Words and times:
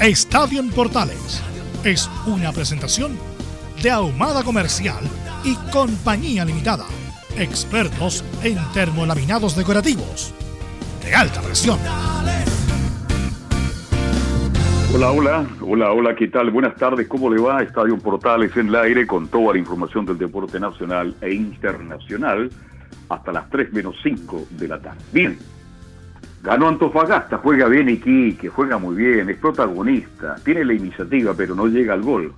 Estadio 0.00 0.62
Portales 0.76 1.42
es 1.82 2.08
una 2.24 2.52
presentación 2.52 3.18
de 3.82 3.90
Ahumada 3.90 4.44
Comercial 4.44 5.02
y 5.42 5.56
Compañía 5.72 6.44
Limitada. 6.44 6.84
Expertos 7.36 8.24
en 8.44 8.58
termolaminados 8.72 9.56
decorativos 9.56 10.32
de 11.04 11.16
alta 11.16 11.40
presión. 11.42 11.80
Hola, 14.94 15.10
hola, 15.10 15.46
hola, 15.62 15.90
hola, 15.92 16.14
¿qué 16.14 16.28
tal? 16.28 16.52
Buenas 16.52 16.76
tardes, 16.76 17.08
¿cómo 17.08 17.28
le 17.28 17.40
va? 17.40 17.60
Estadio 17.64 17.98
Portales 17.98 18.56
en 18.56 18.68
el 18.68 18.76
aire 18.76 19.04
con 19.04 19.26
toda 19.26 19.54
la 19.54 19.58
información 19.58 20.06
del 20.06 20.16
deporte 20.16 20.60
nacional 20.60 21.16
e 21.20 21.34
internacional 21.34 22.48
hasta 23.08 23.32
las 23.32 23.50
3 23.50 23.72
menos 23.72 23.96
5 24.04 24.46
de 24.50 24.68
la 24.68 24.80
tarde. 24.80 25.00
Bien, 25.12 25.36
ganó 26.48 26.66
Antofagasta, 26.66 27.36
juega 27.36 27.68
bien 27.68 27.90
Iquique, 27.90 28.48
juega 28.48 28.78
muy 28.78 28.96
bien, 28.96 29.28
es 29.28 29.36
protagonista, 29.36 30.36
tiene 30.42 30.64
la 30.64 30.72
iniciativa 30.72 31.34
pero 31.36 31.54
no 31.54 31.66
llega 31.66 31.92
al 31.92 32.00
gol. 32.00 32.32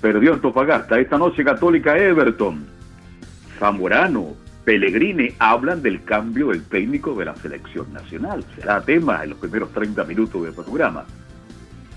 Perdió 0.00 0.34
Antofagasta, 0.34 0.98
esta 0.98 1.16
noche 1.16 1.44
Católica 1.44 1.96
Everton, 1.96 2.66
Zamorano, 3.60 4.34
Pellegrini 4.64 5.28
hablan 5.38 5.82
del 5.82 6.02
cambio 6.02 6.48
del 6.48 6.64
técnico 6.64 7.14
de 7.14 7.26
la 7.26 7.36
selección 7.36 7.92
nacional. 7.92 8.44
Será 8.56 8.80
tema 8.80 9.22
en 9.22 9.30
los 9.30 9.38
primeros 9.38 9.70
30 9.70 10.02
minutos 10.02 10.42
del 10.42 10.52
programa. 10.52 11.04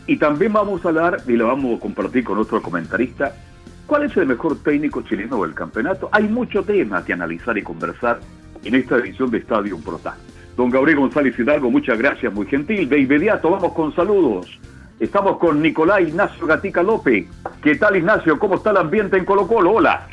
Y 0.05 0.17
también 0.17 0.53
vamos 0.53 0.86
a 0.86 0.89
hablar, 0.89 1.23
y 1.25 1.31
lo 1.31 1.47
vamos 1.47 1.77
a 1.77 1.81
compartir 1.81 2.23
con 2.23 2.38
otro 2.38 2.61
comentarista, 2.61 3.33
cuál 3.88 4.03
es 4.03 4.16
el 4.16 4.27
mejor 4.27 4.61
técnico 4.61 5.02
chileno 5.02 5.42
del 5.42 5.55
campeonato. 5.55 6.08
Hay 6.11 6.27
mucho 6.27 6.61
tema 6.61 7.03
que 7.03 7.14
analizar 7.14 7.58
y 7.58 7.64
conversar 7.64 8.19
en 8.64 8.75
esta 8.75 8.97
edición 8.97 9.31
de 9.31 9.39
Estadio 9.39 9.75
Portal. 9.80 10.17
Don 10.58 10.72
Gabriel 10.72 10.97
González 10.97 11.38
Hidalgo, 11.38 11.69
muchas 11.69 12.00
gracias, 12.00 12.33
muy 12.33 12.47
gentil. 12.47 12.89
De 12.89 13.00
inmediato 13.00 13.52
vamos 13.52 13.73
con 13.73 13.95
saludos. 13.95 14.59
Estamos 14.99 15.38
con 15.38 15.61
Nicolás 15.61 16.02
Ignacio 16.02 16.47
Gatica 16.47 16.81
López. 16.81 17.27
¿Qué 17.61 17.75
tal, 17.75 17.95
Ignacio? 17.95 18.39
¿Cómo 18.39 18.55
está 18.55 18.72
el 18.72 18.77
ambiente 18.77 19.17
en 19.17 19.23
Colo 19.23 19.47
Colo? 19.47 19.73
Hola. 19.73 20.08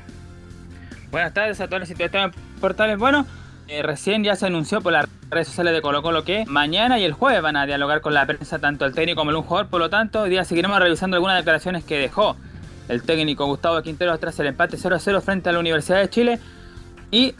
Buenas 1.11 1.33
tardes 1.33 1.59
a 1.63 1.67
todos 1.67 1.81
los 1.81 1.91
Estadio 1.91 2.31
portales. 2.61 2.99
Bueno, 2.99 3.25
eh, 3.69 3.83
recién 3.83 4.23
ya 4.23 4.37
se 4.37 4.45
anunció 4.45 4.83
por 4.83 4.93
las 4.93 5.09
redes 5.31 5.49
sociales 5.49 5.73
de 5.73 5.81
Colo 5.81 6.03
Colo 6.03 6.25
que 6.25 6.45
mañana 6.47 6.99
y 6.99 7.05
el 7.05 7.15
jueves 7.15 7.41
van 7.41 7.57
a 7.57 7.65
dialogar 7.65 8.03
con 8.03 8.13
la 8.13 8.27
prensa 8.27 8.59
tanto 8.59 8.85
el 8.85 8.93
técnico 8.93 9.23
como 9.23 9.31
el 9.31 9.39
un 9.39 9.45
jugador, 9.45 9.71
por 9.71 9.81
lo 9.81 9.89
tanto 9.89 10.21
hoy 10.21 10.31
día 10.31 10.45
seguiremos 10.45 10.79
revisando 10.79 11.17
algunas 11.17 11.39
declaraciones 11.39 11.85
que 11.85 11.97
dejó 11.97 12.37
el 12.89 13.03
técnico 13.03 13.47
Gustavo 13.47 13.81
Quintero 13.81 14.19
tras 14.19 14.39
el 14.41 14.49
empate 14.49 14.77
0 14.77 14.97
0 15.01 15.23
frente 15.23 15.49
a 15.49 15.53
la 15.53 15.61
Universidad 15.61 16.01
de 16.01 16.11
Chile 16.11 16.39
y 17.11 17.35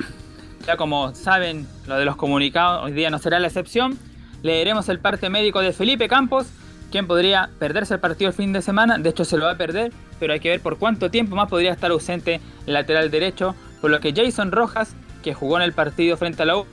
ya 0.67 0.77
como 0.77 1.15
saben 1.15 1.67
lo 1.87 1.97
de 1.97 2.05
los 2.05 2.17
comunicados 2.17 2.85
hoy 2.85 2.93
día 2.93 3.11
no 3.11 3.19
será 3.19 3.39
la 3.39 3.49
excepción, 3.49 3.99
leeremos 4.43 4.89
el 4.89 4.99
parte 4.99 5.31
médico 5.31 5.61
de 5.61 5.73
Felipe 5.73 6.09
Campos 6.09 6.47
quien 6.91 7.07
podría 7.07 7.51
perderse 7.59 7.95
el 7.95 8.01
partido 8.01 8.31
el 8.31 8.37
fin 8.37 8.53
de 8.53 8.63
semana, 8.63 8.99
de 8.99 9.11
hecho 9.11 9.25
se 9.25 9.37
lo 9.37 9.47
va 9.47 9.53
a 9.53 9.57
perder, 9.57 9.93
pero 10.21 10.33
hay 10.33 10.41
que 10.41 10.51
ver 10.51 10.61
por 10.61 10.79
cuánto 10.79 11.11
tiempo 11.11 11.35
más 11.35 11.49
podría 11.49 11.73
estar 11.73 11.91
ausente 11.91 12.41
el 12.67 12.73
lateral 12.73 13.11
derecho, 13.11 13.57
por 13.81 13.91
lo 13.91 13.99
que 13.99 14.13
Jason 14.15 14.53
Rojas 14.53 14.95
que 15.25 15.35
jugó 15.35 15.57
en 15.57 15.63
el 15.63 15.73
partido 15.73 16.17
frente 16.19 16.43
a 16.43 16.47
la 16.47 16.59
U, 16.59 16.67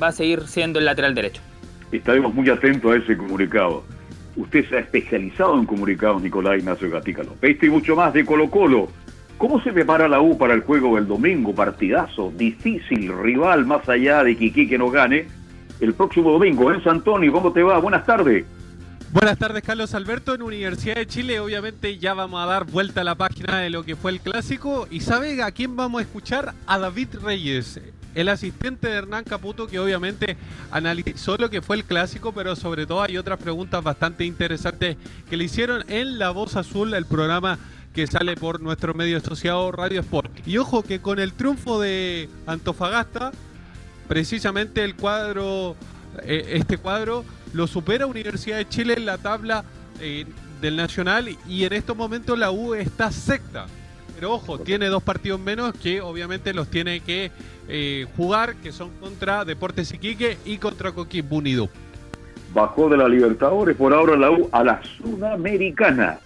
va 0.00 0.08
a 0.08 0.12
seguir 0.12 0.46
siendo 0.46 0.78
el 0.78 0.84
lateral 0.84 1.14
derecho. 1.14 1.42
Estaremos 1.90 2.32
muy 2.32 2.48
atentos 2.48 2.92
a 2.92 2.96
ese 2.96 3.16
comunicado. 3.16 3.82
Usted 4.36 4.68
se 4.68 4.76
ha 4.76 4.80
especializado 4.80 5.58
en 5.58 5.66
comunicados, 5.66 6.22
Nicolás 6.22 6.58
Ignacio 6.58 6.88
Gatica 6.88 7.24
López, 7.24 7.60
y 7.60 7.68
mucho 7.68 7.96
más 7.96 8.14
de 8.14 8.24
Colo 8.24 8.48
Colo. 8.48 8.88
¿Cómo 9.38 9.62
se 9.62 9.70
prepara 9.70 10.08
la 10.08 10.20
U 10.20 10.38
para 10.38 10.54
el 10.54 10.62
juego 10.62 10.96
del 10.96 11.06
domingo? 11.06 11.54
Partidazo, 11.54 12.32
difícil, 12.34 13.12
rival 13.22 13.66
más 13.66 13.86
allá 13.86 14.24
de 14.24 14.34
Kiki 14.34 14.66
que 14.66 14.78
no 14.78 14.90
gane. 14.90 15.26
El 15.78 15.92
próximo 15.92 16.32
domingo 16.32 16.72
en 16.72 16.82
San 16.82 16.96
Antonio, 16.96 17.30
¿cómo 17.32 17.52
te 17.52 17.62
va? 17.62 17.78
Buenas 17.78 18.06
tardes. 18.06 18.46
Buenas 19.12 19.38
tardes, 19.38 19.62
Carlos 19.62 19.94
Alberto. 19.94 20.34
En 20.34 20.40
Universidad 20.40 20.96
de 20.96 21.06
Chile, 21.06 21.38
obviamente, 21.38 21.98
ya 21.98 22.14
vamos 22.14 22.42
a 22.42 22.46
dar 22.46 22.64
vuelta 22.64 23.02
a 23.02 23.04
la 23.04 23.14
página 23.14 23.58
de 23.58 23.68
lo 23.68 23.84
que 23.84 23.94
fue 23.94 24.10
el 24.10 24.20
clásico. 24.20 24.88
¿Y 24.90 25.00
sabe 25.00 25.42
a 25.42 25.50
quién 25.50 25.76
vamos 25.76 25.98
a 25.98 26.02
escuchar? 26.02 26.54
A 26.66 26.78
David 26.78 27.08
Reyes, 27.22 27.78
el 28.14 28.30
asistente 28.30 28.88
de 28.88 28.94
Hernán 28.94 29.24
Caputo, 29.24 29.66
que 29.66 29.78
obviamente 29.78 30.38
analizó 30.70 31.36
lo 31.36 31.50
que 31.50 31.60
fue 31.60 31.76
el 31.76 31.84
clásico, 31.84 32.32
pero 32.32 32.56
sobre 32.56 32.86
todo 32.86 33.02
hay 33.02 33.18
otras 33.18 33.38
preguntas 33.38 33.84
bastante 33.84 34.24
interesantes 34.24 34.96
que 35.28 35.36
le 35.36 35.44
hicieron 35.44 35.84
en 35.88 36.18
La 36.18 36.30
Voz 36.30 36.56
Azul, 36.56 36.94
el 36.94 37.04
programa 37.04 37.58
que 37.96 38.06
sale 38.06 38.36
por 38.36 38.60
nuestro 38.60 38.92
medio 38.92 39.16
asociado 39.16 39.72
Radio 39.72 40.00
Sport. 40.02 40.46
Y 40.46 40.58
ojo 40.58 40.82
que 40.82 41.00
con 41.00 41.18
el 41.18 41.32
triunfo 41.32 41.80
de 41.80 42.28
Antofagasta, 42.46 43.32
precisamente 44.06 44.84
el 44.84 44.96
cuadro, 44.96 45.76
eh, 46.22 46.44
este 46.50 46.76
cuadro 46.76 47.24
lo 47.54 47.66
supera 47.66 48.04
Universidad 48.04 48.58
de 48.58 48.68
Chile 48.68 48.96
en 48.98 49.06
la 49.06 49.16
tabla 49.16 49.64
eh, 49.98 50.26
del 50.60 50.76
Nacional 50.76 51.30
y 51.48 51.64
en 51.64 51.72
estos 51.72 51.96
momentos 51.96 52.38
la 52.38 52.50
U 52.50 52.74
está 52.74 53.10
secta. 53.10 53.64
Pero 54.14 54.34
ojo, 54.34 54.58
tiene 54.58 54.88
dos 54.88 55.02
partidos 55.02 55.40
menos 55.40 55.72
que 55.72 56.02
obviamente 56.02 56.52
los 56.52 56.68
tiene 56.68 57.00
que 57.00 57.30
eh, 57.66 58.06
jugar, 58.14 58.56
que 58.56 58.72
son 58.72 58.90
contra 59.00 59.46
Deportes 59.46 59.90
Iquique 59.94 60.36
y 60.44 60.58
contra 60.58 60.92
Coquimbo 60.92 61.36
Unido. 61.36 61.70
Bajó 62.52 62.90
de 62.90 62.98
la 62.98 63.08
Libertadores, 63.08 63.74
por 63.74 63.94
ahora 63.94 64.16
la 64.16 64.30
U 64.30 64.50
a 64.52 64.62
la 64.62 64.82
Sudamericana. 64.98 66.18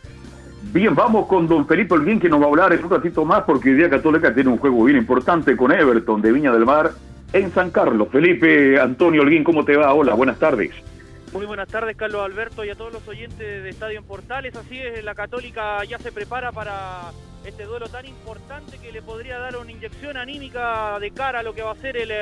Bien, 0.63 0.95
vamos 0.95 1.27
con 1.27 1.49
don 1.49 1.67
Felipe 1.67 1.95
Olguín 1.95 2.21
que 2.21 2.29
nos 2.29 2.41
va 2.41 2.45
a 2.45 2.49
hablar 2.49 2.73
en 2.73 2.85
un 2.85 2.91
ratito 2.91 3.25
más 3.25 3.43
porque 3.43 3.73
día 3.73 3.89
Católica 3.89 4.33
tiene 4.33 4.51
un 4.51 4.59
juego 4.59 4.85
bien 4.85 4.99
importante 4.99 5.57
con 5.57 5.73
Everton 5.73 6.21
de 6.21 6.33
Viña 6.33 6.53
del 6.53 6.67
Mar 6.67 6.93
en 7.33 7.51
San 7.53 7.71
Carlos. 7.71 8.09
Felipe 8.13 8.79
Antonio 8.79 9.23
Olguín, 9.23 9.43
¿cómo 9.43 9.65
te 9.65 9.77
va? 9.77 9.93
Hola, 9.95 10.15
buenas 10.15 10.39
tardes. 10.39 10.71
Muy 11.33 11.47
buenas 11.47 11.69
tardes, 11.69 11.97
Carlos 11.97 12.23
Alberto, 12.23 12.65
y 12.65 12.71
a 12.71 12.75
todos 12.75 12.93
los 12.93 13.07
oyentes 13.09 13.39
de 13.39 13.69
Estadio 13.69 13.99
en 13.99 14.05
Portales. 14.05 14.55
Así 14.55 14.79
es, 14.79 15.03
la 15.03 15.15
Católica 15.15 15.83
ya 15.85 15.99
se 15.99 16.13
prepara 16.13 16.53
para 16.53 17.11
este 17.45 17.65
duelo 17.65 17.89
tan 17.89 18.05
importante 18.07 18.79
que 18.79 18.93
le 18.93 19.01
podría 19.01 19.39
dar 19.39 19.57
una 19.57 19.71
inyección 19.71 20.17
anímica 20.17 20.99
de 21.01 21.11
cara 21.11 21.41
a 21.41 21.43
lo 21.43 21.55
que 21.55 21.63
va 21.63 21.73
a 21.73 21.77
ser 21.77 21.97
el, 21.97 22.13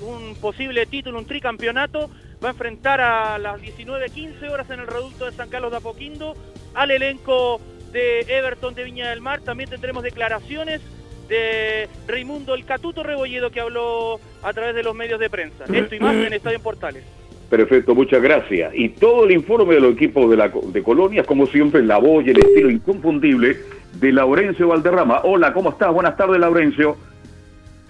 un 0.00 0.34
posible 0.40 0.86
título, 0.86 1.18
un 1.18 1.26
tricampeonato. 1.26 2.10
Va 2.42 2.48
a 2.48 2.52
enfrentar 2.52 3.00
a 3.00 3.38
las 3.38 3.60
19.15 3.60 4.50
horas 4.50 4.68
en 4.70 4.80
el 4.80 4.86
reducto 4.86 5.26
de 5.26 5.32
San 5.32 5.48
Carlos 5.48 5.70
de 5.70 5.76
Apoquindo 5.78 6.34
al 6.74 6.90
elenco 6.90 7.60
de 7.92 8.20
Everton 8.20 8.74
de 8.74 8.84
Viña 8.84 9.10
del 9.10 9.20
Mar. 9.20 9.40
También 9.40 9.70
tendremos 9.70 10.02
declaraciones 10.02 10.80
de 11.28 11.88
Raimundo 12.08 12.54
El 12.54 12.64
Catuto 12.64 13.02
Rebolledo 13.02 13.50
que 13.50 13.60
habló 13.60 14.20
a 14.42 14.52
través 14.52 14.74
de 14.74 14.82
los 14.82 14.94
medios 14.94 15.20
de 15.20 15.30
prensa. 15.30 15.64
Esto 15.72 15.94
y 15.94 16.00
más 16.00 16.14
en 16.14 16.32
Estadio 16.32 16.56
en 16.56 16.62
Portales. 16.62 17.04
Perfecto, 17.48 17.94
muchas 17.94 18.22
gracias. 18.22 18.72
Y 18.74 18.88
todo 18.88 19.24
el 19.24 19.32
informe 19.32 19.74
de 19.74 19.80
los 19.80 19.92
equipos 19.92 20.30
de, 20.30 20.36
la, 20.36 20.48
de 20.48 20.82
Colonias, 20.82 21.26
como 21.26 21.46
siempre, 21.46 21.82
la 21.82 21.98
voz 21.98 22.24
y 22.26 22.30
el 22.30 22.38
estilo 22.38 22.70
inconfundible 22.70 23.58
de 23.94 24.12
Laurencio 24.12 24.68
Valderrama. 24.68 25.20
Hola, 25.24 25.52
¿cómo 25.52 25.70
estás? 25.70 25.92
Buenas 25.92 26.16
tardes, 26.16 26.40
Laurencio. 26.40 26.96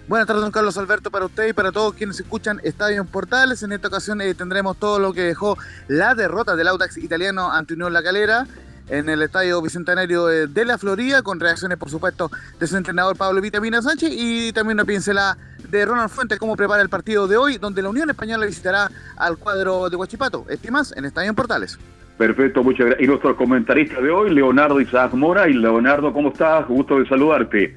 Buenas 0.09 0.27
tardes, 0.27 0.43
don 0.43 0.51
Carlos 0.51 0.77
Alberto, 0.79 1.11
para 1.11 1.27
usted 1.27 1.49
y 1.49 1.53
para 1.53 1.71
todos 1.71 1.95
quienes 1.95 2.19
escuchan 2.19 2.61
Estadio 2.65 3.01
en 3.01 3.07
Portales. 3.07 3.63
En 3.63 3.73
esta 3.73 3.89
ocasión 3.89 4.21
eh, 4.21 4.35
tendremos 4.35 4.77
todo 4.77 4.99
lo 4.99 5.13
que 5.13 5.23
dejó 5.23 5.57
la 5.89 6.15
derrota 6.15 6.57
del 6.57 6.69
Audax 6.69 6.99
italiano 6.99 7.51
ante 7.53 7.75
Unión 7.75 7.93
La 7.93 8.03
Calera. 8.03 8.47
en 8.89 9.09
el 9.09 9.23
estadio 9.23 9.63
bicentenario 9.63 10.27
de 10.27 10.65
la 10.65 10.77
Florida, 10.77 11.23
con 11.23 11.39
reacciones, 11.41 11.79
por 11.79 11.89
supuesto, 11.89 12.31
de 12.59 12.67
su 12.67 12.77
entrenador 12.77 13.17
Pablo 13.17 13.41
Vitamina 13.41 13.81
Sánchez 13.81 14.11
y 14.13 14.53
también 14.53 14.77
una 14.77 14.85
pincelada 14.85 15.39
de 15.71 15.87
Ronald 15.87 16.11
Fuentes, 16.11 16.39
cómo 16.39 16.57
prepara 16.57 16.83
el 16.83 16.89
partido 16.89 17.27
de 17.29 17.37
hoy, 17.37 17.59
donde 17.59 17.81
la 17.81 17.89
Unión 17.89 18.11
Española 18.11 18.45
visitará 18.45 18.91
al 19.17 19.39
cuadro 19.39 19.89
de 19.89 19.97
Huachipato. 19.97 20.45
Estimas 20.49 20.95
en 20.97 21.05
Estadio 21.05 21.31
en 21.31 21.37
Portales. 21.37 21.79
Perfecto, 22.19 22.63
muchas 22.63 22.87
gracias. 22.87 23.05
Y 23.05 23.07
nuestro 23.07 23.37
comentarista 23.37 24.01
de 24.01 24.11
hoy, 24.11 24.31
Leonardo 24.31 24.81
Isaac 24.81 25.15
Mora. 25.15 25.49
Y 25.49 25.55
Leonardo, 25.55 26.13
¿cómo 26.13 26.29
estás? 26.29 26.69
Gusto 26.69 26.99
de 26.99 27.09
saludarte. 27.09 27.77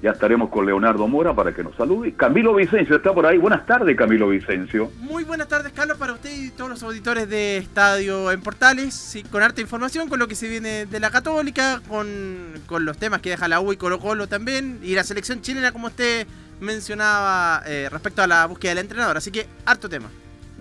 Ya 0.00 0.12
estaremos 0.12 0.48
con 0.50 0.64
Leonardo 0.64 1.08
Mora 1.08 1.34
para 1.34 1.52
que 1.52 1.64
nos 1.64 1.74
salude. 1.74 2.12
Camilo 2.12 2.54
Vicencio 2.54 2.96
está 2.96 3.12
por 3.12 3.26
ahí. 3.26 3.36
Buenas 3.36 3.66
tardes, 3.66 3.96
Camilo 3.96 4.28
Vicencio. 4.28 4.92
Muy 5.00 5.24
buenas 5.24 5.48
tardes, 5.48 5.72
Carlos, 5.72 5.98
para 5.98 6.12
usted 6.12 6.30
y 6.32 6.50
todos 6.50 6.70
los 6.70 6.82
auditores 6.84 7.28
de 7.28 7.56
Estadio 7.56 8.30
en 8.30 8.40
Portales. 8.40 9.18
Con 9.32 9.42
harta 9.42 9.60
información, 9.60 10.08
con 10.08 10.20
lo 10.20 10.28
que 10.28 10.36
se 10.36 10.48
viene 10.48 10.86
de 10.86 11.00
la 11.00 11.10
Católica, 11.10 11.80
con, 11.88 12.52
con 12.66 12.84
los 12.84 12.96
temas 12.96 13.20
que 13.20 13.30
deja 13.30 13.48
la 13.48 13.60
U 13.60 13.72
y 13.72 13.76
Colo 13.76 13.98
Colo 13.98 14.28
también. 14.28 14.78
Y 14.84 14.94
la 14.94 15.02
selección 15.02 15.40
chilena, 15.40 15.72
como 15.72 15.88
usted 15.88 16.28
mencionaba, 16.60 17.62
eh, 17.66 17.88
respecto 17.90 18.22
a 18.22 18.28
la 18.28 18.46
búsqueda 18.46 18.76
del 18.76 18.84
entrenador. 18.84 19.16
Así 19.16 19.32
que, 19.32 19.46
harto 19.66 19.88
tema. 19.88 20.08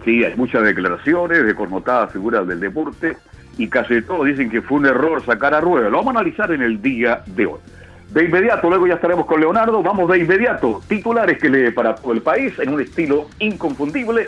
Sí, 0.03 0.23
hay 0.23 0.35
muchas 0.35 0.63
declaraciones 0.63 1.45
de 1.45 1.53
connotadas 1.53 2.11
figuras 2.11 2.47
del 2.47 2.59
deporte 2.59 3.17
y 3.59 3.67
casi 3.67 4.01
todos 4.01 4.25
dicen 4.25 4.49
que 4.49 4.63
fue 4.63 4.79
un 4.79 4.87
error 4.87 5.23
sacar 5.23 5.53
a 5.53 5.61
Rueda. 5.61 5.89
Lo 5.89 5.97
vamos 5.97 6.15
a 6.15 6.19
analizar 6.19 6.51
en 6.51 6.63
el 6.63 6.81
día 6.81 7.21
de 7.27 7.45
hoy. 7.45 7.59
De 8.09 8.23
inmediato, 8.23 8.69
luego 8.69 8.87
ya 8.87 8.95
estaremos 8.95 9.25
con 9.25 9.39
Leonardo. 9.39 9.83
Vamos 9.83 10.09
de 10.09 10.19
inmediato. 10.19 10.81
Titulares 10.87 11.37
que 11.39 11.49
lee 11.49 11.71
para 11.71 11.95
todo 11.95 12.13
el 12.13 12.21
país 12.21 12.57
en 12.59 12.69
un 12.69 12.81
estilo 12.81 13.27
inconfundible. 13.39 14.27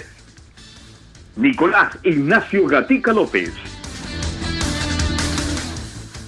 Nicolás 1.35 1.97
Ignacio 2.03 2.67
Gatica 2.67 3.13
López. 3.13 3.53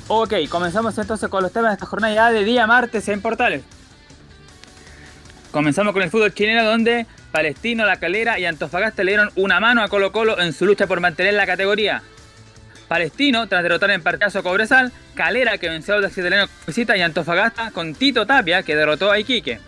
Ok, 0.08 0.34
comenzamos 0.50 0.98
entonces 0.98 1.30
con 1.30 1.44
los 1.44 1.52
temas 1.52 1.72
de 1.72 1.74
esta 1.76 1.86
jornada 1.86 2.32
de 2.32 2.44
día 2.44 2.68
martes 2.68 3.08
en 3.10 3.22
Portales. 3.22 3.64
Comenzamos 5.52 5.94
con 5.94 6.02
el 6.02 6.10
fútbol 6.10 6.34
chileno 6.34 6.64
donde 6.64 7.06
Palestino, 7.32 7.86
La 7.86 7.98
Calera 7.98 8.40
y 8.40 8.46
Antofagasta 8.46 9.04
le 9.04 9.12
dieron 9.12 9.30
una 9.36 9.60
mano 9.60 9.84
a 9.84 9.90
Colo 9.90 10.12
Colo 10.12 10.40
en 10.40 10.54
su 10.54 10.66
lucha 10.66 10.88
por 10.88 11.00
mantener 11.02 11.34
la 11.34 11.46
categoría. 11.46 12.02
Palestino, 12.92 13.48
tras 13.48 13.64
derrotar 13.64 13.90
en 13.92 14.04
partidazo 14.04 14.40
a 14.40 14.44
Cobresal, 14.44 14.92
Calera, 15.16 15.58
que 15.58 15.70
venció 15.70 15.94
al 15.94 16.04
Accidenteno 16.04 16.50
visita, 16.68 16.98
y 16.98 17.02
Antofagasta 17.02 17.72
con 17.72 17.96
Tito 17.96 18.26
Tapia, 18.26 18.64
que 18.64 18.76
derrotó 18.76 19.10
a 19.10 19.18
Iquique. 19.18 19.62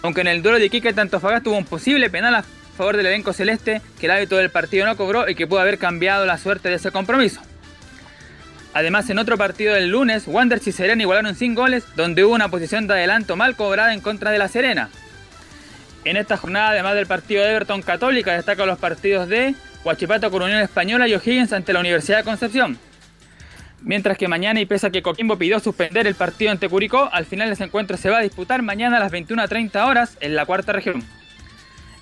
Aunque 0.00 0.22
en 0.22 0.28
el 0.28 0.42
duelo 0.42 0.58
de 0.58 0.64
Iquique 0.64 0.94
Antofagasta 0.96 1.50
hubo 1.50 1.58
un 1.58 1.66
posible 1.66 2.08
penal 2.08 2.34
a 2.34 2.42
favor 2.78 2.96
del 2.96 3.04
elenco 3.04 3.34
celeste, 3.34 3.82
que 3.98 4.06
el 4.06 4.12
hábito 4.12 4.38
del 4.38 4.48
partido 4.48 4.86
no 4.86 4.96
cobró 4.96 5.28
y 5.28 5.34
que 5.34 5.46
pudo 5.46 5.60
haber 5.60 5.76
cambiado 5.76 6.24
la 6.24 6.38
suerte 6.38 6.70
de 6.70 6.76
ese 6.76 6.90
compromiso. 6.90 7.42
Además, 8.72 9.10
en 9.10 9.18
otro 9.18 9.36
partido 9.36 9.74
del 9.74 9.90
lunes, 9.90 10.26
Wanderers 10.26 10.66
y 10.66 10.72
Serena 10.72 11.02
igualaron 11.02 11.34
sin 11.34 11.54
goles, 11.54 11.84
donde 11.94 12.24
hubo 12.24 12.34
una 12.34 12.48
posición 12.48 12.86
de 12.86 12.94
adelanto 12.94 13.36
mal 13.36 13.54
cobrada 13.54 13.92
en 13.92 14.00
contra 14.00 14.30
de 14.30 14.38
la 14.38 14.48
Serena. 14.48 14.88
En 16.06 16.16
esta 16.16 16.38
jornada, 16.38 16.70
además 16.70 16.94
del 16.94 17.06
partido 17.06 17.44
de 17.44 17.50
Everton 17.50 17.82
Católica, 17.82 18.32
destacan 18.32 18.66
los 18.66 18.78
partidos 18.78 19.28
de 19.28 19.54
Huachipato 19.84 20.30
con 20.30 20.42
Unión 20.42 20.60
Española 20.60 21.08
y 21.08 21.14
O'Higgins 21.14 21.52
ante 21.52 21.72
la 21.72 21.80
Universidad 21.80 22.18
de 22.18 22.24
Concepción. 22.24 22.78
Mientras 23.82 24.18
que 24.18 24.28
mañana, 24.28 24.60
y 24.60 24.66
pese 24.66 24.86
a 24.86 24.90
que 24.90 25.00
Coquimbo 25.00 25.38
pidió 25.38 25.58
suspender 25.58 26.06
el 26.06 26.14
partido 26.14 26.50
ante 26.50 26.68
Curicó, 26.68 27.08
al 27.12 27.24
final 27.24 27.50
ese 27.50 27.64
encuentro 27.64 27.96
se 27.96 28.10
va 28.10 28.18
a 28.18 28.22
disputar 28.22 28.60
mañana 28.60 28.98
a 28.98 29.00
las 29.00 29.10
21.30 29.10 29.86
horas 29.86 30.18
en 30.20 30.36
la 30.36 30.44
cuarta 30.44 30.72
región. 30.72 31.02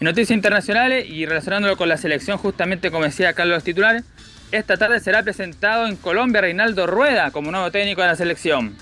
En 0.01 0.05
noticias 0.05 0.35
internacionales 0.35 1.07
y 1.09 1.25
relacionándolo 1.27 1.77
con 1.77 1.89
la 1.89 1.97
selección, 1.97 2.37
justamente 2.39 2.91
como 2.91 3.05
decía 3.05 3.33
Carlos 3.33 3.63
titulares, 3.63 4.05
esta 4.51 4.77
tarde 4.77 4.99
será 4.99 5.23
presentado 5.23 5.87
en 5.87 5.97
Colombia 5.97 6.41
Reinaldo 6.41 6.87
Rueda 6.87 7.31
como 7.31 7.51
nuevo 7.51 7.71
técnico 7.71 8.01
de 8.01 8.09
la 8.09 8.17
selección. 8.17 8.75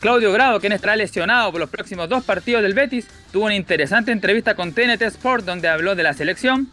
Claudio 0.00 0.32
Grado, 0.32 0.60
quien 0.60 0.72
estará 0.72 0.96
lesionado 0.96 1.50
por 1.50 1.60
los 1.60 1.70
próximos 1.70 2.10
dos 2.10 2.24
partidos 2.24 2.62
del 2.62 2.74
Betis, 2.74 3.06
tuvo 3.32 3.46
una 3.46 3.54
interesante 3.54 4.12
entrevista 4.12 4.54
con 4.54 4.72
TNT 4.74 5.00
Sport 5.00 5.46
donde 5.46 5.68
habló 5.68 5.94
de 5.94 6.02
la 6.02 6.12
selección, 6.12 6.68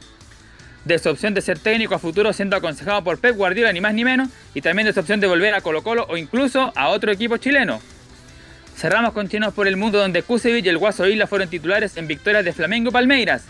de 0.86 1.00
su 1.00 1.10
opción 1.10 1.33
de 1.33 1.42
ser 1.42 1.60
técnico 1.60 1.95
a 1.95 2.00
futuro 2.00 2.33
siendo 2.33 2.56
aconsejado 2.56 3.04
por 3.04 3.19
Pep 3.19 3.36
Guardiola 3.36 3.72
ni 3.72 3.81
más 3.81 3.94
ni 3.94 4.04
menos, 4.04 4.30
y 4.54 4.62
también 4.62 4.86
de 4.86 4.94
su 4.94 5.00
opción 5.00 5.19
de 5.19 5.28
volver 5.28 5.54
a 5.54 5.62
Colo 5.62 5.83
Colo 5.83 6.06
o 6.10 6.18
incluso 6.18 6.72
a 6.75 6.89
otro 6.89 7.12
equipo 7.12 7.38
chileno. 7.38 7.81
Cerramos 8.75 9.13
con 9.13 9.28
Chinos 9.28 9.54
por 9.54 9.68
el 9.68 9.78
Mundo 9.78 10.00
donde 10.00 10.24
Kusevich 10.24 10.66
y 10.66 10.69
el 10.69 10.78
Guaso 10.78 11.07
Isla 11.07 11.28
fueron 11.28 11.50
titulares 11.50 11.98
en 11.98 12.07
victorias 12.07 12.44
de 12.44 12.54
Flamengo 12.54 12.89
y 12.89 12.94
Palmeiras. 12.94 13.44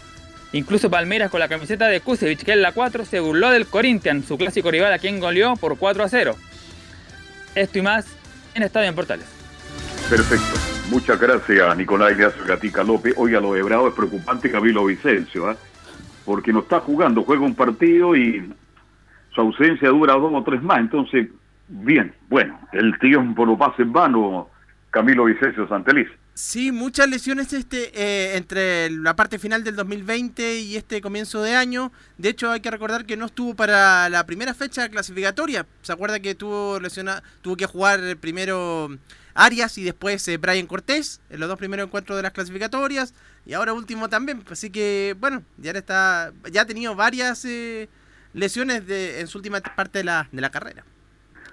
Incluso 0.53 0.89
Palmeiras 0.89 1.31
con 1.31 1.39
la 1.39 1.47
camiseta 1.47 1.87
de 1.87 2.01
Kusevich, 2.01 2.43
que 2.43 2.51
es 2.51 2.57
la 2.57 2.73
4, 2.73 3.05
se 3.05 3.21
burló 3.21 3.49
del 3.49 3.67
Corinthians, 3.67 4.25
su 4.27 4.37
clásico 4.37 4.69
rival 4.69 4.91
a 4.91 4.99
quien 4.99 5.21
goleó 5.21 5.55
por 5.55 5.77
4 5.77 6.03
a 6.03 6.09
0. 6.09 6.35
Esto 7.55 7.79
y 7.79 7.81
más 7.81 8.05
en 8.53 8.63
Estadio 8.63 8.89
en 8.89 8.95
Portales. 8.95 9.25
Perfecto. 10.09 10.59
Muchas 10.89 11.17
gracias, 11.17 11.77
Nicolás 11.77 12.11
Ignacio 12.11 12.43
Gatica 12.45 12.83
López. 12.83 13.13
Oiga, 13.15 13.39
lo 13.39 13.53
de 13.53 13.63
Bravo 13.63 13.87
es 13.87 13.93
preocupante, 13.93 14.51
Camilo 14.51 14.83
Vicencio. 14.83 15.49
¿eh? 15.49 15.55
Porque 16.25 16.53
no 16.53 16.59
está 16.59 16.79
jugando, 16.79 17.23
juega 17.23 17.43
un 17.43 17.55
partido 17.55 18.15
y 18.15 18.53
su 19.33 19.41
ausencia 19.41 19.89
dura 19.89 20.13
dos 20.13 20.31
o 20.33 20.43
tres 20.43 20.61
más. 20.61 20.79
Entonces, 20.79 21.29
bien, 21.67 22.13
bueno, 22.29 22.59
el 22.73 22.97
tiempo 22.99 23.45
no 23.45 23.57
pasa 23.57 23.81
en 23.81 23.93
vano, 23.93 24.49
Camilo 24.89 25.25
Vicencio 25.25 25.67
Santeliz. 25.67 26.07
Sí, 26.33 26.71
muchas 26.71 27.09
lesiones 27.09 27.51
este 27.51 27.91
eh, 27.93 28.37
entre 28.37 28.89
la 28.89 29.15
parte 29.17 29.37
final 29.37 29.65
del 29.65 29.75
2020 29.75 30.59
y 30.59 30.77
este 30.77 31.01
comienzo 31.01 31.43
de 31.43 31.55
año. 31.55 31.91
De 32.17 32.29
hecho, 32.29 32.51
hay 32.51 32.61
que 32.61 32.71
recordar 32.71 33.05
que 33.05 33.17
no 33.17 33.25
estuvo 33.25 33.53
para 33.53 34.07
la 34.09 34.25
primera 34.25 34.53
fecha 34.53 34.87
clasificatoria. 34.89 35.65
¿Se 35.81 35.91
acuerda 35.91 36.21
que 36.21 36.33
tuvo 36.33 36.79
lesiona, 36.79 37.21
tuvo 37.41 37.57
que 37.57 37.65
jugar 37.65 37.99
primero 38.17 38.89
Arias 39.33 39.77
y 39.77 39.83
después 39.83 40.25
eh, 40.29 40.37
Brian 40.37 40.67
Cortés 40.67 41.19
en 41.29 41.41
los 41.41 41.49
dos 41.49 41.59
primeros 41.59 41.85
encuentros 41.87 42.15
de 42.15 42.23
las 42.23 42.31
clasificatorias? 42.31 43.13
Y 43.45 43.53
ahora 43.53 43.73
último 43.73 44.09
también. 44.09 44.43
Así 44.49 44.71
que, 44.71 45.15
bueno, 45.19 45.43
ya 45.57 45.71
está 45.71 46.31
ya 46.51 46.61
ha 46.61 46.65
tenido 46.65 46.95
varias 46.95 47.45
eh, 47.45 47.89
lesiones 48.33 48.87
de, 48.87 49.21
en 49.21 49.27
su 49.27 49.37
última 49.37 49.59
parte 49.59 49.99
de 49.99 50.03
la, 50.05 50.27
de 50.31 50.41
la 50.41 50.49
carrera. 50.49 50.83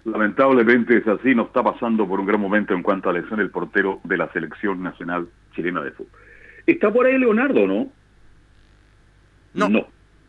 Lamentablemente 0.05 0.97
es 0.97 1.07
así, 1.07 1.35
no 1.35 1.43
está 1.43 1.63
pasando 1.63 2.07
por 2.07 2.21
un 2.21 2.27
gran 2.27 2.41
momento 2.41 2.73
en 2.73 2.83
cuanto 2.83 3.11
a 3.11 3.13
lesión 3.13 3.41
el 3.41 3.51
portero 3.51 4.01
de 4.05 4.17
la 4.17 4.33
selección 4.33 4.83
nacional 4.83 5.29
chilena 5.55 5.83
de 5.83 5.91
fútbol. 5.91 6.13
¿Está 6.67 6.93
por 6.93 7.07
ahí 7.07 7.19
Leonardo, 7.19 7.67
no? 7.67 7.89
No. 9.55 9.69
No, 9.69 9.87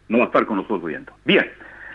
no 0.08 0.18
va 0.18 0.24
a 0.24 0.28
estar 0.28 0.46
con 0.46 0.58
nosotros 0.58 0.86
viendo. 0.86 1.14
Bien, 1.24 1.46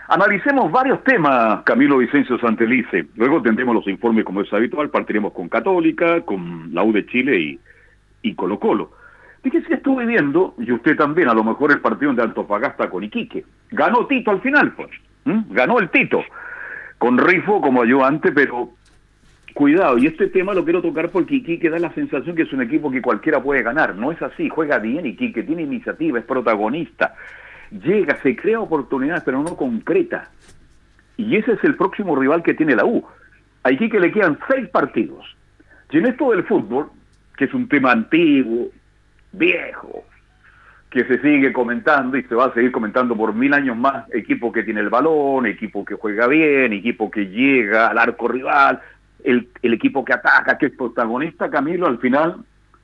analicemos 0.07 0.71
varios 0.71 1.03
temas, 1.03 1.63
Camilo 1.63 1.97
Vicencio 1.97 2.39
Santelice. 2.39 3.07
Luego 3.15 3.41
tendremos 3.41 3.75
los 3.75 3.87
informes 3.87 4.23
como 4.23 4.41
es 4.41 4.53
habitual, 4.53 4.89
partiremos 4.89 5.33
con 5.33 5.49
Católica, 5.49 6.21
con 6.21 6.73
la 6.73 6.83
U 6.83 6.93
de 6.93 7.05
Chile 7.07 7.39
y, 7.39 7.59
y 8.21 8.35
Colo 8.35 8.59
Colo. 8.59 8.91
Fíjese 9.45 9.67
que 9.67 9.73
estuve 9.75 10.07
viendo, 10.07 10.55
y 10.57 10.71
usted 10.71 10.97
también, 10.97 11.29
a 11.29 11.33
lo 11.35 11.43
mejor 11.43 11.71
el 11.71 11.79
partido 11.79 12.11
de 12.15 12.23
Antofagasta 12.23 12.89
con 12.89 13.03
Iquique. 13.03 13.45
Ganó 13.69 14.07
Tito 14.07 14.31
al 14.31 14.41
final, 14.41 14.73
pues. 14.73 14.89
Ganó 15.51 15.77
el 15.77 15.91
Tito. 15.91 16.23
Con 16.97 17.19
Rifo 17.19 17.61
como 17.61 17.83
ayudante, 17.83 18.31
pero 18.31 18.71
cuidado, 19.53 19.99
y 19.99 20.07
este 20.07 20.29
tema 20.29 20.55
lo 20.55 20.63
quiero 20.63 20.81
tocar 20.81 21.11
porque 21.11 21.35
Iquique 21.35 21.69
da 21.69 21.77
la 21.77 21.93
sensación 21.93 22.35
que 22.35 22.41
es 22.41 22.53
un 22.53 22.63
equipo 22.63 22.89
que 22.89 23.03
cualquiera 23.03 23.39
puede 23.39 23.61
ganar. 23.61 23.93
No 23.93 24.11
es 24.11 24.19
así, 24.23 24.49
juega 24.49 24.79
bien 24.79 25.05
Iquique, 25.05 25.43
tiene 25.43 25.61
iniciativa, 25.61 26.17
es 26.17 26.25
protagonista. 26.25 27.13
Llega, 27.69 28.19
se 28.23 28.35
crea 28.35 28.59
oportunidades, 28.59 29.21
pero 29.23 29.43
no 29.43 29.55
concreta. 29.55 30.31
Y 31.17 31.35
ese 31.35 31.51
es 31.51 31.63
el 31.63 31.75
próximo 31.75 32.15
rival 32.15 32.41
que 32.41 32.55
tiene 32.55 32.75
la 32.75 32.85
U. 32.85 33.05
A 33.61 33.71
Iquique 33.71 33.99
le 33.99 34.11
quedan 34.11 34.39
seis 34.49 34.67
partidos. 34.69 35.23
Y 35.91 35.99
en 35.99 36.07
esto 36.07 36.31
del 36.31 36.45
fútbol, 36.45 36.87
que 37.37 37.45
es 37.45 37.53
un 37.53 37.67
tema 37.67 37.91
antiguo, 37.91 38.71
viejo, 39.37 40.03
que 40.89 41.03
se 41.05 41.21
sigue 41.21 41.51
comentando 41.51 42.17
y 42.17 42.23
se 42.23 42.35
va 42.35 42.45
a 42.45 42.53
seguir 42.53 42.71
comentando 42.71 43.15
por 43.15 43.33
mil 43.33 43.53
años 43.53 43.75
más, 43.75 44.05
equipo 44.13 44.51
que 44.51 44.63
tiene 44.63 44.79
el 44.79 44.89
balón, 44.89 45.45
equipo 45.45 45.83
que 45.83 45.95
juega 45.95 46.27
bien, 46.27 46.73
equipo 46.73 47.11
que 47.11 47.27
llega 47.27 47.87
al 47.87 47.97
arco 47.97 48.27
rival, 48.27 48.81
el, 49.25 49.49
equipo 49.61 50.05
que 50.05 50.13
ataca, 50.13 50.57
que 50.57 50.67
es 50.67 50.71
protagonista, 50.71 51.49
Camilo, 51.49 51.87
al 51.87 51.97
final 51.99 52.37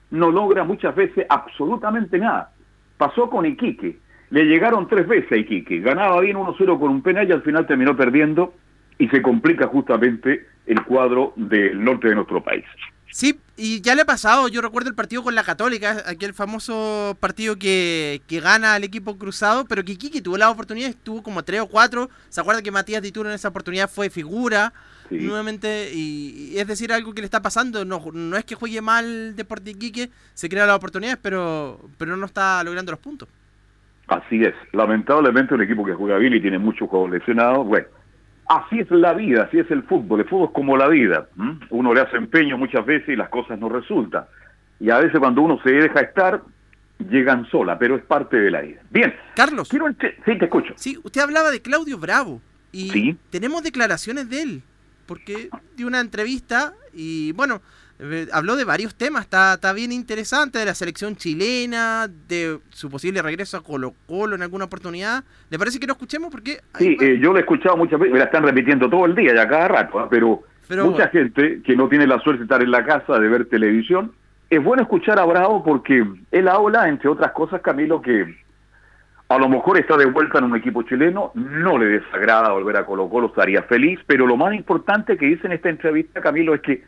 no 0.10 0.32
logra 0.32 0.64
muchas 0.64 0.96
veces 0.96 1.26
absolutamente 1.30 2.18
nada. 2.18 2.52
Pasó 2.98 3.30
con 3.30 3.46
Iquique, 3.46 3.98
le 4.30 4.46
llegaron 4.46 4.88
tres 4.88 5.08
veces 5.08 5.32
a 5.32 5.38
Iquique, 5.38 5.80
ganaba 5.80 6.20
bien 6.20 6.38
1-0 6.38 6.80
con 6.80 6.90
un 6.90 7.02
penal 7.02 7.30
y 7.30 7.32
al 7.32 7.44
final 7.44 7.66
terminó 7.66 7.96
perdiendo 7.96 8.54
y 8.98 9.08
se 9.08 9.22
complica 9.22 9.68
justamente 9.68 10.48
el 10.66 10.84
cuadro 10.84 11.34
del 11.36 11.84
norte 11.84 12.10
de 12.10 12.16
nuestro 12.16 12.44
país. 12.44 12.66
Sí, 13.08 13.40
y 13.64 13.80
ya 13.82 13.94
le 13.94 14.02
ha 14.02 14.06
pasado, 14.06 14.48
yo 14.48 14.60
recuerdo 14.60 14.90
el 14.90 14.96
partido 14.96 15.22
con 15.22 15.36
la 15.36 15.44
Católica, 15.44 16.04
aquel 16.08 16.34
famoso 16.34 17.16
partido 17.20 17.58
que, 17.58 18.24
que 18.26 18.40
gana 18.40 18.76
el 18.76 18.84
equipo 18.84 19.20
cruzado, 19.20 19.66
pero 19.66 19.84
que 19.84 19.98
Kiki 19.98 20.20
tuvo 20.20 20.36
la 20.36 20.50
oportunidad, 20.50 20.96
tuvo 21.04 21.22
como 21.22 21.44
tres 21.44 21.62
o 21.62 21.68
cuatro, 21.68 22.10
se 22.30 22.42
acuerda 22.42 22.64
que 22.64 22.72
Matías 22.72 23.04
Dituro 23.04 23.30
en 23.30 23.36
esa 23.36 23.50
oportunidad 23.50 23.88
fue 23.88 24.10
figura 24.10 24.74
nuevamente, 25.12 25.92
y, 25.94 26.58
es 26.58 26.66
decir, 26.66 26.92
algo 26.92 27.14
que 27.14 27.22
le 27.22 27.26
está 27.26 27.44
pasando, 27.44 27.86
no, 27.86 28.04
no 28.12 28.36
es 28.36 28.46
que 28.46 28.56
juegue 28.56 28.82
mal 28.82 29.36
Deporte 29.36 29.70
Iquique, 29.70 30.10
se 30.34 30.50
crea 30.50 30.66
las 30.66 30.78
oportunidades, 30.78 31.20
pero, 31.22 31.80
pero 32.00 32.18
no 32.18 32.26
está 32.26 32.64
logrando 32.64 32.92
los 32.94 33.00
puntos. 33.00 33.30
Así 34.08 34.42
es, 34.42 34.56
lamentablemente 34.74 35.54
un 35.54 35.62
equipo 35.62 35.86
que 35.86 35.94
juega 35.94 36.18
bien 36.18 36.34
y 36.34 36.42
tiene 36.42 36.58
muchos 36.58 36.90
juegos 36.90 37.12
lesionados, 37.12 37.68
bueno, 37.68 37.88
así 38.52 38.80
es 38.80 38.92
la 38.92 39.14
vida, 39.14 39.44
así 39.44 39.60
es 39.60 39.72
el 39.72 39.84
fútbol. 39.84 40.22
El 40.22 40.28
fútbol 40.28 40.48
es 40.50 40.54
como 40.54 40.76
la 40.78 40.88
vida. 40.88 41.28
Uno 41.70 41.94
le 41.94 42.02
hace 42.02 42.18
empeño 42.18 42.58
muchas 42.58 42.86
veces 42.86 43.10
y 43.10 43.16
las 43.16 43.30
cosas 43.30 43.58
no 43.60 43.70
resultan. 43.70 44.26
Y 44.80 44.90
a 44.90 44.98
veces 45.00 45.20
cuando 45.20 45.42
uno 45.42 45.60
se 45.64 45.72
deja 45.72 46.02
estar, 46.02 46.42
llegan 47.10 47.50
sola, 47.50 47.80
pero 47.80 47.96
es 47.96 48.04
parte 48.04 48.38
de 48.38 48.52
la 48.52 48.62
vida. 48.62 48.82
Bien. 48.90 49.14
Carlos. 49.36 49.70
Quiero 49.70 49.88
sí, 49.90 50.38
te 50.38 50.46
escucho. 50.46 50.74
Sí, 50.76 51.00
usted 51.04 51.22
hablaba 51.22 51.52
de 51.52 51.62
Claudio 51.62 51.98
Bravo. 51.98 52.42
Y 52.74 53.14
tenemos 53.30 53.64
declaraciones 53.64 54.30
de 54.30 54.42
él. 54.42 54.64
Porque 55.06 55.50
dio 55.76 55.88
una 55.88 56.00
entrevista 56.00 56.74
y, 56.94 57.34
bueno, 57.34 57.62
habló 58.34 58.56
de 58.56 58.66
varios 58.66 58.96
temas, 58.96 59.24
está, 59.24 59.54
está 59.54 59.74
bien 59.74 59.92
interesante, 59.92 60.60
de 60.60 60.66
la 60.66 60.74
selección 60.74 61.16
chilena, 61.16 62.08
de 62.08 62.60
su 62.70 62.90
posible 62.90 63.22
regreso 63.22 63.58
a 63.58 63.64
Colo 63.64 63.94
Colo 64.08 64.36
en 64.36 64.42
alguna 64.42 64.66
oportunidad. 64.66 65.24
¿Le 65.50 65.60
parece 65.60 65.80
que 65.80 65.88
lo 65.88 65.94
escuchemos? 65.94 66.32
Porque 66.32 66.62
sí, 66.78 66.98
eh, 67.00 67.20
yo 67.22 67.32
lo 67.32 67.38
he 67.38 67.42
escuchado 67.42 67.78
muchas 67.78 68.00
veces, 68.00 68.14
me 68.14 68.20
la 68.20 68.26
están 68.26 68.44
repitiendo 68.44 68.90
todo 68.90 69.06
el 69.06 69.16
día, 69.16 69.36
ya 69.36 69.48
cada 69.48 69.68
rato, 69.68 70.00
¿ah? 70.00 70.08
pero, 70.10 70.44
mucha 70.84 71.10
gente 71.10 71.62
que 71.64 71.76
no 71.76 71.90
tiene 71.90 72.08
la 72.08 72.20
suerte 72.20 72.40
de 72.40 72.46
estar 72.46 72.62
en 72.64 72.72
la 72.72 72.86
casa, 72.86 73.20
de 73.20 73.28
ver 73.28 73.46
televisión, 73.46 74.14
es 74.50 74.64
bueno 74.64 74.84
escuchar 74.84 75.20
a 75.20 75.26
Bravo 75.26 75.64
porque 75.64 76.06
él 76.32 76.48
habla, 76.48 76.88
entre 76.88 77.10
otras 77.10 77.34
cosas, 77.34 77.62
Camilo, 77.62 78.02
que 78.02 78.36
a 79.28 79.38
lo 79.38 79.50
mejor 79.50 79.78
está 79.78 79.96
de 79.98 80.06
vuelta 80.06 80.40
en 80.40 80.46
un 80.46 80.56
equipo 80.56 80.84
chileno, 80.84 81.32
no 81.36 81.78
le 81.78 81.86
desagrada 81.86 82.52
volver 82.52 82.78
a 82.78 82.86
Colo 82.86 83.10
Colo, 83.10 83.28
estaría 83.28 83.64
feliz, 83.64 84.00
pero 84.08 84.26
lo 84.26 84.38
más 84.38 84.54
importante 84.54 85.18
que 85.18 85.26
dice 85.26 85.48
en 85.48 85.54
esta 85.54 85.70
entrevista, 85.70 86.22
Camilo, 86.22 86.56
es 86.56 86.62
que 86.62 86.84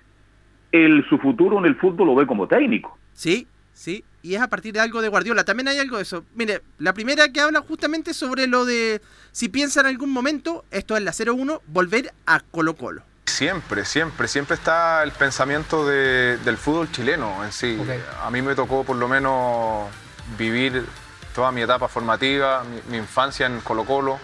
el, 0.73 1.05
su 1.07 1.17
futuro 1.19 1.59
en 1.59 1.65
el 1.65 1.75
fútbol 1.75 2.07
lo 2.07 2.15
ve 2.15 2.27
como 2.27 2.47
técnico. 2.47 2.97
Sí, 3.13 3.47
sí, 3.73 4.03
y 4.23 4.35
es 4.35 4.41
a 4.41 4.49
partir 4.49 4.73
de 4.73 4.79
algo 4.81 5.01
de 5.01 5.07
Guardiola. 5.07 5.45
También 5.45 5.67
hay 5.69 5.77
algo 5.77 5.97
de 5.97 6.03
eso. 6.03 6.25
Mire, 6.35 6.61
la 6.79 6.93
primera 6.93 7.31
que 7.31 7.39
habla 7.39 7.61
justamente 7.61 8.13
sobre 8.13 8.47
lo 8.47 8.65
de 8.65 9.01
si 9.31 9.49
piensa 9.49 9.81
en 9.81 9.85
algún 9.85 10.11
momento, 10.11 10.65
esto 10.71 10.97
es 10.97 11.03
la 11.03 11.11
0-1, 11.11 11.61
volver 11.67 12.11
a 12.25 12.39
Colo 12.39 12.75
Colo. 12.75 13.03
Siempre, 13.25 13.85
siempre, 13.85 14.27
siempre 14.27 14.55
está 14.55 15.03
el 15.03 15.11
pensamiento 15.11 15.87
del 15.87 16.57
fútbol 16.57 16.91
chileno 16.91 17.43
en 17.45 17.51
sí. 17.51 17.77
A 18.21 18.29
mí 18.31 18.41
me 18.41 18.55
tocó 18.55 18.83
por 18.83 18.97
lo 18.97 19.07
menos 19.07 19.89
vivir 20.37 20.85
toda 21.33 21.51
mi 21.51 21.61
etapa 21.61 21.87
formativa, 21.87 22.63
mi 22.89 22.97
infancia 22.97 23.45
en 23.45 23.59
Colo 23.61 23.85
Colo 23.85 24.19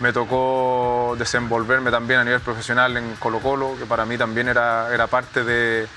me 0.00 0.12
tocó 0.12 1.16
desenvolverme 1.18 1.90
también 1.90 2.20
a 2.20 2.24
nivel 2.24 2.40
profesional 2.40 2.96
en 2.96 3.16
Colo 3.16 3.40
Colo, 3.40 3.76
que 3.78 3.86
para 3.86 4.04
mí 4.04 4.16
también 4.16 4.48
era, 4.48 4.92
era 4.92 5.06
parte 5.06 5.44
de, 5.44 5.88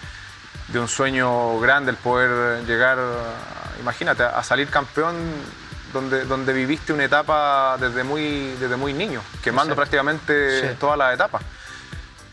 un 0.73 0.87
sueño 0.87 1.59
grande 1.59 1.91
el 1.91 1.97
poder 1.97 2.65
llegar, 2.65 2.97
imagínate, 3.79 4.23
a 4.23 4.41
salir 4.43 4.69
campeón 4.69 5.15
donde, 5.93 6.25
donde 6.25 6.53
viviste 6.53 6.93
una 6.93 7.03
etapa 7.03 7.77
desde 7.79 8.03
muy, 8.03 8.55
desde 8.59 8.77
muy 8.77 8.93
niño, 8.93 9.21
quemando 9.43 9.75
prácticamente 9.75 10.75
todas 10.79 10.97
las 10.97 11.13
etapas. 11.13 11.41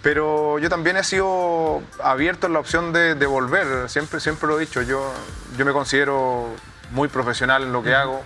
Pero 0.00 0.60
yo 0.60 0.70
también 0.70 0.96
he 0.96 1.04
sido 1.04 1.82
abierto 2.02 2.46
en 2.46 2.52
la 2.52 2.60
opción 2.60 2.92
de, 2.92 3.14
volver, 3.26 3.90
siempre, 3.90 4.20
siempre 4.20 4.48
lo 4.48 4.56
he 4.56 4.60
dicho, 4.60 4.80
yo, 4.82 5.12
yo 5.56 5.64
me 5.64 5.72
considero 5.72 6.46
muy 6.92 7.08
profesional 7.08 7.64
en 7.64 7.72
lo 7.72 7.82
que 7.82 7.94
hago 7.94 8.22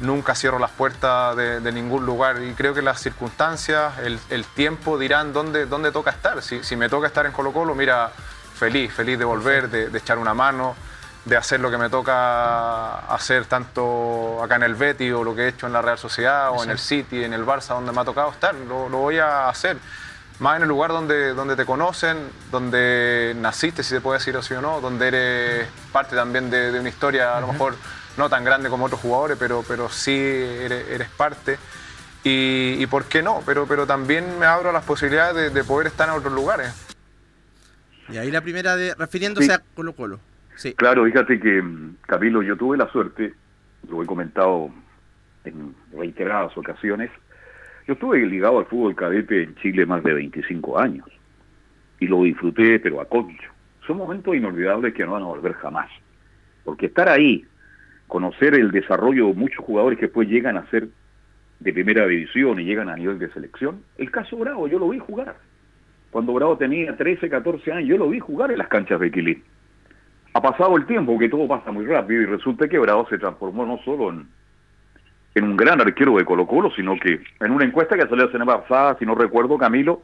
nunca 0.00 0.34
cierro 0.34 0.58
las 0.58 0.70
puertas 0.70 1.36
de, 1.36 1.72
ningún 1.72 2.06
lugar 2.06 2.42
y 2.42 2.52
creo 2.54 2.74
que 2.74 2.82
las 2.82 3.00
circunstancias, 3.00 3.94
el, 3.98 4.44
tiempo 4.44 4.98
dirán 4.98 5.32
dónde, 5.32 5.66
dónde 5.66 5.92
toca 5.92 6.10
estar. 6.10 6.42
Si, 6.42 6.62
si, 6.62 6.76
me 6.76 6.88
toca 6.88 7.06
estar 7.06 7.26
en 7.26 7.32
Colo 7.32 7.52
Colo, 7.52 7.74
mira, 7.74 8.10
feliz, 8.58 8.92
feliz 8.92 9.18
de 9.18 9.24
volver, 9.24 9.70
de, 9.70 9.96
echar 9.96 10.18
una 10.18 10.34
mano, 10.34 10.74
de 11.24 11.36
hacer 11.36 11.60
lo 11.60 11.70
que 11.70 11.78
me 11.78 11.88
toca 11.88 12.98
hacer 13.12 13.46
tanto 13.46 14.42
acá 14.42 14.56
en 14.56 14.64
el 14.64 14.74
Betty 14.74 15.10
o 15.12 15.22
lo 15.22 15.34
que 15.34 15.42
he 15.42 15.48
hecho 15.48 15.66
en 15.66 15.72
la 15.72 15.82
Real 15.82 15.98
Sociedad 15.98 16.50
o 16.50 16.62
en 16.62 16.70
el 16.70 16.78
City, 16.78 17.24
en 17.24 17.32
el 17.32 17.44
Barça, 17.44 17.68
donde 17.68 17.92
me 17.92 18.00
ha 18.00 18.04
tocado 18.04 18.30
estar, 18.30 18.54
lo, 18.54 18.88
voy 18.88 19.18
a 19.18 19.48
hacer. 19.48 19.78
Más 20.40 20.56
en 20.56 20.62
el 20.62 20.68
lugar 20.68 20.90
donde, 20.90 21.34
donde 21.34 21.56
te 21.56 21.66
conocen, 21.66 22.16
donde 22.52 23.34
naciste, 23.38 23.82
si 23.82 23.90
se 23.90 24.00
puede 24.00 24.18
decir 24.18 24.36
así 24.36 24.54
o 24.54 24.60
no, 24.60 24.80
donde 24.80 25.08
eres 25.08 25.68
parte 25.90 26.14
también 26.14 26.48
de, 26.48 26.78
una 26.78 26.88
historia 26.88 27.36
a 27.36 27.40
lo 27.40 27.48
mejor 27.48 27.74
no 28.18 28.28
tan 28.28 28.44
grande 28.44 28.68
como 28.68 28.86
otros 28.86 29.00
jugadores, 29.00 29.36
pero, 29.38 29.64
pero 29.66 29.88
sí 29.88 30.14
eres, 30.14 31.08
parte. 31.16 31.56
Y, 32.24 32.84
por 32.88 33.06
qué 33.06 33.22
no, 33.22 33.40
pero, 33.46 33.66
pero 33.66 33.86
también 33.86 34.38
me 34.38 34.44
abro 34.44 34.68
a 34.68 34.72
las 34.72 34.84
posibilidades 34.84 35.54
de, 35.54 35.64
poder 35.64 35.86
estar 35.86 36.08
en 36.08 36.16
otros 36.16 36.32
lugares. 36.32 36.74
Y 38.10 38.18
ahí 38.18 38.30
la 38.30 38.42
primera, 38.42 38.76
de, 38.76 38.94
refiriéndose 38.94 39.52
a 39.52 39.62
Colo 39.74 39.94
Colo. 39.94 40.20
Sí. 40.56 40.74
Claro, 40.74 41.04
fíjate 41.04 41.40
que, 41.40 41.62
Camilo, 42.02 42.42
yo 42.42 42.56
tuve 42.56 42.76
la 42.76 42.90
suerte, 42.90 43.32
lo 43.88 44.02
he 44.02 44.06
comentado 44.06 44.70
en 45.44 45.74
reiteradas 45.92 46.56
ocasiones, 46.58 47.10
yo 47.86 47.94
estuve 47.94 48.18
ligado 48.26 48.58
al 48.58 48.66
fútbol 48.66 48.94
cadete 48.94 49.44
en 49.44 49.54
Chile 49.56 49.86
más 49.86 50.02
de 50.02 50.12
25 50.12 50.78
años 50.78 51.08
y 52.00 52.06
lo 52.06 52.22
disfruté, 52.22 52.78
pero 52.78 53.00
a 53.00 53.06
concho. 53.06 53.50
Son 53.86 53.96
momentos 53.96 54.36
inolvidables 54.36 54.92
que 54.92 55.04
no 55.06 55.12
van 55.12 55.22
a 55.22 55.26
volver 55.26 55.54
jamás. 55.54 55.90
Porque 56.64 56.86
estar 56.86 57.08
ahí, 57.08 57.46
conocer 58.08 58.54
el 58.54 58.72
desarrollo 58.72 59.28
de 59.28 59.34
muchos 59.34 59.64
jugadores 59.64 59.98
que 59.98 60.06
después 60.06 60.28
llegan 60.28 60.56
a 60.56 60.68
ser 60.70 60.88
de 61.60 61.72
primera 61.72 62.06
división 62.06 62.58
y 62.60 62.64
llegan 62.64 62.88
a 62.88 62.96
nivel 62.96 63.18
de 63.18 63.30
selección. 63.32 63.82
El 63.96 64.10
caso 64.10 64.36
Bravo, 64.36 64.66
yo 64.66 64.78
lo 64.78 64.88
vi 64.88 64.98
jugar. 64.98 65.36
Cuando 66.10 66.32
Bravo 66.32 66.56
tenía 66.56 66.96
13, 66.96 67.28
14 67.28 67.72
años, 67.72 67.88
yo 67.88 67.98
lo 67.98 68.08
vi 68.08 68.18
jugar 68.18 68.50
en 68.50 68.58
las 68.58 68.68
canchas 68.68 68.98
de 69.00 69.10
Quilín. 69.10 69.42
Ha 70.32 70.40
pasado 70.40 70.76
el 70.76 70.86
tiempo, 70.86 71.12
porque 71.12 71.28
todo 71.28 71.46
pasa 71.48 71.70
muy 71.70 71.86
rápido, 71.86 72.22
y 72.22 72.26
resulta 72.26 72.68
que 72.68 72.78
Bravo 72.78 73.06
se 73.08 73.18
transformó 73.18 73.66
no 73.66 73.78
solo 73.84 74.10
en, 74.10 74.26
un 75.44 75.56
gran 75.56 75.80
arquero 75.80 76.16
de 76.16 76.24
Colo 76.24 76.46
Colo, 76.46 76.70
sino 76.74 76.98
que 76.98 77.20
en 77.40 77.50
una 77.52 77.64
encuesta 77.64 77.96
que 77.96 78.02
salió 78.02 78.26
la 78.26 78.32
semana 78.32 78.60
pasada, 78.60 78.96
si 78.98 79.06
no 79.06 79.14
recuerdo, 79.14 79.58
Camilo, 79.58 80.02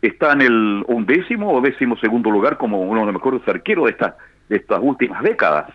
está 0.00 0.32
en 0.32 0.40
el 0.40 0.84
undécimo 0.88 1.52
o 1.52 1.60
décimo 1.60 1.96
segundo 1.98 2.30
lugar 2.30 2.56
como 2.56 2.80
uno 2.80 3.00
de 3.00 3.06
los 3.06 3.14
mejores 3.14 3.46
arqueros 3.46 3.86
de, 3.86 4.12
de 4.48 4.56
estas 4.56 4.80
últimas 4.80 5.22
décadas. 5.22 5.72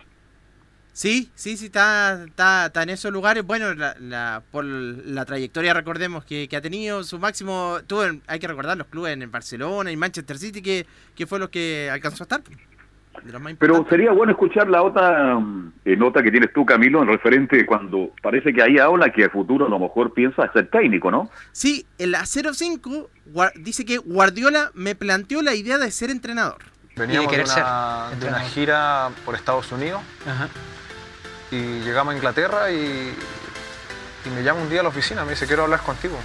Sí, 0.98 1.30
sí, 1.36 1.56
sí, 1.56 1.66
está, 1.66 2.24
está, 2.24 2.82
en 2.82 2.90
esos 2.90 3.12
lugares. 3.12 3.46
Bueno, 3.46 3.72
la, 3.72 4.42
por 4.50 4.64
la 4.64 5.24
trayectoria, 5.24 5.72
recordemos 5.72 6.24
que, 6.24 6.48
ha 6.52 6.60
tenido 6.60 7.04
su 7.04 7.20
máximo. 7.20 7.76
Tuvo, 7.86 8.02
hay 8.26 8.40
que 8.40 8.48
recordar 8.48 8.76
los 8.76 8.88
clubes 8.88 9.16
en 9.16 9.30
Barcelona 9.30 9.92
y 9.92 9.96
Manchester 9.96 10.36
City, 10.38 10.60
que, 10.60 10.86
que 11.14 11.24
fue 11.24 11.38
los 11.38 11.50
que 11.50 11.88
alcanzó 11.88 12.24
a 12.24 12.26
estar. 12.26 12.40
Pero 13.60 13.86
sería 13.88 14.10
bueno 14.10 14.32
escuchar 14.32 14.68
la 14.68 14.82
otra 14.82 15.38
eh, 15.84 15.94
nota 15.96 16.20
que 16.20 16.32
tienes 16.32 16.52
tú, 16.52 16.66
Camilo, 16.66 17.00
en 17.00 17.06
referente 17.06 17.64
cuando 17.64 18.10
parece 18.20 18.52
que 18.52 18.60
ahí 18.60 18.78
habla 18.78 19.12
que 19.12 19.26
a 19.26 19.30
futuro 19.30 19.66
a 19.66 19.68
lo 19.68 19.78
mejor 19.78 20.12
piensa 20.12 20.52
ser 20.52 20.68
técnico, 20.68 21.12
¿no? 21.12 21.30
Sí, 21.52 21.86
el 21.98 22.12
a 22.16 22.26
05 22.26 23.08
dice 23.60 23.84
que 23.84 23.98
Guardiola 23.98 24.72
me 24.74 24.96
planteó 24.96 25.42
la 25.42 25.54
idea 25.54 25.78
de 25.78 25.92
ser 25.92 26.10
entrenador. 26.10 26.58
Veníamos 26.96 27.30
de, 27.30 27.44
una, 27.44 28.10
de 28.18 28.26
una 28.26 28.40
gira 28.40 29.10
por 29.24 29.36
Estados 29.36 29.70
Unidos. 29.70 30.02
Ajá 30.26 30.48
y 31.50 31.80
llegamos 31.80 32.12
a 32.12 32.16
Inglaterra 32.16 32.70
y, 32.70 33.16
me 34.34 34.42
llama 34.42 34.60
un 34.60 34.68
día 34.68 34.80
a 34.80 34.82
la 34.82 34.90
oficina, 34.90 35.24
me 35.24 35.30
dice, 35.30 35.46
quiero 35.46 35.62
hablar 35.64 35.80
contigo. 35.80 36.18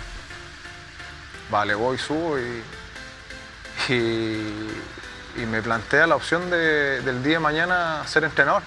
Vale, 1.49 1.73
voy, 1.73 1.97
subo 1.97 2.37
y, 2.37 2.63
y, 3.93 5.45
me 5.45 5.61
plantea 5.61 6.07
la 6.07 6.15
opción 6.15 6.49
de, 6.49 7.01
del 7.01 7.23
día 7.23 7.35
de 7.35 7.39
mañana 7.39 8.03
ser 8.05 8.25
entrenador. 8.25 8.63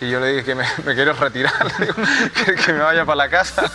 Y 0.00 0.08
yo 0.08 0.20
le 0.20 0.28
dije 0.28 0.44
que 0.44 0.54
me, 0.54 0.66
quiero 0.94 1.12
retirar, 1.12 1.52
que, 2.64 2.72
me 2.72 2.80
vaya 2.80 3.04
para 3.04 3.16
la 3.16 3.28
casa. 3.28 3.70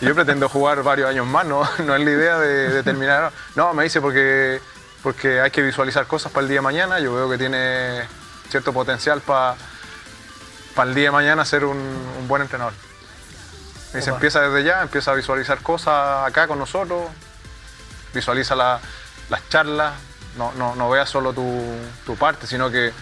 Y 0.00 0.06
yo 0.06 0.14
pretendo 0.14 0.48
jugar 0.48 0.82
varios 0.82 1.08
años 1.08 1.26
más, 1.26 1.46
no, 1.46 1.68
no 1.84 1.94
es 1.94 2.04
la 2.04 2.10
idea 2.10 2.38
de, 2.38 2.70
de, 2.70 2.82
terminar. 2.82 3.32
No, 3.54 3.72
me 3.74 3.84
dice 3.84 4.00
porque, 4.00 4.60
porque 5.04 5.40
hay 5.40 5.52
que 5.52 5.62
visualizar 5.62 6.06
cosas 6.06 6.32
para 6.32 6.42
el 6.42 6.48
día 6.48 6.58
de 6.58 6.62
mañana. 6.62 6.98
Yo 6.98 7.14
veo 7.14 7.30
que 7.30 7.38
tiene 7.38 8.02
cierto 8.48 8.72
potencial 8.72 9.20
para 9.20 9.56
para 10.78 10.90
el 10.90 10.94
día 10.94 11.06
de 11.06 11.10
mañana 11.10 11.44
ser 11.44 11.64
un, 11.64 12.28
buen 12.28 12.40
entrenador. 12.40 12.72
Y 13.98 14.00
se 14.00 14.10
empieza 14.10 14.42
desde 14.42 14.62
ya, 14.62 14.80
empieza 14.80 15.10
a 15.10 15.14
visualizar 15.14 15.58
cosas 15.60 16.24
acá 16.24 16.46
con 16.46 16.56
nosotros, 16.56 17.10
visualiza 18.14 18.54
las 18.54 19.48
charlas, 19.48 19.94
no, 20.36 20.52
no, 20.52 20.76
no 20.76 20.88
veas 20.88 21.10
solo 21.10 21.32
tu, 21.32 22.16
parte, 22.16 22.46
sino 22.46 22.70
que 22.70 22.92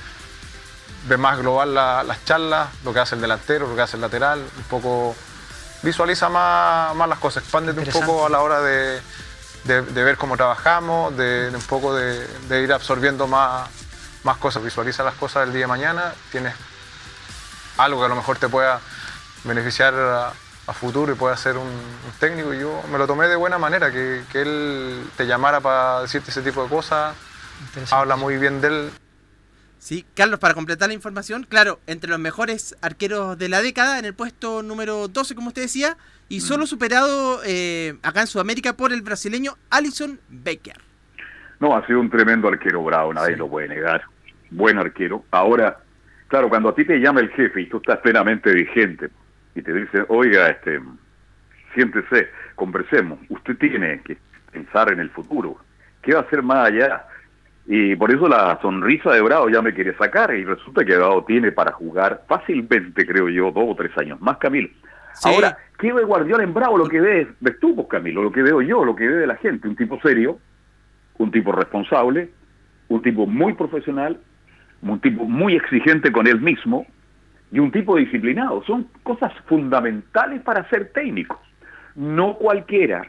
ve 1.06 1.16
más 1.18 1.37
global 1.37 1.75
las 1.75 2.25
charlas, 2.25 2.71
lo 2.83 2.95
que 2.95 3.00
hace 3.00 3.14
el 3.14 3.21
delantero, 3.21 3.68
lo 3.68 3.76
que 3.76 3.83
hace 3.83 3.97
el 3.97 4.00
lateral, 4.00 4.38
un 4.56 4.64
poco 4.71 5.14
visualiza 5.83 6.30
más, 6.30 6.97
las 6.97 7.18
cosas, 7.18 7.42
expándete 7.42 7.80
un 7.80 8.06
poco 8.06 8.25
a 8.25 8.30
la 8.30 8.40
hora 8.40 8.62
de, 8.62 9.02
ver 9.66 10.16
cómo 10.16 10.38
trabajamos, 10.38 11.14
de, 11.14 11.52
un 11.54 11.61
poco 11.61 11.95
de, 11.95 12.62
ir 12.62 12.73
absorbiendo 12.73 13.26
más, 13.26 13.68
más 14.25 14.38
cosas, 14.38 14.64
visualiza 14.64 15.02
las 15.02 15.16
cosas 15.16 15.45
del 15.45 15.52
día 15.52 15.64
de 15.64 15.66
mañana, 15.66 16.14
tienes 16.33 16.54
algo 17.78 18.00
que 18.00 18.06
a 18.06 18.09
lo 18.09 18.16
mejor 18.16 18.38
te 18.38 18.49
pueda 18.49 18.80
beneficiar 19.45 19.95
a, 19.95 20.33
futuro 20.73 21.12
y 21.12 21.14
pueda 21.14 21.37
ser 21.37 21.56
un, 21.56 21.71
técnico. 22.18 22.52
Y 22.52 22.61
yo 22.61 22.83
me 22.90 22.99
lo 22.99 23.06
tomé 23.06 23.28
de 23.28 23.37
buena 23.37 23.56
manera, 23.56 23.92
que, 23.92 24.23
él 24.35 25.04
te 25.16 25.26
llamara 25.26 25.61
para 25.61 26.02
decirte 26.02 26.30
ese 26.30 26.42
tipo 26.42 26.62
de 26.62 26.68
cosas, 26.68 27.14
habla 27.92 28.16
muy 28.16 28.37
bien 28.37 28.61
de 28.61 28.68
él. 28.68 28.90
Sí, 29.78 30.04
Carlos, 30.14 30.40
para 30.40 30.54
completar 30.54 30.88
la 30.88 30.95
información, 30.95 31.47
claro, 31.49 31.78
entre 31.87 32.11
los 32.11 32.18
mejores 32.18 32.76
arqueros 32.80 33.38
de 33.38 33.49
la 33.49 33.62
década, 33.62 34.00
en 34.00 34.04
el 34.04 34.14
puesto 34.14 34.64
número 34.64 35.06
12, 35.06 35.37
como 35.37 35.49
usted 35.49 35.62
decía, 35.62 35.97
y 36.28 36.40
solo 36.40 36.64
Mm. 36.64 36.66
superado 36.66 37.40
eh, 37.45 37.97
acá 38.02 38.23
en 38.23 38.26
Sudamérica 38.26 38.73
por 38.73 38.92
el 38.92 39.02
brasileño 39.02 39.56
Alison 39.71 40.18
Becker. 40.28 40.80
No, 41.61 41.76
ha 41.76 41.87
sido 41.87 42.00
un 42.00 42.11
tremendo 42.11 42.49
arquero 42.49 42.83
bravo, 42.83 43.14
nadie 43.14 43.35
Sí. 43.35 43.38
lo 43.38 43.49
puede 43.49 43.68
negar. 43.68 44.02
Buen 44.50 44.78
arquero. 44.78 45.25
Ahora, 45.30 45.78
claro, 46.28 46.49
cuando 46.49 46.71
a 46.71 46.75
ti 46.75 46.85
te 46.85 46.99
llama 46.99 47.21
el 47.21 47.30
jefe 47.30 47.62
y 47.62 47.66
tú 47.66 47.78
estás 47.78 47.99
plenamente 47.99 48.52
vigente 48.52 49.09
y 49.54 49.62
te 49.62 49.73
dice, 49.73 50.04
oiga, 50.09 50.49
este, 50.49 50.80
siéntese, 51.75 52.28
conversemos, 52.54 53.18
usted 53.28 53.56
tiene 53.59 54.00
que 54.02 54.16
pensar 54.52 54.92
en 54.92 55.00
el 55.00 55.11
futuro. 55.11 55.56
¿Qué 56.02 56.14
va 56.14 56.21
a 56.21 56.23
hacer 56.23 56.42
más 56.42 56.68
allá? 56.68 57.04
Y 57.66 57.97
por 57.97 58.11
eso 58.12 58.28
la 58.28 58.59
sonrisa 58.62 59.12
de 59.12 59.21
Bravo 59.23 59.49
ya 59.49 59.61
me 59.61 59.75
quiere 59.75 59.97
sacar 59.97 60.33
y 60.35 60.45
resulta 60.45 60.85
que 60.85 60.97
Bravo 60.97 61.25
tiene 61.25 61.50
para 61.52 61.73
jugar 61.73 62.23
fácilmente, 62.28 63.04
creo 63.04 63.28
yo, 63.28 63.50
dos 63.50 63.64
o 63.66 63.75
tres 63.75 63.97
años 63.99 64.21
más, 64.21 64.38
Camilo. 64.38 64.68
Sí. 65.14 65.28
Ahora, 65.28 65.59
¿qué 65.78 65.92
ve 65.92 66.04
Guardiola 66.04 66.45
en 66.45 66.54
Bravo? 66.54 66.78
Lo 66.78 66.88
que 66.88 67.00
ves, 67.00 67.26
ves 67.40 67.59
tú, 67.59 67.75
pues, 67.75 67.88
Camilo, 67.88 68.23
lo 68.23 68.30
que 68.30 68.42
veo 68.42 68.62
yo, 68.62 68.85
lo 68.85 68.95
que 68.95 69.09
ve 69.09 69.16
de 69.16 69.26
la 69.26 69.37
gente, 69.37 69.66
un 69.66 69.75
tipo 69.75 70.00
serio, 70.00 70.38
un 71.18 71.30
tipo 71.30 71.52
responsable, 71.52 72.30
un 72.88 73.02
tipo 73.02 73.26
muy 73.26 73.54
profesional, 73.54 74.21
un 74.83 75.00
tipo 75.00 75.25
muy 75.25 75.56
exigente 75.56 76.12
con 76.12 76.26
él 76.26 76.40
mismo 76.40 76.87
y 77.52 77.59
un 77.59 77.71
tipo 77.71 77.97
disciplinado. 77.97 78.62
Son 78.64 78.88
cosas 79.02 79.33
fundamentales 79.47 80.42
para 80.42 80.68
ser 80.68 80.92
técnicos. 80.92 81.38
No 81.95 82.35
cualquiera 82.35 83.06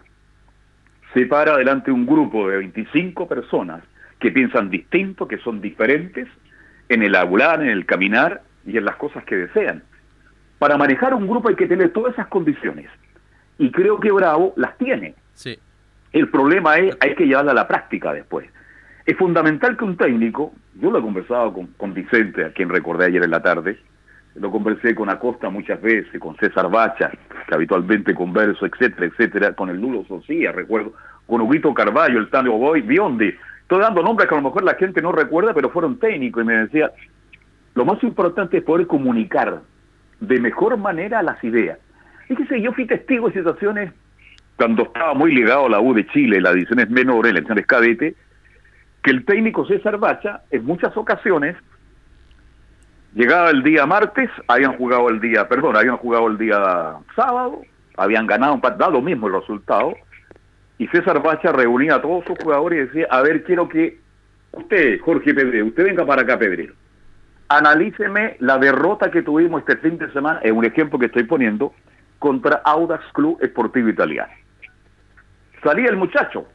se 1.14 1.26
para 1.26 1.58
delante 1.58 1.86
de 1.88 1.94
un 1.94 2.06
grupo 2.06 2.50
de 2.50 2.58
25 2.58 3.28
personas 3.28 3.82
que 4.20 4.32
piensan 4.32 4.70
distinto, 4.70 5.28
que 5.28 5.38
son 5.38 5.62
diferentes 5.62 6.28
en 6.90 7.04
el 7.04 7.16
hablar, 7.16 7.62
en 7.62 7.70
el 7.70 7.86
caminar 7.86 8.42
y 8.66 8.78
en 8.78 8.86
las 8.86 8.96
cosas 8.96 9.24
que 9.24 9.36
desean. 9.36 9.84
Para 10.60 10.78
manejar 10.78 11.14
un 11.14 11.28
grupo 11.28 11.50
hay 11.50 11.56
que 11.56 11.68
tener 11.68 11.92
todas 11.92 12.14
esas 12.14 12.28
condiciones. 12.28 12.90
Y 13.58 13.72
creo 13.72 14.00
que 14.00 14.12
Bravo 14.12 14.54
las 14.58 14.78
tiene. 14.78 15.16
Sí. 15.34 15.58
El 16.14 16.30
problema 16.30 16.78
es, 16.78 16.98
hay 17.00 17.16
que 17.16 17.26
llevarla 17.26 17.52
a 17.52 17.56
la 17.56 17.68
práctica 17.68 18.14
después. 18.14 18.50
Es 19.08 19.16
fundamental 19.16 19.78
que 19.78 19.86
un 19.86 19.96
técnico, 19.96 20.52
yo 20.76 20.92
lo 20.92 21.00
he 21.00 21.02
conversado 21.02 21.54
con, 21.54 21.68
con 21.78 21.94
Vicente, 21.94 22.44
a 22.44 22.52
quien 22.52 22.68
recordé 22.68 23.06
ayer 23.06 23.24
en 23.24 23.32
la 23.32 23.42
tarde, 23.42 23.80
lo 24.36 24.52
conversé 24.52 24.94
con 24.94 25.10
Acosta 25.10 25.50
muchas 25.50 25.82
veces, 25.82 26.20
con 26.20 26.36
César 26.36 26.70
Bacha, 26.70 27.10
que 27.48 27.56
habitualmente 27.56 28.14
converso, 28.14 28.66
etcétera, 28.66 29.06
etcétera, 29.06 29.54
con 29.54 29.70
el 29.70 29.80
Lulo 29.80 30.04
Socía, 30.10 30.52
recuerdo, 30.52 30.92
con 31.26 31.40
Huguito 31.40 31.74
Carballo, 31.74 32.20
el 32.20 32.30
Tano 32.30 32.58
Boy, 32.58 32.82
Biondi. 32.82 33.34
Estoy 33.62 33.80
dando 33.80 34.04
nombres 34.04 34.28
que 34.28 34.36
a 34.36 34.40
lo 34.40 34.44
mejor 34.44 34.66
la 34.66 34.76
gente 34.76 35.02
no 35.02 35.14
recuerda, 35.14 35.54
pero 35.54 35.70
fueron 35.70 35.98
técnicos 36.00 36.44
y 36.44 36.46
me 36.46 36.58
decía, 36.58 36.92
lo 37.76 37.86
más 37.86 38.04
importante 38.04 38.58
es 38.58 38.64
poder 38.66 38.88
comunicar 38.88 39.62
de 40.20 40.40
mejor 40.42 40.76
manera 40.76 41.24
las 41.24 41.42
ideas. 41.46 41.80
Fíjese, 42.28 42.62
yo 42.62 42.74
fui 42.74 42.86
testigo 42.86 43.30
de 43.30 43.36
situaciones 43.36 43.94
cuando 44.58 44.84
estaba 44.84 45.14
muy 45.14 45.34
ligado 45.34 45.68
a 45.68 45.70
la 45.70 45.80
U 45.80 45.94
de 45.94 46.06
Chile, 46.08 46.42
las 46.42 46.56
ediciones 46.56 46.90
menores, 46.90 47.32
las 47.32 47.42
ediciones 47.42 47.66
cadete, 47.68 48.16
que 49.08 49.12
el 49.12 49.24
técnico 49.24 49.66
César 49.66 49.98
Bacha, 50.00 50.42
en 50.52 50.66
muchas 50.66 50.98
ocasiones, 50.98 51.56
llegaba 53.14 53.52
el 53.52 53.64
día 53.64 53.86
martes, 53.86 54.30
habían 54.50 54.76
jugado 54.76 55.08
el 55.08 55.22
día, 55.22 55.48
perdón, 55.48 55.78
habían 55.78 55.96
jugado 55.96 56.28
el 56.28 56.38
día 56.38 56.98
sábado, 57.16 57.62
habían 57.96 58.28
ganado, 58.28 58.60
da 58.78 58.90
lo 58.90 59.02
mismo 59.02 59.28
el 59.28 59.36
resultado, 59.36 59.94
y 60.78 60.88
César 60.88 61.24
Bacha 61.24 61.54
reunía 61.54 61.96
a 61.96 62.02
todos 62.02 62.26
sus 62.26 62.38
jugadores 62.38 62.80
y 62.80 62.86
decía, 62.88 63.08
a 63.10 63.22
ver, 63.22 63.46
quiero 63.46 63.70
que 63.70 63.98
usted, 64.52 65.00
Jorge 65.00 65.34
Pedrero, 65.34 65.68
usted 65.68 65.86
venga 65.86 66.06
para 66.06 66.24
acá, 66.24 66.38
Pedrero, 66.38 66.74
analíceme 67.48 68.36
la 68.42 68.58
derrota 68.58 69.10
que 69.10 69.22
tuvimos 69.22 69.62
este 69.62 69.78
fin 69.78 69.98
de 69.98 70.12
semana, 70.12 70.42
es 70.44 70.52
un 70.52 70.66
ejemplo 70.66 71.00
que 71.00 71.06
estoy 71.06 71.24
poniendo, 71.24 71.74
contra 72.20 72.62
Audax 72.66 73.06
Club 73.14 73.38
Esportivo 73.42 73.88
Italiano. 73.88 74.34
Salía 75.64 75.88
el 75.88 75.96
muchacho, 75.96 76.46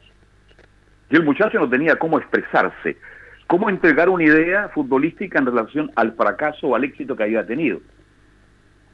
y 1.13 1.15
el 1.15 1.23
muchacho 1.23 1.59
no 1.59 1.69
tenía 1.69 1.97
cómo 1.97 2.17
expresarse, 2.17 2.97
cómo 3.45 3.69
entregar 3.69 4.09
una 4.09 4.23
idea 4.23 4.69
futbolística 4.69 5.37
en 5.37 5.45
relación 5.45 5.91
al 5.95 6.13
fracaso 6.13 6.69
o 6.69 6.75
al 6.75 6.85
éxito 6.85 7.15
que 7.15 7.21
había 7.21 7.45
tenido. 7.45 7.81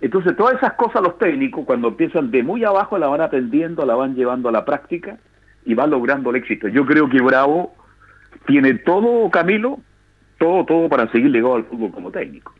Entonces, 0.01 0.35
todas 0.35 0.55
esas 0.55 0.73
cosas 0.73 1.01
los 1.01 1.17
técnicos, 1.17 1.63
cuando 1.65 1.87
empiezan 1.87 2.29
de 2.29 2.43
muy 2.43 2.65
abajo, 2.65 2.97
la 2.97 3.07
van 3.07 3.21
aprendiendo, 3.21 3.85
la 3.85 3.95
van 3.95 4.15
llevando 4.15 4.49
a 4.49 4.51
la 4.51 4.65
práctica 4.65 5.17
y 5.63 5.75
van 5.75 5.91
logrando 5.91 6.31
el 6.31 6.35
éxito. 6.35 6.67
Yo 6.67 6.85
creo 6.85 7.07
que 7.07 7.21
Bravo 7.21 7.73
tiene 8.45 8.73
todo, 8.73 9.29
Camilo, 9.29 9.79
todo, 10.39 10.65
todo 10.65 10.89
para 10.89 11.09
seguir 11.13 11.31
ligado 11.31 11.55
al 11.55 11.63
fútbol 11.63 11.91
como 11.91 12.11
técnico. 12.11 12.53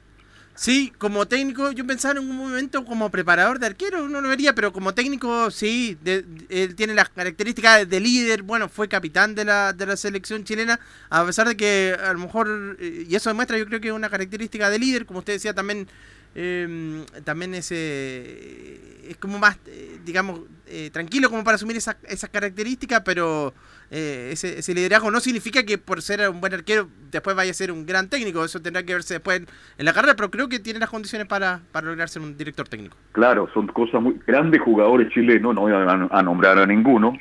Sí, 0.61 0.91
como 0.97 1.25
técnico, 1.25 1.71
yo 1.71 1.87
pensaba 1.87 2.19
en 2.19 2.27
un 2.29 2.35
momento 2.35 2.83
como 2.83 3.09
preparador 3.09 3.59
de 3.59 3.67
arquero, 3.67 4.03
uno 4.03 4.19
lo 4.19 4.27
vería, 4.27 4.53
pero 4.53 4.73
como 4.73 4.93
técnico, 4.93 5.49
sí, 5.51 5.97
de- 6.03 6.25
él 6.49 6.75
tiene 6.75 6.93
las 6.93 7.07
características 7.09 7.87
de 7.87 7.99
líder, 8.01 8.43
bueno, 8.43 8.67
fue 8.67 8.89
capitán 8.89 9.35
de 9.35 9.45
la, 9.45 9.71
de 9.71 9.85
la 9.85 9.95
selección 9.95 10.43
chilena, 10.43 10.77
a 11.09 11.25
pesar 11.25 11.47
de 11.47 11.55
que 11.55 11.95
a 11.97 12.11
lo 12.11 12.19
mejor, 12.19 12.75
eh, 12.81 13.05
y 13.07 13.15
eso 13.15 13.29
demuestra, 13.29 13.57
yo 13.57 13.65
creo 13.67 13.79
que 13.79 13.87
es 13.87 13.93
una 13.93 14.09
característica 14.09 14.69
de 14.69 14.79
líder, 14.79 15.05
como 15.05 15.19
usted 15.19 15.31
decía, 15.33 15.53
también, 15.53 15.87
eh, 16.35 17.05
también 17.23 17.53
es, 17.55 17.71
es 17.71 19.17
como 19.17 19.39
más, 19.39 19.57
eh, 19.65 19.99
digamos, 20.05 20.41
eh, 20.67 20.89
tranquilo 20.91 21.29
como 21.29 21.43
para 21.43 21.55
asumir 21.55 21.77
esa- 21.77 21.97
esas 22.03 22.29
características, 22.29 23.01
pero 23.05 23.53
eh, 23.91 24.29
ese, 24.31 24.59
ese 24.59 24.73
liderazgo 24.73 25.09
no 25.09 25.19
significa 25.19 25.63
que 25.63 25.77
por 25.77 26.01
ser 26.01 26.29
un 26.29 26.39
buen 26.41 26.53
arquero 26.53 26.87
después 27.11 27.35
vaya 27.35 27.51
a 27.51 27.53
ser 27.53 27.71
un 27.71 27.85
gran 27.85 28.07
técnico, 28.07 28.43
eso 28.43 28.61
tendrá 28.61 28.83
que 28.83 28.93
verse 28.93 29.15
después 29.15 29.39
en, 29.39 29.47
en 29.77 29.85
la 29.85 29.93
carrera, 29.93 30.15
pero 30.15 30.29
creo 30.29 30.47
que 30.47 30.59
tiene 30.59 30.79
las 30.79 30.89
condiciones 30.89 31.27
para, 31.27 31.61
para 31.71 31.87
lograr 31.87 32.07
ser 32.09 32.21
un 32.21 32.37
director 32.37 32.67
técnico. 32.67 32.97
Claro, 33.13 33.49
son 33.53 33.67
cosas 33.67 34.01
muy 34.01 34.19
grandes 34.27 34.61
jugadores 34.61 35.09
chilenos, 35.09 35.55
no 35.55 35.61
voy 35.61 35.73
a, 35.73 36.21
nombrar 36.21 36.59
a 36.59 36.65
ninguno, 36.65 37.17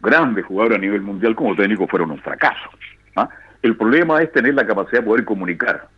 grandes 0.00 0.44
jugadores 0.44 0.78
a 0.78 0.80
nivel 0.80 1.02
mundial 1.02 1.34
como 1.36 1.54
técnicos 1.54 1.88
fueron 1.88 2.10
un 2.10 2.18
fracaso. 2.18 2.70
¿ah? 3.16 3.28
El 3.62 3.76
problema 3.76 4.20
es 4.22 4.32
tener 4.32 4.54
la 4.54 4.66
capacidad 4.66 5.00
de 5.00 5.06
poder 5.06 5.24
comunicar. 5.24 5.88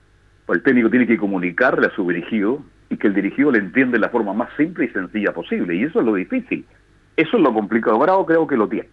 El 0.48 0.62
técnico 0.62 0.90
tiene 0.90 1.06
que 1.06 1.16
comunicarle 1.16 1.86
a 1.86 1.94
su 1.94 2.06
dirigido 2.06 2.62
y 2.90 2.98
que 2.98 3.06
el 3.06 3.14
dirigido 3.14 3.50
le 3.50 3.58
entienda 3.58 3.92
de 3.92 4.00
la 4.00 4.10
forma 4.10 4.34
más 4.34 4.50
simple 4.58 4.84
y 4.84 4.88
sencilla 4.88 5.32
posible. 5.32 5.74
Y 5.74 5.84
eso 5.84 6.00
es 6.00 6.06
lo 6.06 6.14
difícil. 6.14 6.66
Eso 7.16 7.36
es 7.38 7.42
lo 7.42 7.54
complicado. 7.54 7.98
Bravo 7.98 8.26
creo 8.26 8.46
que 8.46 8.56
lo 8.56 8.68
tiene. 8.68 8.88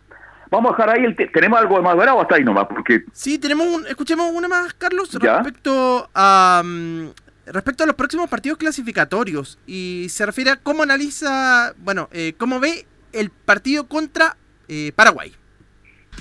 Vamos 0.52 0.74
a 0.74 0.76
dejar 0.76 0.90
ahí, 0.98 1.06
el 1.06 1.16
te- 1.16 1.28
tenemos 1.28 1.58
algo 1.60 1.78
de 1.78 1.82
más 1.82 1.96
bravo 1.96 2.22
hasta 2.22 2.36
ahí 2.36 2.44
nomás, 2.44 2.68
porque 2.68 3.06
Sí, 3.14 3.40
tenemos 3.40 3.66
un, 3.68 3.88
escuchemos 3.88 4.30
una 4.34 4.48
más, 4.48 4.74
Carlos, 4.74 5.10
Ya. 5.22 5.38
respecto 5.38 6.10
a 6.14 6.62
mm, 6.64 7.06
respecto 7.48 7.84
a 7.84 7.88
los 7.88 7.96
próximos 7.96 8.30
partidos 8.30 8.58
clasificatorios 8.58 9.58
y 9.66 10.08
se 10.10 10.26
refiere 10.26 10.52
a 10.52 10.58
cómo 10.58 10.84
analiza, 10.84 11.74
bueno, 11.78 12.08
eh, 12.12 12.34
cómo 12.38 12.60
ve 12.60 12.86
el 13.14 13.30
partido 13.30 13.88
contra 13.88 14.36
eh, 14.68 14.92
Paraguay. 14.96 15.36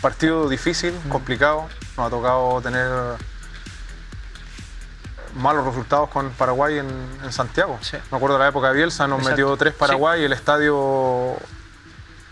Partido 0.00 0.48
difícil, 0.48 0.94
complicado. 1.08 1.68
Nos 1.96 2.06
ha 2.06 2.10
tocado 2.10 2.60
tener 2.62 2.88
malos 5.36 5.64
resultados 5.64 6.08
con 6.10 6.30
Paraguay 6.30 6.78
en, 6.78 6.88
en 7.24 7.32
Santiago. 7.32 7.78
Sí. 7.82 7.96
Me 8.10 8.16
acuerdo 8.16 8.36
de 8.38 8.44
la 8.44 8.48
época 8.48 8.68
de 8.68 8.74
Bielsa, 8.76 9.06
nos 9.06 9.18
Exacto. 9.20 9.36
metió 9.42 9.56
tres 9.56 9.74
Paraguay 9.74 10.22
y 10.22 10.24
el 10.24 10.32
estadio, 10.32 11.36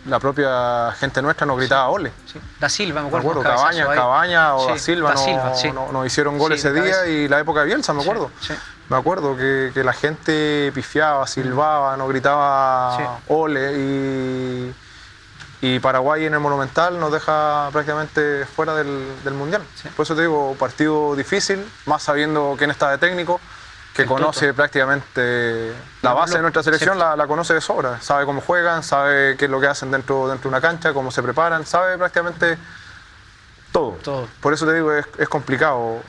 la 0.09 0.19
propia 0.19 0.93
gente 0.99 1.21
nuestra 1.23 1.47
nos 1.47 1.59
gritaba 1.59 1.89
ole. 1.89 2.13
Sí. 2.33 2.41
Da 2.59 2.69
Silva, 2.69 3.01
me 3.01 3.03
Me 3.03 3.09
acuerdo. 3.09 3.31
acuerdo, 3.41 3.41
un 3.51 3.57
cabezazo 3.57 3.95
Cabaña, 3.95 4.55
o 4.55 4.61
Sí, 4.65 4.69
Da 4.73 4.79
Silva, 4.79 5.09
Da 5.11 5.15
no, 5.15 5.21
Silva, 5.25 5.55
sí. 5.55 5.73
no- 5.73 5.93
nos 5.93 6.07
hicieron 6.07 6.39
goles 6.39 6.61
Sí, 6.61 6.69
ese 6.69 6.81
día 6.81 7.07
y 7.07 7.29
la 7.29 7.39
época 7.41 7.61
de 7.61 7.67
Bielsa, 7.67 7.93
me 7.93 8.03
acuerdo. 8.03 8.31
Me 8.89 8.97
acuerdo 8.97 9.37
que, 9.37 9.71
que 9.75 9.85
la 9.85 9.93
gente 9.93 10.73
pifiaba, 10.75 11.27
silbaba, 11.27 11.97
nos 11.97 12.09
gritaba 12.09 13.19
ole 13.29 13.73
y, 13.79 14.75
y 15.61 15.79
Paraguay 15.81 16.25
en 16.25 16.35
el 16.35 16.41
Monumental 16.41 16.99
nos 16.99 17.13
deja 17.13 17.69
prácticamente 17.73 18.47
fuera 18.47 18.75
del, 18.75 19.05
del 19.25 19.35
Mundial. 19.35 19.63
Por 19.97 20.05
eso 20.05 20.15
te 20.15 20.23
digo, 20.23 20.55
partido 20.59 21.15
difícil, 21.17 21.65
más 21.87 22.03
sabiendo 22.03 22.55
quién 22.57 22.71
está 22.71 22.91
de 22.91 22.99
técnico, 22.99 23.41
que 23.99 24.03
El 24.05 24.09
conoce 24.09 24.47
Toto. 24.47 24.57
prácticamente 24.57 25.73
la 26.03 26.11
Lo- 26.11 26.17
base 26.17 26.37
de 26.37 26.43
nuestra 26.43 26.63
selección, 26.63 26.99
la, 27.01 27.17
la 27.17 27.27
conoce 27.27 27.55
de 27.55 27.61
sobra, 27.61 28.01
sabe 28.01 28.25
cómo 28.27 28.41
juegan, 28.41 28.85
sabe 28.85 29.37
qué 29.37 29.47
es 29.47 29.51
lo 29.51 29.61
que 29.61 29.67
hacen 29.67 29.91
dentro, 29.91 30.29
dentro 30.29 30.49
de 30.49 30.57
una 30.57 30.61
cancha, 30.61 30.93
cómo 30.93 31.11
se 31.11 31.21
preparan, 31.21 31.67
sabe 31.67 31.99
prácticamente 31.99 32.57
todo. 33.73 33.99
Todo. 34.03 34.29
Por 34.41 34.53
eso 34.53 34.67
te 34.67 34.75
digo, 34.75 34.93
es, 34.93 35.05
es 35.19 35.29
complicado. 35.29 36.01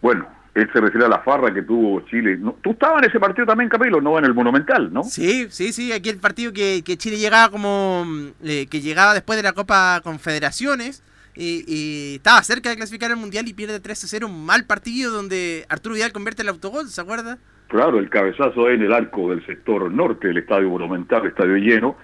Bueno, 0.00 0.26
él 0.54 0.68
se 0.72 0.80
refiere 0.80 1.06
a 1.06 1.08
la 1.08 1.18
farra 1.20 1.52
que 1.52 1.62
tuvo 1.62 2.00
Chile. 2.02 2.36
No, 2.38 2.56
Tú 2.62 2.70
estabas 2.72 3.02
en 3.02 3.10
ese 3.10 3.18
partido 3.20 3.46
también, 3.46 3.68
Camilo, 3.68 4.00
no 4.00 4.18
en 4.18 4.24
el 4.24 4.34
Monumental, 4.34 4.92
¿no? 4.92 5.02
Sí, 5.04 5.48
sí, 5.50 5.72
sí, 5.72 5.92
aquí 5.92 6.08
el 6.10 6.18
partido 6.18 6.52
que, 6.52 6.82
que 6.84 6.96
Chile 6.96 7.18
llegaba 7.18 7.50
como 7.50 8.04
mm, 8.06 8.28
eh, 8.44 8.66
que 8.68 8.80
llegaba 8.80 9.14
después 9.14 9.36
de 9.36 9.42
la 9.42 9.52
Copa 9.52 10.00
Confederaciones 10.04 11.02
y, 11.34 11.64
y 11.66 12.14
estaba 12.16 12.42
cerca 12.42 12.70
de 12.70 12.76
clasificar 12.76 13.10
al 13.10 13.16
Mundial 13.16 13.48
y 13.48 13.54
pierde 13.54 13.80
3 13.80 14.04
a 14.04 14.06
0, 14.06 14.26
un 14.26 14.44
mal 14.44 14.66
partido 14.66 15.12
donde 15.12 15.64
Arturo 15.68 15.94
Vidal 15.94 16.12
convierte 16.12 16.42
el 16.42 16.48
autogol, 16.48 16.88
¿se 16.88 17.00
acuerda? 17.00 17.38
Claro, 17.68 17.98
el 17.98 18.10
cabezazo 18.10 18.68
en 18.68 18.82
el 18.82 18.92
arco 18.92 19.30
del 19.30 19.44
sector 19.46 19.90
norte 19.90 20.28
del 20.28 20.38
Estadio 20.38 20.68
Monumental, 20.68 21.24
estadio 21.26 21.56
lleno. 21.56 21.96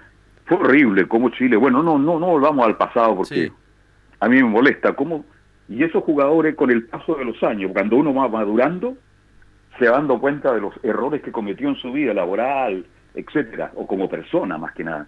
Fue 0.46 0.56
horrible 0.56 1.06
como 1.06 1.28
Chile. 1.28 1.56
Bueno, 1.58 1.82
no, 1.82 1.98
no, 1.98 2.18
no 2.18 2.26
volvamos 2.26 2.66
al 2.66 2.78
pasado 2.78 3.16
porque 3.16 3.48
Sí. 3.48 3.52
a 4.20 4.28
mí 4.28 4.36
me 4.36 4.44
molesta 4.48 4.94
cómo 4.94 5.26
Y 5.68 5.84
esos 5.84 6.02
jugadores 6.04 6.54
con 6.54 6.70
el 6.70 6.86
paso 6.86 7.16
de 7.16 7.26
los 7.26 7.42
años, 7.42 7.70
cuando 7.74 7.96
uno 7.96 8.14
va 8.14 8.26
madurando, 8.28 8.96
se 9.78 9.84
va 9.84 9.98
dando 9.98 10.18
cuenta 10.18 10.54
de 10.54 10.62
los 10.62 10.72
errores 10.82 11.20
que 11.20 11.30
cometió 11.30 11.68
en 11.68 11.76
su 11.76 11.92
vida 11.92 12.14
laboral, 12.14 12.86
etcétera, 13.14 13.72
o 13.74 13.86
como 13.86 14.08
persona 14.08 14.56
más 14.56 14.72
que 14.72 14.84
nada. 14.84 15.06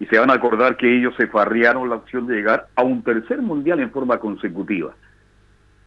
Y 0.00 0.06
se 0.06 0.18
van 0.18 0.30
a 0.30 0.34
acordar 0.34 0.76
que 0.76 0.98
ellos 0.98 1.14
se 1.16 1.26
farriaron 1.26 1.88
la 1.88 1.96
opción 1.96 2.26
de 2.26 2.36
llegar 2.36 2.66
a 2.76 2.82
un 2.82 3.02
tercer 3.02 3.42
mundial 3.42 3.80
en 3.80 3.90
forma 3.90 4.18
consecutiva. 4.18 4.94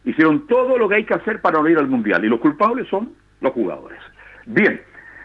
Hicieron 0.04 0.46
todo 0.46 0.76
lo 0.76 0.88
que 0.88 0.96
hay 0.96 1.04
que 1.04 1.14
hacer 1.14 1.40
para 1.40 1.60
no 1.60 1.68
ir 1.68 1.78
al 1.78 1.88
mundial 1.88 2.24
y 2.24 2.28
los 2.28 2.40
culpables 2.40 2.88
son 2.88 3.12
los 3.40 3.52
jugadores. 3.52 3.98
Bien, 4.46 4.80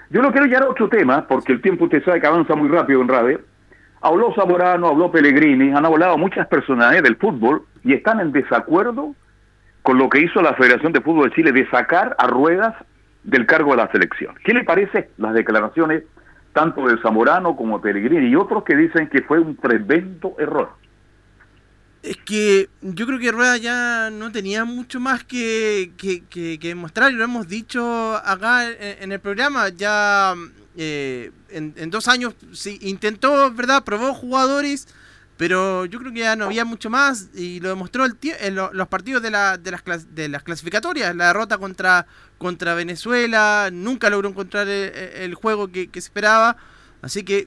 yo 0.10 0.22
no 0.22 0.32
quiero 0.32 0.46
llegar 0.46 0.64
a 0.64 0.70
otro 0.70 0.88
tema 0.88 1.28
porque 1.28 1.52
el 1.52 1.62
tiempo 1.62 1.86
usted 1.86 2.04
sabe 2.04 2.22
que 2.22 2.28
avanza 2.28 2.56
muy 2.56 2.70
rápido 2.70 3.02
en 3.02 3.08
radio. 3.08 3.42
Habló 4.02 4.34
Zamorano, 4.36 4.88
habló 4.88 5.12
Pellegrini, 5.12 5.72
han 5.72 5.86
hablado 5.86 6.18
muchas 6.18 6.48
personalidades 6.48 7.04
del 7.04 7.18
fútbol 7.18 7.64
y 7.84 7.94
están 7.94 8.20
en 8.20 8.32
desacuerdo 8.32 9.16
con 9.82 9.98
lo 9.98 10.10
que 10.10 10.22
hizo 10.22 10.42
la 10.42 10.54
Federación 10.54 10.94
de 10.94 11.02
Fútbol 11.02 11.30
de 11.30 11.36
Chile 11.36 11.52
de 11.52 11.68
sacar 11.70 12.16
a 12.20 12.28
Ruedas 12.28 12.76
del 13.24 13.46
cargo 13.46 13.72
de 13.72 13.78
la 13.78 13.92
selección. 13.92 14.36
¿Qué 14.44 14.54
le 14.54 14.64
parece 14.64 15.10
las 15.18 15.34
declaraciones 15.34 16.04
tanto 16.58 16.88
de 16.88 17.00
Zamorano 17.04 17.56
como 17.56 17.78
de 17.78 17.84
Pellegrini 17.84 18.30
y 18.30 18.36
otros 18.36 18.64
que 18.64 18.76
dicen 18.76 19.08
que 19.10 19.22
fue 19.22 19.38
un 19.40 19.56
tremendo 19.58 20.36
error? 20.40 20.72
Es 22.02 22.18
que 22.18 22.68
yo 22.82 23.06
creo 23.06 23.20
que 23.20 23.32
Rueda 23.32 23.58
ya 23.58 24.10
no 24.10 24.32
tenía 24.32 24.66
mucho 24.66 25.00
más 25.00 25.24
que, 25.24 25.92
que, 25.98 26.24
que, 26.58 26.76
mostrar 26.76 27.12
y 27.12 27.16
lo 27.16 27.24
hemos 27.24 27.48
dicho 27.48 28.16
acá 28.16 28.72
en, 28.72 29.12
el 29.12 29.20
programa. 29.20 29.70
Ya 29.70 30.34
eh, 30.76 31.30
en, 31.50 31.90
dos 31.92 32.08
años 32.08 32.34
sí, 32.54 32.80
intentó, 32.82 33.52
¿verdad? 33.52 33.84
Probó 33.84 34.16
jugadores, 34.16 34.88
pero 35.38 35.86
yo 35.86 36.00
creo 36.00 36.12
que 36.12 36.20
ya 36.20 36.36
no 36.36 36.46
había 36.46 36.66
mucho 36.66 36.90
más 36.90 37.30
y 37.36 37.60
lo 37.60 37.70
demostró 37.70 38.06
el 38.06 38.18
en 38.42 38.56
los 38.56 38.88
partidos 38.88 39.22
de, 39.22 39.30
la, 39.30 39.58
de, 39.58 39.72
las, 39.72 40.16
de 40.16 40.30
las 40.30 40.42
clasificatorias. 40.44 41.16
La 41.16 41.28
derrota 41.28 41.60
contra, 41.60 42.08
contra 42.40 42.74
Venezuela, 42.74 43.70
nunca 43.72 44.10
logró 44.10 44.30
encontrar 44.30 44.68
el, 44.68 45.36
juego 45.36 45.72
que, 45.72 45.90
se 45.94 46.00
esperaba. 46.00 46.58
Así 47.04 47.24
que 47.24 47.46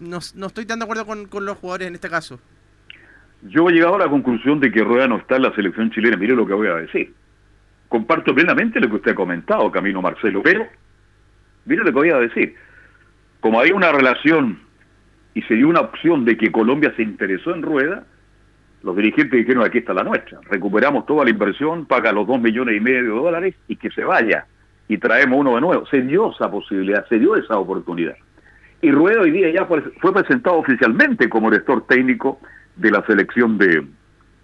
no, 0.00 0.18
no 0.34 0.46
estoy 0.46 0.66
tan 0.66 0.80
de 0.80 0.84
acuerdo 0.84 1.06
con, 1.06 1.26
con 1.26 1.44
los 1.44 1.56
jugadores 1.58 1.86
en 1.86 1.94
este 1.94 2.10
caso. 2.10 2.40
Yo 3.42 3.68
he 3.68 3.72
llegado 3.72 3.94
a 3.94 4.00
la 4.00 4.10
conclusión 4.10 4.58
de 4.58 4.72
que 4.72 4.82
Rueda 4.82 5.06
no 5.06 5.18
está 5.18 5.36
en 5.36 5.42
la 5.42 5.54
selección 5.54 5.92
chilena. 5.92 6.16
Mire 6.16 6.34
lo 6.34 6.44
que 6.44 6.54
voy 6.54 6.66
a 6.66 6.74
decir. 6.74 7.14
Comparto 7.88 8.34
plenamente 8.34 8.80
lo 8.80 8.88
que 8.90 8.96
usted 8.96 9.12
ha 9.12 9.14
comentado, 9.14 9.70
Camino 9.70 10.02
Marcelo, 10.02 10.42
pero 10.42 10.66
mire 11.64 11.84
lo 11.84 11.86
que 11.86 11.92
voy 11.92 12.10
a 12.10 12.18
decir. 12.18 12.56
Como 13.40 13.60
había 13.60 13.76
una 13.76 13.92
relación 13.92 14.58
y 15.38 15.42
se 15.42 15.54
dio 15.54 15.68
una 15.68 15.82
opción 15.82 16.24
de 16.24 16.36
que 16.36 16.50
Colombia 16.50 16.92
se 16.96 17.02
interesó 17.04 17.54
en 17.54 17.62
Rueda, 17.62 18.04
los 18.82 18.96
dirigentes 18.96 19.38
dijeron 19.38 19.64
aquí 19.64 19.78
está 19.78 19.94
la 19.94 20.02
nuestra. 20.02 20.40
Recuperamos 20.50 21.06
toda 21.06 21.22
la 21.22 21.30
inversión, 21.30 21.86
paga 21.86 22.10
los 22.10 22.26
dos 22.26 22.40
millones 22.40 22.76
y 22.76 22.80
medio 22.80 23.02
de 23.02 23.08
dólares 23.08 23.54
y 23.68 23.76
que 23.76 23.88
se 23.90 24.02
vaya. 24.02 24.46
Y 24.88 24.98
traemos 24.98 25.38
uno 25.38 25.54
de 25.54 25.60
nuevo. 25.60 25.86
Se 25.86 26.02
dio 26.02 26.32
esa 26.32 26.50
posibilidad, 26.50 27.06
se 27.06 27.20
dio 27.20 27.36
esa 27.36 27.56
oportunidad. 27.56 28.16
Y 28.82 28.90
Rueda 28.90 29.20
hoy 29.20 29.30
día 29.30 29.48
ya 29.50 29.64
fue 29.66 30.12
presentado 30.12 30.56
oficialmente 30.56 31.28
como 31.28 31.52
director 31.52 31.86
técnico 31.86 32.40
de 32.74 32.90
la 32.90 33.06
selección 33.06 33.58
de 33.58 33.86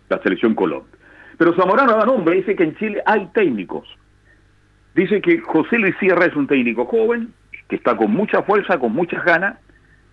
la 0.08 0.22
selección 0.22 0.54
Colombia. 0.54 0.96
Pero 1.38 1.56
Zamorano 1.56 1.96
da 1.96 2.06
nombre, 2.06 2.36
dice 2.36 2.54
que 2.54 2.62
en 2.62 2.76
Chile 2.76 3.02
hay 3.04 3.26
técnicos. 3.34 3.88
Dice 4.94 5.20
que 5.20 5.40
José 5.40 5.76
Luis 5.76 5.96
Sierra 5.98 6.26
es 6.26 6.36
un 6.36 6.46
técnico 6.46 6.84
joven, 6.84 7.32
que 7.66 7.74
está 7.74 7.96
con 7.96 8.12
mucha 8.12 8.44
fuerza, 8.44 8.78
con 8.78 8.92
muchas 8.92 9.24
ganas, 9.24 9.58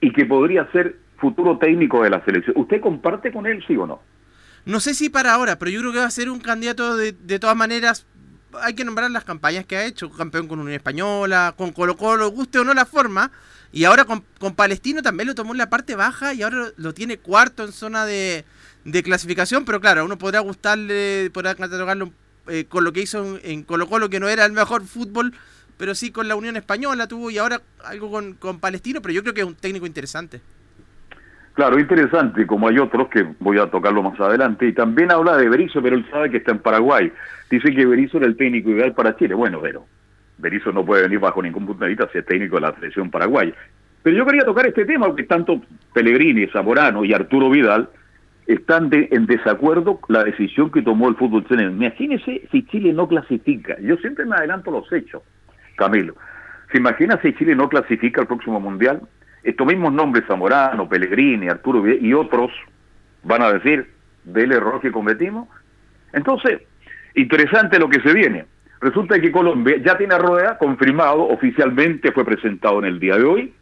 y 0.01 0.11
que 0.11 0.25
podría 0.25 0.69
ser 0.71 0.97
futuro 1.17 1.57
técnico 1.57 2.03
de 2.03 2.09
la 2.09 2.25
selección. 2.25 2.57
¿Usted 2.57 2.81
comparte 2.81 3.31
con 3.31 3.45
él, 3.45 3.63
sí 3.67 3.77
o 3.77 3.87
no? 3.87 4.01
No 4.65 4.79
sé 4.79 4.93
si 4.93 5.09
para 5.09 5.33
ahora, 5.33 5.57
pero 5.57 5.71
yo 5.71 5.79
creo 5.79 5.93
que 5.93 5.99
va 5.99 6.05
a 6.05 6.11
ser 6.11 6.29
un 6.29 6.39
candidato 6.39 6.97
de, 6.97 7.13
de 7.13 7.39
todas 7.39 7.55
maneras. 7.55 8.05
Hay 8.61 8.73
que 8.73 8.83
nombrar 8.83 9.09
las 9.11 9.23
campañas 9.23 9.65
que 9.65 9.77
ha 9.77 9.85
hecho, 9.85 10.11
campeón 10.11 10.47
con 10.47 10.59
Unión 10.59 10.75
Española, 10.75 11.53
con 11.55 11.71
Colo 11.71 11.95
Colo, 11.95 12.29
guste 12.31 12.59
o 12.59 12.63
no 12.65 12.73
la 12.73 12.85
forma, 12.85 13.31
y 13.71 13.85
ahora 13.85 14.05
con, 14.05 14.23
Palestino 14.55 15.01
también 15.01 15.27
lo 15.27 15.35
tomó 15.35 15.53
en 15.53 15.57
la 15.57 15.69
parte 15.69 15.95
baja 15.95 16.33
y 16.33 16.41
ahora 16.41 16.71
lo 16.75 16.93
tiene 16.93 17.17
cuarto 17.17 17.63
en 17.63 17.71
zona 17.71 18.05
de, 18.05 18.43
clasificación, 19.03 19.63
pero 19.63 19.79
claro, 19.79 20.03
uno 20.03 20.17
podrá 20.17 20.41
gustarle, 20.41 21.29
podrá 21.33 21.55
catalogarlo 21.55 22.11
eh, 22.47 22.65
con 22.67 22.83
lo 22.83 22.91
que 22.91 23.01
hizo 23.01 23.39
en, 23.43 23.63
Colo 23.63 23.87
Colo, 23.87 24.09
que 24.09 24.19
no 24.19 24.27
era 24.27 24.45
el 24.45 24.51
mejor 24.51 24.85
fútbol, 24.85 25.33
pero 25.81 25.95
sí 25.95 26.11
con 26.11 26.27
la 26.27 26.35
Unión 26.35 26.55
Española 26.57 27.07
tuvo 27.07 27.31
y 27.31 27.39
ahora 27.39 27.59
algo 27.85 28.11
con, 28.11 28.35
con 28.35 28.59
Palestino, 28.59 29.01
pero 29.01 29.15
yo 29.15 29.23
creo 29.23 29.33
que 29.33 29.41
es 29.41 29.47
un 29.47 29.55
técnico 29.55 29.87
interesante. 29.87 30.39
Claro, 31.55 31.79
interesante, 31.79 32.45
como 32.45 32.67
hay 32.67 32.77
otros 32.77 33.09
que 33.09 33.25
voy 33.39 33.57
a 33.57 33.65
tocarlo 33.65 34.03
más 34.03 34.19
adelante, 34.19 34.67
y 34.67 34.73
también 34.73 35.11
habla 35.11 35.37
de 35.37 35.49
Berizzo, 35.49 35.81
pero 35.81 35.95
él 35.95 36.05
sabe 36.11 36.29
que 36.29 36.37
está 36.37 36.51
en 36.51 36.59
Paraguay. 36.59 37.11
Dice 37.49 37.73
que 37.73 37.87
Berizzo 37.87 38.17
era 38.17 38.27
el 38.27 38.37
técnico 38.37 38.69
ideal 38.69 38.93
para 38.93 39.17
Chile. 39.17 39.33
Bueno, 39.33 39.59
pero 39.59 39.87
Berizzo 40.37 40.71
no 40.71 40.85
puede 40.85 41.01
venir 41.01 41.17
bajo 41.17 41.41
ningún 41.41 41.65
punto 41.65 41.83
de 41.83 41.89
vista 41.89 42.07
si 42.11 42.19
es 42.19 42.25
técnico 42.27 42.57
de 42.57 42.61
la 42.61 42.75
selección 42.75 43.09
paraguaya. 43.09 43.53
Pero 44.03 44.15
yo 44.15 44.23
quería 44.27 44.45
tocar 44.45 44.67
este 44.67 44.85
tema 44.85 45.07
porque 45.07 45.23
tanto 45.23 45.63
Pellegrini, 45.95 46.45
Zamorano 46.49 47.03
y 47.03 47.11
Arturo 47.11 47.49
Vidal 47.49 47.89
están 48.45 48.91
en 48.91 49.25
desacuerdo 49.25 49.97
con 49.97 50.13
la 50.13 50.23
decisión 50.23 50.71
que 50.71 50.83
tomó 50.83 51.09
el 51.09 51.15
fútbol 51.15 51.47
chileno. 51.47 51.71
Imagínese 51.71 52.47
si 52.51 52.67
Chile 52.67 52.93
no 52.93 53.07
clasifica. 53.07 53.79
Yo 53.81 53.97
siempre 53.97 54.25
me 54.25 54.35
adelanto 54.35 54.69
los 54.69 54.91
hechos, 54.93 55.23
Camilo. 55.81 56.15
¿Se 56.71 56.77
imagina 56.77 57.19
si 57.21 57.33
Chile 57.33 57.55
no 57.55 57.67
clasifica 57.67 58.21
al 58.21 58.27
próximo 58.27 58.59
mundial? 58.59 59.01
Estos 59.43 59.65
mismos 59.65 59.91
nombres, 59.91 60.25
Zamorano, 60.27 60.87
Pellegrini, 60.87 61.49
Arturo 61.49 61.83
y 61.87 62.13
otros, 62.13 62.51
van 63.23 63.41
a 63.41 63.51
decir 63.51 63.89
del 64.23 64.51
error 64.51 64.79
que 64.79 64.91
cometimos. 64.91 65.49
Entonces, 66.13 66.61
interesante 67.15 67.79
lo 67.79 67.89
que 67.89 67.99
se 68.01 68.13
viene. 68.13 68.45
Resulta 68.79 69.19
que 69.19 69.31
Colombia 69.31 69.77
ya 69.83 69.97
tiene 69.97 70.17
rueda 70.19 70.59
confirmado, 70.59 71.27
oficialmente 71.27 72.11
fue 72.11 72.25
presentado 72.25 72.77
en 72.79 72.85
el 72.85 72.99
día 72.99 73.17
de 73.17 73.23
hoy. 73.23 73.53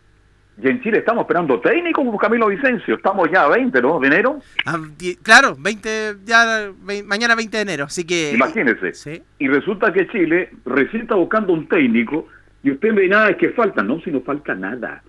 Y 0.61 0.67
en 0.67 0.81
Chile 0.81 0.99
estamos 0.99 1.21
esperando 1.21 1.59
técnico 1.61 2.03
como 2.03 2.17
Camilo 2.17 2.47
Vicencio. 2.47 2.95
Estamos 2.95 3.29
ya 3.31 3.43
a 3.43 3.47
20, 3.49 3.81
¿no? 3.81 3.99
De 3.99 4.07
enero. 4.07 4.39
Ah, 4.65 4.77
claro, 5.23 5.55
20, 5.57 6.17
ya, 6.25 6.71
mañana 7.05 7.35
20 7.35 7.57
de 7.57 7.63
enero, 7.63 7.85
así 7.85 8.05
que... 8.05 8.33
Imagínese. 8.33 9.23
Y 9.37 9.47
resulta 9.47 9.93
que 9.93 10.07
Chile 10.07 10.51
recién 10.65 11.03
está 11.03 11.15
buscando 11.15 11.53
un 11.53 11.67
técnico 11.67 12.27
y 12.61 12.71
usted 12.71 12.93
ve 12.93 13.07
nada, 13.07 13.29
es 13.29 13.37
que 13.37 13.49
falta. 13.51 13.83
No, 13.83 14.01
si 14.01 14.11
no 14.11 14.21
falta 14.21 14.53
nada. 14.53 15.01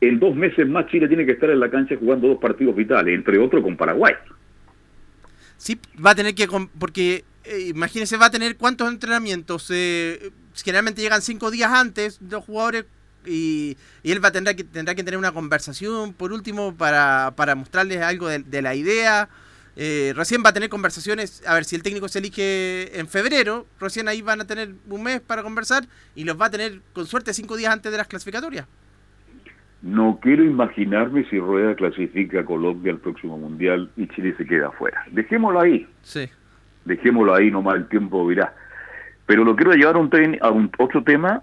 En 0.00 0.20
dos 0.20 0.36
meses 0.36 0.68
más 0.68 0.86
Chile 0.86 1.08
tiene 1.08 1.26
que 1.26 1.32
estar 1.32 1.50
en 1.50 1.58
la 1.58 1.70
cancha 1.70 1.96
jugando 1.98 2.28
dos 2.28 2.38
partidos 2.38 2.76
vitales, 2.76 3.12
entre 3.12 3.38
otros 3.38 3.62
con 3.62 3.76
Paraguay. 3.76 4.14
Sí, 5.56 5.80
va 6.04 6.10
a 6.10 6.14
tener 6.14 6.34
que... 6.34 6.46
Porque 6.78 7.24
eh, 7.44 7.72
imagínese, 7.74 8.16
va 8.16 8.26
a 8.26 8.30
tener 8.30 8.56
cuántos 8.56 8.88
entrenamientos. 8.88 9.68
Eh, 9.74 10.30
generalmente 10.54 11.02
llegan 11.02 11.22
cinco 11.22 11.50
días 11.50 11.72
antes 11.72 12.20
los 12.22 12.44
jugadores 12.44 12.84
y, 13.26 13.76
él 14.02 14.22
va 14.22 14.28
a 14.28 14.32
tener 14.32 14.56
que, 14.56 14.64
tendrá 14.64 14.94
que 14.94 15.02
tener 15.02 15.18
una 15.18 15.32
conversación 15.32 16.12
por 16.12 16.32
último 16.32 16.74
para, 16.74 17.32
para 17.36 17.54
mostrarles 17.54 18.00
algo 18.02 18.28
de, 18.28 18.62
la 18.62 18.74
idea. 18.74 19.28
Eh, 19.76 20.12
recién 20.14 20.42
va 20.44 20.50
a 20.50 20.52
tener 20.52 20.68
conversaciones, 20.68 21.42
a 21.46 21.54
ver 21.54 21.64
si 21.64 21.74
el 21.74 21.82
técnico 21.82 22.08
se 22.08 22.20
elige 22.20 22.98
en 22.98 23.08
febrero, 23.08 23.66
recién 23.80 24.06
ahí 24.06 24.22
van 24.22 24.40
a 24.40 24.46
tener 24.46 24.70
un 24.88 25.02
mes 25.02 25.20
para 25.20 25.42
conversar 25.42 25.84
y 26.14 26.24
los 26.24 26.40
va 26.40 26.46
a 26.46 26.50
tener 26.50 26.80
con 26.92 27.06
suerte 27.06 27.34
cinco 27.34 27.56
días 27.56 27.72
antes 27.72 27.90
de 27.90 27.98
las 27.98 28.06
clasificatorias. 28.06 28.66
No 29.82 30.18
quiero 30.22 30.44
imaginarme 30.44 31.28
si 31.28 31.38
Rueda 31.38 31.74
clasifica 31.74 32.40
a 32.40 32.44
Colombia 32.44 32.92
al 32.92 33.00
próximo 33.00 33.36
mundial 33.36 33.90
y 33.96 34.06
Chile 34.08 34.34
se 34.38 34.46
queda 34.46 34.68
afuera. 34.68 35.04
Dejémoslo 35.10 35.60
ahí. 35.60 35.86
Sí 36.02 36.30
dejémoslo 36.84 37.34
ahí 37.34 37.50
nomás, 37.50 37.76
el 37.76 37.88
tiempo 37.88 38.28
dirá. 38.28 38.54
Pero 39.26 39.44
lo 39.44 39.56
quiero 39.56 39.72
llevar 39.72 39.96
a 39.96 39.98
un, 39.98 40.10
a 40.40 40.50
un 40.50 40.70
otro 40.78 41.02
tema 41.02 41.42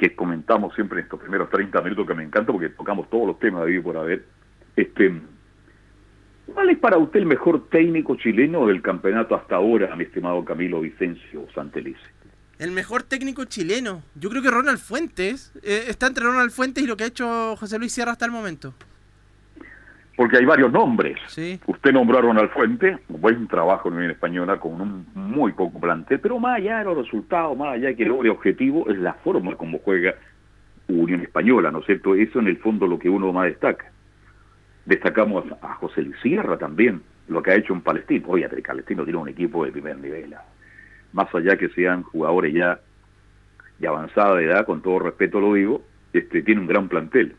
que 0.00 0.16
comentamos 0.16 0.74
siempre 0.74 0.98
en 0.98 1.04
estos 1.04 1.20
primeros 1.20 1.50
30 1.50 1.82
minutos 1.82 2.06
que 2.06 2.14
me 2.14 2.24
encanta 2.24 2.50
porque 2.50 2.70
tocamos 2.70 3.08
todos 3.10 3.26
los 3.26 3.38
temas 3.38 3.66
de 3.66 3.76
hoy 3.76 3.82
por 3.82 3.98
haber. 3.98 4.24
Este, 4.74 5.12
¿Cuál 6.46 6.70
es 6.70 6.78
para 6.78 6.96
usted 6.96 7.20
el 7.20 7.26
mejor 7.26 7.68
técnico 7.68 8.16
chileno 8.16 8.66
del 8.66 8.80
campeonato 8.80 9.34
hasta 9.34 9.56
ahora, 9.56 9.94
mi 9.94 10.04
estimado 10.04 10.42
Camilo 10.44 10.80
Vicencio 10.80 11.46
Santelice? 11.54 12.00
El 12.58 12.72
mejor 12.72 13.02
técnico 13.02 13.44
chileno. 13.44 14.02
Yo 14.14 14.30
creo 14.30 14.42
que 14.42 14.50
Ronald 14.50 14.78
Fuentes. 14.78 15.52
Eh, 15.62 15.84
está 15.88 16.06
entre 16.06 16.24
Ronald 16.24 16.50
Fuentes 16.50 16.82
y 16.82 16.86
lo 16.86 16.96
que 16.96 17.04
ha 17.04 17.08
hecho 17.08 17.56
José 17.56 17.78
Luis 17.78 17.92
Sierra 17.92 18.12
hasta 18.12 18.24
el 18.24 18.32
momento 18.32 18.74
porque 20.20 20.36
hay 20.36 20.44
varios 20.44 20.70
nombres. 20.70 21.16
Usted 21.66 21.92
nombró 21.94 22.18
a 22.18 22.20
Ronald 22.20 22.50
Fuente, 22.50 22.98
buen 23.08 23.48
trabajo 23.48 23.88
en 23.88 23.94
Unión 23.94 24.10
Española 24.10 24.60
con 24.60 24.78
un 24.78 25.06
muy 25.14 25.52
poco 25.52 25.80
plantel, 25.80 26.20
pero 26.20 26.38
más 26.38 26.58
allá 26.58 26.80
de 26.80 26.84
los 26.84 26.98
resultados, 26.98 27.56
más 27.56 27.72
allá 27.72 27.88
de 27.88 27.96
que 27.96 28.04
logre 28.04 28.28
objetivo, 28.28 28.86
es 28.90 28.98
la 28.98 29.14
forma 29.14 29.56
como 29.56 29.78
juega 29.78 30.14
Unión 30.88 31.22
Española, 31.22 31.70
¿no 31.70 31.78
es 31.78 31.86
cierto? 31.86 32.14
Eso 32.14 32.38
en 32.38 32.48
el 32.48 32.58
fondo 32.58 32.86
lo 32.86 32.98
que 32.98 33.08
uno 33.08 33.32
más 33.32 33.46
destaca. 33.46 33.90
Destacamos 34.84 35.46
a 35.62 35.72
José 35.76 36.02
Luis 36.02 36.20
Sierra 36.20 36.58
también, 36.58 37.00
lo 37.28 37.42
que 37.42 37.52
ha 37.52 37.54
hecho 37.54 37.72
en 37.72 37.80
Palestino. 37.80 38.26
Oye, 38.28 38.46
Palestino 38.46 39.04
tiene 39.04 39.18
un 39.18 39.28
equipo 39.30 39.64
de 39.64 39.72
primer 39.72 39.96
nivel. 39.96 40.34
Más 41.14 41.34
allá 41.34 41.56
que 41.56 41.70
sean 41.70 42.02
jugadores 42.02 42.52
ya 42.52 42.78
de 43.78 43.88
avanzada 43.88 44.38
edad, 44.42 44.66
con 44.66 44.82
todo 44.82 44.98
respeto 44.98 45.40
lo 45.40 45.54
digo, 45.54 45.82
este 46.12 46.42
tiene 46.42 46.60
un 46.60 46.66
gran 46.66 46.90
plantel. 46.90 47.36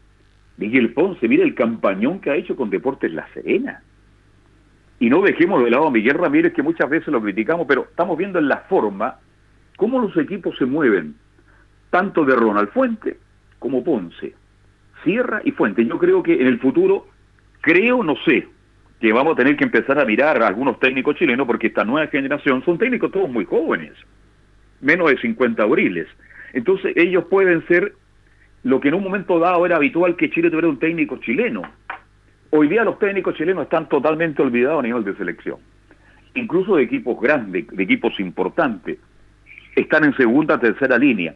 Miguel 0.61 0.93
Ponce, 0.93 1.27
mira 1.27 1.43
el 1.43 1.55
campañón 1.55 2.19
que 2.19 2.29
ha 2.29 2.35
hecho 2.35 2.55
con 2.55 2.69
Deportes 2.69 3.11
La 3.11 3.27
Serena. 3.33 3.81
Y 4.99 5.09
no 5.09 5.23
dejemos 5.23 5.63
de 5.63 5.71
lado 5.71 5.87
a 5.87 5.91
Miguel 5.91 6.13
Ramírez, 6.13 6.53
que 6.53 6.61
muchas 6.61 6.87
veces 6.87 7.07
lo 7.07 7.19
criticamos, 7.19 7.65
pero 7.67 7.87
estamos 7.89 8.15
viendo 8.15 8.37
en 8.37 8.47
la 8.47 8.57
forma 8.69 9.15
cómo 9.75 9.99
los 9.99 10.15
equipos 10.17 10.55
se 10.59 10.67
mueven, 10.67 11.15
tanto 11.89 12.23
de 12.25 12.35
Ronald 12.35 12.69
Fuente 12.69 13.17
como 13.57 13.83
Ponce, 13.83 14.35
Sierra 15.03 15.41
y 15.43 15.49
Fuente. 15.49 15.83
Yo 15.83 15.97
creo 15.97 16.21
que 16.21 16.39
en 16.39 16.45
el 16.45 16.59
futuro, 16.59 17.07
creo, 17.61 18.03
no 18.03 18.15
sé, 18.23 18.47
que 18.99 19.11
vamos 19.11 19.33
a 19.33 19.37
tener 19.37 19.57
que 19.57 19.63
empezar 19.63 19.97
a 19.97 20.05
mirar 20.05 20.43
a 20.43 20.47
algunos 20.47 20.79
técnicos 20.79 21.15
chilenos, 21.15 21.47
porque 21.47 21.67
esta 21.67 21.83
nueva 21.83 22.05
generación 22.05 22.63
son 22.63 22.77
técnicos 22.77 23.11
todos 23.11 23.27
muy 23.27 23.45
jóvenes, 23.45 23.93
menos 24.79 25.09
de 25.09 25.17
50 25.17 25.63
abriles. 25.63 26.07
Entonces 26.53 26.93
ellos 26.95 27.25
pueden 27.31 27.65
ser 27.65 27.95
lo 28.63 28.79
que 28.79 28.89
en 28.89 28.95
un 28.95 29.03
momento 29.03 29.39
dado 29.39 29.65
era 29.65 29.77
habitual 29.77 30.15
que 30.15 30.29
Chile 30.29 30.49
tuviera 30.49 30.67
un 30.67 30.79
técnico 30.79 31.17
chileno. 31.17 31.63
Hoy 32.51 32.67
día 32.67 32.83
los 32.83 32.99
técnicos 32.99 33.35
chilenos 33.35 33.63
están 33.63 33.89
totalmente 33.89 34.41
olvidados 34.41 34.79
a 34.79 34.83
nivel 34.83 35.03
de 35.03 35.15
selección. 35.15 35.57
Incluso 36.35 36.75
de 36.75 36.83
equipos 36.83 37.19
grandes, 37.19 37.67
de 37.67 37.83
equipos 37.83 38.19
importantes. 38.19 38.99
Están 39.75 40.03
en 40.03 40.15
segunda, 40.15 40.59
tercera 40.59 40.97
línea. 40.97 41.35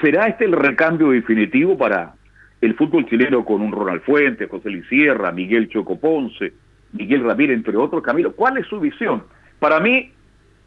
¿Será 0.00 0.26
este 0.26 0.44
el 0.44 0.52
recambio 0.52 1.10
definitivo 1.10 1.76
para 1.76 2.14
el 2.60 2.74
fútbol 2.74 3.06
chileno 3.06 3.44
con 3.44 3.62
un 3.62 3.72
Ronald 3.72 4.02
Fuentes, 4.02 4.50
José 4.50 4.70
Luis 4.70 4.88
Sierra, 4.88 5.30
Miguel 5.30 5.68
Choco 5.68 5.98
Ponce, 5.98 6.52
Miguel 6.92 7.22
Ramírez, 7.22 7.56
entre 7.56 7.76
otros? 7.76 8.02
Camilo, 8.02 8.32
¿cuál 8.32 8.58
es 8.58 8.66
su 8.66 8.80
visión? 8.80 9.22
Para 9.58 9.78
mí, 9.80 10.10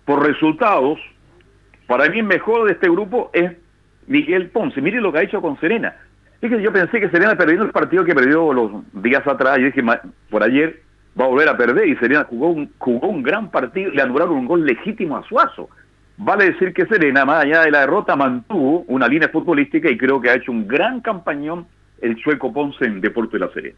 por 0.06 0.26
resultados, 0.26 1.00
para 1.88 2.10
mí 2.10 2.20
el 2.20 2.26
mejor 2.26 2.66
de 2.66 2.74
este 2.74 2.90
grupo 2.90 3.32
es 3.34 3.52
Miguel 4.10 4.50
Ponce. 4.50 4.82
Mire 4.82 5.00
lo 5.00 5.14
que 5.14 5.20
ha 5.20 5.24
hecho 5.24 5.42
con 5.42 5.58
Serena. 5.60 5.96
Fíjese, 6.42 6.64
yo 6.64 6.74
pensé 6.74 7.00
que 7.00 7.10
Serena 7.10 7.38
perdiendo 7.38 7.66
el 7.66 7.72
partido 7.72 8.04
que 8.04 8.16
perdió 8.16 8.52
los 8.52 8.72
días 8.92 9.26
atrás. 9.26 9.60
Yo 9.60 9.66
dije, 9.66 9.84
por 10.30 10.44
ayer 10.44 10.82
va 11.20 11.26
a 11.26 11.28
volver 11.28 11.48
a 11.48 11.56
perder 11.56 11.88
y 11.88 11.96
Serena 11.98 12.26
jugó 12.28 12.50
un, 12.50 12.72
jugó 12.80 13.08
un 13.08 13.22
gran 13.22 13.52
partido. 13.52 13.92
Le 13.92 14.02
anularon 14.02 14.36
un 14.36 14.48
gol 14.48 14.66
legítimo 14.66 15.16
a 15.16 15.24
Suazo. 15.28 15.70
Vale 16.18 16.52
decir 16.52 16.74
que 16.74 16.88
Serena, 16.88 17.24
más 17.24 17.46
allá 17.46 17.62
de 17.62 17.72
la 17.72 17.82
derrota, 17.82 18.16
mantuvo 18.16 18.84
una 18.88 19.08
línea 19.08 19.30
futbolística 19.30 19.90
y 19.90 19.98
creo 19.98 20.20
que 20.20 20.30
ha 20.30 20.36
hecho 20.36 20.52
un 20.52 20.68
gran 20.68 21.02
campañón 21.02 21.68
el 22.02 22.20
sueco 22.22 22.52
Ponce 22.52 22.86
en 22.86 23.02
Deporte 23.02 23.38
de 23.38 23.46
la 23.46 23.54
Serena. 23.54 23.78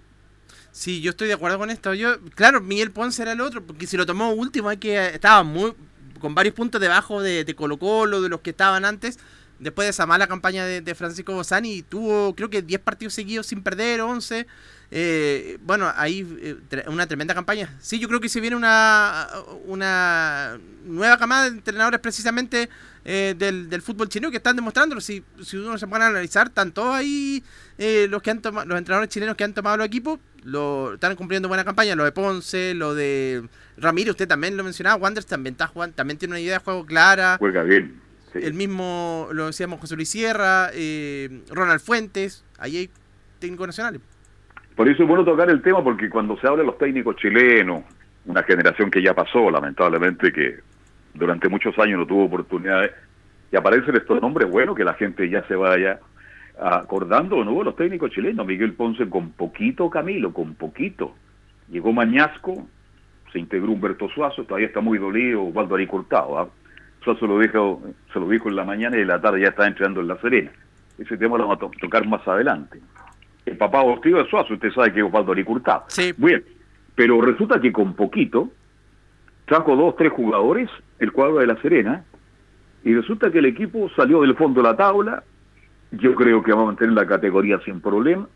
Sí, 0.71 1.01
yo 1.01 1.09
estoy 1.09 1.27
de 1.27 1.33
acuerdo 1.33 1.59
con 1.59 1.69
esto. 1.69 1.93
Yo, 1.93 2.19
claro, 2.35 2.61
Miguel 2.61 2.91
Ponce 2.91 3.21
era 3.21 3.33
el 3.33 3.41
otro, 3.41 3.61
porque 3.61 3.85
si 3.85 3.97
lo 3.97 4.05
tomó 4.05 4.31
último, 4.31 4.69
hay 4.69 4.77
que 4.77 5.07
estaba 5.07 5.43
muy 5.43 5.73
con 6.19 6.35
varios 6.35 6.55
puntos 6.55 6.79
debajo 6.79 7.21
de, 7.21 7.43
de 7.43 7.55
Colo 7.55 7.77
Colo, 7.77 8.21
de 8.21 8.29
los 8.29 8.41
que 8.41 8.51
estaban 8.51 8.85
antes 8.85 9.19
después 9.61 9.85
de 9.85 9.91
esa 9.91 10.05
mala 10.05 10.27
campaña 10.27 10.65
de, 10.65 10.95
Francisco 10.95 11.33
Bozani, 11.33 11.83
tuvo 11.83 12.35
creo 12.35 12.49
que 12.49 12.61
10 12.61 12.81
partidos 12.81 13.13
seguidos 13.13 13.47
sin 13.47 13.63
perder, 13.63 14.01
11. 14.01 14.47
Eh, 14.93 15.57
bueno, 15.61 15.89
ahí 15.95 16.27
eh, 16.41 16.83
una 16.87 17.07
tremenda 17.07 17.33
campaña. 17.33 17.73
Sí, 17.79 17.99
yo 17.99 18.09
creo 18.09 18.19
que 18.19 18.27
se 18.27 18.41
viene 18.41 18.57
una, 18.57 19.27
una 19.65 20.59
nueva 20.83 21.17
camada 21.17 21.43
de 21.43 21.57
entrenadores 21.57 21.99
precisamente 22.01 22.69
eh, 23.05 23.35
del, 23.37 23.81
fútbol 23.81 24.09
chileno 24.09 24.31
que 24.31 24.37
están 24.37 24.55
demostrándolo. 24.55 24.99
Si, 24.99 25.23
si 25.41 25.57
uno 25.57 25.77
se 25.77 25.87
pone 25.87 26.03
a 26.03 26.07
analizar, 26.07 26.49
tanto 26.49 26.91
ahí 26.91 27.43
los 27.77 28.21
que 28.21 28.31
han 28.31 28.41
los 28.43 28.77
entrenadores 28.77 29.09
chilenos 29.09 29.35
que 29.35 29.43
han 29.43 29.53
tomado 29.53 29.77
los 29.77 29.87
equipos, 29.87 30.19
lo, 30.43 30.95
están 30.95 31.15
cumpliendo 31.15 31.47
buena 31.47 31.63
campaña. 31.63 31.95
Lo 31.95 32.03
de 32.03 32.11
Ponce, 32.11 32.73
lo 32.73 32.95
de 32.95 33.47
Ramírez, 33.77 34.11
usted 34.11 34.27
también 34.27 34.57
lo 34.57 34.63
mencionaba. 34.63 34.95
Wanders 34.97 35.27
también 35.27 35.53
está 35.53 35.67
jugando, 35.67 35.95
también 35.95 36.17
tiene 36.17 36.33
una 36.33 36.39
idea 36.41 36.57
de 36.57 36.63
juego 36.63 36.85
clara. 36.85 37.37
Juega 37.39 37.61
bien. 37.61 38.00
El 38.33 38.53
mismo, 38.53 39.27
lo 39.31 39.47
decíamos, 39.47 39.79
José 39.79 39.95
Luis 39.95 40.09
Sierra, 40.09 40.69
eh, 40.73 41.41
Ronald 41.49 41.81
Fuentes, 41.81 42.45
ahí 42.57 42.77
hay 42.77 42.89
técnicos 43.39 43.67
nacionales. 43.67 44.01
Por 44.75 44.87
eso 44.87 45.03
es 45.03 45.09
bueno 45.09 45.25
tocar 45.25 45.49
el 45.49 45.61
tema, 45.61 45.83
porque 45.83 46.09
cuando 46.09 46.37
se 46.39 46.47
habla 46.47 46.61
de 46.61 46.67
los 46.67 46.77
técnicos 46.77 47.15
chilenos, 47.17 47.83
una 48.25 48.43
generación 48.43 48.89
que 48.89 49.01
ya 49.01 49.13
pasó, 49.13 49.51
lamentablemente, 49.51 50.31
que 50.31 50.59
durante 51.13 51.49
muchos 51.49 51.77
años 51.79 51.99
no 51.99 52.07
tuvo 52.07 52.25
oportunidades, 52.25 52.91
y 53.51 53.55
aparecen 53.57 53.95
estos 53.95 54.21
nombres, 54.21 54.49
bueno, 54.49 54.73
que 54.73 54.85
la 54.85 54.93
gente 54.93 55.29
ya 55.29 55.45
se 55.47 55.55
vaya 55.55 55.99
acordando 56.61 57.43
no 57.43 57.63
los 57.63 57.75
técnicos 57.75 58.11
chilenos. 58.11 58.45
Miguel 58.45 58.73
Ponce 58.73 59.09
con 59.09 59.31
poquito 59.31 59.89
Camilo, 59.89 60.31
con 60.31 60.53
poquito. 60.55 61.15
Llegó 61.69 61.91
Mañasco, 61.91 62.67
se 63.31 63.39
integró 63.39 63.71
Humberto 63.71 64.09
Suazo, 64.09 64.43
todavía 64.43 64.67
está 64.67 64.81
muy 64.81 64.97
dolido 64.97 65.41
Waldo 65.41 65.75
Ari 65.75 65.89
¿ah? 66.11 66.47
Eso 67.01 67.15
se 67.15 67.25
lo 67.25 67.39
dijo, 67.39 67.81
se 68.13 68.19
lo 68.19 68.29
dijo 68.29 68.49
en 68.49 68.55
la 68.55 68.63
mañana 68.63 68.97
y 68.97 69.01
en 69.01 69.07
la 69.07 69.19
tarde 69.19 69.41
ya 69.41 69.49
está 69.49 69.65
entrando 69.65 70.01
en 70.01 70.07
La 70.07 70.17
Serena. 70.17 70.51
Ese 70.99 71.17
tema 71.17 71.37
lo 71.37 71.47
vamos 71.47 71.57
a 71.63 71.79
tocar 71.79 72.05
más 72.07 72.27
adelante. 72.27 72.79
El 73.45 73.57
papá 73.57 73.81
adoptivo 73.81 74.19
de 74.19 74.29
Suazo, 74.29 74.53
usted 74.53 74.71
sabe 74.71 74.93
que 74.93 74.99
es 74.99 75.05
Osvaldo 75.05 75.31
Aricurtado. 75.31 75.85
Sí. 75.87 76.13
Bien, 76.15 76.43
pero 76.93 77.19
resulta 77.21 77.59
que 77.59 77.71
con 77.71 77.95
poquito 77.95 78.51
trajo 79.45 79.75
dos, 79.75 79.95
tres 79.95 80.11
jugadores 80.11 80.69
el 80.99 81.11
cuadro 81.11 81.37
de 81.39 81.47
La 81.47 81.59
Serena 81.61 82.03
y 82.83 82.93
resulta 82.93 83.31
que 83.31 83.39
el 83.39 83.45
equipo 83.45 83.89
salió 83.95 84.21
del 84.21 84.35
fondo 84.35 84.61
de 84.61 84.69
la 84.69 84.77
tabla. 84.77 85.23
Yo 85.91 86.13
creo 86.13 86.43
que 86.43 86.53
va 86.53 86.61
a 86.61 86.65
mantener 86.65 86.93
la 86.93 87.07
categoría 87.07 87.59
sin 87.65 87.81
problema. 87.81 88.27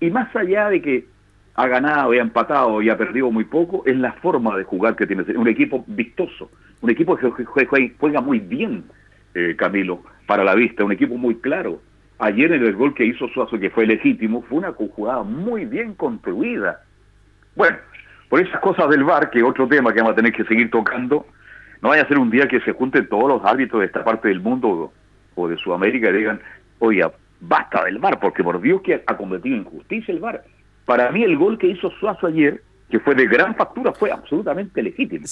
Y 0.00 0.10
más 0.10 0.34
allá 0.34 0.70
de 0.70 0.80
que 0.80 1.06
ha 1.54 1.68
ganado 1.68 2.12
y 2.12 2.18
ha 2.18 2.22
empatado 2.22 2.82
y 2.82 2.90
ha 2.90 2.98
perdido 2.98 3.30
muy 3.30 3.44
poco, 3.44 3.82
es 3.86 3.96
la 3.96 4.12
forma 4.14 4.56
de 4.56 4.64
jugar 4.64 4.96
que 4.96 5.06
tiene 5.06 5.22
un 5.36 5.48
equipo 5.48 5.84
vistoso, 5.86 6.50
un 6.80 6.90
equipo 6.90 7.16
que 7.16 7.44
juega 7.98 8.20
muy 8.20 8.40
bien, 8.40 8.84
eh, 9.34 9.54
Camilo, 9.56 10.02
para 10.26 10.44
la 10.44 10.54
vista, 10.54 10.84
un 10.84 10.92
equipo 10.92 11.16
muy 11.16 11.36
claro. 11.36 11.80
Ayer 12.18 12.52
en 12.52 12.64
el 12.64 12.74
gol 12.74 12.94
que 12.94 13.04
hizo 13.04 13.28
Suazo, 13.28 13.58
que 13.58 13.70
fue 13.70 13.86
legítimo, 13.86 14.42
fue 14.42 14.58
una 14.58 14.72
jugada 14.72 15.22
muy 15.22 15.64
bien 15.64 15.94
construida. 15.94 16.80
Bueno, 17.56 17.76
por 18.28 18.40
esas 18.40 18.60
cosas 18.60 18.88
del 18.88 19.04
VAR, 19.04 19.30
que 19.30 19.42
otro 19.42 19.68
tema 19.68 19.92
que 19.92 20.00
vamos 20.00 20.12
a 20.12 20.16
tener 20.16 20.32
que 20.32 20.44
seguir 20.44 20.70
tocando, 20.70 21.26
no 21.82 21.90
vaya 21.90 22.02
a 22.02 22.08
ser 22.08 22.18
un 22.18 22.30
día 22.30 22.48
que 22.48 22.60
se 22.60 22.72
junten 22.72 23.08
todos 23.08 23.28
los 23.28 23.44
árbitros 23.44 23.80
de 23.80 23.86
esta 23.86 24.04
parte 24.04 24.28
del 24.28 24.40
mundo 24.40 24.92
o 25.34 25.48
de 25.48 25.56
Sudamérica 25.58 26.10
y 26.10 26.14
digan, 26.14 26.40
oye, 26.78 27.04
basta 27.40 27.84
del 27.84 27.98
VAR, 27.98 28.18
porque 28.18 28.42
por 28.42 28.60
Dios 28.60 28.80
que 28.82 29.02
ha 29.06 29.16
cometido 29.16 29.56
injusticia 29.56 30.12
el 30.12 30.20
VAR. 30.20 30.42
Para 30.84 31.10
mí 31.10 31.22
el 31.24 31.36
gol 31.36 31.58
que 31.58 31.68
hizo 31.68 31.90
Suazo 31.98 32.26
ayer, 32.26 32.62
que 32.90 33.00
fue 33.00 33.14
de 33.14 33.26
gran 33.26 33.54
factura, 33.56 33.92
fue 33.92 34.10
absolutamente 34.10 34.82
legítimo. 34.82 35.26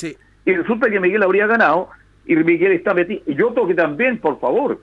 Y 0.45 0.53
resulta 0.53 0.91
que 0.91 0.99
Miguel 0.99 1.23
habría 1.23 1.47
ganado 1.47 1.91
y 2.27 2.35
Miguel 2.37 2.73
está 2.73 2.95
metido. 2.95 3.23
Y 3.27 3.35
yo 3.35 3.55
que 3.67 3.75
también, 3.75 4.19
por 4.19 4.41
favor, 4.41 4.81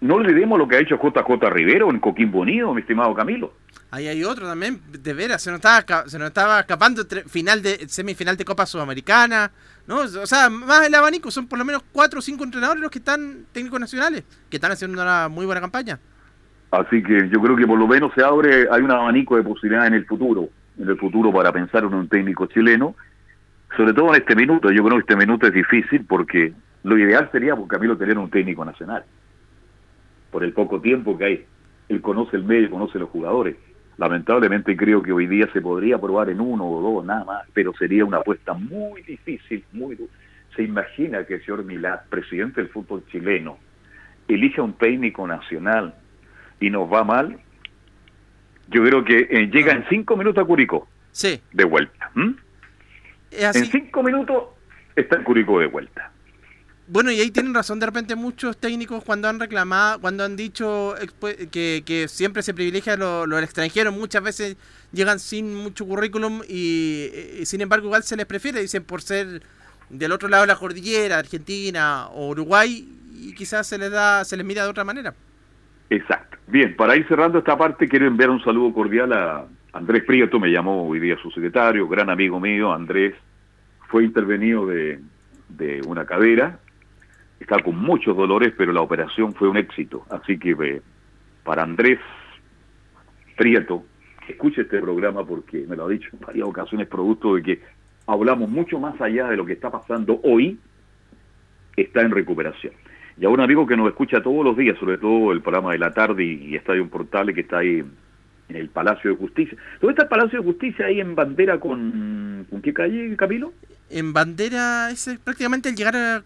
no 0.00 0.14
olvidemos 0.14 0.58
lo 0.58 0.68
que 0.68 0.76
ha 0.76 0.80
hecho 0.80 0.96
JJ 0.96 1.50
Rivero 1.50 1.90
en 1.90 1.98
Coquimbo 1.98 2.40
Unido, 2.40 2.72
mi 2.72 2.80
estimado 2.80 3.14
Camilo. 3.14 3.52
Ahí 3.90 4.06
hay 4.06 4.22
otro 4.22 4.46
también, 4.46 4.80
de 4.90 5.14
veras, 5.14 5.42
se 5.42 5.50
nos 5.50 5.58
estaba, 5.58 6.06
se 6.08 6.18
nos 6.18 6.28
estaba 6.28 6.60
escapando 6.60 7.04
final 7.26 7.62
de 7.62 7.88
semifinal 7.88 8.36
de 8.36 8.44
Copa 8.44 8.66
Sudamericana, 8.66 9.50
¿no? 9.86 10.00
O 10.00 10.26
sea, 10.26 10.50
más 10.50 10.86
el 10.86 10.94
abanico, 10.94 11.30
son 11.30 11.46
por 11.46 11.58
lo 11.58 11.64
menos 11.64 11.82
cuatro 11.90 12.18
o 12.18 12.22
cinco 12.22 12.44
entrenadores 12.44 12.82
los 12.82 12.90
que 12.90 12.98
están 12.98 13.46
técnicos 13.50 13.80
nacionales, 13.80 14.24
que 14.50 14.58
están 14.58 14.72
haciendo 14.72 15.00
una 15.00 15.28
muy 15.28 15.46
buena 15.46 15.60
campaña. 15.60 15.98
Así 16.70 17.02
que 17.02 17.28
yo 17.30 17.40
creo 17.40 17.56
que 17.56 17.66
por 17.66 17.78
lo 17.78 17.86
menos 17.86 18.12
se 18.14 18.22
abre, 18.22 18.68
hay 18.70 18.82
un 18.82 18.90
abanico 18.90 19.36
de 19.36 19.42
posibilidades 19.42 19.88
en 19.88 19.94
el 19.94 20.04
futuro, 20.04 20.48
en 20.78 20.88
el 20.88 20.98
futuro 20.98 21.32
para 21.32 21.50
pensar 21.50 21.84
en 21.84 21.94
un 21.94 22.08
técnico 22.08 22.46
chileno, 22.46 22.94
sobre 23.76 23.94
todo 23.94 24.08
en 24.14 24.20
este 24.20 24.36
minuto. 24.36 24.70
Yo 24.70 24.84
creo 24.84 24.96
que 24.96 25.12
este 25.12 25.16
minuto 25.16 25.46
es 25.46 25.52
difícil 25.54 26.04
porque 26.06 26.52
lo 26.82 26.98
ideal 26.98 27.28
sería 27.32 27.56
por 27.56 27.68
Camilo 27.68 27.96
tener 27.96 28.18
un 28.18 28.28
técnico 28.28 28.64
nacional, 28.64 29.04
por 30.30 30.44
el 30.44 30.52
poco 30.52 30.80
tiempo 30.80 31.16
que 31.16 31.24
hay. 31.24 31.44
Él 31.88 32.02
conoce 32.02 32.36
el 32.36 32.44
medio, 32.44 32.70
conoce 32.70 32.98
los 32.98 33.08
jugadores. 33.08 33.56
Lamentablemente 33.96 34.76
creo 34.76 35.02
que 35.02 35.10
hoy 35.10 35.26
día 35.26 35.48
se 35.52 35.62
podría 35.62 35.98
probar 35.98 36.28
en 36.28 36.40
uno 36.40 36.68
o 36.68 36.82
dos 36.82 37.04
nada 37.04 37.24
más, 37.24 37.46
pero 37.54 37.72
sería 37.74 38.04
una 38.04 38.18
apuesta 38.18 38.52
muy 38.52 39.02
difícil, 39.02 39.64
muy 39.72 39.98
Se 40.54 40.62
imagina 40.62 41.24
que 41.24 41.34
el 41.34 41.44
señor 41.44 41.64
Milá, 41.64 42.04
presidente 42.10 42.60
del 42.60 42.70
fútbol 42.70 43.02
chileno, 43.10 43.56
elija 44.28 44.62
un 44.62 44.74
técnico 44.74 45.26
nacional 45.26 45.94
y 46.60 46.70
nos 46.70 46.92
va 46.92 47.04
mal, 47.04 47.38
yo 48.68 48.82
creo 48.84 49.04
que 49.04 49.28
eh, 49.30 49.50
llega 49.52 49.72
en 49.72 49.84
cinco 49.88 50.16
minutos 50.16 50.42
a 50.42 50.46
Curicó. 50.46 50.88
Sí. 51.12 51.40
De 51.52 51.64
vuelta. 51.64 52.10
En 52.14 53.64
cinco 53.66 54.02
minutos 54.02 54.44
está 54.94 55.16
en 55.16 55.24
Curicó 55.24 55.60
de 55.60 55.66
vuelta. 55.66 56.12
Bueno, 56.90 57.10
y 57.12 57.20
ahí 57.20 57.30
tienen 57.30 57.52
razón 57.52 57.78
de 57.80 57.86
repente 57.86 58.14
muchos 58.14 58.56
técnicos 58.56 59.04
cuando 59.04 59.28
han 59.28 59.38
reclamado, 59.38 60.00
cuando 60.00 60.24
han 60.24 60.36
dicho 60.36 60.94
que, 61.50 61.82
que 61.84 62.08
siempre 62.08 62.42
se 62.42 62.54
privilegia 62.54 62.96
lo, 62.96 63.26
lo 63.26 63.38
extranjero, 63.38 63.92
muchas 63.92 64.22
veces 64.22 64.56
llegan 64.90 65.18
sin 65.18 65.54
mucho 65.54 65.84
currículum 65.84 66.40
y, 66.48 67.10
y, 67.40 67.44
sin 67.44 67.60
embargo 67.60 67.86
igual 67.86 68.04
se 68.04 68.16
les 68.16 68.24
prefiere, 68.24 68.62
dicen 68.62 68.84
por 68.84 69.02
ser 69.02 69.42
del 69.90 70.12
otro 70.12 70.28
lado 70.28 70.44
de 70.44 70.46
la 70.46 70.56
cordillera, 70.56 71.18
Argentina 71.18 72.06
o 72.08 72.28
Uruguay, 72.28 72.88
y 73.14 73.34
quizás 73.34 73.66
se 73.66 73.76
les 73.76 73.90
da, 73.90 74.24
se 74.24 74.38
les 74.38 74.46
mira 74.46 74.64
de 74.64 74.70
otra 74.70 74.84
manera. 74.84 75.14
Exacto. 75.90 76.38
Bien, 76.46 76.76
para 76.76 76.96
ir 76.96 77.06
cerrando 77.08 77.38
esta 77.38 77.56
parte, 77.56 77.88
quiero 77.88 78.06
enviar 78.06 78.30
un 78.30 78.42
saludo 78.42 78.72
cordial 78.72 79.12
a 79.12 79.46
Andrés 79.72 80.04
Prieto, 80.04 80.38
me 80.38 80.50
llamó 80.50 80.86
hoy 80.86 80.98
día 80.98 81.16
su 81.22 81.30
secretario, 81.30 81.88
gran 81.88 82.10
amigo 82.10 82.40
mío, 82.40 82.72
Andrés, 82.72 83.14
fue 83.88 84.04
intervenido 84.04 84.66
de, 84.66 85.00
una 85.86 86.04
cadera, 86.04 86.58
está 87.40 87.62
con 87.62 87.76
muchos 87.76 88.16
dolores, 88.16 88.52
pero 88.56 88.72
la 88.72 88.82
operación 88.82 89.34
fue 89.34 89.48
un 89.48 89.56
éxito. 89.56 90.04
Así 90.10 90.38
que 90.38 90.50
eh, 90.50 90.82
para 91.42 91.62
Andrés 91.62 91.98
Prieto, 93.36 93.84
escuche 94.28 94.62
este 94.62 94.80
programa 94.80 95.24
porque 95.24 95.64
me 95.66 95.76
lo 95.76 95.86
ha 95.86 95.88
dicho 95.88 96.10
en 96.12 96.20
varias 96.20 96.46
ocasiones, 96.46 96.86
producto 96.88 97.34
de 97.34 97.42
que 97.42 97.62
hablamos 98.06 98.50
mucho 98.50 98.78
más 98.78 99.00
allá 99.00 99.28
de 99.28 99.36
lo 99.36 99.46
que 99.46 99.54
está 99.54 99.70
pasando 99.70 100.20
hoy, 100.22 100.58
está 101.76 102.02
en 102.02 102.10
recuperación. 102.10 102.74
Y 103.20 103.24
a 103.24 103.28
un 103.28 103.40
amigo 103.40 103.66
que 103.66 103.76
nos 103.76 103.88
escucha 103.88 104.22
todos 104.22 104.44
los 104.44 104.56
días, 104.56 104.78
sobre 104.78 104.98
todo 104.98 105.32
el 105.32 105.40
programa 105.40 105.72
de 105.72 105.78
la 105.78 105.92
tarde 105.92 106.24
y, 106.24 106.54
Estadio 106.54 106.88
Portales 106.88 107.34
que 107.34 107.40
está 107.40 107.58
ahí 107.58 107.84
en 108.48 108.56
el 108.56 108.68
Palacio 108.68 109.10
de 109.10 109.16
Justicia. 109.16 109.58
¿Dónde 109.80 109.92
está 109.92 110.04
el 110.04 110.08
Palacio 110.08 110.38
de 110.38 110.44
Justicia? 110.44 110.86
Ahí 110.86 111.00
en 111.00 111.14
bandera 111.14 111.58
con... 111.58 112.46
¿Con 112.48 112.62
qué 112.62 112.72
calle, 112.72 113.16
Camilo? 113.16 113.52
En 113.90 114.12
bandera 114.12 114.90
es 114.90 115.18
prácticamente 115.24 115.68
el 115.68 115.74
llegar 115.74 116.22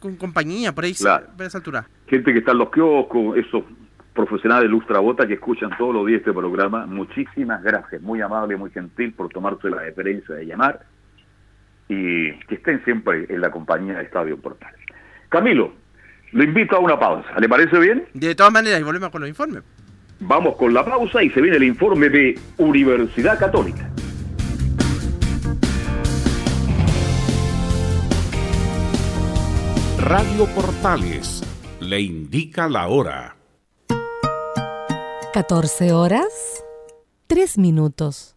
con 0.00 0.16
compañía, 0.16 0.74
por 0.74 0.84
ahí, 0.84 0.94
por 1.36 1.46
esa 1.46 1.58
altura. 1.58 1.86
Gente 2.08 2.32
que 2.32 2.40
está 2.40 2.52
en 2.52 2.58
los 2.58 2.70
kioscos, 2.70 3.38
esos 3.38 3.62
profesionales 4.12 4.64
de 4.64 4.68
Lustrabota 4.68 5.26
que 5.26 5.34
escuchan 5.34 5.70
todos 5.78 5.94
los 5.94 6.06
días 6.06 6.18
este 6.18 6.32
programa, 6.32 6.86
muchísimas 6.86 7.62
gracias, 7.62 8.02
muy 8.02 8.20
amable, 8.20 8.56
muy 8.56 8.70
gentil 8.70 9.12
por 9.12 9.28
tomarse 9.28 9.70
la 9.70 9.82
deferencia 9.82 10.34
de 10.34 10.44
llamar 10.44 10.80
y 11.88 12.32
que 12.46 12.56
estén 12.56 12.84
siempre 12.84 13.26
en 13.28 13.40
la 13.40 13.50
compañía 13.50 13.94
de 13.94 14.04
Estadio 14.04 14.36
Portales. 14.36 14.80
Camilo, 15.28 15.72
lo 16.32 16.44
invito 16.44 16.76
a 16.76 16.80
una 16.80 16.98
pausa. 16.98 17.28
¿Le 17.38 17.48
parece 17.48 17.78
bien? 17.78 18.06
De 18.14 18.34
todas 18.34 18.52
maneras, 18.52 18.80
y 18.80 18.82
volvemos 18.82 19.10
con 19.10 19.20
los 19.20 19.28
informes. 19.28 19.62
Vamos 20.20 20.56
con 20.56 20.72
la 20.72 20.84
pausa 20.84 21.22
y 21.22 21.30
se 21.30 21.40
viene 21.40 21.56
el 21.56 21.64
informe 21.64 22.08
de 22.08 22.38
Universidad 22.58 23.38
Católica. 23.38 23.88
Radio 29.98 30.46
Portales 30.54 31.42
le 31.80 32.00
indica 32.00 32.68
la 32.68 32.88
hora. 32.88 33.36
14 35.32 35.92
horas, 35.92 36.64
3 37.26 37.58
minutos. 37.58 38.36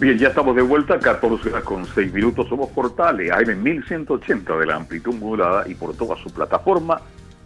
Bien, 0.00 0.16
ya 0.16 0.28
estamos 0.28 0.56
de 0.56 0.62
vuelta, 0.62 0.98
14 0.98 1.50
horas 1.50 1.62
con 1.62 1.84
6 1.84 2.14
minutos, 2.14 2.48
somos 2.48 2.70
Portales, 2.70 3.30
AM 3.32 3.62
1180 3.62 4.56
de 4.56 4.64
la 4.64 4.76
amplitud 4.76 5.14
modulada 5.14 5.68
y 5.68 5.74
por 5.74 5.94
toda 5.94 6.16
su 6.16 6.32
plataforma, 6.32 7.02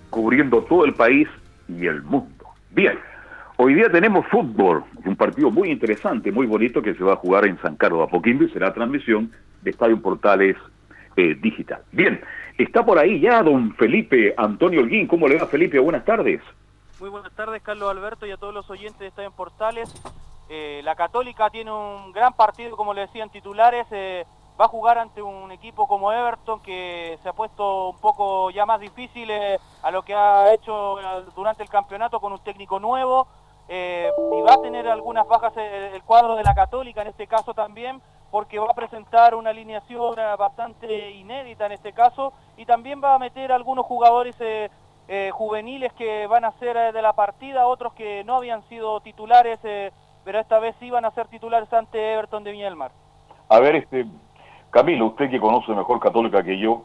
cubriendo 0.09 0.63
todo 0.63 0.85
el 0.85 0.95
país 0.95 1.27
y 1.69 1.85
el 1.89 2.01
mundo. 2.03 2.45
Bien. 2.71 2.97
Hoy 3.57 3.75
día 3.75 3.91
tenemos 3.91 4.25
fútbol, 4.29 4.85
un 5.05 5.17
partido 5.17 5.51
muy 5.51 5.69
interesante, 5.69 6.31
muy 6.31 6.47
bonito 6.47 6.81
que 6.81 6.95
se 6.95 7.03
va 7.03 7.15
a 7.15 7.17
jugar 7.17 7.45
en 7.45 7.61
San 7.61 7.75
Carlos 7.75 7.99
de 7.99 8.05
Apoquindo 8.05 8.45
y 8.45 8.51
será 8.51 8.73
transmisión 8.73 9.33
de 9.63 9.71
Estadio 9.73 10.01
Portales 10.01 10.57
eh, 11.17 11.35
Digital. 11.35 11.83
Bien, 11.91 12.21
está 12.57 12.85
por 12.85 13.01
ahí 13.01 13.19
ya 13.19 13.43
don 13.43 13.75
Felipe 13.75 14.33
Antonio 14.37 14.81
Holguín. 14.81 15.09
¿Cómo 15.09 15.27
le 15.27 15.39
va 15.39 15.47
Felipe? 15.47 15.81
Buenas 15.81 16.05
tardes. 16.05 16.41
Muy 17.01 17.11
buenas 17.11 17.33
tardes 17.35 17.61
Carlos 17.63 17.91
Alberto 17.91 18.27
y 18.27 18.31
a 18.31 18.37
todos 18.37 18.55
los 18.55 18.71
oyentes 18.71 19.01
de 19.01 19.09
Estadio 19.09 19.33
Portales. 19.33 19.93
Eh, 20.49 20.81
la 20.85 20.95
Católica 20.95 21.51
tiene 21.51 21.73
un 21.73 22.13
gran 22.13 22.33
partido, 22.35 22.77
como 22.77 22.95
le 22.95 23.03
decían 23.03 23.31
titulares. 23.31 23.87
Eh, 23.91 24.27
va 24.61 24.67
a 24.67 24.69
jugar 24.69 24.99
ante 24.99 25.21
un 25.21 25.51
equipo 25.51 25.89
como 25.89 26.13
Everton 26.13 26.61
que 26.61 27.19
se 27.23 27.29
ha 27.29 27.33
puesto 27.33 27.91
un 27.91 27.99
poco 27.99 28.51
ya 28.51 28.65
más 28.65 28.79
difícil 28.79 29.29
a 29.83 29.91
lo 29.91 30.03
que 30.03 30.15
ha 30.15 30.53
hecho 30.53 30.97
durante 31.35 31.65
el 31.65 31.69
campeonato 31.69 32.21
con 32.21 32.33
un 32.33 32.39
técnico 32.39 32.79
nuevo. 32.79 33.27
Eh, 33.69 34.11
y 34.33 34.41
va 34.43 34.55
a 34.55 34.61
tener 34.61 34.87
algunas 34.89 35.27
bajas 35.27 35.57
el, 35.57 36.03
cuadro 36.03 36.37
de 36.37 36.43
la 36.43 36.55
Católica 36.55 37.01
en 37.01 37.09
este 37.09 37.27
caso 37.27 37.55
también, 37.55 38.03
porque 38.31 38.59
va 38.59 38.71
a 38.71 38.75
presentar 38.75 39.35
una 39.35 39.51
alineación 39.51 40.19
eh, 40.19 40.37
bastante 40.39 41.13
inédita 41.13 41.67
en 41.67 41.73
este 41.73 41.93
caso 41.93 42.33
y 42.57 42.67
también 42.67 43.01
va 43.03 43.15
a 43.15 43.19
meter 43.19 43.53
algunos 43.53 43.87
jugadores 43.87 44.37
eh, 44.41 44.71
eh, 45.07 45.31
juveniles 45.35 45.93
que 45.93 46.27
van 46.27 46.47
a 46.47 46.53
ser 46.53 46.79
eh, 46.79 46.93
de 46.93 47.03
la 47.03 47.13
partida, 47.13 47.67
otros 47.67 47.93
que 47.93 48.25
no 48.25 48.37
habían 48.37 48.67
sido 48.71 49.01
titulares, 49.01 49.59
eh, 49.63 49.93
pero 50.25 50.41
esta 50.41 50.59
vez 50.59 50.75
van 50.91 51.05
a 51.05 51.11
ser 51.11 51.29
titulares 51.29 51.73
ante 51.73 52.15
Everton 52.15 52.45
de 52.45 52.53
Viña. 52.53 52.71
A 53.49 53.61
ver, 53.61 53.77
este, 53.77 54.07
Camilo, 54.71 55.07
usted 55.07 55.31
que 55.31 55.41
conoce 55.41 55.73
mejor 55.73 56.01
Católica 56.01 56.43
que 56.43 56.59
yo, 56.59 56.83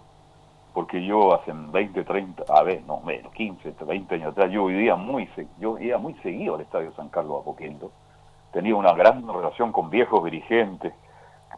porque 0.74 1.04
yo 1.04 1.34
hace 1.34 1.52
20, 1.54 2.04
30, 2.04 2.44
a 2.48 2.64
ver, 2.64 2.84
no 2.86 3.00
menos, 3.00 3.34
15, 3.34 3.74
20 3.86 4.16
años 4.16 4.32
atrás, 4.32 4.52
yo 4.52 4.66
vivía 4.66 4.96
muy, 4.96 5.30
yo 5.60 5.80
iba 5.80 5.98
muy 5.98 6.14
seguido 6.16 6.56
al 6.56 6.62
Estadio 6.62 6.92
San 6.94 7.10
Carlos 7.10 7.42
Apoquindo. 7.42 7.92
Tenía 8.52 8.76
una 8.76 8.94
gran 8.94 9.28
relación 9.28 9.72
con 9.72 9.90
viejos 9.90 10.24
dirigentes, 10.24 10.94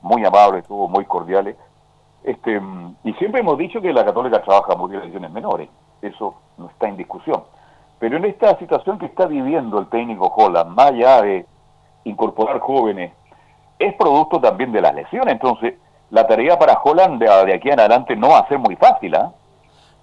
muy 0.02 0.24
amables, 0.24 0.66
tuvo 0.66 0.88
muy 0.88 1.06
cordiales. 1.06 1.56
Este, 2.24 2.62
y 3.04 3.14
siempre 3.14 3.42
hemos 3.42 3.58
dicho 3.58 3.82
que 3.82 3.92
la 3.92 4.06
Católica 4.06 4.42
trabaja 4.42 4.76
muy 4.76 4.92
bien 4.92 5.24
en 5.24 5.34
menores, 5.34 5.70
eso 6.02 6.36
no 6.58 6.68
está 6.68 6.88
en 6.88 6.98
discusión. 6.98 7.44
Pero 8.00 8.18
en 8.18 8.26
esta 8.26 8.58
situación 8.58 8.98
que 8.98 9.06
está 9.06 9.26
viviendo 9.26 9.80
el 9.80 9.88
técnico 9.88 10.34
Holland, 10.36 10.76
más 10.76 10.92
allá 10.92 11.22
de 11.22 11.46
incorporar 12.04 12.60
jóvenes, 12.60 13.12
es 13.80 13.94
producto 13.96 14.40
también 14.40 14.72
de 14.72 14.82
las 14.82 14.94
lesiones. 14.94 15.34
Entonces, 15.34 15.76
la 16.10 16.28
tarea 16.28 16.58
para 16.60 16.80
Holland 16.84 17.20
de, 17.22 17.54
aquí 17.54 17.70
en 17.70 17.80
adelante 17.80 18.16
no 18.16 18.30
va 18.30 18.40
a 18.40 18.48
ser 18.48 18.60
muy 18.60 18.76
fácil, 18.76 19.16
¿ah? 19.16 19.32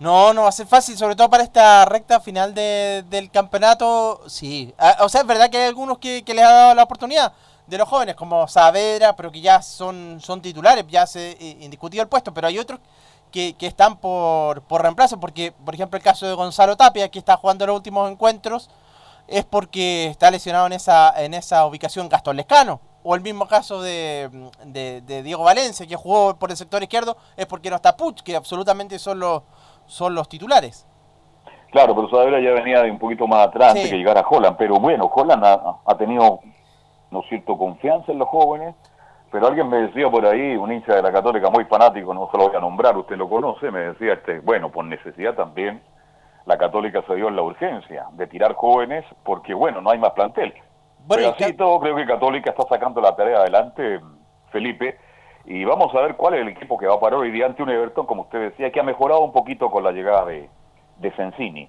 No, 0.01 0.33
no 0.33 0.43
va 0.43 0.49
a 0.49 0.53
ser 0.53 0.67
fácil, 0.67 0.97
sobre 0.97 1.17
todo 1.17 1.29
para 1.29 1.43
esta 1.43 1.85
recta 1.85 2.21
final 2.21 2.55
de- 2.55 3.05
del 3.11 3.31
campeonato. 3.31 4.21
Sí, 4.29 4.73
Ah, 4.79 4.99
o 5.01 5.09
sea, 5.09 5.23
es 5.23 5.27
verdad 5.27 5.51
que 5.51 5.59
hay 5.59 5.67
algunos 5.69 5.99
que, 5.99 6.23
que 6.25 6.35
les 6.35 6.45
ha 6.45 6.53
dado 6.53 6.75
la 6.77 6.85
oportunidad 6.85 7.33
de 7.67 7.79
los 7.79 7.89
jóvenes, 7.89 8.15
como 8.15 8.47
Saavedra, 8.49 9.15
pero 9.17 9.31
que 9.33 9.41
ya 9.41 9.61
son, 9.61 10.19
son 10.21 10.41
titulares, 10.41 10.87
ya 10.89 11.07
se 11.07 11.33
eh, 11.33 11.57
indiscutido 11.61 12.03
el 12.03 12.09
puesto, 12.09 12.33
pero 12.33 12.47
hay 12.47 12.59
otros 12.59 12.79
que, 13.33 13.55
que 13.55 13.67
están 13.67 13.97
por, 13.97 14.63
por 14.63 14.83
reemplazo, 14.83 15.19
porque, 15.21 15.53
por 15.65 15.75
ejemplo, 15.75 15.97
el 15.99 16.03
caso 16.03 16.27
de 16.27 16.33
Gonzalo 16.35 16.77
Tapia, 16.77 17.09
que 17.11 17.19
está 17.19 17.37
jugando 17.37 17.67
los 17.67 17.77
últimos 17.77 18.11
encuentros, 18.11 18.71
es 19.29 19.45
porque 19.45 20.07
está 20.07 20.31
lesionado 20.31 20.67
en 20.67 20.73
esa, 20.73 21.13
en 21.23 21.35
esa 21.35 21.67
ubicación 21.67 22.09
Gastón 22.09 22.37
Lescano. 22.37 22.81
O 23.05 23.15
el 23.15 23.21
mismo 23.21 23.47
caso 23.47 23.81
de, 23.81 24.29
de- 24.67 25.01
de 25.03 25.23
Diego 25.23 25.45
Valencia, 25.45 25.87
que 25.87 25.97
jugó 25.97 26.37
por 26.37 26.51
el 26.51 26.57
sector 26.57 26.83
izquierdo, 26.83 27.17
es 27.37 27.47
porque 27.47 27.71
no 27.71 27.77
está 27.77 27.97
Puch, 27.97 28.23
que 28.23 28.35
absolutamente 28.37 28.99
son 28.99 29.21
los, 29.21 29.43
son 29.87 30.15
los 30.15 30.29
titulares. 30.29 30.87
Claro, 31.71 31.95
pero 31.95 32.09
Saavedra 32.11 32.41
ya 32.41 32.51
venía 32.53 32.83
de 32.83 32.91
un 32.91 32.99
poquito 32.99 33.27
más 33.27 33.47
atrás 33.47 33.73
Sí. 33.73 33.79
antes 33.79 33.91
que 33.91 33.99
llegara 33.99 34.25
Holland. 34.29 34.57
Pero 34.59 34.81
bueno, 34.81 35.11
Holland 35.15 35.45
ha, 35.45 35.77
ha 35.87 35.97
tenido, 35.97 36.41
¿no 37.11 37.21
es 37.21 37.29
cierto?, 37.29 37.57
confianza 37.57 38.11
en 38.13 38.19
los 38.19 38.29
jóvenes. 38.29 38.75
Pero 39.31 39.47
alguien 39.47 39.69
me 39.69 39.77
decía 39.83 40.11
por 40.11 40.25
ahí, 40.25 40.57
un 40.57 40.73
hincha 40.73 40.95
de 40.95 41.03
la 41.03 41.13
Católica 41.13 41.51
muy 41.51 41.65
fanático, 41.67 42.15
no 42.15 42.29
se 42.33 42.39
lo 42.39 42.49
voy 42.49 42.57
a 42.57 42.61
nombrar, 42.61 42.97
usted 42.97 43.17
lo 43.17 43.29
conoce, 43.29 43.71
me 43.71 43.81
decía, 43.81 44.15
este, 44.15 44.41
bueno, 44.41 44.71
por 44.73 44.87
necesidad 44.87 45.35
también, 45.35 45.83
la 46.49 46.57
Católica 46.57 47.03
se 47.07 47.15
dio 47.15 47.29
en 47.29 47.37
la 47.37 47.43
urgencia 47.43 48.07
de 48.13 48.27
tirar 48.27 48.55
jóvenes 48.55 49.05
porque, 49.23 49.53
bueno, 49.53 49.83
no 49.83 49.91
hay 49.91 49.99
más 49.99 50.13
plantel. 50.13 50.55
Bueno, 51.07 51.35
Pero 51.37 51.47
así 51.47 51.55
todo, 51.57 51.79
creo 51.79 51.95
que 51.95 52.07
Católica 52.07 52.51
está 52.51 52.63
sacando 52.69 53.03
la 53.03 53.15
tarea 53.15 53.41
adelante, 53.41 54.01
Felipe, 54.51 54.99
y 55.45 55.65
vamos 55.65 55.95
a 55.95 56.01
ver 56.01 56.17
cuál 56.17 56.35
es 56.35 56.41
el 56.41 56.49
equipo 56.49 56.79
que 56.79 56.87
va 56.87 56.95
a 56.95 57.01
parar 57.01 57.21
hoy 57.21 57.31
día 57.31 57.45
ante 57.45 57.63
un 57.63 57.69
Everton, 57.69 58.07
como 58.07 58.23
usted 58.23 58.41
decía, 58.51 58.73
que 58.73 58.81
ha 58.81 58.83
mejorado 58.83 59.21
un 59.21 59.33
poquito 59.33 59.71
con 59.71 59.85
la 59.85 59.93
llegada 59.93 60.25
de, 60.25 60.49
de 60.97 61.13
Sensini. 61.17 61.69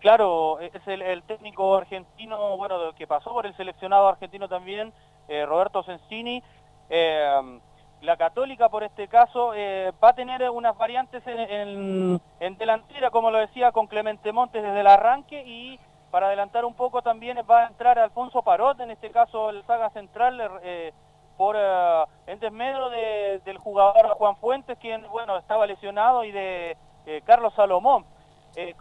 Claro, 0.00 0.60
es 0.60 0.86
el, 0.86 1.02
el 1.02 1.22
técnico 1.24 1.76
argentino, 1.76 2.56
bueno, 2.56 2.78
de- 2.78 2.94
que 2.94 3.06
pasó 3.08 3.32
por 3.32 3.44
el 3.44 3.56
seleccionado 3.56 4.06
argentino 4.08 4.48
también, 4.48 4.92
eh, 5.26 5.44
Roberto 5.46 5.82
Sensini. 5.82 6.42
Eh, 6.88 7.58
la 8.06 8.16
Católica, 8.16 8.68
por 8.68 8.82
este 8.84 9.08
caso, 9.08 9.52
eh, 9.54 9.92
va 10.02 10.10
a 10.10 10.14
tener 10.14 10.48
unas 10.50 10.76
variantes 10.78 11.22
en, 11.26 12.20
delantera, 12.56 13.10
como 13.10 13.30
lo 13.30 13.38
decía, 13.38 13.72
con 13.72 13.86
Clemente 13.86 14.32
Montes 14.32 14.62
desde 14.62 14.80
el 14.80 14.86
arranque 14.86 15.42
y 15.44 15.78
para 16.10 16.28
adelantar 16.28 16.64
un 16.64 16.74
poco 16.74 17.02
también 17.02 17.36
va 17.50 17.64
a 17.64 17.66
entrar 17.66 17.98
Alfonso 17.98 18.40
Parot, 18.42 18.80
en 18.80 18.90
este 18.92 19.10
caso 19.10 19.50
el 19.50 19.62
saga 19.66 19.90
central, 19.90 20.40
eh, 20.62 20.92
por 21.36 21.56
eh, 21.58 22.04
en 22.28 22.38
desmedro 22.40 22.88
de- 22.90 23.40
del 23.44 23.58
jugador 23.58 24.08
Juan 24.10 24.36
Fuentes, 24.36 24.78
quien, 24.78 25.06
bueno, 25.10 25.36
estaba 25.36 25.66
lesionado, 25.66 26.24
y 26.24 26.32
de 26.32 26.76
eh, 27.06 27.20
Carlos 27.26 27.52
Salomón. 27.54 28.04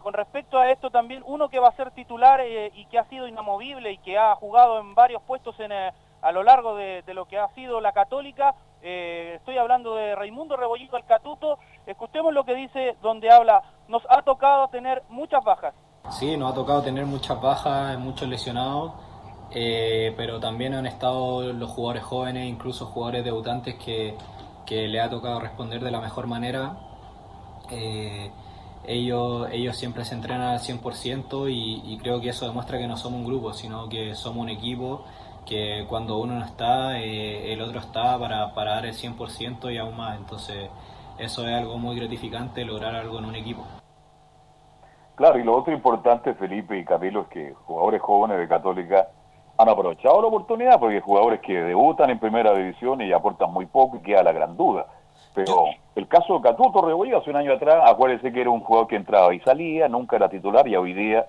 Con 0.01 0.13
respecto 0.13 0.57
a 0.57 0.69
esto 0.71 0.89
también, 0.89 1.21
uno 1.25 1.49
que 1.49 1.59
va 1.59 1.67
a 1.67 1.71
ser 1.75 1.91
titular 1.91 2.39
y 2.73 2.85
que 2.85 2.97
ha 2.97 3.03
sido 3.09 3.27
inamovible 3.27 3.91
y 3.91 3.97
que 3.97 4.17
ha 4.17 4.33
jugado 4.35 4.79
en 4.79 4.95
varios 4.95 5.21
puestos 5.23 5.59
en, 5.59 5.73
a 5.73 6.31
lo 6.31 6.43
largo 6.43 6.77
de 6.77 7.13
lo 7.13 7.25
que 7.25 7.37
ha 7.37 7.49
sido 7.49 7.81
la 7.81 7.91
Católica, 7.91 8.55
eh, 8.87 9.33
estoy 9.37 9.57
hablando 9.57 9.95
de 9.95 10.15
Raimundo 10.15 10.55
Rebollito 10.55 10.95
el 10.95 11.05
Catuto, 11.05 11.57
escuchemos 11.87 12.31
lo 12.31 12.45
que 12.45 12.53
dice 12.53 12.95
donde 13.01 13.31
habla, 13.31 13.63
nos 13.87 14.03
ha 14.09 14.21
tocado 14.21 14.67
tener 14.67 15.01
muchas 15.09 15.43
bajas. 15.43 15.73
Sí, 16.11 16.37
nos 16.37 16.51
ha 16.51 16.55
tocado 16.55 16.83
tener 16.83 17.07
muchas 17.07 17.41
bajas, 17.41 17.97
muchos 17.97 18.29
lesionados, 18.29 18.93
eh, 19.49 20.13
pero 20.15 20.39
también 20.39 20.75
han 20.75 20.85
estado 20.85 21.51
los 21.51 21.71
jugadores 21.71 22.03
jóvenes, 22.03 22.47
incluso 22.47 22.85
jugadores 22.85 23.25
debutantes 23.25 23.73
que, 23.75 24.15
que 24.67 24.87
le 24.87 25.01
ha 25.01 25.09
tocado 25.09 25.39
responder 25.39 25.83
de 25.83 25.89
la 25.89 25.99
mejor 25.99 26.27
manera. 26.27 26.77
Eh, 27.71 28.29
ellos, 28.85 29.47
ellos 29.51 29.75
siempre 29.75 30.05
se 30.05 30.13
entrenan 30.13 30.49
al 30.49 30.59
100% 30.59 31.51
y, 31.51 31.81
y 31.91 31.97
creo 31.97 32.21
que 32.21 32.29
eso 32.29 32.45
demuestra 32.45 32.77
que 32.77 32.85
no 32.85 32.97
somos 32.97 33.19
un 33.21 33.25
grupo, 33.25 33.51
sino 33.51 33.89
que 33.89 34.13
somos 34.13 34.43
un 34.43 34.49
equipo 34.49 35.05
que 35.45 35.85
cuando 35.87 36.17
uno 36.17 36.39
no 36.39 36.45
está, 36.45 36.99
eh, 36.99 37.53
el 37.53 37.61
otro 37.61 37.79
está 37.79 38.17
para, 38.17 38.53
para 38.53 38.75
dar 38.75 38.85
el 38.85 38.93
100% 38.93 39.73
y 39.73 39.77
aún 39.77 39.95
más. 39.95 40.17
Entonces, 40.17 40.69
eso 41.17 41.47
es 41.47 41.53
algo 41.53 41.77
muy 41.77 41.95
gratificante, 41.95 42.65
lograr 42.65 42.95
algo 42.95 43.19
en 43.19 43.25
un 43.25 43.35
equipo. 43.35 43.63
Claro, 45.15 45.39
y 45.39 45.43
lo 45.43 45.55
otro 45.55 45.73
importante, 45.73 46.33
Felipe 46.33 46.77
y 46.77 46.83
Camilo, 46.83 47.21
es 47.21 47.27
que 47.27 47.53
jugadores 47.65 48.01
jóvenes 48.01 48.37
de 48.37 48.47
Católica 48.47 49.07
han 49.57 49.69
aprovechado 49.69 50.21
la 50.21 50.27
oportunidad, 50.27 50.79
porque 50.79 50.99
jugadores 50.99 51.39
que 51.39 51.53
debutan 51.53 52.09
en 52.09 52.19
primera 52.19 52.53
división 52.53 52.99
y 53.01 53.13
aportan 53.13 53.53
muy 53.53 53.65
poco 53.65 53.97
y 53.97 54.01
queda 54.01 54.23
la 54.23 54.33
gran 54.33 54.57
duda. 54.57 54.87
Pero 55.33 55.67
el 55.95 56.07
caso 56.07 56.35
de 56.35 56.41
Catuto 56.41 56.81
Rebollo 56.81 57.19
hace 57.19 57.29
un 57.29 57.37
año 57.37 57.53
atrás, 57.53 57.83
acuérdese 57.89 58.33
que 58.33 58.41
era 58.41 58.49
un 58.49 58.61
jugador 58.61 58.87
que 58.87 58.97
entraba 58.97 59.33
y 59.33 59.39
salía, 59.39 59.87
nunca 59.87 60.17
era 60.17 60.27
titular 60.27 60.67
y 60.67 60.75
hoy 60.75 60.93
día 60.93 61.25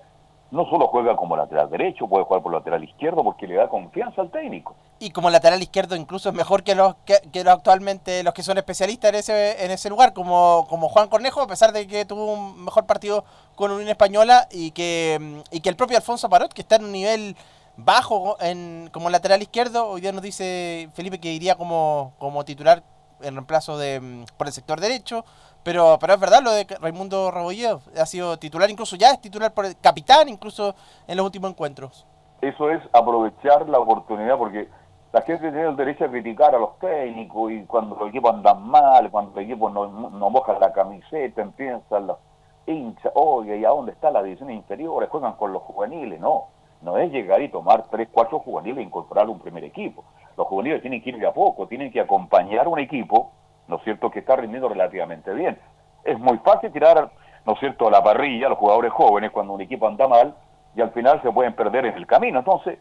no 0.49 0.65
solo 0.69 0.87
juega 0.87 1.15
como 1.17 1.35
lateral 1.35 1.69
derecho, 1.69 2.07
puede 2.07 2.23
jugar 2.23 2.41
por 2.41 2.53
lateral 2.53 2.83
izquierdo 2.83 3.23
porque 3.23 3.47
le 3.47 3.55
da 3.55 3.67
confianza 3.67 4.21
al 4.21 4.31
técnico. 4.31 4.75
Y 4.99 5.11
como 5.11 5.29
lateral 5.29 5.61
izquierdo 5.61 5.95
incluso 5.95 6.29
es 6.29 6.35
mejor 6.35 6.63
que 6.63 6.73
los 6.73 6.95
que, 7.05 7.15
que 7.31 7.43
los 7.43 7.53
actualmente 7.53 8.23
los 8.23 8.33
que 8.33 8.43
son 8.43 8.57
especialistas 8.57 9.09
en 9.09 9.15
ese 9.15 9.65
en 9.65 9.71
ese 9.71 9.89
lugar 9.89 10.13
como, 10.13 10.65
como 10.69 10.87
Juan 10.89 11.09
Cornejo 11.09 11.41
a 11.41 11.47
pesar 11.47 11.73
de 11.73 11.85
que 11.87 12.05
tuvo 12.05 12.33
un 12.33 12.63
mejor 12.63 12.85
partido 12.85 13.25
con 13.55 13.71
Unión 13.71 13.89
Española 13.89 14.47
y 14.51 14.71
que 14.71 15.43
y 15.51 15.59
que 15.59 15.69
el 15.69 15.75
propio 15.75 15.97
Alfonso 15.97 16.29
Parot 16.29 16.53
que 16.53 16.61
está 16.61 16.77
en 16.77 16.85
un 16.85 16.91
nivel 16.93 17.35
bajo 17.75 18.37
en 18.39 18.89
como 18.91 19.09
lateral 19.09 19.41
izquierdo 19.41 19.87
hoy 19.87 20.01
día 20.01 20.11
nos 20.11 20.23
dice 20.23 20.89
Felipe 20.93 21.19
que 21.19 21.33
iría 21.33 21.55
como 21.55 22.13
como 22.17 22.45
titular 22.45 22.83
en 23.21 23.35
reemplazo 23.35 23.77
de 23.77 23.99
mm, 23.99 24.25
por 24.37 24.47
el 24.47 24.53
sector 24.53 24.79
derecho 24.79 25.25
pero 25.67 25.97
pero 25.99 26.13
es 26.13 26.19
verdad 26.21 26.41
lo 26.41 26.51
de 26.51 26.65
Raimundo 26.79 27.29
Rebolledo 27.29 27.81
ha 27.99 28.05
sido 28.05 28.39
titular 28.39 28.69
incluso 28.69 28.95
ya 28.95 29.11
es 29.11 29.19
titular 29.19 29.53
por 29.53 29.65
capitán 29.81 30.29
incluso 30.29 30.73
en 31.05 31.17
los 31.17 31.25
últimos 31.25 31.51
encuentros 31.51 32.07
Eso 32.39 32.71
es 32.71 32.81
aprovechar 32.93 33.67
la 33.67 33.77
oportunidad 33.77 34.37
porque 34.37 34.69
la 35.11 35.21
gente 35.23 35.51
tiene 35.51 35.67
el 35.67 35.75
derecho 35.75 36.05
a 36.05 36.07
criticar 36.07 36.55
a 36.55 36.59
los 36.59 36.79
técnicos 36.79 37.51
y 37.51 37.65
cuando 37.65 37.97
los 37.97 38.07
equipos 38.07 38.33
andan 38.33 38.61
mal, 38.63 39.11
cuando 39.11 39.31
los 39.35 39.43
equipos 39.43 39.73
no, 39.73 40.09
no 40.09 40.29
mojan 40.29 40.57
la 40.61 40.71
camiseta, 40.71 41.41
empiezan 41.41 42.07
los 42.07 42.17
hinchas, 42.65 43.11
oye, 43.15 43.57
¿y 43.57 43.65
a 43.65 43.69
dónde 43.69 43.91
está 43.91 44.09
la 44.09 44.23
división 44.23 44.51
inferiores? 44.51 45.09
Juegan 45.09 45.33
con 45.33 45.51
los 45.51 45.63
juveniles, 45.63 46.19
no. 46.19 46.47
No 46.81 46.97
es 46.97 47.11
llegar 47.11 47.41
y 47.41 47.49
tomar 47.49 47.87
tres, 47.89 48.07
cuatro 48.11 48.39
juveniles 48.39 48.79
e 48.79 48.83
incorporar 48.83 49.27
un 49.29 49.39
primer 49.39 49.63
equipo. 49.63 50.03
Los 50.37 50.47
juveniles 50.47 50.81
tienen 50.81 51.01
que 51.01 51.09
ir 51.09 51.17
de 51.17 51.27
a 51.27 51.33
poco, 51.33 51.67
tienen 51.67 51.91
que 51.91 52.01
acompañar 52.01 52.67
un 52.67 52.79
equipo, 52.79 53.31
¿no 53.67 53.77
es 53.77 53.83
cierto?, 53.83 54.09
que 54.09 54.19
está 54.19 54.35
rindiendo 54.35 54.69
relativamente 54.69 55.33
bien. 55.33 55.59
Es 56.03 56.19
muy 56.19 56.37
fácil 56.39 56.71
tirar, 56.71 57.09
¿no 57.45 57.53
es 57.53 57.59
cierto?, 57.59 57.87
a 57.87 57.91
la 57.91 58.03
parrilla 58.03 58.47
a 58.47 58.49
los 58.49 58.59
jugadores 58.59 58.91
jóvenes 58.91 59.31
cuando 59.31 59.53
un 59.53 59.61
equipo 59.61 59.87
anda 59.87 60.07
mal 60.07 60.35
y 60.75 60.81
al 60.81 60.91
final 60.91 61.21
se 61.21 61.31
pueden 61.31 61.53
perder 61.53 61.85
en 61.85 61.95
el 61.95 62.05
camino. 62.05 62.39
Entonces, 62.39 62.79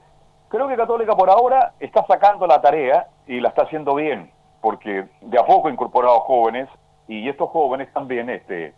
creo 0.49 0.69
que 0.69 0.77
Católica 0.77 1.17
por 1.17 1.31
ahora 1.31 1.73
está 1.81 2.05
sacando 2.07 2.47
la 2.47 2.61
tarea 2.61 3.07
y 3.27 3.41
la 3.41 3.49
está 3.49 3.63
haciendo 3.63 3.95
bien, 3.95 4.31
porque 4.61 5.09
de 5.21 5.39
a 5.39 5.45
poco 5.45 5.69
ha 5.69 5.73
incorporado 5.73 6.21
jóvenes 6.21 6.69
y 7.09 7.29
estos 7.29 7.51
jóvenes 7.51 7.93
también, 7.93 8.29
este 8.31 8.75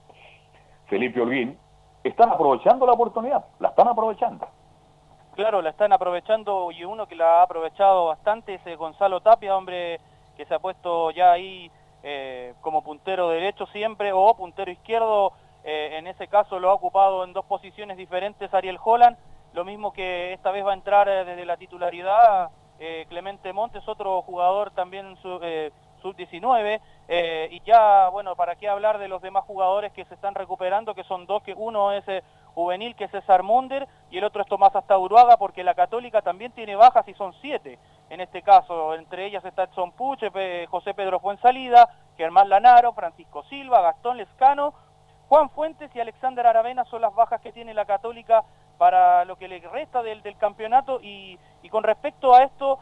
Felipe 0.86 1.20
Holguín, 1.20 1.58
están 2.04 2.30
aprovechando 2.30 2.86
la 2.86 2.92
oportunidad, 2.92 3.44
la 3.58 3.68
están 3.68 3.88
aprovechando. 3.88 4.46
Claro, 5.34 5.62
la 5.62 5.70
están 5.70 5.92
aprovechando 5.92 6.72
y 6.72 6.84
uno 6.84 7.06
que 7.06 7.14
la 7.14 7.40
ha 7.40 7.42
aprovechado 7.42 8.06
bastante 8.06 8.54
es 8.54 8.66
eh, 8.66 8.76
Gonzalo 8.76 9.20
Tapia, 9.20 9.56
hombre 9.56 10.00
que 10.36 10.44
se 10.46 10.54
ha 10.54 10.58
puesto 10.58 11.10
ya 11.10 11.32
ahí 11.32 11.70
eh, 12.10 12.54
como 12.62 12.82
puntero 12.82 13.28
derecho 13.28 13.66
siempre 13.66 14.12
o 14.12 14.34
puntero 14.34 14.70
izquierdo. 14.70 15.32
eh, 15.64 15.98
en 15.98 16.06
ese 16.06 16.28
caso 16.28 16.58
lo 16.58 16.70
ha 16.70 16.74
ocupado 16.74 17.24
en 17.24 17.32
dos 17.34 17.44
posiciones 17.44 17.96
diferentes 17.98 18.52
Ariel 18.54 18.78
Holland. 18.82 19.16
Lo 19.52 19.64
mismo 19.64 19.92
que 19.92 20.32
esta 20.32 20.50
vez 20.50 20.64
va 20.64 20.70
a 20.70 20.74
entrar 20.80 21.08
eh, 21.08 21.24
desde 21.24 21.44
la 21.44 21.56
titularidad 21.56 22.50
Clemente 23.08 23.52
Montes, 23.52 23.82
otro 23.88 24.22
jugador 24.22 24.70
también 24.70 25.16
su- 25.20 25.40
eh, 25.42 25.72
sub-19, 26.00 26.80
eh, 27.08 27.48
y 27.50 27.60
ya, 27.66 28.08
bueno, 28.08 28.36
para 28.36 28.54
qué 28.54 28.68
hablar 28.68 28.98
de 28.98 29.08
los 29.08 29.20
demás 29.20 29.42
jugadores 29.44 29.92
que 29.92 30.04
se 30.04 30.14
están 30.14 30.36
recuperando, 30.36 30.94
que 30.94 31.02
son 31.02 31.26
dos, 31.26 31.42
que 31.42 31.54
uno 31.54 31.90
es 31.90 32.04
juvenil, 32.58 32.96
que 32.96 33.04
es 33.04 33.10
César 33.12 33.44
Munder, 33.44 33.86
y 34.10 34.18
el 34.18 34.24
otro 34.24 34.42
es 34.42 34.48
Tomás 34.48 34.74
Astauruaga, 34.74 35.36
porque 35.36 35.62
la 35.62 35.74
Católica 35.74 36.22
también 36.22 36.50
tiene 36.50 36.74
bajas 36.74 37.06
y 37.06 37.14
son 37.14 37.32
siete, 37.40 37.78
en 38.10 38.20
este 38.20 38.42
caso, 38.42 38.94
entre 38.94 39.26
ellas 39.26 39.44
está 39.44 39.64
Edson 39.64 39.92
Puche, 39.92 40.30
José 40.66 40.92
Pedro 40.92 41.20
Fuensalida, 41.20 41.88
Germán 42.16 42.48
Lanaro, 42.48 42.92
Francisco 42.94 43.44
Silva, 43.44 43.80
Gastón 43.82 44.16
Lescano, 44.16 44.74
Juan 45.28 45.50
Fuentes 45.50 45.94
y 45.94 46.00
Alexander 46.00 46.46
Aravena 46.46 46.84
son 46.86 47.02
las 47.02 47.14
bajas 47.14 47.40
que 47.40 47.52
tiene 47.52 47.74
la 47.74 47.84
Católica 47.84 48.42
para 48.76 49.24
lo 49.24 49.36
que 49.36 49.46
le 49.46 49.60
resta 49.60 50.02
del, 50.02 50.22
del 50.22 50.36
campeonato 50.36 51.00
y, 51.02 51.38
y 51.62 51.68
con 51.68 51.84
respecto 51.84 52.34
a 52.34 52.42
esto... 52.44 52.78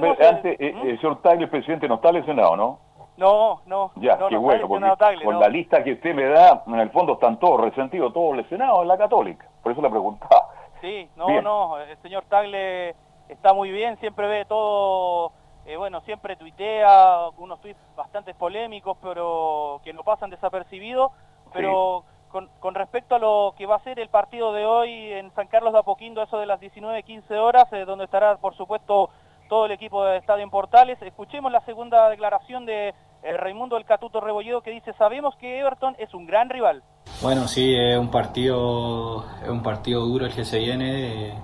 Pero 0.00 0.14
el- 0.20 0.26
antes, 0.26 0.56
eh, 0.60 0.72
¿Mm? 0.74 0.88
el 0.88 1.00
señor 1.00 1.22
Tagle, 1.22 1.44
el 1.44 1.50
presidente, 1.50 1.88
no 1.88 1.94
está 1.96 2.10
lesionado, 2.12 2.56
¿no? 2.56 2.78
No, 3.16 3.60
no, 3.66 3.92
Ya, 3.96 4.16
no, 4.16 4.28
qué 4.28 4.34
no, 4.34 4.40
bueno, 4.42 4.68
porque 4.68 4.96
Tagle, 4.98 5.24
con 5.24 5.34
no. 5.34 5.40
la 5.40 5.48
lista 5.48 5.82
que 5.82 5.92
usted 5.92 6.14
me 6.14 6.24
da, 6.28 6.62
en 6.66 6.80
el 6.80 6.90
fondo 6.90 7.14
están 7.14 7.38
todos 7.38 7.60
resentidos, 7.60 8.12
todos 8.12 8.36
lesionados 8.36 8.82
en 8.82 8.88
la 8.88 8.98
Católica. 8.98 9.46
Por 9.62 9.72
eso 9.72 9.80
le 9.80 9.88
preguntaba. 9.90 10.48
Sí, 10.80 11.08
no, 11.16 11.26
Bien. 11.26 11.42
no, 11.42 11.78
el 11.78 11.96
señor 11.98 12.24
Tagle 12.28 12.94
está 13.28 13.54
muy 13.54 13.70
bien, 13.70 13.96
siempre 13.98 14.28
ve 14.28 14.44
todo, 14.44 15.32
eh, 15.64 15.76
bueno, 15.76 16.00
siempre 16.02 16.36
tuitea 16.36 17.30
unos 17.38 17.60
tweets 17.60 17.80
bastante 17.96 18.34
polémicos, 18.34 18.96
pero 19.02 19.80
que 19.82 19.92
no 19.94 20.04
pasan 20.04 20.30
desapercibidos, 20.30 21.10
pero 21.52 22.04
con, 22.30 22.50
con 22.60 22.74
respecto 22.74 23.14
a 23.14 23.18
lo 23.18 23.54
que 23.56 23.64
va 23.66 23.76
a 23.76 23.80
ser 23.84 23.98
el 23.98 24.10
partido 24.10 24.52
de 24.52 24.66
hoy 24.66 25.12
en 25.12 25.30
San 25.34 25.46
Carlos 25.48 25.72
de 25.72 25.78
Apoquindo, 25.78 26.22
eso 26.22 26.38
de 26.38 26.46
las 26.46 26.60
19.15 26.60 27.30
horas, 27.38 27.72
eh, 27.72 27.84
donde 27.86 28.04
estará, 28.04 28.36
por 28.36 28.54
supuesto, 28.54 29.08
todo 29.48 29.66
el 29.66 29.72
equipo 29.72 30.04
de 30.04 30.18
Estadio 30.18 30.42
en 30.44 30.50
Portales, 30.50 31.00
escuchemos 31.02 31.50
la 31.52 31.60
segunda 31.60 32.08
declaración 32.10 32.66
de 32.66 32.94
eh, 33.22 33.36
Raimundo 33.36 33.76
El 33.76 33.84
Catuto 33.84 34.20
Rebolledo 34.20 34.62
que 34.62 34.70
dice, 34.70 34.92
sabemos 34.94 35.36
que 35.36 35.58
Everton 35.58 35.96
es 35.98 36.14
un 36.14 36.26
gran 36.26 36.48
rival. 36.48 36.82
Bueno, 37.22 37.48
sí, 37.48 37.74
es 37.74 37.98
un 37.98 38.10
partido, 38.10 39.24
es 39.42 39.48
un 39.48 39.62
partido 39.62 40.04
duro 40.04 40.26
el 40.26 40.34
que 40.34 40.44
se 40.44 40.58
viene. 40.58 41.34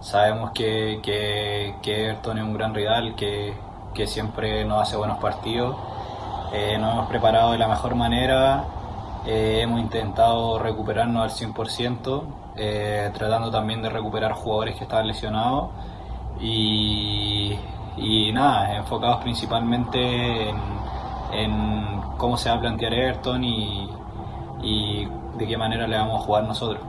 sabemos 0.00 0.50
que, 0.52 1.00
que, 1.02 1.74
que 1.82 2.06
Everton 2.06 2.38
es 2.38 2.44
un 2.44 2.54
gran 2.54 2.74
rival, 2.74 3.14
que, 3.16 3.54
que 3.94 4.06
siempre 4.06 4.64
nos 4.64 4.82
hace 4.82 4.96
buenos 4.96 5.18
partidos. 5.18 5.76
Eh, 6.52 6.78
nos 6.78 6.92
hemos 6.92 7.08
preparado 7.08 7.52
de 7.52 7.58
la 7.58 7.68
mejor 7.68 7.94
manera, 7.94 8.64
eh, 9.26 9.60
hemos 9.62 9.80
intentado 9.80 10.58
recuperarnos 10.58 11.22
al 11.22 11.30
100%, 11.30 12.22
eh, 12.56 13.10
tratando 13.14 13.50
también 13.50 13.82
de 13.82 13.88
recuperar 13.88 14.32
jugadores 14.32 14.76
que 14.76 14.84
estaban 14.84 15.06
lesionados. 15.06 15.70
Y, 16.40 17.58
y 17.96 18.32
nada, 18.32 18.76
enfocados 18.76 19.22
principalmente 19.22 20.50
en, 20.50 20.56
en 21.34 22.00
cómo 22.16 22.36
se 22.36 22.48
va 22.48 22.56
a 22.56 22.60
plantear 22.60 22.94
Everton 22.94 23.44
y, 23.44 23.90
y 24.62 25.06
de 25.36 25.46
qué 25.46 25.56
manera 25.56 25.86
le 25.86 25.96
vamos 25.96 26.22
a 26.22 26.24
jugar 26.24 26.44
nosotros. 26.44 26.82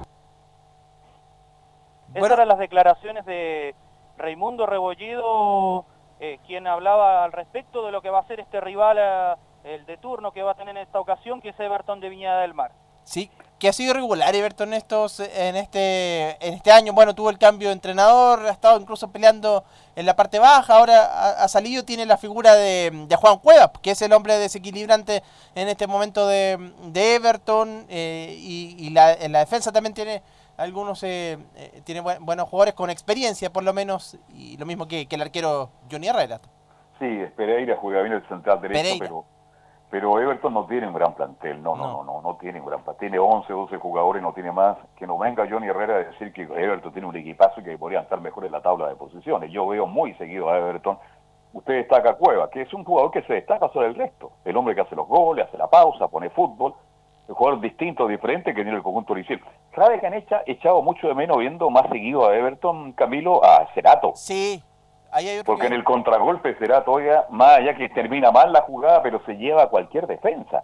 Esas 2.14 2.32
eran 2.32 2.48
las 2.48 2.60
declaraciones 2.60 3.26
de 3.26 3.76
Raimundo 4.18 4.66
Rebolledo, 4.66 5.86
eh, 6.20 6.40
quien 6.48 6.66
hablaba 6.66 7.26
al 7.26 7.34
respecto 7.34 7.86
de 7.86 7.92
lo 7.92 8.02
que 8.02 8.10
va 8.10 8.20
a 8.20 8.28
ser 8.28 8.40
este 8.40 8.62
rival, 8.62 8.98
eh, 8.98 9.36
el 9.66 9.86
de 9.86 9.98
turno 9.98 10.32
que 10.32 10.42
va 10.42 10.52
a 10.52 10.56
tener 10.56 10.78
en 10.78 10.84
esta 10.84 11.00
ocasión, 11.00 11.42
que 11.42 11.50
es 11.50 11.60
Everton 11.60 12.00
de 12.00 12.10
Viñada 12.10 12.42
del 12.42 12.54
Mar. 12.54 12.72
Sí, 13.04 13.30
que 13.66 13.70
ha 13.70 13.74
sido 13.74 13.92
irregular 13.92 14.36
Everton 14.36 14.76
estos, 14.76 15.20
en 15.20 15.56
este 15.56 16.38
en 16.46 16.54
este 16.54 16.72
año. 16.72 16.94
Bueno, 16.94 17.16
tuvo 17.16 17.32
el 17.32 17.40
cambio 17.40 17.70
de 17.70 17.74
entrenador, 17.74 18.46
ha 18.46 18.52
estado 18.52 18.80
incluso 18.80 19.10
peleando 19.12 19.64
en 19.96 20.06
la 20.06 20.16
parte 20.16 20.38
baja. 20.38 20.76
Ahora 20.76 21.04
ha, 21.06 21.44
ha 21.44 21.48
salido, 21.48 21.84
tiene 21.84 22.06
la 22.06 22.18
figura 22.18 22.54
de, 22.54 22.92
de 23.08 23.16
Juan 23.16 23.40
Cuevas, 23.40 23.72
que 23.82 23.90
es 23.90 24.02
el 24.04 24.14
hombre 24.14 24.38
desequilibrante 24.38 25.24
en 25.56 25.68
este 25.68 25.88
momento 25.88 26.28
de, 26.28 26.74
de 26.90 27.16
Everton. 27.16 27.88
eh, 27.90 28.36
y 28.38 28.76
y 28.78 28.92
la, 28.92 29.14
en 29.14 29.32
la 29.32 29.40
defensa 29.40 29.72
también 29.72 29.96
tiene 29.96 30.22
algunos, 30.58 31.02
eh, 31.02 31.40
eh, 31.56 31.82
tiene 31.84 32.02
buen- 32.02 32.24
buenos 32.24 32.48
jugadores 32.48 32.76
con 32.76 32.92
experiencia, 32.92 33.52
por 33.52 33.64
lo 33.64 33.74
menos. 33.74 34.16
Y 34.36 34.58
lo 34.58 34.68
mismo 34.68 34.88
que, 34.88 35.08
que 35.08 35.16
el 35.16 35.24
arquero 35.24 35.72
Johnny 35.90 36.08
Herrera. 36.08 36.40
Sí, 37.00 37.08
Pereira 37.36 37.76
juega 37.82 38.04
bien 38.04 38.14
el 38.14 38.28
central 38.28 38.62
derecho, 38.62 38.80
Pereira. 38.84 39.06
pero 39.08 39.26
pero 39.96 40.20
Everton 40.20 40.54
no 40.54 40.66
tiene 40.66 40.90
un 40.90 40.94
gran 40.94 41.14
plantel, 41.14 41.64
no, 41.64 41.74
no, 41.74 41.88
no, 41.88 42.04
no, 42.04 42.22
no 42.22 42.36
tiene 42.36 42.60
un 42.60 42.66
gran 42.66 42.84
plantel. 42.84 43.12
Tiene 43.12 43.18
11, 43.18 43.54
12 43.54 43.78
jugadores, 43.78 44.22
no 44.22 44.34
tiene 44.34 44.52
más. 44.52 44.76
Que 44.98 45.08
no 45.08 45.18
venga 45.18 45.48
Johnny 45.50 45.68
Herrera 45.68 45.94
a 45.96 45.98
decir 46.00 46.34
que 46.34 46.42
Everton 46.42 46.92
tiene 46.92 47.08
un 47.08 47.16
equipazo 47.16 47.62
y 47.62 47.64
que 47.64 47.78
podrían 47.78 48.04
estar 48.04 48.20
mejor 48.20 48.44
en 48.44 48.52
la 48.52 48.62
tabla 48.62 48.90
de 48.90 48.98
posiciones. 48.98 49.50
Yo 49.54 49.66
veo 49.66 49.88
muy 49.88 50.14
seguido 50.16 50.50
a 50.50 50.58
Everton. 50.58 50.98
Usted 51.54 51.76
destaca 51.76 52.10
a 52.10 52.14
Cueva, 52.16 52.50
que 52.50 52.64
es 52.64 52.74
un 52.74 52.84
jugador 52.84 53.10
que 53.10 53.22
se 53.22 53.36
destaca 53.36 53.70
sobre 53.70 53.88
el 53.88 53.96
resto. 53.96 54.34
El 54.44 54.58
hombre 54.58 54.76
que 54.76 54.82
hace 54.82 54.98
los 54.98 55.08
goles, 55.08 55.48
hace 55.48 55.58
la 55.58 55.70
pausa, 55.70 56.10
pone 56.10 56.30
fútbol. 56.30 56.74
Un 57.30 57.36
jugador 57.36 57.62
distinto, 57.62 58.06
diferente 58.06 58.54
que 58.54 58.64
tiene 58.64 58.76
el 58.76 58.84
conjunto 58.84 59.14
original. 59.14 59.46
¿Sabe 59.74 60.02
que 60.02 60.08
han 60.08 60.24
echado 60.46 60.82
mucho 60.82 61.08
de 61.08 61.16
menos 61.16 61.38
viendo 61.38 61.70
más 61.70 61.88
seguido 61.90 62.28
a 62.28 62.36
Everton, 62.36 62.92
Camilo, 62.92 63.42
a 63.46 63.66
Cerato? 63.74 64.12
Sí, 64.16 64.62
ahí 65.12 65.30
hay 65.30 65.40
otro 65.40 65.54
Porque 65.54 65.68
en 65.68 65.74
el 65.74 65.84
contragolpe 65.84 66.58
será 66.58 66.84
todavía 66.84 67.26
más 67.30 67.58
allá 67.58 67.76
que 67.76 67.90
termina 67.90 68.32
mal 68.32 68.52
la 68.52 68.62
jugada, 68.62 69.02
pero 69.02 69.22
se 69.26 69.34
lleva 69.34 69.64
a 69.64 69.70
cualquier 69.70 70.08
defensa. 70.08 70.64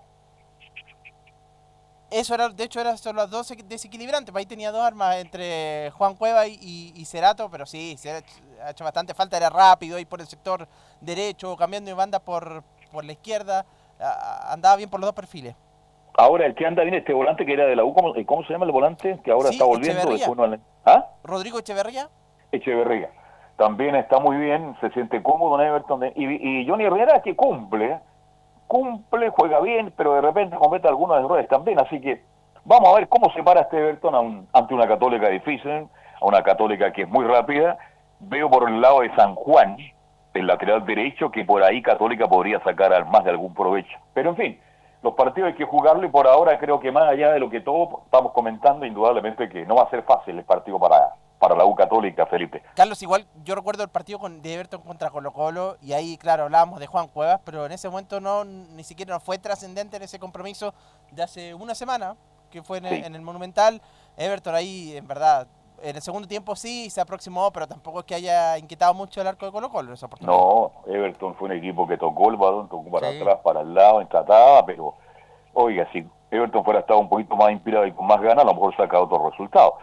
Eso 2.12 2.36
era, 2.36 2.50
de 2.50 2.64
hecho, 2.66 2.82
eran 2.82 2.98
los 3.14 3.30
dos 3.30 3.54
desequilibrantes. 3.66 4.36
Ahí 4.36 4.46
tenía 4.46 4.72
dos 4.72 4.84
armas 4.84 5.16
entre 5.18 5.92
Juan 5.92 6.16
Cueva 6.16 6.46
y, 6.46 6.58
y, 6.62 6.94
y 6.94 7.06
Cerato, 7.06 7.50
pero 7.50 7.66
sí, 7.66 7.96
se 7.98 8.12
ha 8.12 8.70
hecho, 8.70 8.84
bastante 8.84 9.14
falta. 9.14 9.38
Era 9.38 9.50
rápido 9.50 9.96
ahí 9.96 10.04
por 10.04 10.20
el 10.20 10.28
sector 10.28 10.68
derecho, 11.00 11.56
cambiando 11.56 11.90
de 11.90 11.94
banda 11.94 12.20
por, 12.20 12.64
por 12.92 13.06
la 13.06 13.14
izquierda. 13.14 13.66
Andaba 14.50 14.76
bien 14.76 14.90
por 14.90 15.00
los 15.00 15.08
dos 15.08 15.16
perfiles. 15.16 15.56
Ahora 16.18 16.46
el 16.46 16.54
que 16.54 16.66
anda 16.66 16.84
bien 16.84 16.96
este 16.96 17.14
volante 17.14 17.46
que 17.46 17.54
era 17.54 17.66
de 17.66 17.78
la 17.78 17.86
U, 17.86 17.94
¿cómo, 17.94 18.14
cómo 18.26 18.44
se 18.44 18.52
llama 18.52 18.66
el 18.66 18.74
volante? 18.74 19.18
Que 19.24 19.32
ahora 19.32 19.48
Sí, 19.48 19.56
está 19.56 19.64
volviendo. 19.64 20.02
Echeverría. 20.02 20.28
después 20.28 20.50
no 20.50 20.60
¿Ah? 20.86 21.08
Rodrigo 21.24 21.60
Echeverría. 21.60 22.10
Echeverría. 22.52 23.10
También 23.62 23.94
está 23.94 24.20
muy 24.20 24.38
bien, 24.38 24.76
se 24.82 24.90
siente 24.90 25.22
cómodo 25.22 25.62
en 25.62 25.68
Everton. 25.68 26.02
y, 26.16 26.66
Johnny 26.68 26.84
Herrera 26.86 27.22
que 27.22 27.36
cumple, 27.36 28.00
cumple, 28.66 29.30
juega 29.30 29.60
bien, 29.60 29.94
pero 29.96 30.16
de 30.16 30.22
repente 30.22 30.56
comete 30.58 30.88
algunos 30.88 31.20
errores 31.20 31.48
también. 31.48 31.80
Así 31.80 32.02
que 32.02 32.24
vamos 32.66 32.90
a 32.90 32.96
ver 32.96 33.08
cómo 33.08 33.32
se 33.34 33.44
para 33.44 33.62
este 33.62 33.78
Everton 33.78 34.16
a 34.16 34.20
un- 34.20 34.48
ante 34.52 34.74
una 34.74 34.88
católica 34.88 35.30
difícil, 35.30 35.88
a 36.20 36.26
una 36.26 36.42
católica 36.42 36.92
que 36.92 37.04
es 37.04 37.08
muy 37.10 37.24
rápida. 37.24 37.78
Veo 38.20 38.50
por 38.50 38.68
el 38.68 38.82
lado 38.82 39.02
de 39.02 39.14
San 39.16 39.36
Juan, 39.36 39.78
el 40.34 40.48
lateral 40.48 40.84
derecho, 40.84 41.30
que 41.30 41.46
por 41.46 41.62
ahí 41.62 41.84
Católica 41.84 42.28
podría 42.28 42.60
sacar 42.64 43.06
más 43.12 43.24
de 43.24 43.30
algún 43.30 43.54
provecho. 43.54 43.96
Pero 44.16 44.32
en 44.32 44.36
fin, 44.38 44.60
los 45.04 45.14
partidos 45.14 45.50
hay 45.50 45.56
que 45.56 45.66
jugarlo 45.66 46.04
y 46.04 46.10
por 46.10 46.26
ahora 46.28 46.58
creo 46.58 46.80
que 46.80 46.92
más 46.92 47.04
allá 47.04 47.32
de 47.32 47.40
lo 47.40 47.52
que 47.52 47.62
todos 47.62 47.90
estamos 48.06 48.32
comentando, 48.32 48.88
indudablemente 48.88 49.50
que 49.50 49.68
no 49.68 49.76
va 49.76 49.84
a 49.84 49.90
ser 49.92 50.02
fácil 50.02 50.40
el 50.40 50.46
partido 50.46 50.80
para, 50.80 51.14
para 51.42 51.56
la 51.56 51.66
U 51.66 51.74
Católica, 51.74 52.28
Felipe. 52.28 52.62
Carlos, 52.76 53.02
igual 53.02 53.26
yo 53.44 53.56
recuerdo 53.56 53.82
el 53.82 53.90
partido 53.90 54.20
con, 54.20 54.44
de 54.44 54.54
Everton 54.54 54.82
contra 54.84 55.10
Colo 55.10 55.34
Colo 55.34 55.76
y 55.82 55.94
ahí, 55.94 56.16
claro, 56.16 56.44
hablábamos 56.44 56.80
de 56.80 56.86
Juan 56.86 57.08
Cuevas, 57.08 57.42
pero 57.44 57.66
en 57.66 57.72
ese 57.72 57.90
momento 57.90 58.22
no 58.22 58.46
ni 58.46 58.84
siquiera 58.84 59.20
fue 59.20 59.40
trascendente 59.40 59.98
en 59.98 60.04
ese 60.04 60.20
compromiso 60.20 60.76
de 61.12 61.24
hace 61.24 61.56
una 61.56 61.74
semana, 61.74 62.16
que 62.52 62.62
fue 62.62 62.78
en, 62.78 62.86
el, 62.86 63.04
en 63.06 63.16
el 63.16 63.22
Monumental. 63.24 63.82
Everton 64.18 64.54
ahí, 64.54 64.96
en 64.96 65.08
verdad, 65.08 65.48
en 65.82 65.96
el 65.96 66.02
segundo 66.04 66.28
tiempo 66.28 66.56
sí 66.56 66.92
se 66.92 67.02
aproximó, 67.02 67.50
pero 67.52 67.68
tampoco 67.68 68.02
es 68.02 68.06
que 68.06 68.14
haya 68.14 68.60
inquietado 68.60 68.94
mucho 68.94 69.20
el 69.20 69.26
arco 69.26 69.48
de 69.48 69.52
Colo 69.52 69.72
Colo 69.72 69.88
en 69.88 69.94
esa 69.96 70.06
oportunidad. 70.06 70.38
No, 70.38 70.72
Everton 70.86 71.34
fue 71.38 71.48
un 71.50 71.56
equipo 71.58 71.88
que 71.88 71.98
tocó 71.98 72.30
el 72.30 72.38
balón, 72.38 72.70
tocó 72.70 72.92
para 72.92 73.10
Sí. 73.10 73.18
atrás, 73.20 73.40
para 73.44 73.62
el 73.62 73.74
lado, 73.74 74.06
trataba, 74.06 74.64
pero 74.64 74.94
oiga, 75.56 75.88
si 75.92 76.08
Everton 76.30 76.64
fuera 76.64 76.82
estado 76.82 77.00
un 77.00 77.10
poquito 77.10 77.36
más 77.36 77.50
inspirado 77.52 77.88
y 77.88 77.94
con 77.94 78.06
más 78.06 78.22
ganas, 78.22 78.44
a 78.44 78.48
lo 78.48 78.54
mejor 78.54 78.78
saca 78.78 79.02
otro 79.02 79.28
resultado. 79.28 79.74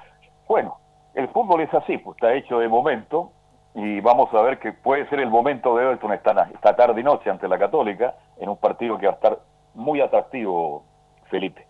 Bueno, 0.46 0.78
el 1.14 1.28
fútbol 1.28 1.60
es 1.62 1.72
así, 1.74 1.98
pues 1.98 2.16
está 2.16 2.34
hecho 2.34 2.58
de 2.58 2.68
momento 2.68 3.32
y 3.74 4.00
vamos 4.00 4.32
a 4.34 4.42
ver 4.42 4.58
que 4.58 4.72
puede 4.72 5.08
ser 5.08 5.20
el 5.20 5.30
momento 5.30 5.76
de 5.76 5.84
Everton 5.84 6.12
esta, 6.12 6.48
esta 6.52 6.74
tarde 6.74 7.00
y 7.00 7.04
noche 7.04 7.30
ante 7.30 7.48
la 7.48 7.58
Católica 7.58 8.14
en 8.38 8.48
un 8.48 8.56
partido 8.56 8.98
que 8.98 9.06
va 9.06 9.12
a 9.12 9.16
estar 9.16 9.38
muy 9.74 10.00
atractivo, 10.00 10.84
Felipe. 11.30 11.66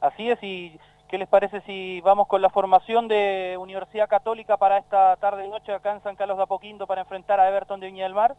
Así 0.00 0.28
es, 0.28 0.42
y 0.42 0.78
¿qué 1.08 1.18
les 1.18 1.28
parece 1.28 1.60
si 1.62 2.00
vamos 2.00 2.26
con 2.26 2.42
la 2.42 2.50
formación 2.50 3.08
de 3.08 3.56
Universidad 3.58 4.08
Católica 4.08 4.56
para 4.56 4.78
esta 4.78 5.16
tarde 5.16 5.46
y 5.46 5.48
noche 5.48 5.72
acá 5.72 5.92
en 5.92 6.02
San 6.02 6.16
Carlos 6.16 6.36
de 6.36 6.42
Apoquindo 6.42 6.86
para 6.86 7.02
enfrentar 7.02 7.40
a 7.40 7.48
Everton 7.48 7.80
de 7.80 7.86
Viña 7.86 8.04
del 8.04 8.14
Mar? 8.14 8.34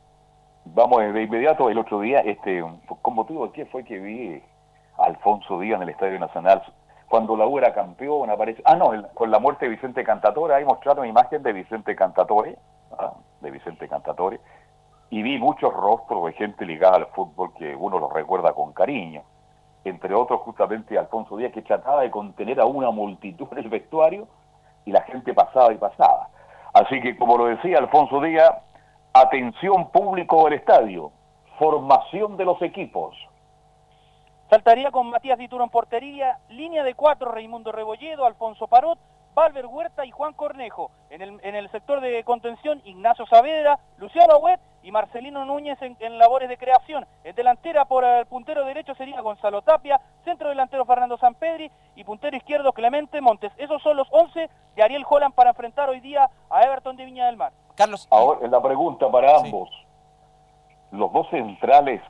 Vamos 0.65 1.13
de 1.13 1.23
inmediato, 1.23 1.69
el 1.69 1.77
otro 1.77 2.01
día, 2.01 2.19
este, 2.19 2.63
con 3.01 3.13
motivo 3.13 3.47
de 3.47 3.53
qué 3.53 3.65
fue 3.67 3.83
que 3.83 3.99
vi 3.99 4.43
a 4.97 5.05
Alfonso 5.05 5.59
Díaz 5.59 5.77
en 5.77 5.83
el 5.83 5.89
Estadio 5.89 6.19
Nacional, 6.19 6.61
cuando 7.07 7.35
la 7.37 7.47
U 7.47 7.57
era 7.57 7.73
campeón, 7.73 8.29
aparece, 8.29 8.61
ah 8.65 8.75
no, 8.75 8.91
con 9.13 9.31
la 9.31 9.39
muerte 9.39 9.65
de 9.65 9.71
Vicente 9.71 10.03
Cantatore, 10.03 10.55
ahí 10.55 10.65
mostraron 10.65 11.05
imagen 11.05 11.43
de 11.43 11.53
Vicente 11.53 11.95
Cantatore, 11.95 12.57
ah, 12.97 13.13
de 13.41 13.51
Vicente 13.51 13.87
Cantatore, 13.87 14.39
y 15.09 15.21
vi 15.21 15.37
muchos 15.37 15.73
rostros 15.73 16.25
de 16.25 16.33
gente 16.33 16.65
ligada 16.65 16.97
al 16.97 17.05
fútbol 17.07 17.53
que 17.53 17.75
uno 17.75 17.99
los 17.99 18.11
recuerda 18.11 18.53
con 18.53 18.73
cariño, 18.73 19.23
entre 19.83 20.15
otros 20.15 20.41
justamente 20.41 20.97
Alfonso 20.97 21.37
Díaz, 21.37 21.53
que 21.53 21.61
trataba 21.61 22.01
de 22.01 22.11
contener 22.11 22.59
a 22.59 22.65
una 22.65 22.91
multitud 22.91 23.47
en 23.51 23.59
el 23.59 23.69
vestuario, 23.69 24.27
y 24.85 24.91
la 24.91 25.01
gente 25.01 25.33
pasaba 25.33 25.73
y 25.73 25.77
pasaba. 25.77 26.29
Así 26.73 26.99
que, 27.01 27.17
como 27.17 27.37
lo 27.37 27.45
decía 27.45 27.77
Alfonso 27.77 28.21
Díaz, 28.21 28.51
Atención 29.17 29.91
público 29.91 30.43
del 30.43 30.55
estadio. 30.55 31.09
Formación 31.57 32.35
de 32.35 32.43
los 32.43 32.61
equipos. 32.61 33.15
Saltaría 34.49 34.91
con 34.91 35.09
Matías 35.09 35.39
Dituro 35.39 35.63
en 35.63 35.71
portería, 35.71 36.37
línea 36.49 36.83
de 36.83 36.93
cuatro, 36.93 37.31
Raimundo 37.31 37.71
Rebolledo, 37.71 38.25
Alfonso 38.25 38.67
Parot, 38.67 38.99
Valver 39.33 39.65
Huerta 39.65 40.05
y 40.05 40.11
Juan 40.11 40.33
Cornejo. 40.33 40.91
En 41.09 41.21
el, 41.21 41.39
en 41.43 41.55
el 41.55 41.69
sector 41.71 41.99
de 41.99 42.23
contención, 42.23 42.79
Ignacio 42.85 43.25
Saavedra, 43.25 43.79
Luciano 43.97 44.35
Agüet 44.35 44.59
y 44.83 44.91
Marcelino 44.91 45.45
Núñez 45.45 45.81
en, 45.81 45.97
en 45.99 46.19
labores 46.19 46.47
de 46.47 46.57
creación. 46.57 47.07
En 47.23 47.35
delantera 47.35 47.85
por 47.85 48.03
el 48.03 48.27
puntero 48.27 48.63
derecho 48.65 48.93
sería 48.93 49.19
Gonzalo 49.21 49.63
Tapia, 49.63 49.99
centro 50.23 50.49
delantero 50.49 50.85
Fernando 50.85 51.17
Sampedri 51.17 51.71
y 51.95 52.03
puntero 52.03 52.37
izquierdo 52.37 52.71
Clemente 52.71 53.19
Montes. 53.21 53.51
Esos 53.57 53.81
son 53.81 53.97
los 53.97 54.07
11 54.11 54.49
de 54.75 54.83
Ariel 54.83 55.05
Holland 55.09 55.33
para 55.33 55.49
enfrentar 55.49 55.89
hoy 55.89 56.01
día 56.01 56.29
a 56.51 56.63
Everton 56.63 56.95
de 56.95 57.05
Viña 57.05 57.25
del 57.25 57.35
Mar. 57.35 57.51
Carlos. 57.75 58.07
Ahora, 58.11 58.47
la 58.47 58.61
pregunta 58.61 59.09
para 59.11 59.37
ambos. 59.37 59.69
Los 60.91 61.11
dos 61.11 61.27
centrales 61.29 62.01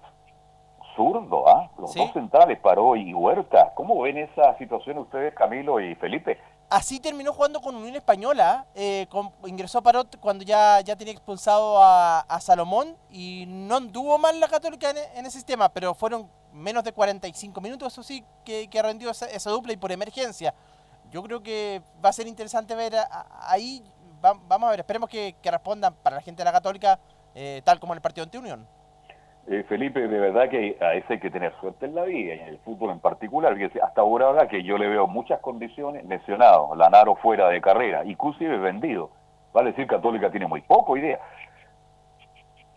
zurdo, 0.95 1.47
¿ah? 1.47 1.69
Los 1.77 1.91
Sí. 1.93 1.99
dos 1.99 2.11
centrales, 2.13 2.59
Paró 2.59 2.95
y 2.95 3.13
Huerta. 3.13 3.73
¿Cómo 3.75 4.01
ven 4.01 4.17
esa 4.17 4.57
situación 4.57 4.97
ustedes, 4.99 5.33
Camilo 5.33 5.79
y 5.79 5.95
Felipe? 5.95 6.37
Así 6.69 6.99
terminó 6.99 7.31
jugando 7.31 7.61
con 7.61 7.75
Unión 7.75 7.95
Española. 7.95 8.65
eh, 8.75 9.05
con- 9.09 9.31
ingresó 9.45 9.81
Parot 9.83 10.17
cuando 10.19 10.43
ya, 10.43 10.81
ya 10.81 10.95
tenía 10.95 11.13
expulsado 11.13 11.81
a, 11.81 12.21
a 12.21 12.39
Salomón 12.39 12.95
y 13.09 13.45
no 13.47 13.75
anduvo 13.77 14.17
mal 14.17 14.39
la 14.39 14.47
Católica 14.47 14.89
en, 14.89 14.97
en 14.97 15.25
ese 15.25 15.37
sistema, 15.37 15.69
pero 15.69 15.93
fueron 15.93 16.27
menos 16.51 16.83
de 16.83 16.91
45 16.91 17.61
minutos, 17.61 17.93
eso 17.93 18.01
sí, 18.03 18.23
que, 18.43 18.67
que 18.69 18.81
rendió 18.81 19.09
esa, 19.11 19.27
esa 19.27 19.49
dupla 19.51 19.73
y 19.73 19.77
por 19.77 19.91
emergencia. 19.91 20.53
Yo 21.11 21.21
creo 21.21 21.43
que 21.43 21.81
va 22.03 22.09
a 22.09 22.13
ser 22.13 22.27
interesante 22.27 22.73
ver 22.75 22.95
a- 22.95 23.03
a- 23.11 23.51
ahí. 23.51 23.83
va- 24.25 24.39
vamos 24.47 24.67
a 24.67 24.71
ver, 24.71 24.79
esperemos 24.79 25.07
que, 25.09 25.35
que 25.41 25.51
respondan 25.51 25.93
para 26.01 26.15
la 26.15 26.21
gente 26.21 26.39
de 26.41 26.45
la 26.45 26.51
Católica 26.51 26.99
eh, 27.35 27.61
tal 27.63 27.79
como 27.79 27.93
en 27.93 27.97
el 27.97 28.01
partido 28.01 28.23
ante 28.23 28.37
Unión. 28.39 28.67
Eh, 29.47 29.63
Felipe, 29.69 30.07
de 30.07 30.19
verdad 30.19 30.49
que 30.49 30.77
a 30.81 30.93
ese 30.93 31.13
hay 31.13 31.19
que 31.19 31.29
tener 31.29 31.53
suerte 31.59 31.85
en 31.85 31.93
la 31.93 32.03
vida 32.03 32.33
y 32.33 32.39
en 32.39 32.47
el 32.47 32.57
fútbol 32.59 32.89
en 32.91 32.99
particular. 32.99 33.53
Fíjese, 33.53 33.79
hasta 33.81 34.01
ahora 34.01 34.25
ahora 34.25 34.47
que 34.47 34.63
yo 34.63 34.77
le 34.77 34.87
veo 34.87 35.05
muchas 35.07 35.39
condiciones 35.39 36.03
lesionado, 36.05 36.73
Lanaro 36.75 37.15
fuera 37.15 37.49
de 37.49 37.61
carrera, 37.61 38.03
inclusive 38.05 38.57
vendido. 38.57 39.11
Vale 39.53 39.71
decir, 39.71 39.87
Católica 39.87 40.31
tiene 40.31 40.47
muy 40.47 40.61
poco 40.61 40.97
idea 40.97 41.19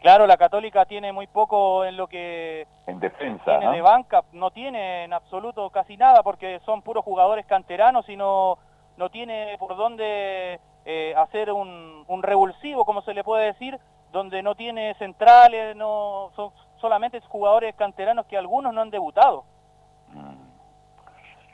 Claro, 0.01 0.29
la 0.29 0.37
Católica 0.37 0.85
tiene 0.85 1.13
muy 1.13 1.27
poco 1.27 1.85
en 1.85 1.97
lo 1.97 2.07
que 2.07 2.67
en 2.87 3.01
defensa. 3.01 3.45
tiene 3.59 3.65
¿no? 3.65 3.73
de 3.73 3.81
banca, 3.81 4.23
no 4.33 4.51
tiene 4.53 5.05
en 5.05 5.13
absoluto 5.13 5.71
casi 5.71 5.97
nada 5.97 6.23
porque 6.23 6.61
son 6.65 6.83
puros 6.83 7.05
jugadores 7.05 7.47
canteranos 7.47 8.09
y 8.09 8.17
no, 8.17 8.59
no 8.97 9.11
tiene 9.11 9.57
por 9.59 9.77
dónde 9.77 10.61
eh, 10.85 11.15
hacer 11.17 11.51
un, 11.51 12.05
un 12.07 12.23
revulsivo, 12.23 12.85
como 12.85 13.03
se 13.03 13.13
le 13.13 13.25
puede 13.25 13.47
decir, 13.47 13.79
donde 14.13 14.43
no 14.43 14.55
tiene 14.55 14.95
centrales, 14.95 15.77
no 15.77 16.31
son 16.37 16.51
solamente 16.81 17.21
jugadores 17.29 17.75
canteranos 17.75 18.27
que 18.27 18.37
algunos 18.37 18.73
no 18.73 18.81
han 18.81 18.91
debutado. 18.91 19.45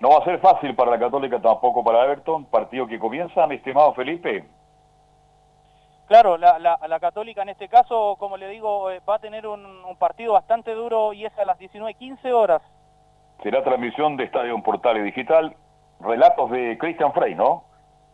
No 0.00 0.10
va 0.10 0.18
a 0.18 0.24
ser 0.24 0.38
fácil 0.40 0.74
para 0.74 0.90
la 0.90 0.98
Católica, 0.98 1.40
tampoco 1.40 1.82
para 1.82 2.04
Everton. 2.04 2.44
Partido 2.46 2.86
que 2.86 2.98
comienza, 2.98 3.46
mi 3.46 3.56
estimado 3.56 3.94
Felipe. 3.94 4.44
Claro, 6.06 6.36
la, 6.36 6.58
la, 6.58 6.78
la 6.86 7.00
Católica 7.00 7.42
en 7.42 7.48
este 7.48 7.68
caso, 7.68 8.16
como 8.18 8.36
le 8.36 8.48
digo, 8.48 8.90
eh, 8.90 9.00
va 9.08 9.14
a 9.14 9.18
tener 9.18 9.46
un, 9.46 9.64
un 9.64 9.96
partido 9.96 10.34
bastante 10.34 10.74
duro 10.74 11.12
y 11.14 11.24
es 11.24 11.38
a 11.38 11.46
las 11.46 11.58
19.15 11.58 12.32
horas. 12.32 12.60
Será 13.42 13.64
transmisión 13.64 14.16
de 14.16 14.24
Estadio 14.24 14.62
Portales 14.62 15.04
Digital. 15.04 15.56
Relatos 16.00 16.50
de 16.50 16.76
Christian 16.76 17.12
Frey, 17.12 17.34
¿no? 17.34 17.64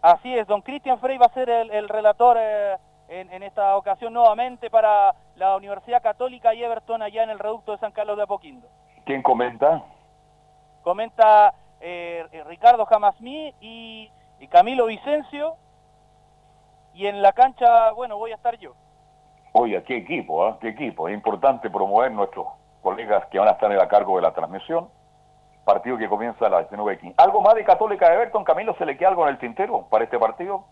Así 0.02 0.32
es, 0.32 0.46
don 0.46 0.62
Cristian 0.62 1.00
Frey 1.00 1.18
va 1.18 1.26
a 1.26 1.34
ser 1.34 1.50
el, 1.50 1.70
el 1.72 1.88
relator 1.88 2.36
eh, 2.38 2.76
en, 3.10 3.32
en 3.32 3.42
esta 3.42 3.76
ocasión 3.76 4.12
nuevamente 4.12 4.70
para 4.70 5.14
la 5.34 5.56
Universidad 5.56 6.00
Católica 6.00 6.54
y 6.54 6.62
Everton 6.62 7.02
allá 7.02 7.24
en 7.24 7.30
el 7.30 7.38
reducto 7.38 7.72
de 7.72 7.78
San 7.78 7.92
Carlos 7.92 8.16
de 8.16 8.22
Apoquindo. 8.22 8.68
¿Quién 9.04 9.20
comenta? 9.22 9.82
Comenta 10.82 11.52
eh, 11.80 12.24
eh, 12.30 12.44
Ricardo 12.44 12.86
Jamasmí 12.86 13.52
y, 13.60 14.10
y 14.38 14.46
Camilo 14.46 14.86
Vicencio 14.86 15.56
y 16.94 17.06
en 17.06 17.20
la 17.20 17.32
cancha, 17.32 17.90
bueno, 17.92 18.16
voy 18.16 18.30
a 18.30 18.36
estar 18.36 18.56
yo. 18.58 18.74
Oiga, 19.52 19.82
qué 19.82 19.96
equipo, 19.96 20.46
¿ah? 20.46 20.58
Qué 20.60 20.68
equipo. 20.68 21.08
Es 21.08 21.14
importante 21.14 21.68
promover 21.68 22.12
nuestros 22.12 22.46
colegas 22.80 23.26
que 23.26 23.38
van 23.40 23.48
a 23.48 23.52
estar 23.52 23.72
a 23.72 23.88
cargo 23.88 24.16
de 24.16 24.22
la 24.22 24.32
transmisión. 24.32 24.88
Partido 25.64 25.98
que 25.98 26.08
comienza 26.08 26.46
a 26.46 26.48
las 26.48 26.70
19.15. 26.70 27.14
¿Algo 27.16 27.40
más 27.42 27.54
de 27.54 27.64
Católica 27.64 28.08
de 28.08 28.14
Everton? 28.14 28.44
Camilo, 28.44 28.74
¿se 28.76 28.86
le 28.86 28.96
queda 28.96 29.08
algo 29.08 29.24
en 29.24 29.30
el 29.30 29.38
tintero 29.38 29.86
para 29.90 30.04
este 30.04 30.18
partido? 30.18 30.64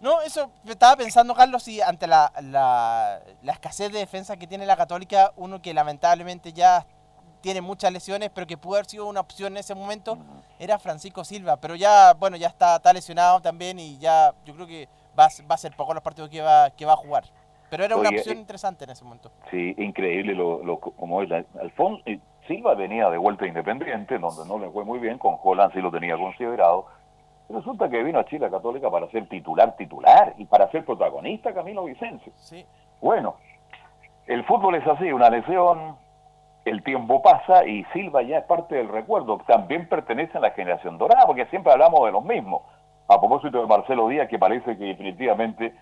No, 0.00 0.22
eso 0.22 0.50
estaba 0.66 0.96
pensando, 0.96 1.34
Carlos, 1.34 1.62
si 1.62 1.80
ante 1.82 2.06
la, 2.06 2.32
la, 2.42 3.20
la 3.42 3.52
escasez 3.52 3.92
de 3.92 3.98
defensa 3.98 4.36
que 4.36 4.46
tiene 4.46 4.64
la 4.64 4.76
Católica, 4.76 5.32
uno 5.36 5.60
que 5.60 5.74
lamentablemente 5.74 6.52
ya 6.52 6.86
tiene 7.42 7.60
muchas 7.60 7.92
lesiones, 7.92 8.30
pero 8.34 8.46
que 8.46 8.56
pudo 8.56 8.76
haber 8.76 8.86
sido 8.86 9.06
una 9.06 9.20
opción 9.20 9.52
en 9.54 9.58
ese 9.58 9.74
momento, 9.74 10.18
era 10.58 10.78
Francisco 10.78 11.24
Silva. 11.24 11.56
Pero 11.58 11.74
ya, 11.74 12.14
bueno, 12.14 12.36
ya 12.36 12.48
está, 12.48 12.76
está 12.76 12.92
lesionado 12.92 13.40
también 13.40 13.78
y 13.78 13.98
ya 13.98 14.34
yo 14.44 14.54
creo 14.54 14.66
que 14.66 14.88
va, 15.18 15.24
a 15.26 15.30
ser- 15.30 15.50
va 15.50 15.54
a 15.54 15.58
ser 15.58 15.74
poco 15.76 15.92
los 15.94 16.02
partidos 16.02 16.30
que 16.30 16.40
va, 16.40 16.70
que 16.70 16.84
va 16.86 16.94
a 16.94 16.96
jugar. 16.96 17.24
Pero 17.68 17.84
era 17.84 17.96
una 17.96 18.08
opción 18.18 18.36
eh, 18.36 18.40
interesante 18.40 18.84
en 18.84 18.90
ese 18.90 19.04
momento. 19.04 19.30
Sí, 19.50 19.74
increíble 19.78 20.34
lo, 20.34 20.62
lo 20.64 20.80
como 20.80 21.22
es. 21.22 21.30
Alfonso 21.60 22.02
eh, 22.06 22.18
Silva 22.48 22.74
venía 22.74 23.08
de 23.10 23.16
vuelta 23.18 23.46
independiente, 23.46 24.18
donde 24.18 24.44
no 24.46 24.58
le 24.58 24.68
fue 24.70 24.84
muy 24.84 24.98
bien, 24.98 25.18
con 25.18 25.36
Holland 25.42 25.72
sí 25.72 25.80
lo 25.80 25.90
tenía 25.90 26.16
considerado. 26.16 26.86
Resulta 27.52 27.88
que 27.88 28.02
vino 28.02 28.20
a 28.20 28.24
Chile 28.24 28.48
Católica 28.48 28.90
para 28.90 29.08
ser 29.08 29.28
titular, 29.28 29.76
titular, 29.76 30.34
y 30.38 30.44
para 30.44 30.70
ser 30.70 30.84
protagonista 30.84 31.52
Camilo 31.52 31.84
Vicencio. 31.84 32.32
Sí. 32.36 32.64
Bueno, 33.00 33.34
el 34.26 34.44
fútbol 34.44 34.76
es 34.76 34.86
así, 34.86 35.10
una 35.10 35.30
lesión, 35.30 35.96
el 36.64 36.82
tiempo 36.84 37.22
pasa 37.22 37.66
y 37.66 37.84
Silva 37.92 38.22
ya 38.22 38.38
es 38.38 38.44
parte 38.44 38.76
del 38.76 38.88
recuerdo. 38.88 39.38
También 39.46 39.88
pertenece 39.88 40.38
a 40.38 40.40
la 40.40 40.50
generación 40.52 40.98
dorada, 40.98 41.26
porque 41.26 41.46
siempre 41.46 41.72
hablamos 41.72 42.04
de 42.04 42.12
los 42.12 42.24
mismos. 42.24 42.62
A 43.08 43.18
propósito 43.18 43.60
de 43.60 43.66
Marcelo 43.66 44.06
Díaz, 44.06 44.28
que 44.28 44.38
parece 44.38 44.76
que 44.78 44.84
definitivamente 44.84 45.74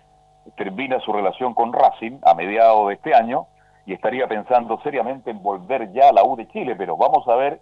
termina 0.55 0.99
su 1.01 1.13
relación 1.13 1.53
con 1.53 1.71
Racing 1.71 2.19
a 2.23 2.33
mediados 2.33 2.87
de 2.87 2.95
este 2.95 3.13
año 3.13 3.45
y 3.85 3.93
estaría 3.93 4.27
pensando 4.27 4.79
seriamente 4.81 5.29
en 5.29 5.43
volver 5.43 5.91
ya 5.93 6.09
a 6.09 6.13
la 6.13 6.23
U 6.23 6.35
de 6.35 6.47
Chile, 6.47 6.75
pero 6.75 6.97
vamos 6.97 7.27
a 7.27 7.35
ver 7.35 7.59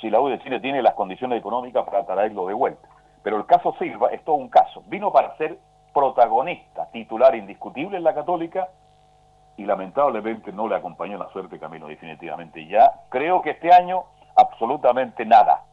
si 0.00 0.08
la 0.08 0.20
U 0.20 0.28
de 0.28 0.38
Chile 0.38 0.60
tiene 0.60 0.80
las 0.80 0.94
condiciones 0.94 1.38
económicas 1.38 1.84
para 1.84 2.06
traerlo 2.06 2.46
de 2.46 2.54
vuelta. 2.54 2.88
Pero 3.22 3.36
el 3.36 3.46
caso 3.46 3.74
Silva 3.78 4.08
es 4.10 4.24
todo 4.24 4.36
un 4.36 4.48
caso. 4.48 4.82
Vino 4.86 5.12
para 5.12 5.36
ser 5.36 5.58
protagonista, 5.92 6.88
titular 6.92 7.34
indiscutible 7.34 7.96
en 7.96 8.04
la 8.04 8.14
Católica 8.14 8.68
y 9.56 9.64
lamentablemente 9.64 10.52
no 10.52 10.68
le 10.68 10.76
acompañó 10.76 11.18
la 11.18 11.30
suerte 11.32 11.58
Camilo 11.58 11.86
definitivamente. 11.86 12.66
Ya 12.66 12.92
creo 13.10 13.42
que 13.42 13.50
este 13.50 13.72
año 13.72 14.04
absolutamente 14.36 15.24
nada. 15.26 15.64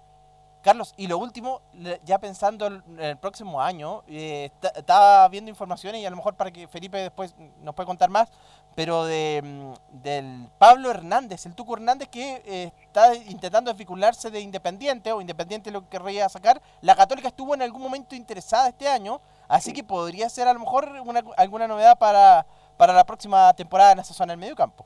Carlos, 0.61 0.93
y 0.97 1.07
lo 1.07 1.17
último, 1.17 1.61
ya 2.03 2.19
pensando 2.19 2.67
en 2.67 2.83
el 2.99 3.17
próximo 3.17 3.61
año, 3.61 4.03
eh, 4.07 4.49
estaba 4.75 5.25
viendo 5.29 5.49
informaciones 5.49 6.01
y 6.01 6.05
a 6.05 6.09
lo 6.09 6.17
mejor 6.17 6.35
para 6.35 6.51
que 6.51 6.67
Felipe 6.67 6.97
después 6.97 7.35
nos 7.61 7.73
puede 7.73 7.87
contar 7.87 8.09
más, 8.09 8.29
pero 8.77 9.05
de, 9.05 9.41
mm, 9.43 9.73
del 10.03 10.47
Pablo 10.59 10.91
Hernández, 10.91 11.47
el 11.47 11.55
Tuco 11.55 11.73
Hernández 11.75 12.09
que 12.09 12.43
eh, 12.45 12.71
está 12.83 13.15
intentando 13.15 13.71
desvincularse 13.71 14.29
de 14.29 14.39
Independiente, 14.39 15.11
o 15.11 15.19
Independiente 15.19 15.71
lo 15.71 15.89
querría 15.89 16.29
sacar. 16.29 16.61
La 16.81 16.95
Católica 16.95 17.29
estuvo 17.29 17.55
en 17.55 17.63
algún 17.63 17.81
momento 17.81 18.13
interesada 18.13 18.67
este 18.69 18.87
año, 18.87 19.19
así 19.47 19.73
que 19.73 19.83
podría 19.83 20.29
ser 20.29 20.47
a 20.47 20.53
lo 20.53 20.59
mejor 20.59 20.91
una- 21.03 21.23
alguna 21.37 21.67
novedad 21.67 21.97
para, 21.97 22.45
para 22.77 22.93
la 22.93 23.03
próxima 23.03 23.51
temporada 23.53 23.93
en 23.93 23.99
esa 23.99 24.13
zona 24.13 24.33
del 24.33 24.39
medio 24.39 24.55
campo. 24.55 24.85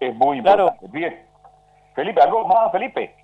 Es 0.00 0.12
muy 0.12 0.42
Claro. 0.42 0.64
importante. 0.64 0.88
Bien. 0.98 1.26
Felipe, 1.94 2.20
¿algo 2.20 2.44
más, 2.48 2.72
Felipe? 2.72 3.14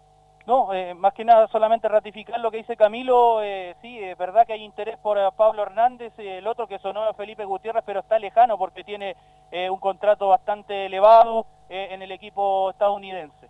No, 0.47 0.73
eh, 0.75 0.95
más 0.95 1.15
que 1.15 1.25
nada 1.25 1.47
solamente 1.49 1.89
ratificar 1.89 2.41
lo 2.41 2.51
que 2.51 2.59
dice 2.59 2.77
Camilo, 2.77 3.43
eh, 3.43 3.77
sí, 3.81 3.99
es 3.99 4.19
verdad 4.19 4.45
que 4.45 4.55
hay 4.55 4.65
interés 4.65 4.99
por 4.99 5.17
eh, 5.17 5.23
Pablo 5.37 5.63
Hernández, 5.63 6.13
el 6.19 6.47
otro 6.47 6.67
que 6.67 6.81
sonó 6.81 7.09
es 7.09 7.17
Felipe 7.17 7.45
Gutiérrez, 7.45 7.85
pero 7.87 8.01
está 8.01 8.19
lejano 8.19 8.59
porque 8.59 8.83
tiene 8.83 9.15
eh, 9.53 9.71
un 9.71 9.79
contrato 9.79 10.29
bastante 10.29 10.87
elevado 10.87 11.47
en 11.69 12.03
el 12.03 12.13
equipo 12.13 12.69
estadounidense. 12.69 13.49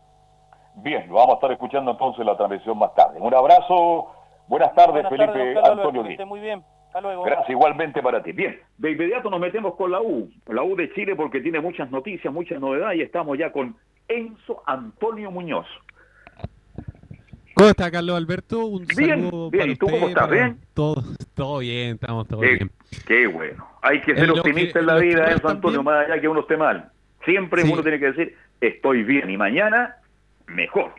Bien, 0.74 1.08
lo 1.08 1.14
vamos 1.14 1.30
a 1.30 1.34
estar 1.34 1.50
escuchando 1.50 1.90
entonces 1.90 2.24
la 2.24 2.36
transmisión 2.36 2.78
más 2.78 2.94
tarde. 2.94 3.18
Un 3.20 3.34
abrazo. 3.34 4.12
Buenas 4.46 4.72
tardes, 4.74 5.02
Buenas 5.08 5.10
Felipe 5.10 5.54
tardes, 5.54 5.78
Antonio 5.78 6.04
esté 6.04 6.24
muy 6.24 6.38
bien. 6.38 6.62
Hasta 6.86 7.00
luego. 7.00 7.24
Gracias, 7.24 7.50
igualmente 7.50 8.00
para 8.00 8.22
ti. 8.22 8.30
Bien, 8.30 8.60
de 8.78 8.92
inmediato 8.92 9.28
nos 9.28 9.40
metemos 9.40 9.74
con 9.74 9.90
la 9.90 10.00
U, 10.00 10.30
la 10.46 10.62
U 10.62 10.76
de 10.76 10.92
Chile 10.92 11.16
porque 11.16 11.40
tiene 11.40 11.60
muchas 11.60 11.90
noticias, 11.90 12.32
muchas 12.32 12.60
novedades 12.60 12.98
y 12.98 13.02
estamos 13.02 13.36
ya 13.38 13.50
con 13.50 13.74
Enzo 14.06 14.62
Antonio 14.66 15.30
Muñoz. 15.30 15.66
¿Cómo 17.54 17.68
está 17.68 17.90
Carlos 17.90 18.16
Alberto? 18.16 18.66
Un 18.66 18.86
Bien, 18.86 19.10
saludo 19.24 19.50
bien. 19.50 19.60
para 19.62 19.72
¿Y 19.72 19.76
tú 19.76 19.86
cómo 19.86 20.08
estás? 20.08 20.30
¿Bien? 20.30 20.58
Todo, 20.74 21.04
todo 21.34 21.58
bien, 21.58 21.94
estamos 21.94 22.26
todos 22.26 22.42
Qué, 22.42 22.54
bien. 22.54 22.70
qué 23.06 23.26
bueno. 23.26 23.68
Hay 23.82 24.00
que 24.00 24.12
En 24.12 24.18
ser 24.18 24.30
optimista 24.30 24.72
que- 24.74 24.78
en 24.80 24.86
la 24.86 24.96
vida, 24.98 25.24
Enzo 25.24 25.36
están 25.36 25.50
Antonio, 25.52 25.82
más 25.82 26.06
allá 26.06 26.20
que 26.20 26.28
uno 26.28 26.40
esté 26.40 26.56
mal. 26.56 26.90
Siempre 27.24 27.62
Sí. 27.62 27.70
uno 27.72 27.82
tiene 27.82 27.98
que 27.98 28.06
decir, 28.12 28.36
estoy 28.60 29.02
bien 29.02 29.30
y 29.30 29.36
mañana 29.36 29.96
mejor. 30.46 30.92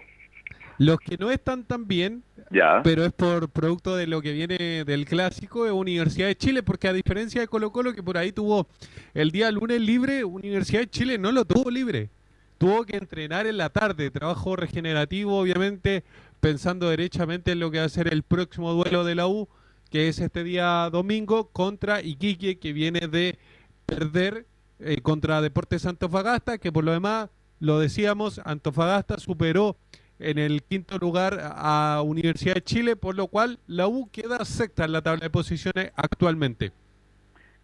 Los 0.78 1.00
que 1.00 1.18
no 1.18 1.30
están 1.32 1.64
tan 1.66 1.88
bien, 1.88 2.24
Ya. 2.50 2.82
pero 2.84 3.04
es 3.06 3.12
por 3.14 3.50
producto 3.50 3.96
de 3.96 4.08
lo 4.08 4.22
que 4.22 4.32
viene 4.34 4.84
del 4.86 5.06
clásico 5.06 5.66
de 5.66 5.72
Universidad 5.72 6.28
de 6.28 6.36
Chile, 6.36 6.64
porque 6.64 6.88
a 6.88 6.94
diferencia 6.94 7.42
de 7.42 7.48
Colo 7.48 7.72
Colo, 7.72 7.94
que 7.94 8.02
por 8.04 8.18
ahí 8.18 8.32
tuvo 8.32 8.68
el 9.14 9.32
día 9.32 9.52
lunes 9.52 9.80
libre, 9.82 10.24
Universidad 10.24 10.82
de 10.82 10.90
Chile 10.90 11.18
no 11.18 11.32
lo 11.32 11.46
tuvo 11.46 11.70
libre. 11.70 12.10
Tuvo 12.58 12.86
que 12.86 12.96
entrenar 12.98 13.46
en 13.46 13.58
la 13.58 13.70
tarde, 13.70 14.10
trabajo 14.10 14.56
regenerativo, 14.56 15.38
obviamente, 15.38 16.04
pensando 16.44 16.90
derechamente 16.90 17.54
en 17.54 17.62
lo 17.62 17.72
que 17.72 17.80
va 17.80 17.86
a 17.86 17.90
ser 17.90 18.12
el 18.14 18.22
próximo 18.22 18.74
duelo 18.74 19.06
de 19.06 19.16
la 19.16 19.28
U, 19.28 19.48
que 19.90 20.10
es 20.10 20.20
este 20.20 20.44
día 20.44 20.90
domingo 20.92 21.48
contra 21.54 22.02
Iquique, 22.02 22.60
que 22.60 22.74
viene 22.74 23.08
de 23.08 23.40
perder 23.86 24.46
eh, 24.80 25.00
contra 25.02 25.40
Deportes 25.42 25.86
Antofagasta, 25.86 26.58
que 26.58 26.70
por 26.70 26.84
lo 26.84 26.92
demás, 26.92 27.30
lo 27.62 27.80
decíamos, 27.80 28.42
Antofagasta 28.44 29.20
superó 29.20 29.78
en 30.20 30.38
el 30.38 30.64
quinto 30.64 30.98
lugar 30.98 31.40
a 31.56 32.02
Universidad 32.04 32.56
de 32.56 32.62
Chile, 32.62 32.98
por 32.98 33.16
lo 33.16 33.28
cual 33.28 33.60
la 33.66 33.88
U 33.88 34.10
queda 34.12 34.44
sexta 34.44 34.84
en 34.84 34.92
la 34.92 35.02
tabla 35.02 35.22
de 35.22 35.30
posiciones 35.30 35.94
actualmente. 35.96 36.74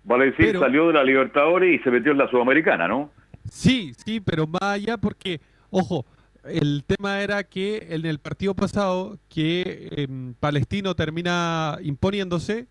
Vale 0.05 0.27
decir, 0.27 0.45
Pero- 0.45 0.61
salió 0.61 0.87
de 0.87 0.93
la 0.93 1.03
Libertadores 1.03 1.77
y 1.77 1.83
se 1.83 1.91
metió 1.91 2.13
en 2.13 2.17
la 2.17 2.29
Sudamericana, 2.29 2.87
¿no? 2.87 3.11
Sí, 3.51 3.91
sí, 4.05 4.21
pero 4.21 4.47
más 4.47 4.61
allá 4.61 4.95
porque, 4.95 5.41
ojo, 5.69 6.05
el 6.51 6.83
tema 6.85 7.21
era 7.21 7.43
que 7.43 7.87
en 7.91 8.05
el 8.05 8.19
partido 8.19 8.53
pasado 8.55 9.19
que 9.29 9.89
em, 9.91 10.33
Palestino 10.33 10.95
termina 10.95 11.77
imponiéndose, 11.81 12.67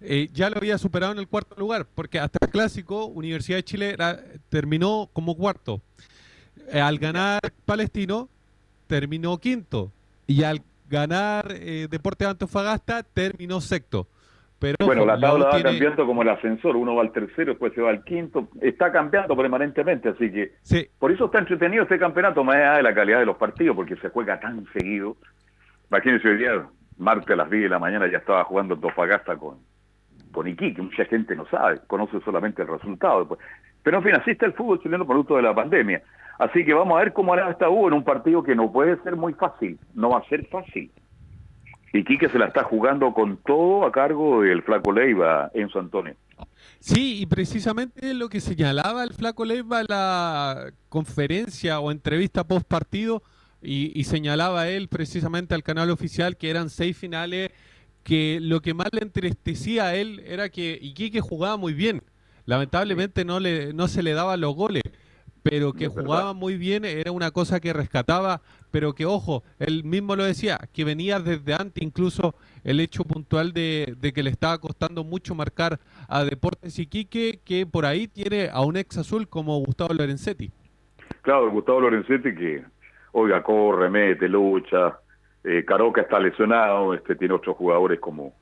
eh, 0.00 0.28
ya 0.32 0.50
lo 0.50 0.58
había 0.58 0.78
superado 0.78 1.12
en 1.12 1.18
el 1.18 1.28
cuarto 1.28 1.54
lugar, 1.56 1.86
porque 1.94 2.18
hasta 2.18 2.38
el 2.42 2.50
clásico 2.50 3.06
Universidad 3.06 3.58
de 3.58 3.64
Chile 3.64 3.96
terminó 4.48 5.08
como 5.12 5.36
cuarto. 5.36 5.80
Eh, 6.68 6.80
al 6.80 6.98
ganar 6.98 7.40
Palestino, 7.64 8.28
terminó 8.86 9.38
quinto. 9.38 9.92
Y 10.26 10.42
al 10.42 10.62
ganar 10.88 11.52
eh, 11.52 11.88
Deportes 11.90 12.28
Antofagasta, 12.28 13.02
terminó 13.02 13.60
sexto. 13.60 14.08
Pero 14.58 14.76
Bueno, 14.86 15.04
la 15.04 15.20
tabla 15.20 15.44
va 15.46 15.50
tiene- 15.50 15.64
cambiando 15.70 16.06
como 16.06 16.22
el 16.22 16.28
ascensor, 16.30 16.76
uno 16.76 16.94
va 16.94 17.02
al 17.02 17.12
tercero, 17.12 17.52
después 17.52 17.74
se 17.74 17.82
va 17.82 17.90
al 17.90 18.02
quinto, 18.04 18.48
está 18.62 18.90
cambiando 18.90 19.36
permanentemente, 19.36 20.08
así 20.08 20.30
que 20.32 20.52
Sí. 20.62 20.86
por 20.98 21.12
eso 21.12 21.26
está 21.26 21.40
entretenido 21.40 21.82
este 21.82 21.98
campeonato, 21.98 22.42
más 22.42 22.56
allá 22.56 22.72
de 22.76 22.82
la 22.82 22.94
calidad 22.94 23.18
de 23.18 23.26
los 23.26 23.36
partidos, 23.36 23.76
porque 23.76 23.96
se 23.96 24.08
juega 24.08 24.40
tan 24.40 24.64
seguido. 24.72 25.16
Imagínense 25.90 26.26
hoy 26.28 26.38
día, 26.38 26.66
martes 26.96 27.30
a 27.30 27.36
las 27.36 27.50
10 27.50 27.64
de 27.64 27.68
la 27.68 27.78
mañana 27.78 28.10
ya 28.10 28.18
estaba 28.18 28.44
jugando 28.44 28.74
Antofagasta 28.74 29.36
con, 29.36 29.58
con 30.32 30.48
Iquique, 30.48 30.80
mucha 30.80 31.04
gente 31.04 31.36
no 31.36 31.46
sabe, 31.48 31.80
conoce 31.86 32.18
solamente 32.24 32.62
el 32.62 32.68
resultado. 32.68 33.20
después. 33.20 33.40
Pero 33.82 33.98
en 33.98 34.04
fin, 34.04 34.14
así 34.14 34.30
está 34.30 34.46
el 34.46 34.54
fútbol 34.54 34.80
chileno 34.82 35.06
producto 35.06 35.36
de 35.36 35.42
la 35.42 35.54
pandemia. 35.54 36.02
Así 36.38 36.64
que 36.64 36.74
vamos 36.74 36.96
a 36.96 37.00
ver 37.04 37.12
cómo 37.12 37.32
hará 37.34 37.50
esta 37.50 37.68
U 37.70 37.86
en 37.88 37.94
un 37.94 38.04
partido 38.04 38.42
que 38.42 38.54
no 38.54 38.72
puede 38.72 38.96
ser 39.02 39.16
muy 39.16 39.32
fácil, 39.34 39.78
no 39.94 40.10
va 40.10 40.18
a 40.18 40.24
ser 40.28 40.46
fácil. 40.46 40.90
Iquique 41.96 42.28
se 42.28 42.38
la 42.38 42.46
está 42.46 42.64
jugando 42.64 43.12
con 43.12 43.38
todo 43.38 43.86
a 43.86 43.92
cargo 43.92 44.42
del 44.42 44.62
Flaco 44.62 44.92
Leiva 44.92 45.50
en 45.54 45.68
San 45.70 45.82
Antonio. 45.84 46.14
Sí, 46.78 47.20
y 47.20 47.26
precisamente 47.26 48.14
lo 48.14 48.28
que 48.28 48.40
señalaba 48.40 49.02
el 49.04 49.12
Flaco 49.12 49.44
Leiva 49.44 49.80
en 49.80 49.86
la 49.88 50.72
conferencia 50.88 51.80
o 51.80 51.90
entrevista 51.90 52.46
post 52.46 52.66
partido, 52.66 53.22
y, 53.62 53.98
y 53.98 54.04
señalaba 54.04 54.68
él 54.68 54.88
precisamente 54.88 55.54
al 55.54 55.62
canal 55.62 55.90
oficial 55.90 56.36
que 56.36 56.50
eran 56.50 56.70
seis 56.70 56.96
finales, 56.96 57.50
que 58.04 58.38
lo 58.40 58.60
que 58.60 58.74
más 58.74 58.88
le 58.92 59.02
entristecía 59.02 59.86
a 59.86 59.94
él 59.96 60.22
era 60.26 60.48
que 60.48 60.78
Iquique 60.80 61.20
jugaba 61.20 61.56
muy 61.56 61.72
bien. 61.72 62.02
Lamentablemente 62.44 63.24
no, 63.24 63.40
le, 63.40 63.72
no 63.72 63.88
se 63.88 64.04
le 64.04 64.12
daban 64.12 64.40
los 64.40 64.54
goles, 64.54 64.84
pero 65.48 65.72
que 65.72 65.88
jugaba 65.88 66.32
muy 66.34 66.56
bien 66.56 66.84
era 66.84 67.12
una 67.12 67.30
cosa 67.30 67.60
que 67.60 67.72
rescataba, 67.72 68.40
pero 68.70 68.94
que 68.94 69.06
ojo, 69.06 69.42
él 69.58 69.84
mismo 69.84 70.16
lo 70.16 70.24
decía, 70.24 70.58
que 70.72 70.84
venía 70.84 71.20
desde 71.20 71.54
antes 71.54 71.82
incluso 71.82 72.34
el 72.64 72.80
hecho 72.80 73.04
puntual 73.04 73.52
de, 73.52 73.94
de 73.98 74.12
que 74.12 74.22
le 74.22 74.30
estaba 74.30 74.58
costando 74.58 75.04
mucho 75.04 75.34
marcar 75.34 75.78
a 76.08 76.24
Deportes 76.24 76.78
Iquique, 76.78 77.40
que 77.44 77.66
por 77.66 77.86
ahí 77.86 78.08
tiene 78.08 78.48
a 78.52 78.60
un 78.62 78.76
ex 78.76 78.98
azul 78.98 79.28
como 79.28 79.58
Gustavo 79.58 79.94
Lorenzetti. 79.94 80.50
Claro, 81.22 81.50
Gustavo 81.50 81.80
Lorenzetti 81.80 82.34
que, 82.34 82.64
oiga, 83.12 83.42
corre, 83.42 83.88
mete, 83.88 84.28
lucha. 84.28 84.98
Eh, 85.44 85.64
Caroca 85.64 86.00
está 86.00 86.18
lesionado, 86.18 86.92
este 86.92 87.14
tiene 87.14 87.34
otros 87.34 87.56
jugadores 87.56 88.00
como, 88.00 88.34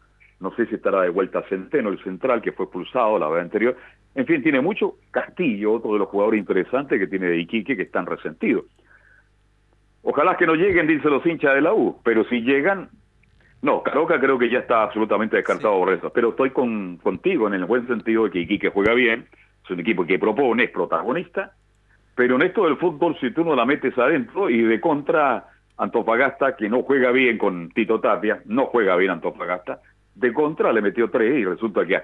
no 0.45 0.55
sé 0.55 0.67
si 0.67 0.75
estará 0.75 1.01
de 1.01 1.09
vuelta 1.09 1.43
Centeno, 1.49 1.89
el 1.89 2.03
central, 2.05 2.43
que 2.43 2.53
fue 2.53 2.67
expulsado 2.67 3.19
la 3.19 3.29
vez 3.29 3.43
anterior. 3.43 3.77
En 4.15 4.27
fin, 4.27 4.43
tiene 4.43 4.61
mucho 4.61 4.97
Castillo, 5.11 5.73
otro 5.73 5.95
de 5.95 5.99
los 6.01 6.09
jugadores 6.09 6.39
interesantes 6.39 7.01
que 7.01 7.07
tiene 7.07 7.27
de 7.27 7.39
Iquique, 7.39 7.77
que 7.77 7.83
están 7.83 8.05
resentidos. 8.05 8.67
Ojalá 10.03 10.37
que 10.37 10.47
no 10.47 10.55
lleguen, 10.55 10.87
dicen 10.87 11.11
los 11.11 11.25
hinchas 11.25 11.55
de 11.55 11.63
la 11.63 11.73
U, 11.73 11.99
pero 12.05 12.25
si 12.25 12.43
llegan, 12.43 12.91
no, 13.63 13.83
Caroca 13.83 14.21
creo 14.21 14.39
que 14.39 14.51
ya 14.51 14.59
está 14.59 14.83
absolutamente 14.83 15.37
descartado 15.37 15.79
por 15.79 15.95
eso, 15.95 16.11
pero 16.11 16.29
estoy 16.29 16.51
con, 16.51 16.99
contigo 16.99 17.47
en 17.49 17.55
el 17.55 17.65
buen 17.65 17.87
sentido 17.89 18.25
de 18.25 18.31
que 18.31 18.41
Iquique 18.41 18.69
juega 18.69 18.93
bien, 18.93 19.27
es 19.65 19.71
un 19.71 19.81
equipo 19.81 20.05
que 20.05 20.19
propone, 20.19 20.65
es 20.65 20.71
protagonista, 20.71 21.55
pero 22.15 22.37
en 22.37 22.43
esto 22.43 22.67
del 22.67 22.77
fútbol, 22.77 23.17
si 23.19 23.31
tú 23.33 23.45
no 23.45 23.57
la 23.57 23.65
metes 23.65 23.97
adentro 23.97 24.51
y 24.51 24.61
de 24.61 24.79
contra 24.79 25.49
Antofagasta, 25.79 26.55
que 26.55 26.69
no 26.69 26.83
juega 26.83 27.11
bien 27.11 27.39
con 27.39 27.71
Tito 27.71 27.99
Tapia, 27.99 28.43
no 28.45 28.67
juega 28.67 28.95
bien 28.97 29.11
Antofagasta, 29.11 29.81
de 30.15 30.33
contra 30.33 30.73
le 30.73 30.81
metió 30.83 31.11
tres 31.11 31.39
y 31.39 31.45
resulta 31.45 31.85
que 31.87 32.01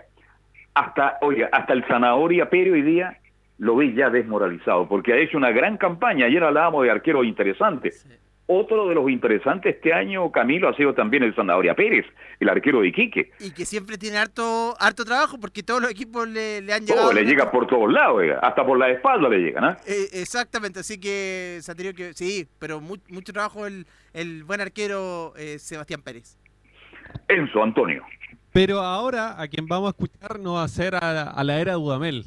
hasta, 0.74 1.18
oiga, 1.22 1.48
hasta 1.52 1.72
el 1.72 1.84
Zanahoria 1.86 2.48
Pérez 2.48 2.72
hoy 2.72 2.82
día 2.82 3.18
lo 3.58 3.76
ve 3.76 3.92
ya 3.92 4.08
desmoralizado, 4.08 4.88
porque 4.88 5.12
ha 5.12 5.16
hecho 5.18 5.36
una 5.36 5.50
gran 5.50 5.76
campaña. 5.76 6.26
Ayer 6.26 6.42
hablábamos 6.42 6.84
de 6.84 6.90
arqueros 6.90 7.26
interesantes. 7.26 8.06
Otro 8.52 8.88
de 8.88 8.96
los 8.96 9.08
interesantes 9.10 9.76
este 9.76 9.92
año, 9.92 10.32
Camilo, 10.32 10.68
ha 10.68 10.74
sido 10.74 10.92
también 10.92 11.22
el 11.22 11.34
Zanahoria 11.36 11.74
Pérez, 11.74 12.04
el 12.40 12.48
arquero 12.48 12.80
de 12.80 12.88
Iquique. 12.88 13.30
Y 13.38 13.52
que 13.52 13.64
siempre 13.64 13.96
tiene 13.96 14.16
harto 14.18 14.74
harto 14.80 15.04
trabajo 15.04 15.38
porque 15.38 15.62
todos 15.62 15.80
los 15.82 15.90
equipos 15.90 16.26
le, 16.26 16.60
le 16.60 16.72
han 16.72 16.84
llegado. 16.84 17.12
le 17.12 17.22
llega 17.24 17.48
por 17.50 17.68
todos 17.68 17.92
lados, 17.92 18.16
oiga, 18.16 18.40
hasta 18.42 18.64
por 18.66 18.76
la 18.76 18.88
espalda 18.90 19.28
le 19.28 19.38
llegan, 19.38 19.64
¿ah? 19.64 19.78
Eh, 19.86 20.08
exactamente, 20.14 20.80
así 20.80 20.98
que 20.98 21.58
se 21.60 21.70
ha 21.70 21.74
tenido 21.76 21.94
que. 21.94 22.12
Sí, 22.14 22.48
pero 22.58 22.80
mu- 22.80 22.96
mucho 23.08 23.32
trabajo 23.32 23.66
el, 23.66 23.86
el 24.14 24.42
buen 24.42 24.60
arquero 24.60 25.32
eh, 25.36 25.58
Sebastián 25.60 26.02
Pérez. 26.02 26.36
Enzo 27.28 27.62
Antonio. 27.62 28.02
Pero 28.52 28.80
ahora 28.80 29.40
a 29.40 29.46
quien 29.48 29.66
vamos 29.66 29.88
a 29.88 29.90
escuchar 29.90 30.40
no 30.40 30.54
va 30.54 30.64
a 30.64 30.68
ser 30.68 30.94
a, 30.96 31.22
a 31.30 31.44
la 31.44 31.60
era 31.60 31.74
Dudamel. 31.74 32.26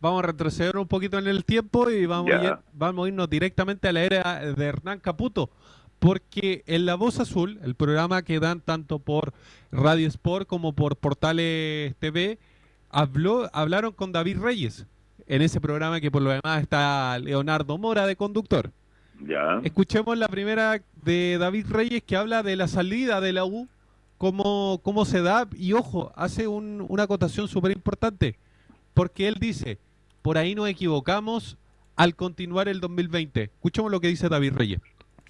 Vamos 0.00 0.22
a 0.22 0.26
retroceder 0.26 0.76
un 0.76 0.86
poquito 0.86 1.18
en 1.18 1.26
el 1.26 1.44
tiempo 1.44 1.90
y 1.90 2.06
vamos, 2.06 2.30
a, 2.32 2.42
ir- 2.44 2.58
vamos 2.72 3.06
a 3.06 3.08
irnos 3.08 3.28
directamente 3.30 3.88
a 3.88 3.92
la 3.92 4.02
era 4.04 4.40
de 4.40 4.64
Hernán 4.64 5.00
Caputo. 5.00 5.50
Porque 5.98 6.62
en 6.66 6.84
La 6.86 6.94
Voz 6.94 7.18
Azul, 7.18 7.58
el 7.64 7.74
programa 7.74 8.22
que 8.22 8.38
dan 8.38 8.60
tanto 8.60 8.98
por 8.98 9.32
Radio 9.72 10.06
Sport 10.08 10.46
como 10.46 10.74
por 10.74 10.96
Portales 10.96 11.96
TV, 11.98 12.38
habló, 12.90 13.48
hablaron 13.52 13.92
con 13.92 14.12
David 14.12 14.38
Reyes. 14.40 14.86
En 15.26 15.42
ese 15.42 15.60
programa 15.60 16.00
que 16.00 16.10
por 16.10 16.22
lo 16.22 16.30
demás 16.30 16.62
está 16.62 17.18
Leonardo 17.18 17.78
Mora 17.78 18.06
de 18.06 18.14
conductor. 18.14 18.70
Ya. 19.26 19.60
Escuchemos 19.64 20.16
la 20.18 20.28
primera 20.28 20.80
de 21.02 21.38
David 21.40 21.66
Reyes 21.70 22.02
que 22.04 22.14
habla 22.16 22.42
de 22.42 22.54
la 22.54 22.68
salida 22.68 23.20
de 23.22 23.32
la 23.32 23.44
U, 23.46 23.66
cómo, 24.18 24.80
cómo 24.82 25.04
se 25.04 25.22
da, 25.22 25.48
y 25.56 25.72
ojo, 25.72 26.12
hace 26.16 26.46
un- 26.48 26.84
una 26.88 27.04
acotación 27.04 27.48
súper 27.48 27.72
importante, 27.72 28.36
porque 28.94 29.28
él 29.28 29.36
dice, 29.40 29.78
por 30.22 30.38
ahí 30.38 30.54
nos 30.54 30.68
equivocamos 30.68 31.56
al 31.96 32.14
continuar 32.14 32.68
el 32.68 32.80
2020. 32.80 33.44
Escuchemos 33.44 33.90
lo 33.90 34.00
que 34.00 34.08
dice 34.08 34.28
David 34.28 34.52
Reyes. 34.54 34.80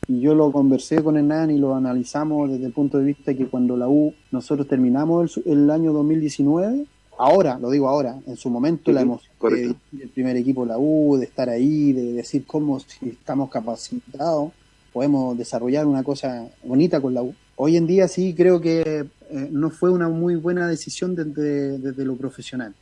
Y 0.08 0.20
yo 0.20 0.34
lo 0.34 0.52
conversé 0.52 1.02
con 1.02 1.16
Hernán 1.16 1.50
y 1.50 1.58
lo 1.58 1.74
analizamos 1.74 2.50
desde 2.50 2.66
el 2.66 2.72
punto 2.72 2.98
de 2.98 3.04
vista 3.04 3.34
que 3.34 3.46
cuando 3.46 3.76
la 3.76 3.88
U, 3.88 4.14
nosotros 4.30 4.68
terminamos 4.68 5.22
el, 5.22 5.28
su- 5.28 5.42
el 5.50 5.68
año 5.70 5.92
2019, 5.92 6.84
ahora, 7.18 7.58
lo 7.58 7.70
digo 7.70 7.88
ahora, 7.88 8.16
en 8.26 8.36
su 8.36 8.48
momento 8.50 8.92
la 8.92 9.00
emoción 9.00 9.32
de- 9.50 9.74
del 9.98 10.08
primer 10.10 10.36
equipo 10.36 10.62
de 10.62 10.68
la 10.68 10.78
U, 10.78 11.16
de 11.16 11.24
estar 11.24 11.48
ahí, 11.48 11.92
de 11.92 12.12
decir 12.12 12.44
cómo 12.46 12.78
si 12.78 13.08
estamos 13.08 13.50
capacitados, 13.50 14.52
podemos 14.92 15.36
desarrollar 15.36 15.86
una 15.86 16.04
cosa 16.04 16.48
bonita 16.62 17.00
con 17.00 17.12
la 17.14 17.22
U. 17.22 17.34
Hoy 17.56 17.76
en 17.76 17.86
día 17.86 18.06
sí 18.06 18.34
creo 18.34 18.60
que 18.60 18.80
eh, 19.30 19.48
no 19.50 19.70
fue 19.70 19.90
una 19.90 20.08
muy 20.08 20.36
buena 20.36 20.68
decisión 20.68 21.14
desde, 21.14 22.04
lo 22.04 22.16
profesional. 22.16 22.74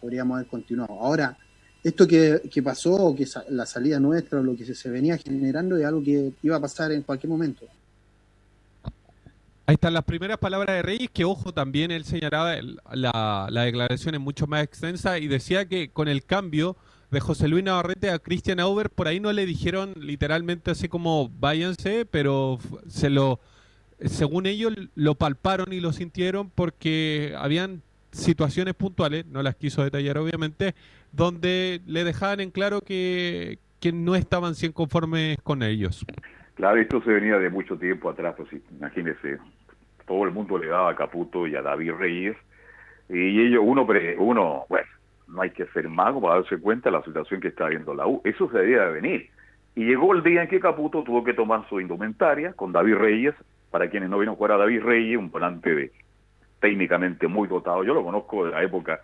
Podríamos 0.00 0.36
haber 0.36 0.46
continuado. 0.48 0.92
Ahora, 1.00 1.36
esto 1.82 2.06
que, 2.06 2.42
que 2.50 2.62
pasó, 2.62 3.14
que 3.16 3.26
sa- 3.26 3.44
la 3.48 3.66
salida 3.66 3.98
nuestra, 3.98 4.40
o 4.40 4.42
lo 4.42 4.56
que 4.56 4.64
se, 4.64 4.74
se 4.74 4.88
venía 4.88 5.18
generando, 5.18 5.76
es 5.76 5.84
algo 5.84 6.02
que 6.02 6.32
iba 6.42 6.56
a 6.56 6.60
pasar 6.60 6.92
en 6.92 7.02
cualquier 7.02 7.30
momento. 7.30 7.66
Ahí 9.66 9.74
están 9.74 9.94
las 9.94 10.04
primeras 10.04 10.38
palabras 10.38 10.74
de 10.76 10.82
Reyes, 10.82 11.10
que 11.12 11.24
ojo, 11.24 11.52
también 11.52 11.90
él 11.90 12.04
señalaba 12.04 12.56
la, 12.92 13.46
la 13.50 13.62
declaración 13.62 14.14
es 14.14 14.20
mucho 14.20 14.46
más 14.46 14.64
extensa 14.64 15.18
y 15.18 15.28
decía 15.28 15.66
que 15.66 15.90
con 15.90 16.08
el 16.08 16.24
cambio 16.24 16.76
de 17.10 17.20
José 17.20 17.46
Luis 17.46 17.62
Navarrete 17.64 18.10
a 18.10 18.18
Christian 18.18 18.58
Auber, 18.60 18.90
por 18.90 19.06
ahí 19.06 19.20
no 19.20 19.32
le 19.32 19.46
dijeron 19.46 19.94
literalmente 20.00 20.72
así 20.72 20.88
como 20.88 21.28
váyanse, 21.38 22.04
pero 22.04 22.58
se 22.88 23.10
lo, 23.10 23.38
según 24.04 24.46
ellos 24.46 24.74
lo 24.94 25.14
palparon 25.14 25.72
y 25.72 25.80
lo 25.80 25.92
sintieron 25.92 26.50
porque 26.50 27.34
habían 27.38 27.82
situaciones 28.12 28.74
puntuales, 28.74 29.26
no 29.26 29.42
las 29.42 29.56
quiso 29.56 29.84
detallar 29.84 30.18
obviamente, 30.18 30.74
donde 31.12 31.80
le 31.86 32.04
dejaban 32.04 32.40
en 32.40 32.50
claro 32.50 32.80
que, 32.80 33.58
que 33.80 33.92
no 33.92 34.14
estaban 34.14 34.54
100 34.54 34.72
conformes 34.72 35.38
con 35.42 35.62
ellos. 35.62 36.04
Claro, 36.54 36.80
esto 36.80 37.02
se 37.02 37.10
venía 37.10 37.38
de 37.38 37.50
mucho 37.50 37.76
tiempo 37.78 38.10
atrás, 38.10 38.34
pues 38.36 38.48
sí, 38.50 38.62
imagínese, 38.70 39.38
todo 40.06 40.24
el 40.24 40.32
mundo 40.32 40.58
le 40.58 40.68
daba 40.68 40.90
a 40.90 40.96
Caputo 40.96 41.46
y 41.46 41.54
a 41.54 41.62
David 41.62 41.92
Reyes, 41.92 42.36
y 43.08 43.40
ellos, 43.40 43.62
uno, 43.64 43.84
bueno, 43.86 44.86
no 45.26 45.42
hay 45.42 45.50
que 45.50 45.66
ser 45.66 45.88
mago 45.88 46.20
para 46.20 46.36
darse 46.36 46.58
cuenta 46.58 46.90
de 46.90 46.96
la 46.96 47.04
situación 47.04 47.40
que 47.40 47.48
está 47.48 47.68
viendo 47.68 47.94
la 47.94 48.06
U, 48.06 48.20
eso 48.24 48.50
se 48.50 48.58
debía 48.58 48.84
de 48.86 48.92
venir. 48.92 49.30
Y 49.74 49.84
llegó 49.84 50.12
el 50.12 50.22
día 50.22 50.42
en 50.42 50.48
que 50.48 50.60
Caputo 50.60 51.02
tuvo 51.02 51.24
que 51.24 51.32
tomar 51.32 51.68
su 51.68 51.80
indumentaria 51.80 52.52
con 52.52 52.72
David 52.72 52.96
Reyes, 52.96 53.34
para 53.70 53.88
quienes 53.88 54.10
no 54.10 54.18
vieron 54.18 54.36
jugar 54.36 54.52
a 54.52 54.56
David 54.58 54.82
Reyes, 54.82 55.18
un 55.18 55.30
volante 55.30 55.74
de, 55.74 55.92
técnicamente 56.60 57.26
muy 57.28 57.48
dotado, 57.48 57.84
yo 57.84 57.94
lo 57.94 58.04
conozco 58.04 58.44
de 58.44 58.52
la 58.52 58.62
época 58.62 59.00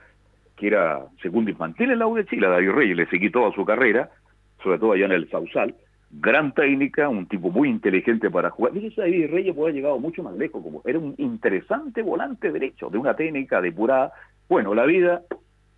que 0.57 0.69
era 0.69 1.05
segundo 1.21 1.51
infantil 1.51 1.91
en 1.91 1.99
la 1.99 2.07
U 2.07 2.17
de 2.17 2.25
Chile, 2.27 2.47
a 2.47 2.51
David 2.51 2.71
Reyes, 2.71 2.97
le 2.97 3.07
seguí 3.07 3.31
toda 3.31 3.53
su 3.53 3.65
carrera, 3.65 4.11
sobre 4.63 4.79
todo 4.79 4.93
allá 4.93 5.05
en 5.05 5.13
el 5.13 5.29
Sausal, 5.29 5.75
gran 6.11 6.53
técnica, 6.53 7.09
un 7.09 7.27
tipo 7.27 7.51
muy 7.51 7.69
inteligente 7.69 8.31
para 8.31 8.51
jugar. 8.51 8.73
Fíjese, 8.73 9.03
David 9.03 9.31
Reyes 9.31 9.55
puede 9.55 9.71
haber 9.71 9.75
llegado 9.75 9.99
mucho 9.99 10.23
más 10.23 10.35
lejos, 10.35 10.63
como 10.63 10.83
era 10.85 10.99
un 10.99 11.15
interesante 11.19 12.03
volante 12.03 12.51
derecho, 12.51 12.89
de 12.89 12.99
una 12.99 13.15
técnica 13.15 13.61
depurada. 13.61 14.13
Bueno, 14.49 14.75
la 14.75 14.87
vida 14.87 15.23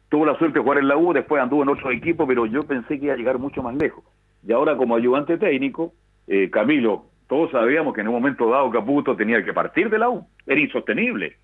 tuvo 0.09 0.25
la 0.27 0.39
suerte 0.39 0.59
de 0.59 0.63
jugar 0.63 0.79
en 0.79 0.89
la 0.89 0.97
U, 0.97 1.13
después 1.13 1.43
anduvo 1.43 1.63
en 1.63 1.71
otro 1.71 1.91
equipo, 1.91 2.27
pero 2.27 2.47
yo 2.47 2.65
pensé 2.65 2.99
que 2.99 3.07
iba 3.07 3.15
a 3.15 3.17
llegar 3.17 3.39
mucho 3.39 3.63
más 3.63 3.75
lejos. 3.77 4.05
Y 4.47 4.53
ahora 4.53 4.77
como 4.77 4.95
ayudante 4.95 5.39
técnico, 5.39 5.93
eh, 6.27 6.51
Camilo, 6.51 7.07
todos 7.29 7.51
sabíamos 7.51 7.95
que 7.95 8.01
en 8.01 8.09
un 8.09 8.15
momento 8.15 8.51
dado 8.51 8.71
Caputo 8.71 9.15
tenía 9.15 9.45
que 9.45 9.53
partir 9.53 9.91
de 9.91 9.99
la 9.99 10.09
U, 10.09 10.27
era 10.47 10.61
insostenible. 10.61 11.37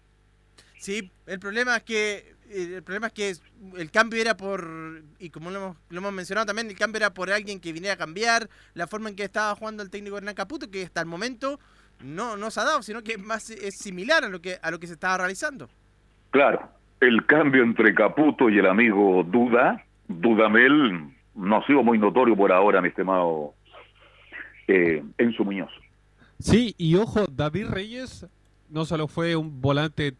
Sí, 0.79 1.11
el 1.27 1.39
problema 1.39 1.77
es 1.77 1.83
que 1.85 2.35
eh, 2.51 2.75
el 2.77 2.83
problema 2.83 3.09
es 3.09 3.13
que 3.13 3.33
el 3.77 3.91
cambio 3.91 4.21
era 4.21 4.37
por 4.37 4.67
y 5.19 5.31
como 5.31 5.51
lo 5.51 5.59
hemos, 5.59 5.77
lo 5.91 5.99
hemos 5.99 6.13
mencionado 6.13 6.47
también, 6.47 6.69
el 6.69 6.77
cambio 6.77 6.99
era 6.99 7.13
por 7.13 7.31
alguien 7.31 7.61
que 7.61 7.73
viniera 7.73 7.95
a 7.95 7.99
cambiar 7.99 8.49
la 8.75 8.87
forma 8.87 9.11
en 9.11 9.17
que 9.17 9.25
estaba 9.25 9.55
jugando 9.55 9.83
el 9.83 9.91
técnico 9.91 10.17
Hernán 10.17 10.35
Caputo, 10.35 10.71
que 10.71 10.83
hasta 10.83 11.01
el 11.01 11.07
momento 11.07 11.61
no, 12.03 12.37
no 12.37 12.51
se 12.51 12.61
ha 12.61 12.65
dado, 12.65 12.83
sino 12.83 13.03
que 13.03 13.19
más 13.19 13.51
es 13.51 13.79
similar 13.79 14.25
a 14.25 14.29
lo 14.29 14.41
que 14.41 14.57
a 14.63 14.71
lo 14.71 14.81
que 14.81 14.87
se 14.87 14.95
estaba 14.95 15.19
realizando. 15.19 15.69
Claro, 16.31 16.69
el 17.01 17.27
cambio 17.27 17.63
entre 17.63 17.95
Caputo 17.95 18.49
y 18.49 18.59
el 18.59 18.67
amigo 18.67 19.23
Duda, 19.23 19.85
Dudamel, 20.09 21.11
no 21.35 21.57
ha 21.57 21.67
sido 21.67 21.83
muy 21.83 21.99
notorio 21.99 22.37
por 22.37 22.53
ahora, 22.53 22.81
mi 22.81 22.89
estimado 22.89 23.55
eh, 24.69 25.03
Enzo 25.19 25.45
Muñoz. 25.45 25.71
Sí, 26.39 26.75
y 26.79 26.97
ojo, 26.97 27.27
David 27.31 27.67
Reyes 27.69 28.27
no 28.69 28.85
solo 28.85 29.07
fue 29.09 29.37
un 29.37 29.61
volante 29.61 30.15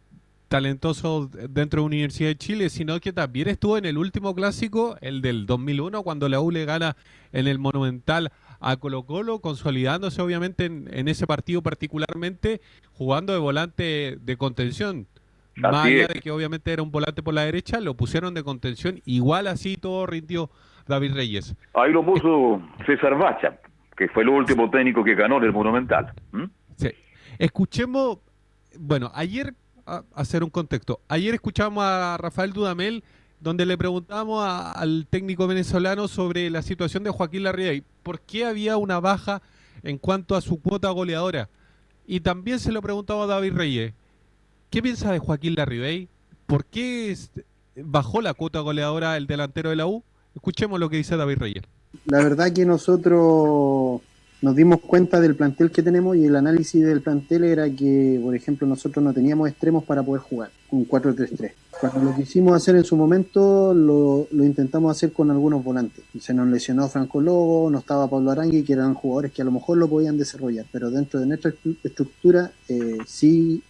talentoso 0.47 1.27
dentro 1.49 1.81
de 1.81 1.87
Universidad 1.87 2.29
de 2.29 2.37
Chile, 2.37 2.69
sino 2.69 2.99
que 2.99 3.11
también 3.11 3.47
estuvo 3.47 3.77
en 3.77 3.85
el 3.85 3.97
último 3.97 4.33
clásico, 4.35 4.95
el 5.01 5.21
del 5.21 5.45
2001, 5.45 6.03
cuando 6.03 6.29
la 6.29 6.39
U 6.39 6.51
le 6.51 6.65
gana 6.65 6.95
en 7.33 7.47
el 7.47 7.59
Monumental 7.59 8.31
a 8.59 8.77
Colo 8.77 9.03
Colo, 9.03 9.39
consolidándose 9.39 10.21
obviamente 10.21 10.65
en, 10.65 10.87
en 10.93 11.07
ese 11.07 11.27
partido 11.27 11.61
particularmente, 11.61 12.61
jugando 12.93 13.33
de 13.33 13.39
volante 13.39 14.17
de 14.21 14.37
contención. 14.37 15.07
Más 15.55 15.75
Así 15.75 15.93
allá 15.93 16.03
es. 16.03 16.07
de 16.09 16.19
que 16.21 16.31
obviamente 16.31 16.71
era 16.71 16.83
un 16.83 16.91
volante 16.91 17.23
por 17.23 17.33
la 17.33 17.43
derecha, 17.45 17.79
lo 17.79 17.93
pusieron 17.95 18.33
de 18.33 18.43
contención, 18.43 19.01
igual 19.05 19.47
así 19.47 19.77
todo 19.77 20.05
rindió 20.05 20.49
David 20.87 21.13
Reyes. 21.13 21.55
Ahí 21.73 21.91
lo 21.91 22.05
puso 22.05 22.61
César 22.85 23.17
Bacha, 23.17 23.57
que 23.95 24.07
fue 24.09 24.23
el 24.23 24.29
último 24.29 24.69
técnico 24.69 25.03
que 25.03 25.15
ganó 25.15 25.37
en 25.37 25.45
el 25.45 25.53
Monumental. 25.53 26.13
Sí. 26.77 26.89
Escuchemos, 27.37 28.19
bueno, 28.77 29.11
ayer, 29.13 29.53
a, 29.85 30.03
hacer 30.13 30.43
un 30.43 30.49
contexto, 30.49 30.99
ayer 31.07 31.33
escuchamos 31.33 31.83
a 31.83 32.17
Rafael 32.17 32.53
Dudamel 32.53 33.03
donde 33.39 33.65
le 33.65 33.77
preguntamos 33.77 34.43
al 34.43 35.07
técnico 35.09 35.45
venezolano 35.45 36.07
sobre 36.07 36.49
la 36.49 36.61
situación 36.61 37.03
de 37.03 37.11
Joaquín 37.11 37.43
Larribey, 37.43 37.83
por 38.01 38.19
qué 38.19 38.45
había 38.45 38.77
una 38.77 38.99
baja 38.99 39.41
en 39.83 39.97
cuanto 39.97 40.35
a 40.35 40.41
su 40.41 40.61
cuota 40.61 40.89
goleadora. 40.89 41.49
Y 42.07 42.21
también 42.21 42.59
se 42.59 42.71
lo 42.71 42.81
preguntaba 42.81 43.25
a 43.25 43.27
David 43.27 43.53
Reyes, 43.53 43.93
¿qué 44.69 44.81
piensa 44.81 45.11
de 45.11 45.19
Joaquín 45.19 45.55
Larribey? 45.55 46.09
¿Por 46.47 46.65
qué 46.65 47.15
bajó 47.75 48.21
la 48.21 48.33
cuota 48.33 48.61
goleadora 48.61 49.17
el 49.17 49.27
delantero 49.27 49.69
de 49.69 49.75
la 49.75 49.85
U? 49.85 50.03
Escuchemos 50.33 50.79
lo 50.79 50.89
que 50.89 50.97
dice 50.97 51.17
David 51.17 51.37
Reyes. 51.37 51.63
La 52.05 52.17
verdad 52.23 52.51
que 52.51 52.65
nosotros 52.65 54.01
nos 54.41 54.55
dimos 54.55 54.79
cuenta 54.81 55.19
del 55.19 55.35
plantel 55.35 55.71
que 55.71 55.81
tenemos 55.81 56.15
y 56.17 56.25
el 56.25 56.35
análisis 56.35 56.83
del 56.85 57.01
plantel 57.01 57.45
era 57.45 57.69
que, 57.69 58.19
por 58.23 58.35
ejemplo, 58.35 58.67
nosotros 58.67 59.03
no 59.03 59.11
teníamos 59.13 59.49
extremos 59.49 59.83
para 59.83 60.03
poder 60.03 60.21
jugar 60.21 60.51
un 60.71 60.87
4-3-3. 60.87 61.51
Cuando 61.81 62.11
lo 62.11 62.15
quisimos 62.15 62.55
hacer 62.55 62.75
en 62.75 62.83
su 62.83 62.95
momento, 62.95 63.73
lo, 63.73 64.27
lo 64.31 64.43
intentamos 64.45 64.95
hacer 64.95 65.11
con 65.13 65.31
algunos 65.31 65.63
volantes. 65.63 66.03
Se 66.19 66.33
nos 66.33 66.47
lesionó 66.47 66.87
Franco 66.89 67.21
Lobo, 67.21 67.69
no 67.71 67.79
estaba 67.79 68.07
Pablo 68.09 68.31
Arangui, 68.31 68.63
que 68.63 68.73
eran 68.73 68.93
jugadores 68.93 69.31
que 69.31 69.41
a 69.41 69.45
lo 69.45 69.51
mejor 69.51 69.77
lo 69.77 69.87
podían 69.87 70.17
desarrollar, 70.17 70.65
pero 70.71 70.91
dentro 70.91 71.19
de 71.19 71.25
nuestra 71.25 71.51
estru- 71.51 71.77
estructura 71.83 72.51
eh, 72.69 72.97
sí 73.07 73.63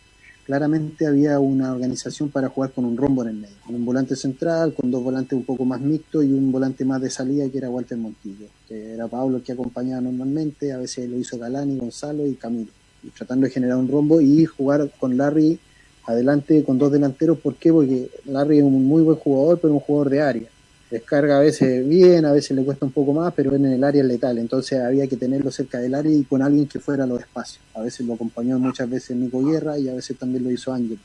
claramente 0.45 1.07
había 1.07 1.39
una 1.39 1.71
organización 1.71 2.29
para 2.29 2.49
jugar 2.49 2.71
con 2.71 2.85
un 2.85 2.95
rombo 2.95 3.23
en 3.23 3.29
el 3.29 3.35
medio, 3.35 3.55
con 3.65 3.75
un 3.75 3.83
volante 3.83 4.15
central, 4.15 4.73
con 4.75 4.91
dos 4.91 5.03
volantes 5.03 5.33
un 5.33 5.43
poco 5.43 5.65
más 5.65 5.81
mixtos 5.81 6.23
y 6.23 6.31
un 6.31 6.51
volante 6.51 6.85
más 6.85 7.01
de 7.01 7.09
salida 7.09 7.49
que 7.49 7.57
era 7.57 7.69
Walter 7.69 7.97
Montillo, 7.97 8.47
que 8.67 8.93
era 8.93 9.07
Pablo 9.07 9.41
que 9.43 9.53
acompañaba 9.53 10.01
normalmente, 10.01 10.71
a 10.71 10.77
veces 10.77 11.09
lo 11.09 11.17
hizo 11.17 11.39
Galani, 11.39 11.77
Gonzalo 11.77 12.27
y 12.27 12.35
Camilo, 12.35 12.71
y 13.03 13.09
tratando 13.09 13.47
de 13.47 13.51
generar 13.51 13.77
un 13.77 13.87
rombo 13.87 14.21
y 14.21 14.45
jugar 14.45 14.91
con 14.99 15.17
Larry 15.17 15.59
adelante 16.05 16.63
con 16.63 16.77
dos 16.77 16.91
delanteros, 16.91 17.39
¿por 17.39 17.55
qué? 17.55 17.73
Porque 17.73 18.09
Larry 18.25 18.59
es 18.59 18.63
un 18.63 18.85
muy 18.85 19.01
buen 19.01 19.17
jugador, 19.17 19.59
pero 19.59 19.73
un 19.73 19.79
jugador 19.79 20.11
de 20.11 20.21
área. 20.21 20.49
Descarga 20.89 21.37
a 21.37 21.41
veces 21.41 21.87
bien, 21.87 22.25
a 22.25 22.31
veces 22.31 22.55
le 22.55 22.63
cuesta 22.63 22.85
un 22.85 22.91
poco 22.91 23.11
más, 23.13 23.33
pero 23.33 23.53
en 23.55 23.65
el 23.65 23.83
área 23.83 24.01
es 24.01 24.07
letal, 24.07 24.37
entonces 24.37 24.79
había 24.79 25.07
que 25.07 25.17
tenerlo 25.17 25.49
cerca 25.49 25.79
del 25.79 25.95
área 25.95 26.11
y 26.11 26.23
con 26.25 26.41
alguien 26.43 26.67
que 26.67 26.79
fuera 26.79 27.05
a 27.05 27.07
los 27.07 27.19
espacios. 27.21 27.63
A 27.75 27.81
veces 27.81 28.05
lo 28.05 28.13
acompañó 28.13 28.59
muchas 28.59 28.89
veces 28.89 29.17
Nico 29.17 29.43
Guerra 29.43 29.77
y 29.79 29.89
a 29.89 29.95
veces 29.95 30.17
también 30.17 30.43
lo 30.43 30.51
hizo 30.51 30.71
Ángel. 30.73 30.99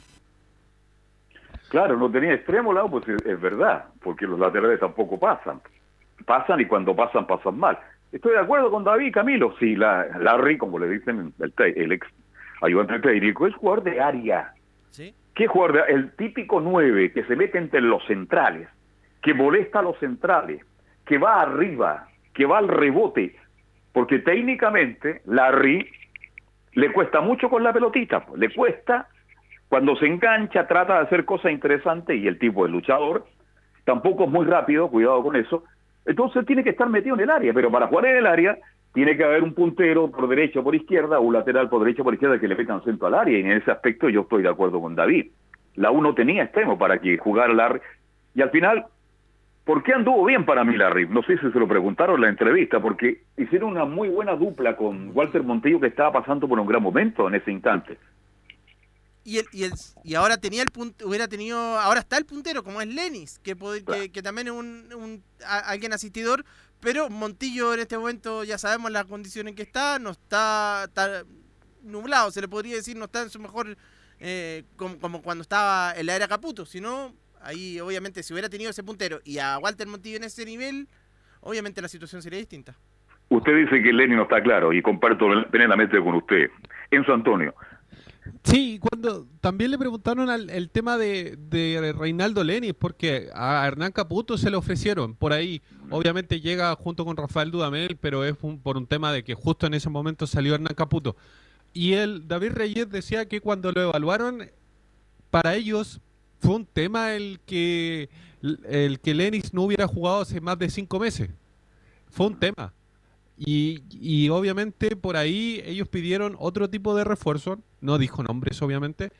Claro, 1.70 1.97
no 1.97 2.11
tenía 2.11 2.35
extremo 2.35 2.72
lado, 2.72 2.91
pues 2.91 3.05
es, 3.09 3.41
verdad, 3.41 3.85
porque 4.03 4.26
los 4.26 4.39
laterales 4.39 4.81
tampoco 4.81 5.18
pasan. 5.18 5.61
Pasan 6.26 6.61
y 6.61 6.66
cuando 6.66 6.95
pasan, 6.95 7.26
pasan 7.26 7.59
mal. 7.59 7.78
Estoy 8.12 8.33
de 8.33 8.41
acuerdo 8.41 8.70
con 8.70 8.83
David 8.85 9.12
Camilo. 9.14 9.55
Sí, 9.59 9.76
la, 9.76 10.05
Larry, 10.18 10.59
como 10.59 10.78
le 10.81 10.89
dicen 10.89 11.33
el, 11.39 11.53
el 11.76 11.93
ex 11.93 12.07
ayudante 12.61 12.99
técnico, 12.99 13.47
es 13.47 13.55
jugador 13.55 13.85
de 13.85 14.01
área. 14.01 14.53
¿Sí? 14.91 15.14
¿Qué 15.35 15.47
jugador? 15.47 15.87
de- 15.87 15.95
el 15.95 16.11
típico 16.16 16.61
9 16.61 17.12
que 17.12 17.24
se 17.24 17.37
mete 17.37 17.57
entre 17.59 17.81
los 17.81 18.05
centrales, 18.07 18.68
que 19.23 19.35
molesta 19.35 19.81
a 19.81 19.83
los 19.83 19.99
centrales, 19.99 20.64
que 21.05 21.18
va 21.18 21.41
arriba, 21.43 22.09
que 22.35 22.47
va 22.47 22.59
al 22.59 22.68
rebote. 22.68 23.37
Porque 23.93 24.21
técnicamente, 24.21 25.23
Larry 25.27 25.91
le 26.75 26.93
cuesta 26.93 27.21
mucho 27.21 27.51
con 27.51 27.62
la 27.62 27.73
pelotita, 27.73 28.25
pues, 28.25 28.39
le 28.39 28.53
cuesta 28.55 29.09
cuando 29.68 29.95
se 29.97 30.07
engancha, 30.07 30.66
trata 30.66 30.95
de 30.95 31.01
hacer 31.07 31.25
cosas 31.25 31.53
interesantes 31.53 32.16
y 32.16 32.27
el 32.27 32.41
tipo 32.41 32.66
es 32.66 32.73
luchador, 32.73 33.27
tampoco 33.85 34.25
es 34.25 34.31
muy 34.31 34.45
rápido, 34.45 34.89
cuidado 34.89 35.23
con 35.23 35.37
eso. 35.37 35.62
Entonces 36.05 36.45
tiene 36.45 36.64
que 36.64 36.71
estar 36.71 36.89
metido 36.89 37.14
en 37.14 37.23
el 37.23 37.31
área, 37.31 37.53
pero 37.53 37.71
para 37.71 37.87
jugar 37.87 38.07
en 38.07 38.16
el 38.16 38.27
área 38.27 38.59
tiene 38.93 39.16
que 39.16 39.23
haber 39.23 39.45
un 39.45 39.55
puntero 39.55 40.11
por 40.11 40.29
derecha 40.29 40.59
o 40.59 40.64
por 40.64 40.75
izquierda, 40.75 41.21
un 41.21 41.35
lateral 41.35 41.68
por 41.68 41.85
derecha 41.85 42.03
o 42.03 42.05
por 42.05 42.14
izquierda 42.14 42.41
que 42.41 42.49
le 42.49 42.57
metan 42.57 42.83
centro 42.83 43.07
al 43.07 43.14
área, 43.14 43.39
y 43.39 43.43
en 43.43 43.53
ese 43.53 43.71
aspecto 43.71 44.09
yo 44.09 44.23
estoy 44.23 44.43
de 44.43 44.49
acuerdo 44.49 44.81
con 44.81 44.97
David. 44.97 45.31
La 45.77 45.93
U 45.93 46.03
no 46.03 46.14
tenía 46.14 46.43
extremo 46.43 46.77
para 46.77 46.99
que 46.99 47.16
jugara 47.18 47.53
Larry, 47.53 47.81
y 48.35 48.43
al 48.43 48.51
final, 48.51 48.87
¿por 49.71 49.85
qué 49.85 49.93
anduvo 49.95 50.25
bien 50.25 50.45
para 50.45 50.64
mí 50.64 50.77
Larry? 50.77 51.07
No 51.07 51.23
sé 51.23 51.39
si 51.39 51.49
se 51.53 51.59
lo 51.61 51.68
preguntaron 51.68 52.16
en 52.16 52.23
la 52.23 52.29
entrevista, 52.29 52.83
porque 52.83 53.23
hicieron 53.37 53.71
una 53.71 53.85
muy 53.85 54.09
buena 54.09 54.35
dupla 54.35 54.77
con 54.77 55.16
Walter 55.16 55.45
Montillo 55.45 55.79
que 55.79 55.87
estaba 55.87 56.12
pasando 56.12 56.49
por 56.49 56.59
un 56.59 56.66
gran 56.66 56.83
momento 56.83 57.29
en 57.29 57.37
ese 57.37 57.53
instante. 57.53 57.97
Y, 59.23 59.39
el, 59.39 59.47
y, 59.53 59.62
el, 59.62 59.73
y 60.03 60.14
ahora 60.16 60.39
tenía 60.39 60.64
el 60.64 60.73
punto, 60.73 61.07
hubiera 61.07 61.29
tenido, 61.29 61.57
ahora 61.79 62.01
está 62.01 62.18
el 62.18 62.27
puntero, 62.27 62.64
como 62.64 62.81
es 62.81 62.89
Lenis, 62.89 63.39
que, 63.39 63.57
pod- 63.57 63.85
que, 63.85 64.11
que 64.11 64.23
también 64.23 64.49
es 64.49 64.55
un, 64.55 64.89
un- 64.93 65.23
a- 65.47 65.71
alguien 65.71 65.93
asistidor, 65.93 66.45
pero 66.81 67.09
Montillo 67.09 67.73
en 67.73 67.79
este 67.79 67.97
momento 67.97 68.43
ya 68.43 68.59
sabemos 68.59 68.91
la 68.91 69.05
condición 69.05 69.47
en 69.47 69.55
que 69.55 69.62
está, 69.62 70.01
no 70.01 70.11
está, 70.11 70.87
está 70.89 71.23
nublado, 71.85 72.33
se 72.33 72.41
le 72.41 72.49
podría 72.49 72.75
decir, 72.75 72.97
no 72.97 73.05
está 73.05 73.23
en 73.23 73.31
su 73.31 73.39
mejor, 73.39 73.77
eh, 74.18 74.64
como, 74.75 74.99
como 74.99 75.23
cuando 75.23 75.43
estaba 75.43 75.93
en 75.97 76.07
la 76.07 76.16
era 76.16 76.27
Caputo, 76.27 76.66
sino 76.66 77.14
ahí 77.43 77.80
obviamente 77.80 78.22
si 78.22 78.32
hubiera 78.32 78.49
tenido 78.49 78.70
ese 78.70 78.82
puntero 78.82 79.20
y 79.24 79.38
a 79.38 79.59
Walter 79.59 79.86
Montillo 79.86 80.16
en 80.16 80.24
ese 80.24 80.45
nivel, 80.45 80.88
obviamente 81.41 81.80
la 81.82 81.88
situación 81.88 82.22
sería 82.22 82.38
distinta. 82.38 82.76
Usted 83.28 83.57
dice 83.57 83.82
que 83.82 83.93
Lenny 83.93 84.16
no 84.16 84.22
está 84.24 84.43
claro 84.43 84.72
y 84.72 84.82
comparto 84.82 85.26
plenamente 85.51 85.99
con 86.03 86.14
usted. 86.16 86.51
Enzo 86.91 87.12
Antonio, 87.14 87.55
Sí, 88.45 88.78
cuando 88.80 89.26
también 89.41 89.70
le 89.70 89.78
preguntaron 89.78 90.30
al 90.30 90.51
el 90.51 90.70
tema 90.70 90.97
de, 90.99 91.36
de 91.36 91.93
Reinaldo 91.97 92.45
Lenis, 92.45 92.74
porque 92.78 93.28
a 93.34 93.66
Hernán 93.66 93.93
Caputo 93.93 94.38
se 94.38 94.51
le 94.51 94.57
ofrecieron 94.57 95.14
por 95.14 95.32
ahí. 95.32 95.62
Obviamente 95.91 96.41
llega 96.41 96.74
junto 96.76 97.05
con 97.05 97.16
Rafael 97.16 97.51
Dudamel, 97.51 97.97
pero 98.01 98.24
es 98.24 98.36
un- 98.43 98.61
por 98.61 98.76
un 98.76 98.86
tema 98.86 99.12
de 99.12 99.24
que 99.24 99.34
justo 99.34 99.66
en 99.66 99.74
ese 99.74 99.88
momento 99.91 100.26
salió 100.26 100.55
Hernán 100.55 100.74
Caputo. 100.76 101.16
Y 101.72 101.95
el 101.95 102.28
David 102.28 102.53
Reyes 102.53 102.91
decía 102.91 103.26
que 103.26 103.41
cuando 103.41 103.72
lo 103.72 103.80
evaluaron, 103.82 104.51
para 105.30 105.55
ellos 105.55 106.01
fue 106.41 106.57
un 106.57 106.66
tema 106.66 107.14
el 107.14 107.41
que 107.47 108.09
el 108.43 109.01
que 109.01 109.14
Lenis 109.14 109.53
no 109.53 109.62
hubiera 109.62 109.86
jugado 109.86 110.20
hace 110.20 110.41
más 110.41 110.59
de 110.59 110.70
cinco 110.70 110.99
meses. 110.99 111.30
Fue 112.09 112.26
un 112.26 112.38
tema. 112.38 112.72
Y, 113.36 113.82
y 113.91 114.28
obviamente 114.30 114.97
por 114.97 115.16
ahí 115.16 115.62
ellos 115.64 115.88
pidieron 115.88 116.36
otro 116.38 116.68
tipo 116.68 116.95
de 116.95 117.05
refuerzo, 117.05 117.61
no 117.80 117.97
dijo 117.99 118.22
nombres 118.22 118.61
obviamente, 118.61 119.12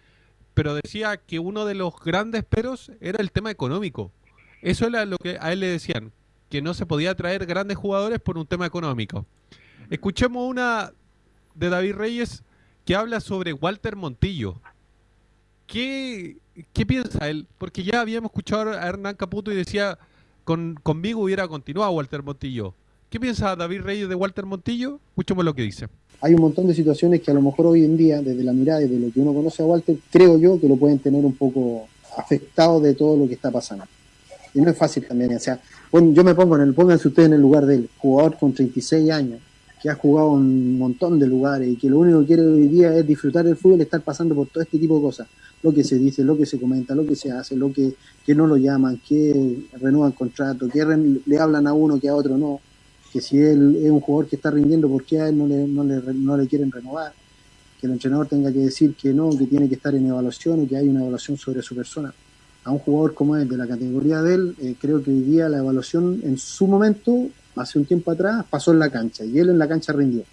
pero 0.55 0.75
decía 0.75 1.17
que 1.17 1.39
uno 1.39 1.65
de 1.65 1.75
los 1.75 1.95
grandes 2.01 2.45
peros 2.45 2.93
era 3.01 3.23
el 3.23 3.31
tema 3.33 3.51
económico. 3.51 4.13
Eso 4.63 4.87
era 4.87 5.05
lo 5.07 5.17
que 5.17 5.39
a 5.41 5.53
él 5.53 5.61
le 5.61 5.69
decían, 5.69 6.13
que 6.51 6.61
no 6.61 6.75
se 6.75 6.85
podía 6.85 7.15
traer 7.15 7.47
grandes 7.47 7.79
jugadores 7.79 8.19
por 8.19 8.37
un 8.37 8.47
tema 8.47 8.67
económico. 8.67 9.25
Escuchemos 9.89 10.49
una 10.49 10.93
de 11.55 11.69
David 11.69 11.95
Reyes 11.95 12.43
que 12.85 12.95
habla 12.95 13.21
sobre 13.21 13.53
Walter 13.53 13.97
Montillo. 13.97 14.61
¿Qué, 15.67 16.39
qué 16.73 16.87
piensa 16.87 17.29
él? 17.29 17.47
Porque 17.59 17.83
ya 17.83 18.01
habíamos 18.01 18.31
escuchado 18.31 18.71
a 18.71 18.87
Hernán 18.87 19.17
Caputo 19.17 19.53
y 19.53 19.57
decía, 19.57 19.99
con, 20.45 20.77
conmigo 20.83 21.23
hubiera 21.23 21.49
continuado 21.49 21.93
Walter 21.93 22.23
Montillo. 22.23 22.75
¿Qué 23.11 23.19
piensa 23.19 23.57
David 23.57 23.81
Reyes 23.83 24.09
de 24.09 24.15
Walter 24.15 24.47
Montillo? 24.47 25.01
Escuchemos 25.11 25.45
lo 25.45 25.55
que 25.55 25.63
dice. 25.63 25.89
Hay 26.21 26.35
un 26.35 26.43
montón 26.43 26.67
de 26.67 26.75
situaciones 26.75 27.23
que 27.23 27.31
a 27.31 27.35
lo 27.35 27.43
mejor 27.43 27.67
hoy 27.67 27.85
en 27.85 27.97
día, 27.97 28.23
desde 28.23 28.45
la 28.45 28.53
mirada 28.53 28.83
y 28.83 28.89
de 28.89 28.99
lo 28.99 29.13
que 29.13 29.21
uno 29.21 29.35
conoce 29.35 29.63
a 29.63 29.67
Walter, 29.67 29.97
creo 30.11 30.39
yo 30.39 30.61
que 30.61 30.69
lo 30.69 30.77
pueden 30.77 30.99
tener 31.01 31.25
un 31.25 31.35
poco 31.35 31.89
afectado 32.17 32.81
de 32.81 32.95
todo 32.95 33.17
lo 33.17 33.27
que 33.27 33.35
está 33.35 33.51
pasando. 33.51 33.85
Y 34.55 34.61
no 34.61 34.71
es 34.71 34.77
fácil 34.77 35.07
también, 35.07 35.35
o 35.35 35.39
sea, 35.39 35.61
yo 35.93 36.25
me 36.25 36.35
pongo 36.35 36.57
en 36.57 36.63
el, 36.63 36.75
pónganse 36.75 37.09
ustedes 37.09 37.29
en 37.29 37.35
el 37.35 37.41
lugar 37.41 37.67
del 37.67 37.89
jugador 37.99 38.37
con 38.39 38.53
36 38.53 39.11
años, 39.11 39.41
que 39.81 39.89
ha 39.89 39.95
jugado 39.95 40.33
un 40.33 40.79
montón 40.79 41.19
de 41.19 41.27
lugares 41.27 41.69
y 41.69 41.77
que 41.77 41.89
lo 41.89 41.99
único 42.01 42.21
que 42.21 42.27
quiere 42.27 42.47
hoy 42.47 42.69
día 42.69 42.95
es 42.95 43.07
disfrutar 43.07 43.45
del 43.45 43.57
fútbol, 43.57 43.81
estar 43.81 44.03
pasando 44.03 44.35
por 44.35 44.49
todo 44.49 44.63
este 44.63 44.79
tipo 44.79 44.97
de 44.97 45.03
cosas, 45.03 45.29
lo 45.63 45.73
que 45.73 45.83
se 45.83 45.99
dice, 45.99 46.23
lo 46.23 46.37
que 46.37 46.45
se 46.45 46.61
comenta, 46.61 46.95
lo 46.95 47.07
que 47.07 47.17
se 47.17 47.33
hace, 47.33 47.57
lo 47.57 47.73
que, 47.73 47.95
que 48.25 48.35
no 48.35 48.47
lo 48.47 48.57
llaman, 48.57 49.01
que 49.07 49.65
renuevan 49.81 50.13
contrato, 50.13 50.69
que 50.69 50.85
le 51.25 51.39
hablan 51.39 51.67
a 51.67 51.73
uno 51.73 51.99
que 51.99 52.09
a 52.09 52.15
otro 52.15 52.37
no, 52.37 52.61
que 53.13 53.21
si 53.21 53.39
él 53.39 53.77
es 53.83 53.91
un 53.91 54.01
jugador 54.01 54.29
que 54.29 54.37
está 54.37 54.51
rindiendo, 54.51 54.89
¿por 54.89 55.05
qué 55.05 55.21
a 55.21 55.29
él 55.29 55.37
no 55.37 55.47
le, 55.47 55.67
no 55.67 55.83
le, 55.83 56.01
no 56.15 56.37
le 56.37 56.47
quieren 56.47 56.71
renovar? 56.71 57.13
Que 57.81 57.87
el 57.87 57.95
entrenador 57.95 58.29
tenga 58.29 58.53
que 58.53 58.59
decir 58.59 58.95
que 58.95 59.13
no, 59.13 59.31
que 59.31 59.47
tiene 59.47 59.69
que 59.69 59.75
estar 59.77 59.95
en 59.95 60.07
evaluación 60.07 60.61
o 60.61 60.69
que 60.69 60.77
hay 60.77 60.89
una 60.89 61.01
evaluación 61.01 61.37
sobre 61.37 61.63
su 61.63 61.75
persona. 61.75 62.13
A 62.65 62.71
un 62.71 62.79
jugador 62.79 63.15
como 63.15 63.37
él, 63.37 63.49
de 63.49 63.57
la 63.57 63.67
categoría 63.67 64.21
de 64.21 64.35
él, 64.35 64.57
eh, 64.61 64.75
creo 64.79 65.03
que 65.03 65.11
hoy 65.11 65.23
día 65.23 65.49
la 65.49 65.59
evaluación 65.59 66.21
en 66.23 66.37
su 66.37 66.67
momento, 66.67 67.29
hace 67.57 67.79
un 67.79 67.87
tiempo 67.87 68.11
atrás, 68.11 68.45
pasó 68.49 68.73
en 68.73 68.79
la 68.79 68.91
cancha 68.91 69.25
y 69.25 69.39
él 69.39 69.51
en 69.51 69.59
la 69.59 69.69
cancha 69.69 69.93
rindió. 69.93 70.25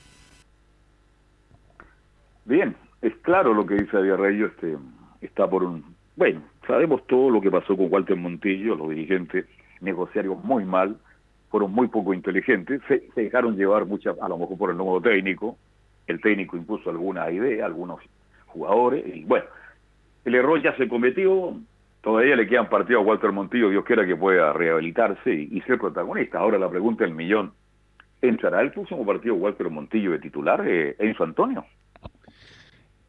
Bien, 2.46 2.76
es 3.02 3.16
claro 3.18 3.54
lo 3.54 3.66
que 3.66 3.76
dice 3.76 3.98
Reyes, 3.98 4.52
este, 4.52 4.78
está 5.22 5.50
por 5.50 5.64
un... 5.64 5.84
Bueno, 6.16 6.42
sabemos 6.66 7.06
todo 7.08 7.30
lo 7.30 7.42
que 7.42 7.52
pasó 7.52 7.76
con 7.76 7.92
Walter 7.92 8.16
Montillo, 8.16 8.76
los 8.76 8.90
dirigentes 8.90 9.46
negociaron 9.82 10.40
muy 10.44 10.64
mal, 10.64 10.98
fueron 11.50 11.72
muy 11.72 11.88
poco 11.88 12.14
inteligentes, 12.14 12.82
se, 12.88 13.10
se 13.14 13.22
dejaron 13.22 13.56
llevar 13.56 13.86
muchas, 13.86 14.18
a 14.20 14.28
lo 14.28 14.38
mejor 14.38 14.58
por 14.58 14.70
el 14.72 14.78
nuevo 14.78 15.02
técnico, 15.02 15.58
el 16.08 16.22
técnico 16.22 16.58
impuso 16.58 16.90
alguna 16.90 17.30
idea, 17.32 17.66
algunos 17.66 18.00
jugadores, 18.48 19.06
y 19.16 19.24
bueno, 19.26 19.46
el 20.26 20.36
error 20.36 20.62
ya 20.62 20.76
se 20.78 20.88
cometió, 20.88 21.58
todavía 22.02 22.36
le 22.36 22.48
quedan 22.48 22.70
partidos 22.70 23.04
a 23.04 23.06
Walter 23.06 23.32
Montillo, 23.32 23.70
Dios 23.70 23.86
quiera 23.86 24.06
que 24.06 24.16
pueda 24.16 24.54
rehabilitarse 24.54 25.34
y, 25.34 25.62
ser 25.62 25.78
protagonista. 25.78 26.40
Ahora 26.40 26.58
la 26.58 26.70
pregunta 26.70 27.04
del 27.04 27.14
millón, 27.14 27.54
¿entrará 28.22 28.62
el 28.62 28.72
próximo 28.72 29.06
partido 29.06 29.36
Walter 29.36 29.70
Montillo 29.70 30.12
de 30.12 30.20
titular, 30.20 30.64
eh, 30.68 30.96
Enzo 31.00 31.24
Antonio? 31.24 31.66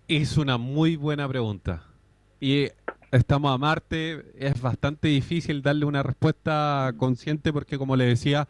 Es 0.08 0.36
una 0.38 0.56
muy 0.58 0.96
buena 0.96 1.28
pregunta. 1.28 1.82
Y 2.40 2.68
estamos 3.10 3.52
a 3.52 3.58
Marte, 3.58 4.24
es 4.38 4.60
bastante 4.60 5.08
difícil 5.08 5.62
darle 5.62 5.84
una 5.84 6.02
respuesta 6.02 6.92
consciente 6.96 7.52
porque 7.52 7.78
como 7.78 7.96
le 7.96 8.04
decía, 8.04 8.48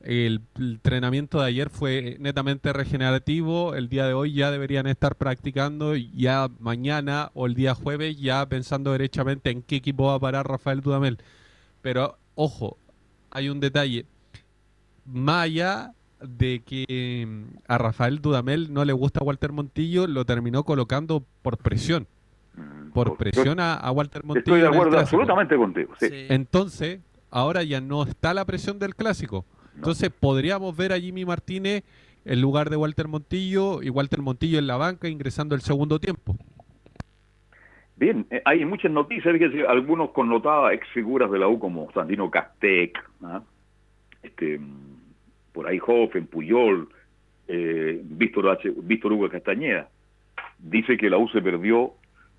el, 0.00 0.42
el 0.56 0.72
entrenamiento 0.72 1.40
de 1.40 1.46
ayer 1.46 1.70
fue 1.70 2.16
netamente 2.20 2.72
regenerativo, 2.72 3.74
el 3.74 3.88
día 3.88 4.06
de 4.06 4.14
hoy 4.14 4.32
ya 4.32 4.50
deberían 4.50 4.86
estar 4.86 5.16
practicando, 5.16 5.96
y 5.96 6.10
ya 6.12 6.48
mañana 6.60 7.30
o 7.34 7.46
el 7.46 7.54
día 7.54 7.74
jueves 7.74 8.18
ya 8.18 8.46
pensando 8.46 8.92
derechamente 8.92 9.50
en 9.50 9.62
qué 9.62 9.76
equipo 9.76 10.06
va 10.06 10.14
a 10.14 10.20
parar 10.20 10.48
Rafael 10.48 10.80
Dudamel. 10.80 11.18
Pero 11.82 12.16
ojo, 12.34 12.76
hay 13.30 13.48
un 13.48 13.60
detalle, 13.60 14.06
más 15.04 15.44
allá 15.44 15.92
de 16.20 16.62
que 16.64 17.26
mm, 17.26 17.58
a 17.66 17.78
Rafael 17.78 18.20
Dudamel 18.20 18.72
no 18.72 18.84
le 18.84 18.92
gusta 18.92 19.22
Walter 19.22 19.52
Montillo, 19.52 20.06
lo 20.06 20.24
terminó 20.24 20.64
colocando 20.64 21.24
por 21.42 21.58
presión. 21.58 22.06
Por 22.92 23.16
presión 23.16 23.60
a, 23.60 23.74
a 23.74 23.92
Walter 23.92 24.24
Montillo. 24.24 24.56
Estoy 24.56 24.60
de 24.60 24.66
acuerdo 24.66 24.98
absolutamente 24.98 25.56
contigo. 25.56 25.94
sí. 26.00 26.08
Entonces, 26.28 27.00
ahora 27.30 27.62
ya 27.62 27.80
no 27.80 28.02
está 28.02 28.34
la 28.34 28.44
presión 28.44 28.80
del 28.80 28.96
clásico. 28.96 29.44
Entonces, 29.78 30.10
podríamos 30.10 30.76
ver 30.76 30.92
a 30.92 30.98
Jimmy 30.98 31.24
Martínez 31.24 31.84
en 32.24 32.40
lugar 32.40 32.68
de 32.68 32.76
Walter 32.76 33.06
Montillo 33.06 33.80
y 33.80 33.90
Walter 33.90 34.20
Montillo 34.20 34.58
en 34.58 34.66
la 34.66 34.76
banca 34.76 35.08
ingresando 35.08 35.54
el 35.54 35.60
segundo 35.60 36.00
tiempo. 36.00 36.36
Bien, 37.94 38.26
eh, 38.30 38.42
hay 38.44 38.64
muchas 38.64 38.90
noticias, 38.90 39.34
algunos 39.68 40.10
connotados 40.10 40.72
ex 40.72 40.86
figuras 40.88 41.30
de 41.30 41.38
la 41.38 41.46
U 41.46 41.60
como 41.60 41.90
Sandino 41.92 42.28
Castec, 42.28 42.98
¿ah? 43.22 43.40
este, 44.24 44.60
por 45.52 45.68
ahí 45.68 45.78
Hoffen, 45.84 46.26
Puyol, 46.26 46.88
eh, 47.46 48.00
Víctor, 48.02 48.48
H, 48.50 48.72
Víctor 48.82 49.12
Hugo 49.12 49.28
Castañeda. 49.28 49.88
Dice 50.58 50.96
que 50.96 51.08
la 51.08 51.18
U 51.18 51.28
se 51.28 51.40
perdió 51.40 51.92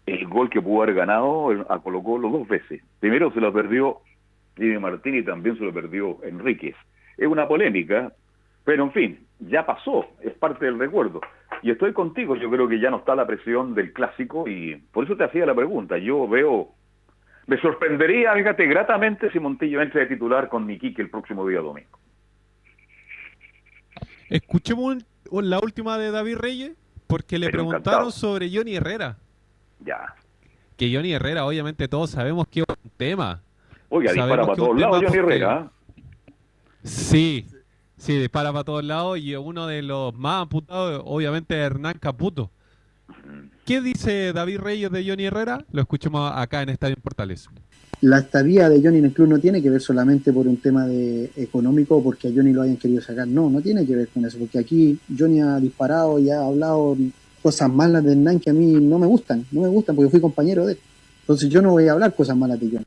el 0.05 0.27
gol 0.27 0.49
que 0.49 0.61
pudo 0.61 0.83
haber 0.83 0.95
ganado 0.95 1.51
a 1.69 1.79
Colo 1.79 2.03
Colo 2.03 2.29
dos 2.29 2.49
veces. 2.49 2.81
Primero 2.99 3.31
se 3.31 3.39
lo 3.39 3.53
perdió 3.53 3.99
Jimmy 4.57 4.77
Martín 4.77 5.15
y 5.15 5.23
también 5.23 5.57
se 5.57 5.63
lo 5.63 5.73
perdió 5.73 6.21
Enríquez. 6.23 6.75
Es 7.19 7.27
una 7.27 7.47
polémica, 7.47 8.13
pero 8.63 8.83
en 8.83 8.91
fin, 8.91 9.27
ya 9.39 9.65
pasó, 9.65 10.05
es 10.21 10.33
parte 10.33 10.65
del 10.65 10.79
recuerdo. 10.79 11.21
Y 11.61 11.71
estoy 11.71 11.91
contigo, 11.91 12.35
yo 12.35 12.49
creo 12.49 12.67
que 12.67 12.79
ya 12.79 12.89
no 12.89 12.97
está 12.97 13.15
la 13.15 13.27
presión 13.27 13.75
del 13.75 13.91
clásico 13.91 14.47
y 14.47 14.77
por 14.91 15.03
eso 15.03 15.17
te 15.17 15.25
hacía 15.25 15.45
la 15.45 15.53
pregunta. 15.53 15.97
Yo 15.97 16.27
veo, 16.27 16.69
me 17.47 17.59
sorprendería, 17.59 18.33
fíjate, 18.33 18.65
gratamente 18.67 19.29
si 19.31 19.39
Montillo 19.39 19.81
entra 19.81 20.01
de 20.01 20.07
titular 20.07 20.47
con 20.47 20.65
Miquique 20.65 21.01
el 21.01 21.09
próximo 21.09 21.45
día 21.47 21.59
domingo. 21.59 21.99
Escuchemos 24.29 24.97
la 25.31 25.59
última 25.59 25.97
de 25.97 26.11
David 26.11 26.37
Reyes 26.37 26.71
porque 27.07 27.39
le 27.39 27.47
Pero 27.47 27.57
preguntaron 27.57 27.81
encantado. 27.81 28.11
sobre 28.11 28.49
Johnny 28.53 28.75
Herrera. 28.75 29.17
Ya. 29.79 30.13
Que 30.77 30.93
Johnny 30.93 31.11
Herrera, 31.13 31.45
obviamente 31.45 31.87
todos 31.87 32.11
sabemos 32.11 32.47
que 32.47 32.61
es 32.61 32.65
un 32.69 32.91
tema. 32.95 33.41
Oiga, 33.89 34.13
Sabemos 34.13 34.29
dispara 34.29 34.45
para 34.45 34.55
todos 34.55 34.79
lados 34.79 35.03
Johnny 35.03 35.17
Herrera. 35.17 35.71
Sí, 36.83 37.45
sí, 37.97 38.17
dispara 38.17 38.51
para 38.51 38.63
todos 38.63 38.83
lados 38.83 39.19
y 39.19 39.35
uno 39.35 39.67
de 39.67 39.81
los 39.81 40.13
más 40.13 40.43
amputados, 40.43 41.01
obviamente, 41.05 41.59
es 41.59 41.65
Hernán 41.65 41.97
Caputo. 41.99 42.51
¿Qué 43.65 43.81
dice 43.81 44.33
David 44.33 44.59
Reyes 44.59 44.91
de 44.91 45.07
Johnny 45.07 45.25
Herrera? 45.25 45.65
Lo 45.71 45.81
escuchamos 45.81 46.31
acá 46.33 46.61
en 46.61 46.69
Estadio 46.69 46.95
Portales. 46.95 47.49
La 48.01 48.19
estadía 48.19 48.69
de 48.69 48.81
Johnny 48.81 48.99
en 48.99 49.05
el 49.05 49.13
club 49.13 49.27
no 49.27 49.39
tiene 49.39 49.61
que 49.61 49.69
ver 49.69 49.81
solamente 49.81 50.31
por 50.31 50.47
un 50.47 50.57
tema 50.57 50.87
de 50.87 51.31
económico 51.35 52.01
porque 52.01 52.29
a 52.29 52.31
Johnny 52.33 52.53
lo 52.53 52.61
hayan 52.61 52.77
querido 52.77 53.01
sacar. 53.01 53.27
No, 53.27 53.49
no 53.49 53.61
tiene 53.61 53.85
que 53.85 53.95
ver 53.95 54.07
con 54.07 54.25
eso, 54.25 54.39
porque 54.39 54.57
aquí 54.57 54.97
Johnny 55.17 55.41
ha 55.41 55.59
disparado 55.59 56.17
y 56.17 56.29
ha 56.29 56.39
hablado 56.39 56.95
cosas 57.41 57.69
malas 57.69 58.03
de 58.03 58.13
Hernán 58.13 58.39
que 58.39 58.51
a 58.51 58.53
mí 58.53 58.73
no 58.73 58.99
me 58.99 59.05
gustan, 59.05 59.45
no 59.51 59.61
me 59.61 59.67
gustan 59.67 59.95
porque 59.95 60.11
fui 60.11 60.21
compañero 60.21 60.65
de 60.65 60.73
él. 60.73 60.79
Entonces 61.21 61.49
yo 61.49 61.61
no 61.61 61.71
voy 61.71 61.87
a 61.87 61.91
hablar 61.91 62.15
cosas 62.15 62.37
malas 62.37 62.59
de 62.59 62.67
Johnny, 62.69 62.85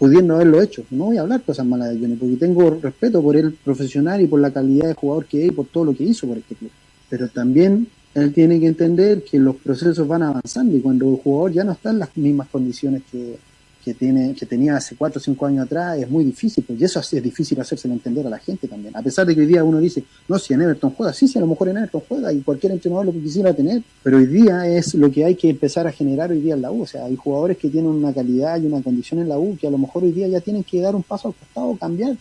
pudiendo 0.00 0.34
haberlo 0.34 0.62
hecho. 0.62 0.82
No 0.90 1.04
voy 1.04 1.18
a 1.18 1.20
hablar 1.20 1.42
cosas 1.42 1.66
malas 1.66 1.90
de 1.90 2.00
Johnny 2.00 2.16
porque 2.16 2.36
tengo 2.36 2.70
respeto 2.70 3.22
por 3.22 3.36
él 3.36 3.52
profesional 3.62 4.22
y 4.22 4.26
por 4.26 4.40
la 4.40 4.50
calidad 4.50 4.88
de 4.88 4.94
jugador 4.94 5.26
que 5.26 5.44
es 5.44 5.48
y 5.48 5.54
por 5.54 5.66
todo 5.66 5.84
lo 5.84 5.94
que 5.94 6.04
hizo 6.04 6.26
por 6.26 6.38
este 6.38 6.54
club. 6.54 6.70
Pero 7.10 7.28
también 7.28 7.86
él 8.14 8.32
tiene 8.32 8.58
que 8.58 8.66
entender 8.66 9.22
que 9.22 9.38
los 9.38 9.56
procesos 9.56 10.08
van 10.08 10.22
avanzando 10.22 10.74
y 10.74 10.80
cuando 10.80 11.10
el 11.10 11.16
jugador 11.16 11.52
ya 11.52 11.64
no 11.64 11.72
está 11.72 11.90
en 11.90 11.98
las 11.98 12.16
mismas 12.16 12.48
condiciones 12.48 13.02
que, 13.12 13.36
que 13.84 13.94
tiene 13.94 14.34
que 14.34 14.46
tenía 14.46 14.76
hace 14.76 14.96
4 14.96 15.18
o 15.18 15.22
5 15.22 15.46
años 15.46 15.66
atrás 15.66 15.98
es 15.98 16.08
muy 16.08 16.24
difícil, 16.24 16.64
pues 16.66 16.80
y 16.80 16.84
eso 16.84 17.00
es 17.00 17.22
difícil 17.22 17.60
hacérselo 17.60 17.94
entender 17.94 18.26
a 18.26 18.30
la 18.30 18.38
gente 18.38 18.68
también. 18.68 18.96
A 18.96 19.02
pesar 19.02 19.26
de 19.26 19.34
que 19.34 19.40
hoy 19.40 19.46
día 19.46 19.64
uno 19.64 19.78
dice, 19.78 20.04
no, 20.28 20.38
si 20.38 20.54
en 20.54 20.62
Everton 20.62 20.90
juega, 20.90 21.12
sí, 21.12 21.26
sí, 21.26 21.38
a 21.38 21.40
lo 21.40 21.46
mejor 21.46 21.68
en 21.68 21.78
Everton 21.78 22.02
juega 22.08 22.32
y 22.32 22.42
cualquier 22.42 22.72
entrenador 22.72 23.06
lo 23.06 23.12
que 23.12 23.20
quisiera 23.20 23.54
tener, 23.54 23.82
pero 24.02 24.18
hoy 24.18 24.26
día 24.26 24.66
es 24.66 24.94
lo 24.94 25.10
que 25.10 25.24
hay 25.24 25.34
que 25.34 25.50
empezar 25.50 25.86
a 25.86 25.92
generar 25.92 26.30
hoy 26.30 26.40
día 26.40 26.54
en 26.54 26.62
la 26.62 26.70
U. 26.70 26.82
O 26.82 26.86
sea, 26.86 27.04
hay 27.06 27.16
jugadores 27.16 27.56
que 27.56 27.68
tienen 27.68 27.90
una 27.90 28.12
calidad 28.12 28.60
y 28.60 28.66
una 28.66 28.82
condición 28.82 29.20
en 29.20 29.28
la 29.28 29.38
U 29.38 29.56
que 29.58 29.66
a 29.66 29.70
lo 29.70 29.78
mejor 29.78 30.04
hoy 30.04 30.12
día 30.12 30.28
ya 30.28 30.40
tienen 30.40 30.64
que 30.64 30.80
dar 30.80 30.94
un 30.94 31.02
paso 31.02 31.28
al 31.28 31.34
costado, 31.34 31.76
cambiar. 31.78 32.16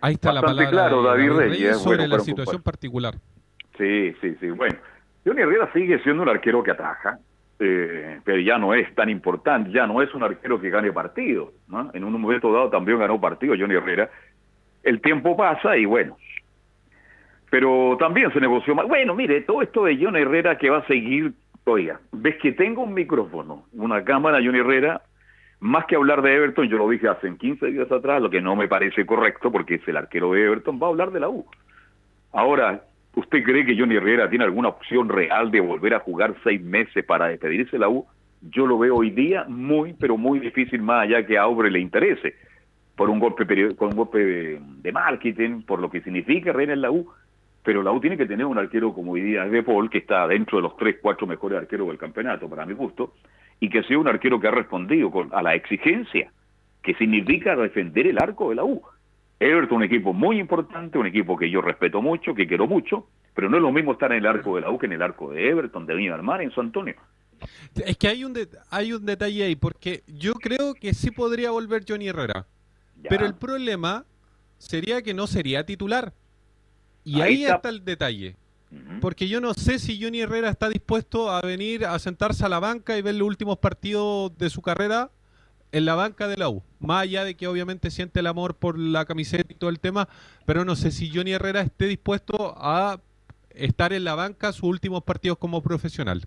Ahí 0.00 0.14
está 0.14 0.32
Bastante 0.32 0.64
la 0.64 0.70
palabra 0.70 0.70
claro, 0.70 1.02
de 1.02 1.08
David 1.08 1.28
David 1.28 1.38
Reyes, 1.38 1.58
Reyes 1.58 1.78
sobre 1.78 1.96
bueno, 1.98 2.16
la 2.18 2.22
situación 2.22 2.62
particular. 2.62 3.14
Sí, 3.78 4.12
sí, 4.20 4.36
sí. 4.38 4.50
Bueno, 4.50 4.76
Johnny 5.24 5.40
Herrera 5.40 5.72
sigue 5.72 5.98
siendo 6.02 6.22
un 6.22 6.28
arquero 6.28 6.62
que 6.62 6.72
ataja, 6.72 7.18
eh, 7.58 8.20
pero 8.24 8.40
ya 8.40 8.58
no 8.58 8.74
es 8.74 8.92
tan 8.94 9.08
importante, 9.08 9.70
ya 9.70 9.86
no 9.86 10.02
es 10.02 10.12
un 10.14 10.22
arquero 10.22 10.60
que 10.60 10.70
gane 10.70 10.92
partidos. 10.92 11.50
¿no? 11.68 11.90
En 11.94 12.04
un 12.04 12.20
momento 12.20 12.52
dado 12.52 12.70
también 12.70 12.98
ganó 12.98 13.20
partidos 13.20 13.58
Johnny 13.58 13.74
Herrera. 13.74 14.10
El 14.82 15.00
tiempo 15.00 15.36
pasa 15.36 15.76
y 15.76 15.84
bueno. 15.84 16.16
Pero 17.50 17.96
también 17.98 18.32
se 18.32 18.40
negoció 18.40 18.74
más. 18.74 18.86
Bueno, 18.88 19.14
mire, 19.14 19.42
todo 19.42 19.62
esto 19.62 19.84
de 19.84 19.96
Johnny 19.96 20.20
Herrera 20.20 20.58
que 20.58 20.70
va 20.70 20.78
a 20.78 20.86
seguir, 20.86 21.32
oiga, 21.64 22.00
ves 22.12 22.36
que 22.42 22.52
tengo 22.52 22.82
un 22.82 22.94
micrófono, 22.94 23.64
una 23.72 24.04
cámara, 24.04 24.40
Johnny 24.44 24.58
Herrera, 24.58 25.02
más 25.60 25.86
que 25.86 25.96
hablar 25.96 26.20
de 26.20 26.34
Everton, 26.34 26.68
yo 26.68 26.76
lo 26.76 26.88
dije 26.88 27.08
hace 27.08 27.34
15 27.34 27.66
días 27.68 27.90
atrás, 27.90 28.20
lo 28.20 28.28
que 28.28 28.40
no 28.40 28.56
me 28.56 28.68
parece 28.68 29.06
correcto 29.06 29.52
porque 29.52 29.76
es 29.76 29.88
el 29.88 29.96
arquero 29.96 30.32
de 30.32 30.44
Everton, 30.44 30.80
va 30.82 30.88
a 30.88 30.90
hablar 30.90 31.12
de 31.12 31.20
la 31.20 31.28
U. 31.28 31.46
Ahora, 32.32 32.82
¿Usted 33.16 33.44
cree 33.44 33.64
que 33.64 33.78
Johnny 33.78 33.96
Herrera 33.96 34.28
tiene 34.28 34.44
alguna 34.44 34.68
opción 34.68 35.08
real 35.08 35.50
de 35.50 35.60
volver 35.60 35.94
a 35.94 36.00
jugar 36.00 36.34
seis 36.42 36.60
meses 36.60 37.04
para 37.04 37.28
despedirse 37.28 37.72
de 37.72 37.78
la 37.78 37.88
U? 37.88 38.06
Yo 38.40 38.66
lo 38.66 38.78
veo 38.78 38.96
hoy 38.96 39.10
día 39.10 39.44
muy, 39.48 39.92
pero 39.92 40.16
muy 40.16 40.40
difícil, 40.40 40.82
más 40.82 41.04
allá 41.04 41.24
que 41.24 41.38
a 41.38 41.46
le 41.46 41.78
interese, 41.78 42.34
por 42.96 43.08
un 43.08 43.20
golpe, 43.20 43.74
con 43.76 43.88
un 43.90 43.96
golpe 43.96 44.18
de, 44.18 44.92
marketing, 44.92 45.62
por 45.62 45.80
lo 45.80 45.90
que 45.90 46.00
significa 46.00 46.50
Herrera 46.50 46.72
en 46.72 46.82
la 46.82 46.90
U. 46.90 47.08
Pero 47.62 47.82
la 47.82 47.92
U 47.92 48.00
tiene 48.00 48.16
que 48.16 48.26
tener 48.26 48.44
un 48.44 48.58
arquero 48.58 48.92
como 48.92 49.12
hoy 49.12 49.22
día 49.22 49.46
De 49.46 49.62
Paul, 49.62 49.88
que 49.88 49.98
está 49.98 50.26
dentro 50.26 50.58
de 50.58 50.62
los 50.62 50.76
tres, 50.76 50.96
cuatro 51.00 51.26
mejores 51.26 51.58
arqueros 51.58 51.88
del 51.88 51.98
campeonato, 51.98 52.48
para 52.48 52.66
mi 52.66 52.74
gusto, 52.74 53.14
y 53.60 53.70
que 53.70 53.84
sea 53.84 53.98
un 53.98 54.08
arquero 54.08 54.40
que 54.40 54.48
ha 54.48 54.50
respondido 54.50 55.10
a 55.30 55.42
la 55.42 55.54
exigencia, 55.54 56.30
que 56.82 56.94
significa 56.94 57.56
defender 57.56 58.08
el 58.08 58.18
arco 58.18 58.50
de 58.50 58.56
la 58.56 58.64
U. 58.64 58.82
Everton, 59.40 59.78
un 59.78 59.82
equipo 59.84 60.12
muy 60.12 60.38
importante, 60.38 60.96
un 60.98 61.06
equipo 61.06 61.36
que 61.36 61.50
yo 61.50 61.60
respeto 61.60 62.00
mucho, 62.00 62.34
que 62.34 62.46
quiero 62.46 62.66
mucho, 62.66 63.06
pero 63.34 63.48
no 63.50 63.56
es 63.56 63.62
lo 63.62 63.72
mismo 63.72 63.92
estar 63.92 64.12
en 64.12 64.18
el 64.18 64.26
arco 64.26 64.54
de 64.56 64.62
la 64.62 64.70
U 64.70 64.78
que 64.78 64.86
en 64.86 64.92
el 64.92 65.02
arco 65.02 65.30
de 65.32 65.48
Everton, 65.48 65.86
de 65.86 65.94
Viña 65.94 66.12
del 66.12 66.22
Mar, 66.22 66.40
en 66.40 66.50
San 66.54 66.66
Antonio. 66.66 66.94
Es 67.74 67.96
que 67.98 68.08
hay 68.08 68.24
un, 68.24 68.32
de- 68.32 68.48
hay 68.70 68.92
un 68.92 69.04
detalle 69.04 69.44
ahí, 69.44 69.56
porque 69.56 70.02
yo 70.06 70.34
creo 70.34 70.74
que 70.74 70.94
sí 70.94 71.10
podría 71.10 71.50
volver 71.50 71.84
Johnny 71.86 72.08
Herrera. 72.08 72.46
Pero 73.08 73.26
el 73.26 73.34
problema 73.34 74.04
sería 74.56 75.02
que 75.02 75.12
no 75.12 75.26
sería 75.26 75.66
titular. 75.66 76.12
Y 77.04 77.16
Ahí 77.20 77.22
ahí, 77.22 77.42
está. 77.42 77.56
está. 77.56 77.68
el 77.68 77.84
detalle. 77.84 78.36
Porque 79.00 79.28
yo 79.28 79.40
no 79.40 79.52
sé 79.54 79.78
si 79.78 80.02
Johnny 80.02 80.20
Herrera 80.22 80.48
está 80.48 80.68
dispuesto 80.68 81.30
a 81.30 81.40
venir 81.42 81.84
a 81.84 81.96
sentarse 81.98 82.44
a 82.44 82.48
la 82.48 82.58
banca 82.60 82.96
y 82.96 83.02
ver 83.02 83.14
los 83.14 83.28
últimos 83.28 83.58
partidos 83.58 84.36
de 84.38 84.48
su 84.50 84.62
carrera 84.62 85.10
en 85.74 85.84
la 85.84 85.96
banca 85.96 86.28
de 86.28 86.36
la 86.36 86.48
U. 86.48 86.62
Más 86.78 87.02
allá 87.02 87.24
de 87.24 87.34
que 87.34 87.48
obviamente 87.48 87.90
siente 87.90 88.20
el 88.20 88.28
amor 88.28 88.54
por 88.54 88.78
la 88.78 89.04
camiseta 89.06 89.52
y 89.52 89.56
todo 89.56 89.70
el 89.70 89.80
tema, 89.80 90.08
pero 90.46 90.64
no 90.64 90.76
sé 90.76 90.92
si 90.92 91.10
Johnny 91.12 91.32
Herrera 91.32 91.62
esté 91.62 91.86
dispuesto 91.86 92.54
a 92.56 93.00
estar 93.50 93.92
en 93.92 94.04
la 94.04 94.14
banca 94.14 94.52
sus 94.52 94.70
últimos 94.70 95.02
partidos 95.02 95.36
como 95.38 95.62
profesional. 95.62 96.22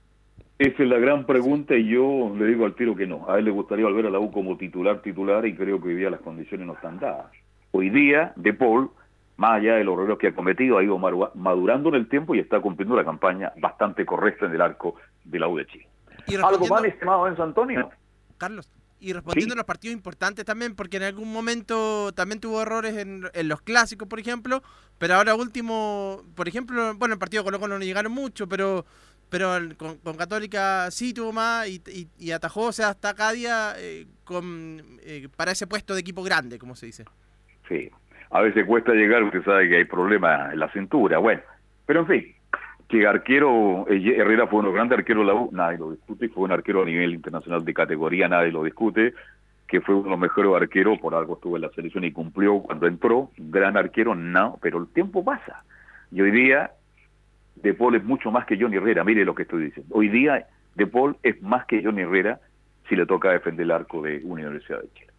Esa 0.60 0.84
es 0.84 0.89
la 0.89 0.98
gran 0.98 1.26
pregunta 1.26 1.76
y 1.76 1.88
yo 1.88 2.34
le 2.38 2.45
digo 2.45 2.66
al 2.66 2.76
tiro 2.76 2.93
que 2.93 3.08
no. 3.08 3.30
A 3.30 3.39
él 3.39 3.45
le 3.45 3.52
gustaría 3.52 3.86
volver 3.86 4.08
a 4.08 4.10
la 4.10 4.20
U 4.20 4.32
como 4.32 4.58
titular, 4.58 5.02
titular 5.02 5.45
y 5.45 5.56
creo 5.56 5.82
que 5.82 5.89
hoy 5.89 5.95
día 5.95 6.10
las 6.10 6.20
condiciones 6.20 6.68
no 6.68 6.74
están 6.74 7.00
dadas. 7.00 7.32
Hoy 7.72 7.89
día, 7.89 8.34
De 8.36 8.54
Paul, 8.54 8.89
más 9.38 9.62
allá 9.62 9.76
de 9.76 9.86
los 9.86 9.93
errores 9.93 10.18
que 10.18 10.28
ha 10.28 10.36
cometido, 10.36 10.78
ha 10.78 10.84
ido 10.84 10.98
madurando 10.98 11.88
en 11.88 11.95
el 11.95 12.10
tiempo 12.10 12.36
y 12.36 12.39
está 12.39 12.60
cumpliendo 12.60 12.98
la 12.98 13.06
campaña 13.06 13.54
bastante 13.62 14.06
correcta 14.06 14.45
en 14.45 14.56
el 14.56 14.62
arco 14.62 14.95
de 15.24 15.39
la 15.39 15.48
U 15.48 15.56
de 15.56 15.68
Chile. 15.68 15.88
¿Algo 16.43 16.68
más, 16.68 16.84
estimado 16.84 17.28
Enzo 17.28 17.43
Antonio? 17.43 17.89
Carlos, 18.38 18.70
y 19.00 19.14
respondiendo 19.14 19.54
Sí. 19.54 19.58
a 19.58 19.62
los 19.62 19.66
partidos 19.66 19.93
importantes 19.95 20.43
también, 20.45 20.76
porque 20.76 20.98
en 20.98 21.04
algún 21.04 21.32
momento 21.32 22.12
también 22.14 22.39
tuvo 22.39 22.62
errores 22.62 22.98
en, 22.98 23.30
en 23.34 23.48
los 23.48 23.62
clásicos, 23.62 24.08
por 24.08 24.20
ejemplo, 24.20 24.64
pero 24.98 25.16
ahora 25.16 25.36
último, 25.36 26.24
por 26.36 26.48
ejemplo, 26.48 26.95
bueno, 26.95 27.14
el 27.14 27.20
partido 27.20 27.43
con 27.43 27.52
Colo 27.52 27.60
Colo 27.60 27.80
no 27.80 27.86
llegaron 27.86 28.12
mucho, 28.12 28.48
pero 28.48 28.86
pero 29.30 29.58
con, 29.76 29.98
con 29.98 30.16
Católica 30.16 30.89
sí 30.89 31.14
tuvo 31.14 31.34
más 31.34 31.68
y, 31.68 31.82
y- 31.88 32.08
y 32.18 32.32
atajó, 32.32 32.62
o 32.68 32.72
sea, 32.72 32.89
hasta 32.89 33.14
cada 33.14 33.34
día 33.34 33.74
eh, 33.78 34.08
con, 34.24 34.82
eh, 35.02 35.28
para 35.36 35.52
ese 35.52 35.68
puesto 35.68 35.93
de 35.93 36.00
equipo 36.00 36.24
grande, 36.24 36.58
como 36.58 36.78
se 36.78 36.86
dice. 36.86 37.04
Sí. 37.68 37.89
A 38.32 38.39
veces 38.41 38.66
cuesta 38.66 38.93
llegar, 38.93 39.24
usted 39.24 39.43
sabe 39.43 39.68
que 39.68 39.78
hay 39.78 39.84
problemas 39.86 40.54
en 40.54 40.60
la 40.60 40.72
cintura. 40.72 41.18
Bueno, 41.18 41.41
pero 41.86 42.00
en 42.02 42.08
fin, 42.08 42.36
que 42.88 43.06
arquero, 43.06 43.86
eh, 43.90 44.16
Herrera 44.18 44.48
fue 44.48 44.60
uno 44.60 44.68
de 44.68 44.72
los 44.72 44.76
grandes 44.76 45.00
arqueros 45.00 45.26
de 45.26 45.34
la 45.34 45.40
U, 45.40 45.50
nadie 45.52 45.78
lo 45.78 45.92
discute, 45.92 46.30
fue 46.30 46.44
un 46.46 46.52
arquero 46.52 46.84
a 46.84 46.86
nivel 46.86 47.14
internacional 47.14 47.66
de 47.66 47.74
categoría, 47.74 48.28
nadie 48.28 48.52
lo 48.52 48.64
discute, 48.64 49.14
que 49.68 49.82
fue 49.82 49.96
uno 49.96 50.06
de 50.06 50.10
los 50.12 50.20
mejores 50.20 50.54
arqueros, 50.56 50.98
por 51.00 51.14
algo 51.14 51.36
estuvo 51.36 51.58
en 51.58 51.64
la 51.64 51.70
selección 51.72 52.06
y 52.06 52.12
cumplió 52.12 52.60
cuando 52.60 52.88
entró, 52.88 53.30
gran 53.38 53.76
arquero, 53.76 54.16
no, 54.16 54.58
pero 54.62 54.80
el 54.80 54.88
tiempo 54.88 55.24
pasa. 55.26 55.64
Y 56.12 56.22
hoy 56.22 56.32
día, 56.32 56.72
De 57.56 57.74
Paul 57.74 57.96
es 57.96 58.04
mucho 58.04 58.32
más 58.32 58.46
que 58.46 58.58
Johnny 58.58 58.78
Herrera, 58.78 59.04
mire 59.04 59.26
lo 59.26 59.36
que 59.36 59.44
estoy 59.44 59.66
diciendo. 59.66 59.94
Hoy 59.94 60.08
día, 60.08 60.48
De 60.76 60.88
Paul 60.88 61.18
es 61.24 61.42
más 61.42 61.66
que 61.66 61.84
Johnny 61.84 62.04
Herrera 62.04 62.40
si 62.88 62.96
le 62.96 63.06
toca 63.06 63.32
defender 63.32 63.66
el 63.66 63.72
arco 63.72 64.02
de 64.02 64.22
Universidad 64.24 64.82
de 64.82 64.88
Chile. 64.94 65.12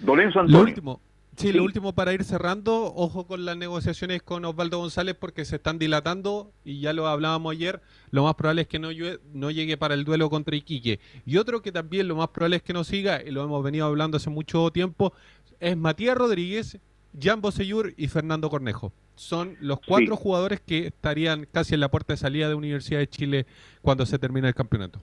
Dolenzo 0.00 0.40
Lo 0.40 0.46
Antonio. 0.46 0.64
último, 0.64 1.00
sí, 1.36 1.52
lo 1.52 1.64
último 1.64 1.94
para 1.94 2.12
ir 2.12 2.24
cerrando, 2.24 2.92
ojo 2.94 3.26
con 3.26 3.44
las 3.44 3.56
negociaciones 3.56 4.22
con 4.22 4.44
Osvaldo 4.44 4.78
González 4.78 5.16
porque 5.18 5.44
se 5.44 5.56
están 5.56 5.78
dilatando 5.78 6.52
y 6.64 6.80
ya 6.80 6.92
lo 6.92 7.06
hablábamos 7.06 7.52
ayer, 7.52 7.80
lo 8.10 8.24
más 8.24 8.34
probable 8.34 8.62
es 8.62 8.68
que 8.68 8.78
no, 8.78 8.88
no 9.32 9.50
llegue 9.50 9.76
para 9.76 9.94
el 9.94 10.04
duelo 10.04 10.30
contra 10.30 10.56
Iquique. 10.56 11.00
Y 11.26 11.36
otro 11.36 11.62
que 11.62 11.72
también 11.72 12.08
lo 12.08 12.16
más 12.16 12.28
probable 12.28 12.56
es 12.56 12.62
que 12.62 12.72
no 12.72 12.84
siga, 12.84 13.22
y 13.22 13.30
lo 13.30 13.44
hemos 13.44 13.62
venido 13.62 13.86
hablando 13.86 14.16
hace 14.16 14.30
mucho 14.30 14.70
tiempo, 14.70 15.12
es 15.60 15.76
Matías 15.76 16.16
Rodríguez, 16.16 16.78
Jan 17.20 17.40
Bosellur 17.40 17.94
y 17.96 18.08
Fernando 18.08 18.50
Cornejo. 18.50 18.92
Son 19.16 19.56
los 19.60 19.78
cuatro 19.80 20.16
jugadores 20.16 20.60
que 20.60 20.88
estarían 20.88 21.46
casi 21.50 21.74
en 21.74 21.80
la 21.80 21.90
puerta 21.90 22.14
de 22.14 22.16
salida 22.16 22.48
de 22.48 22.54
Universidad 22.54 22.98
de 22.98 23.08
Chile 23.08 23.46
cuando 23.80 24.06
se 24.06 24.18
termine 24.18 24.48
el 24.48 24.54
campeonato. 24.54 25.00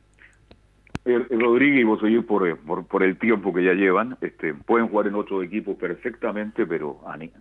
El- 1.03 1.25
el 1.29 1.39
Rodríguez 1.39 1.85
y 2.03 2.19
por, 2.21 2.47
eh, 2.47 2.55
por, 2.55 2.85
por 2.85 3.03
el 3.03 3.17
tiempo 3.17 3.53
que 3.53 3.63
ya 3.63 3.73
llevan, 3.73 4.17
este, 4.21 4.53
pueden 4.53 4.87
jugar 4.87 5.07
en 5.07 5.15
otros 5.15 5.43
equipos 5.43 5.75
perfectamente, 5.77 6.65
pero 6.67 6.99
a 7.07 7.17
ni- 7.17 7.31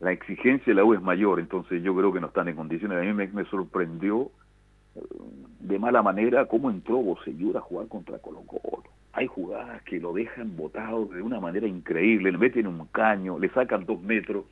la 0.00 0.12
exigencia 0.12 0.66
de 0.66 0.74
la 0.74 0.84
U 0.84 0.94
es 0.94 1.02
mayor, 1.02 1.40
entonces 1.40 1.82
yo 1.82 1.94
creo 1.94 2.12
que 2.12 2.20
no 2.20 2.28
están 2.28 2.48
en 2.48 2.56
condiciones. 2.56 2.98
A 2.98 3.02
mí 3.02 3.12
me, 3.12 3.44
sorprendió 3.46 4.30
eh, 4.94 5.00
de 5.60 5.78
mala 5.78 6.02
manera 6.02 6.46
cómo 6.46 6.70
entró 6.70 6.96
Bosellur 6.96 7.56
a 7.56 7.60
jugar 7.60 7.88
contra 7.88 8.18
Colo 8.18 8.40
Colo. 8.46 8.84
Hay 9.12 9.26
jugadas 9.26 9.82
que 9.82 9.98
lo 9.98 10.12
dejan 10.12 10.56
botado 10.56 11.06
de 11.06 11.22
una 11.22 11.40
manera 11.40 11.66
increíble, 11.66 12.32
le 12.32 12.38
meten 12.38 12.66
un 12.66 12.86
caño, 12.86 13.38
le 13.38 13.48
sacan 13.50 13.84
dos 13.86 14.00
metros, 14.02 14.44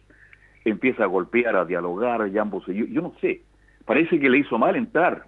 empieza 0.65 1.05
a 1.05 1.07
golpear, 1.07 1.57
a 1.57 1.65
dialogar, 1.65 2.31
Jan 2.33 2.51
Bosellur, 2.51 2.89
yo 2.89 3.03
no 3.03 3.15
sé, 3.21 3.43
parece 3.85 4.19
que 4.19 4.31
le 4.31 4.39
hizo 4.39 4.59
mal 4.59 4.77
entrar 4.77 5.27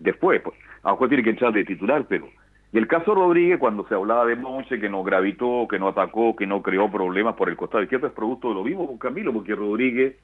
después, 0.00 0.42
pues, 0.42 0.56
a 0.86 1.08
tiene 1.08 1.22
que 1.22 1.30
entrar 1.30 1.52
de 1.52 1.64
titular, 1.64 2.06
pero... 2.08 2.28
Y 2.72 2.78
el 2.78 2.88
caso 2.88 3.14
Rodríguez, 3.14 3.58
cuando 3.58 3.86
se 3.88 3.94
hablaba 3.94 4.26
de 4.26 4.36
Monche, 4.36 4.80
que 4.80 4.88
no 4.88 5.02
gravitó, 5.02 5.66
que 5.68 5.78
no 5.78 5.88
atacó, 5.88 6.36
que 6.36 6.46
no 6.46 6.62
creó 6.62 6.90
problemas 6.90 7.34
por 7.34 7.48
el 7.48 7.56
costado 7.56 7.82
izquierdo, 7.82 8.08
es 8.08 8.12
producto 8.12 8.48
de 8.48 8.54
lo 8.54 8.64
mismo 8.64 8.86
con 8.86 8.98
Camilo, 8.98 9.32
porque 9.32 9.54
Rodríguez 9.54 10.16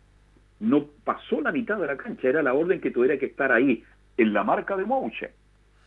no 0.60 0.86
pasó 1.04 1.40
la 1.40 1.52
mitad 1.52 1.78
de 1.78 1.86
la 1.86 1.96
cancha, 1.96 2.28
era 2.28 2.42
la 2.42 2.54
orden 2.54 2.80
que 2.80 2.90
tuviera 2.90 3.18
que 3.18 3.26
estar 3.26 3.52
ahí, 3.52 3.82
en 4.16 4.32
la 4.32 4.44
marca 4.44 4.76
de 4.76 4.84
Monche. 4.84 5.30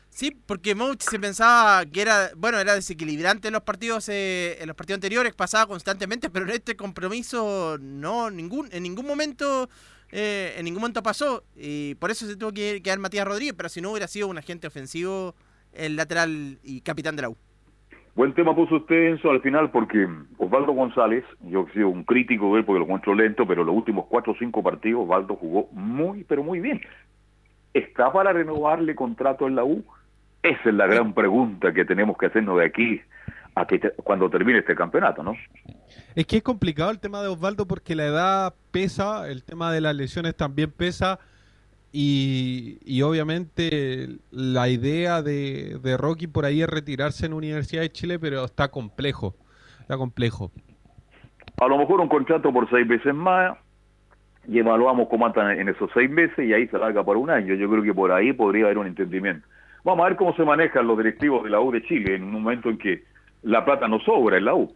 Sí, 0.10 0.32
porque 0.46 0.76
Mouch 0.76 1.02
se 1.02 1.20
pensaba 1.20 1.86
que 1.86 2.02
era, 2.02 2.30
bueno, 2.38 2.58
era 2.58 2.74
desequilibrante 2.74 3.50
en 3.50 3.54
los 3.54 3.64
partidos, 3.64 4.08
eh, 4.08 4.58
en 4.62 4.68
los 4.68 4.76
partidos 4.76 5.00
anteriores, 5.00 5.36
pasaba 5.36 5.68
constantemente, 5.68 6.30
pero 6.30 6.46
en 6.46 6.52
este 6.52 6.78
compromiso 6.78 7.78
no, 7.82 8.32
ningún, 8.32 8.70
en 8.72 8.84
ningún 8.84 9.06
momento, 9.06 9.70
eh, 10.18 10.56
en 10.58 10.64
ningún 10.64 10.80
momento 10.80 11.04
pasó, 11.04 11.44
y 11.58 11.96
por 11.96 12.10
eso 12.10 12.26
se 12.26 12.38
tuvo 12.38 12.54
que 12.54 12.82
quedar 12.82 13.00
Matías 13.00 13.28
Rodríguez, 13.28 13.54
pero 13.54 13.68
si 13.68 13.82
no 13.82 13.92
hubiera 13.92 14.08
sido 14.08 14.30
un 14.30 14.38
agente 14.38 14.66
ofensivo, 14.66 15.36
el 15.74 15.98
lateral 15.98 16.58
y 16.64 16.80
capitán 16.80 17.18
de 17.18 17.24
la 17.24 17.30
U. 17.30 17.38
Buen 18.16 18.34
tema 18.34 18.56
puso 18.56 18.78
usted, 18.78 19.10
Enzo, 19.10 19.30
al 19.30 19.42
final, 19.42 19.72
porque 19.72 20.08
Osvaldo 20.38 20.72
González, 20.72 21.26
yo 21.42 21.68
he 21.68 21.74
sido 21.74 21.90
un 21.90 22.06
crítico 22.06 22.54
de 22.54 22.60
él 22.60 22.66
porque 22.66 22.80
lo 22.80 22.86
encuentro 22.86 23.14
lento, 23.14 23.46
pero 23.46 23.66
los 23.66 23.76
últimos 23.76 24.06
cuatro 24.06 24.32
o 24.32 24.38
cinco 24.40 24.64
partidos 24.64 25.04
Osvaldo 25.04 25.36
jugó 25.36 25.68
muy, 25.74 26.24
pero 26.24 26.46
muy 26.46 26.62
bien. 26.62 26.80
¿Está 27.74 28.14
para 28.14 28.32
renovarle 28.32 28.96
contrato 28.96 29.48
en 29.48 29.56
la 29.56 29.66
U? 29.66 29.84
Esa 30.44 30.70
es 30.70 30.76
la 30.76 30.88
gran 30.88 31.14
pregunta 31.14 31.74
que 31.74 31.84
tenemos 31.84 32.18
que 32.18 32.28
hacernos 32.28 32.58
de 32.60 32.66
aquí 32.66 33.02
a 33.56 33.66
que 33.66 33.80
te- 33.80 33.92
cuando 33.92 34.30
termine 34.30 34.60
este 34.60 34.76
campeonato, 34.76 35.24
¿no? 35.24 35.34
Es 36.16 36.26
que 36.28 36.38
es 36.38 36.44
complicado 36.44 36.92
el 36.92 37.00
tema 37.00 37.22
de 37.22 37.30
Osvaldo 37.30 37.66
porque 37.66 37.96
la 37.96 38.06
edad 38.06 38.54
pesa, 38.72 39.30
el 39.30 39.44
tema 39.44 39.72
de 39.72 39.82
las 39.82 39.96
lesiones 39.96 40.36
también 40.36 40.72
pesa 40.72 41.20
y, 41.92 42.80
y 42.86 43.02
obviamente 43.02 44.10
la 44.32 44.68
idea 44.68 45.22
de, 45.22 45.80
de 45.82 45.98
Rocky 45.98 46.28
por 46.28 46.44
ahí 46.46 46.62
es 46.62 46.68
retirarse 46.70 47.26
en 47.26 47.34
Universidad 47.34 47.82
de 47.82 47.92
Chile, 47.92 48.20
pero 48.20 48.44
está 48.44 48.70
complejo, 48.70 49.36
está 49.80 49.98
complejo. 49.98 50.52
A 51.58 51.68
lo 51.68 51.78
mejor 51.78 52.02
un 52.02 52.10
contrato 52.10 52.52
por 52.52 52.70
seis 52.70 52.86
meses 52.86 53.14
más 53.14 53.58
y 54.48 54.60
evaluamos 54.60 55.08
cómo 55.08 55.26
andan 55.26 55.58
en 55.58 55.70
esos 55.70 55.90
seis 55.94 56.10
meses 56.10 56.38
y 56.46 56.54
ahí 56.54 56.68
se 56.68 56.78
larga 56.78 57.04
por 57.04 57.16
un 57.16 57.30
año. 57.30 57.56
Yo 57.56 57.70
creo 57.70 57.82
que 57.82 57.94
por 57.94 58.12
ahí 58.12 58.34
podría 58.34 58.66
haber 58.66 58.78
un 58.80 58.88
entendimiento. 58.88 59.48
Vamos 59.86 60.06
a 60.06 60.10
ver 60.10 60.18
cómo 60.18 60.36
se 60.36 60.44
manejan 60.44 60.86
los 60.86 60.98
directivos 60.98 61.46
de 61.46 61.52
la 61.52 61.62
U 61.62 61.72
de 61.72 61.82
Chile 61.84 62.16
en 62.16 62.24
un 62.24 62.32
momento 62.32 62.70
en 62.70 62.78
que 62.78 63.06
la 63.44 63.64
plata 63.64 63.88
no 63.88 64.00
sobra 64.00 64.38
en 64.38 64.46
la 64.46 64.56
U. 64.56 64.74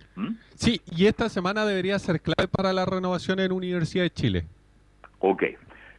Sí, 0.56 0.82
y 0.96 1.08
esta 1.08 1.30
semana 1.30 1.66
debería 1.66 1.98
ser 2.00 2.22
clave 2.22 2.48
para 2.48 2.74
la 2.74 2.86
renovación 2.86 3.40
en 3.40 3.52
Universidad 3.52 4.04
de 4.04 4.10
Chile. 4.12 4.46
Ok. 5.20 5.44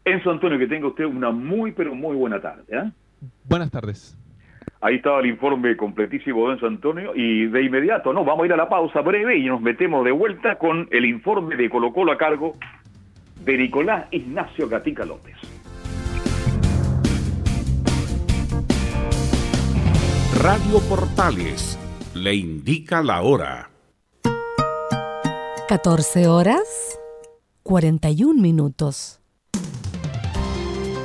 Enzo 0.04 0.30
Antonio, 0.30 0.58
que 0.58 0.66
tenga 0.66 0.86
usted 0.86 1.04
una 1.04 1.30
muy, 1.30 1.72
pero 1.72 1.94
muy 1.94 2.16
buena 2.16 2.40
tarde. 2.40 2.64
¿eh? 2.68 2.90
Buenas 3.44 3.70
tardes. 3.70 4.16
Ahí 4.80 4.96
estaba 4.96 5.20
el 5.20 5.26
informe 5.26 5.76
completísimo 5.76 6.46
de 6.46 6.54
Enzo 6.54 6.66
Antonio 6.66 7.12
y 7.14 7.46
de 7.46 7.62
inmediato, 7.62 8.12
no, 8.12 8.24
vamos 8.24 8.44
a 8.44 8.46
ir 8.46 8.52
a 8.54 8.56
la 8.56 8.68
pausa 8.68 9.00
breve 9.02 9.36
y 9.36 9.44
nos 9.44 9.60
metemos 9.60 10.04
de 10.04 10.10
vuelta 10.10 10.56
con 10.56 10.88
el 10.90 11.04
informe 11.04 11.56
de 11.56 11.68
Colo 11.68 11.92
Colo 11.92 12.12
a 12.12 12.16
cargo 12.16 12.56
de 13.44 13.58
Nicolás 13.58 14.06
Ignacio 14.10 14.68
Gatica 14.68 15.04
López. 15.04 15.36
Radio 20.42 20.80
Portales 20.88 21.79
le 22.20 22.34
indica 22.34 23.02
la 23.02 23.22
hora. 23.22 23.70
14 25.68 26.28
horas 26.28 26.98
41 27.62 28.40
minutos. 28.40 29.20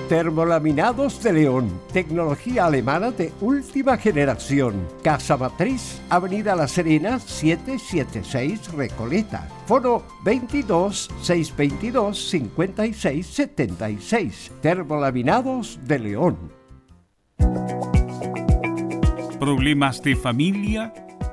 Termolaminados 0.09 1.23
de 1.23 1.33
León, 1.33 1.81
tecnología 1.91 2.65
alemana 2.65 3.11
de 3.11 3.31
última 3.41 3.97
generación. 3.97 4.87
Casa 5.01 5.35
Matriz, 5.35 5.99
Avenida 6.09 6.55
La 6.55 6.67
Serena, 6.67 7.17
776 7.19 8.73
Recoleta. 8.73 9.47
Foro 9.65 10.03
22 10.23 11.09
622 11.21 12.29
56 12.29 13.25
76. 13.25 14.51
Termolaminados 14.61 15.79
de 15.87 15.99
León. 15.99 16.37
¿Problemas 19.39 20.01
de 20.01 20.15
familia, 20.15 20.93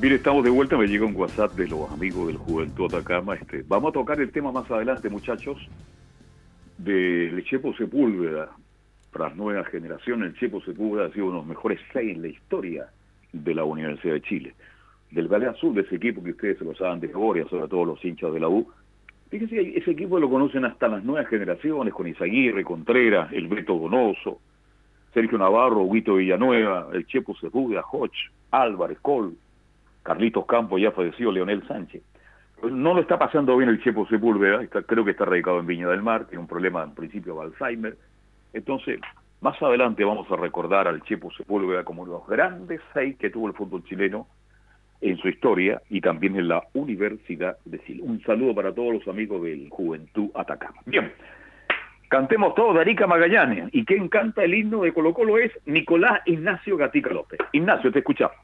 Bien, 0.00 0.12
estamos 0.12 0.44
de 0.44 0.50
vuelta. 0.50 0.78
Me 0.78 0.86
llega 0.86 1.04
un 1.04 1.16
WhatsApp 1.16 1.54
de 1.54 1.66
los 1.66 1.90
amigos 1.90 2.28
del 2.28 2.36
Juventud 2.36 2.84
Atacama. 2.86 3.34
Este, 3.34 3.64
vamos 3.66 3.90
a 3.90 3.94
tocar 3.94 4.20
el 4.20 4.30
tema 4.30 4.52
más 4.52 4.70
adelante, 4.70 5.08
muchachos, 5.08 5.58
del 6.78 7.42
Chepo 7.44 7.74
Sepúlveda. 7.74 8.48
Para 9.12 9.30
las 9.30 9.36
nuevas 9.36 9.66
generaciones, 9.66 10.28
el 10.28 10.38
Chepo 10.38 10.60
Sepúlveda 10.60 11.06
ha 11.06 11.10
sido 11.10 11.26
uno 11.26 11.34
de 11.34 11.38
los 11.38 11.46
mejores 11.48 11.80
seis 11.92 12.14
en 12.14 12.22
la 12.22 12.28
historia 12.28 12.86
de 13.32 13.54
la 13.56 13.64
Universidad 13.64 14.14
de 14.14 14.22
Chile. 14.22 14.54
Del 15.10 15.26
Valle 15.26 15.48
Azul, 15.48 15.74
de 15.74 15.80
ese 15.80 15.96
equipo 15.96 16.22
que 16.22 16.30
ustedes 16.30 16.58
se 16.58 16.64
lo 16.64 16.76
saben 16.76 17.00
de 17.00 17.08
memoria, 17.08 17.44
sobre 17.48 17.66
todo 17.66 17.84
los 17.84 18.04
hinchas 18.04 18.32
de 18.32 18.38
la 18.38 18.48
U. 18.48 18.70
Fíjense, 19.30 19.76
ese 19.76 19.90
equipo 19.90 20.20
lo 20.20 20.30
conocen 20.30 20.64
hasta 20.64 20.86
las 20.86 21.02
nuevas 21.02 21.28
generaciones, 21.28 21.92
con 21.92 22.06
Izaguirre, 22.06 22.62
Contreras, 22.62 23.32
el 23.32 23.48
Beto 23.48 23.76
Donoso, 23.76 24.38
Sergio 25.12 25.38
Navarro, 25.38 25.82
Huito 25.82 26.14
Villanueva, 26.14 26.88
el 26.92 27.04
Chepo 27.04 27.34
Sepúlveda, 27.34 27.82
Hoch, 27.90 28.14
Álvarez, 28.52 28.98
Col, 29.02 29.34
Carlitos 30.02 30.46
Campos 30.46 30.80
ya 30.80 30.90
falleció, 30.92 31.30
Leonel 31.30 31.66
Sánchez. 31.66 32.02
No 32.62 32.94
lo 32.94 33.00
está 33.00 33.18
pasando 33.18 33.56
bien 33.56 33.70
el 33.70 33.82
Chepo 33.82 34.06
Sepúlveda, 34.08 34.66
creo 34.66 35.04
que 35.04 35.12
está 35.12 35.24
radicado 35.24 35.60
en 35.60 35.66
Viña 35.66 35.88
del 35.88 36.02
Mar, 36.02 36.26
tiene 36.26 36.40
un 36.40 36.48
problema 36.48 36.82
en 36.82 36.94
principio 36.94 37.36
de 37.36 37.42
Alzheimer. 37.42 37.96
Entonces, 38.52 39.00
más 39.40 39.60
adelante 39.62 40.04
vamos 40.04 40.28
a 40.30 40.36
recordar 40.36 40.88
al 40.88 41.02
Chepo 41.02 41.30
Sepúlveda 41.30 41.84
como 41.84 42.02
uno 42.02 42.12
de 42.12 42.18
los 42.18 42.26
grandes 42.26 42.80
seis 42.92 43.16
que 43.16 43.30
tuvo 43.30 43.46
el 43.46 43.54
fútbol 43.54 43.84
chileno 43.84 44.26
en 45.00 45.16
su 45.18 45.28
historia 45.28 45.80
y 45.88 46.00
también 46.00 46.36
en 46.36 46.48
la 46.48 46.64
Universidad 46.72 47.56
de 47.64 47.78
Chile. 47.84 48.02
Un 48.02 48.20
saludo 48.22 48.54
para 48.54 48.74
todos 48.74 48.94
los 48.94 49.06
amigos 49.06 49.42
del 49.44 49.68
Juventud 49.70 50.30
Atacama. 50.34 50.80
Bien, 50.86 51.12
cantemos 52.08 52.56
todos 52.56 52.74
de 52.74 52.80
Arica 52.80 53.06
Magallanes 53.06 53.68
y 53.72 53.84
quien 53.84 54.08
canta 54.08 54.42
el 54.42 54.54
himno 54.54 54.82
de 54.82 54.92
Colo 54.92 55.14
Colo 55.14 55.38
es 55.38 55.52
Nicolás 55.66 56.20
Ignacio 56.26 56.76
Gatica 56.76 57.10
López. 57.10 57.38
Ignacio, 57.52 57.92
te 57.92 58.00
escuchamos. 58.00 58.36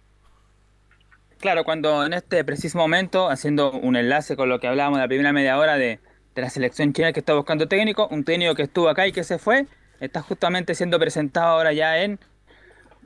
Claro, 1.45 1.65
cuando 1.65 2.07
en 2.07 2.15
este 2.15 2.43
preciso 2.43 2.79
momento, 2.79 3.29
haciendo 3.29 3.71
un 3.73 3.97
enlace 3.97 4.35
con 4.35 4.49
lo 4.49 4.61
que 4.61 4.67
hablábamos 4.67 4.97
de 4.97 5.03
la 5.05 5.09
primera 5.09 5.31
media 5.31 5.59
hora 5.59 5.77
de, 5.77 6.01
de 6.35 6.41
la 6.41 6.49
selección 6.49 6.95
china 6.95 7.13
que 7.13 7.21
está 7.21 7.35
buscando 7.35 7.69
técnico, 7.69 8.09
un 8.11 8.25
técnico 8.25 8.55
que 8.55 8.63
estuvo 8.63 8.89
acá 8.89 9.07
y 9.07 9.13
que 9.13 9.25
se 9.25 9.37
fue, 9.39 9.67
está 10.01 10.23
justamente 10.23 10.75
siendo 10.75 10.99
presentado 10.99 11.49
ahora 11.49 11.75
ya 11.75 11.99
en, 12.03 12.19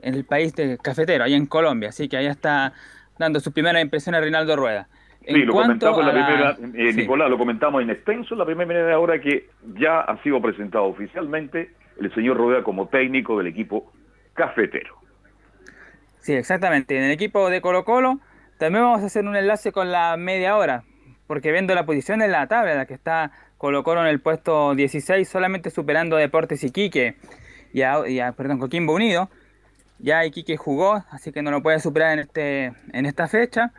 en 0.01 0.13
el 0.13 0.23
país 0.23 0.55
de 0.55 0.77
cafetero, 0.77 1.25
ahí 1.25 1.33
en 1.33 1.47
Colombia, 1.47 1.89
así 1.89 2.07
que 2.07 2.15
allá 2.15 2.31
está 2.31 2.71
dando 3.17 3.41
sus 3.41 3.51
primeras 3.51 3.81
impresiones 3.81 4.21
Reinaldo 4.21 4.55
Rueda. 4.55 4.87
En 5.23 5.35
Sí, 5.35 5.41
lo 5.41 5.51
comentamos 5.51 5.99
en 5.99 6.05
la 6.05 6.11
a 6.11 6.15
la- 6.15 6.55
primera, 6.55 6.81
eh, 6.81 6.93
sí. 6.93 7.01
Nicolás, 7.01 7.29
lo 7.29 7.37
comentamos 7.37 7.81
en 7.81 7.89
extenso 7.89 8.35
en 8.35 8.37
la 8.39 8.45
primera 8.45 8.73
media 8.73 8.99
hora 8.99 9.19
que 9.19 9.49
ya 9.77 9.99
ha 9.99 10.23
sido 10.23 10.41
presentado 10.41 10.85
oficialmente 10.85 11.71
el 11.99 12.09
señor 12.15 12.37
Rueda 12.37 12.63
como 12.63 12.87
técnico 12.87 13.37
del 13.37 13.47
equipo 13.47 13.91
cafetero. 14.33 14.95
Sí, 16.21 16.31
exactamente. 16.31 16.97
En 16.97 17.03
el 17.03 17.11
equipo 17.11 17.49
de 17.49 17.59
Colo 17.59 17.83
Colo 17.83 18.19
también 18.59 18.83
vamos 18.83 19.01
a 19.01 19.05
hacer 19.05 19.25
un 19.25 19.37
enlace 19.37 19.71
con 19.71 19.89
la 19.89 20.17
media 20.17 20.57
hora, 20.57 20.83
porque 21.27 21.51
viendo 21.53 21.73
la 21.73 21.85
posición 21.85 22.21
en 22.21 22.31
la 22.31 22.45
tabla, 22.47 22.75
la 22.75 22.85
que 22.85 22.93
está 22.93 23.31
Colo 23.57 23.83
en 24.01 24.07
el 24.07 24.19
puesto 24.19 24.75
16, 24.75 25.27
solamente 25.27 25.69
superando 25.69 26.17
a 26.17 26.19
Deportes 26.19 26.63
Iquique 26.63 27.15
y 27.73 27.83
a, 27.83 28.07
y 28.07 28.19
a, 28.19 28.33
perdón, 28.33 28.59
Coquimbo 28.59 28.93
Unido. 28.93 29.29
Ya 29.97 30.25
Iquique 30.25 30.57
jugó, 30.57 31.05
así 31.09 31.31
que 31.31 31.41
no 31.41 31.51
lo 31.51 31.63
puede 31.63 31.79
superar 31.79 32.13
en, 32.13 32.19
este, 32.19 32.73
en 32.91 33.05
esta 33.05 33.29
fecha. 33.29 33.71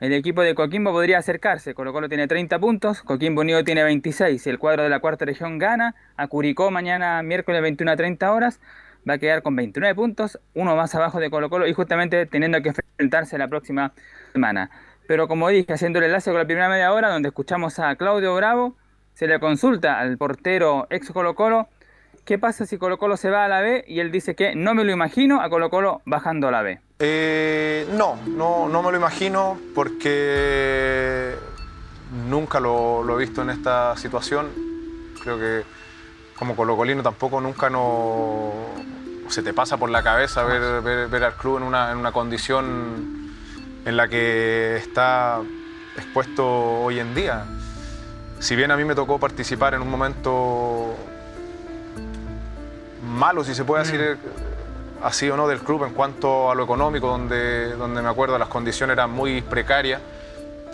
El 0.00 0.14
equipo 0.14 0.40
de 0.40 0.54
Coquimbo 0.54 0.90
podría 0.90 1.18
acercarse. 1.18 1.74
Colo 1.74 1.92
Colo 1.92 2.08
tiene 2.08 2.26
30 2.26 2.58
puntos, 2.58 3.02
Coquimbo 3.02 3.42
Unido 3.42 3.62
tiene 3.62 3.82
26. 3.82 4.42
Si 4.42 4.48
el 4.48 4.58
cuadro 4.58 4.84
de 4.84 4.88
la 4.88 5.00
cuarta 5.00 5.26
región 5.26 5.58
gana, 5.58 5.94
a 6.16 6.28
Curicó 6.28 6.70
mañana 6.70 7.22
miércoles 7.22 7.60
21 7.60 7.92
a 7.92 7.96
30 7.96 8.32
horas, 8.32 8.60
va 9.08 9.14
a 9.14 9.18
quedar 9.18 9.42
con 9.42 9.56
29 9.56 9.94
puntos, 9.94 10.38
uno 10.54 10.76
más 10.76 10.94
abajo 10.94 11.20
de 11.20 11.30
Colo 11.30 11.50
Colo 11.50 11.66
y 11.66 11.72
justamente 11.72 12.26
teniendo 12.26 12.60
que 12.62 12.70
enfrentarse 12.70 13.38
la 13.38 13.48
próxima 13.48 13.92
semana. 14.32 14.70
Pero 15.06 15.28
como 15.28 15.48
dije, 15.48 15.72
haciendo 15.72 15.98
el 15.98 16.06
enlace 16.06 16.30
con 16.30 16.38
la 16.38 16.46
primera 16.46 16.68
media 16.68 16.92
hora, 16.92 17.10
donde 17.10 17.28
escuchamos 17.28 17.78
a 17.78 17.94
Claudio 17.96 18.34
Bravo, 18.34 18.76
se 19.14 19.26
le 19.26 19.38
consulta 19.38 19.98
al 19.98 20.16
portero 20.18 20.86
ex 20.90 21.10
Colo 21.10 21.34
Colo 21.34 21.68
¿qué 22.24 22.38
pasa 22.38 22.66
si 22.66 22.78
Colo 22.78 22.98
Colo 22.98 23.16
se 23.16 23.30
va 23.30 23.44
a 23.44 23.48
la 23.48 23.60
B? 23.60 23.84
Y 23.86 24.00
él 24.00 24.10
dice 24.10 24.34
que 24.34 24.54
no 24.54 24.74
me 24.74 24.84
lo 24.84 24.92
imagino 24.92 25.40
a 25.40 25.48
Colo 25.48 25.70
Colo 25.70 26.02
bajando 26.04 26.48
a 26.48 26.50
la 26.50 26.62
B. 26.62 26.80
Eh, 26.98 27.86
no, 27.92 28.16
no, 28.26 28.68
no 28.68 28.82
me 28.82 28.90
lo 28.90 28.96
imagino 28.96 29.58
porque 29.74 31.34
nunca 32.28 32.60
lo, 32.60 33.02
lo 33.02 33.18
he 33.18 33.24
visto 33.24 33.42
en 33.42 33.50
esta 33.50 33.96
situación. 33.96 34.48
Creo 35.22 35.38
que 35.38 35.62
como 36.38 36.56
colocolino 36.56 37.02
tampoco 37.02 37.40
nunca 37.40 37.70
no 37.70 38.52
se 39.28 39.42
te 39.42 39.52
pasa 39.54 39.76
por 39.76 39.88
la 39.90 40.02
cabeza 40.02 40.42
ver, 40.44 40.82
ver- 40.82 41.08
ver 41.08 41.24
al 41.24 41.34
club 41.34 41.58
en 41.58 41.62
una, 41.62 41.90
en 41.92 41.98
una 41.98 42.12
condición 42.12 43.32
en 43.84 43.96
la 43.96 44.08
que 44.08 44.76
está 44.76 45.40
expuesto 45.96 46.44
hoy 46.46 47.00
en 47.00 47.14
día. 47.14 47.44
Si 48.40 48.56
bien 48.56 48.70
a 48.70 48.76
mí 48.76 48.84
me 48.84 48.94
tocó 48.94 49.18
participar 49.18 49.74
en 49.74 49.82
un 49.82 49.90
momento 49.90 50.94
malo, 53.06 53.44
si 53.44 53.54
se 53.54 53.64
puede 53.64 53.84
decir 53.84 54.18
así 55.02 55.28
o 55.30 55.36
no, 55.36 55.46
del 55.46 55.60
club 55.60 55.84
en 55.84 55.92
cuanto 55.94 56.50
a 56.50 56.54
lo 56.54 56.64
económico, 56.64 57.08
donde, 57.08 57.74
donde 57.76 58.02
me 58.02 58.08
acuerdo 58.08 58.38
las 58.38 58.48
condiciones 58.48 58.94
eran 58.94 59.10
muy 59.10 59.40
precarias, 59.42 60.00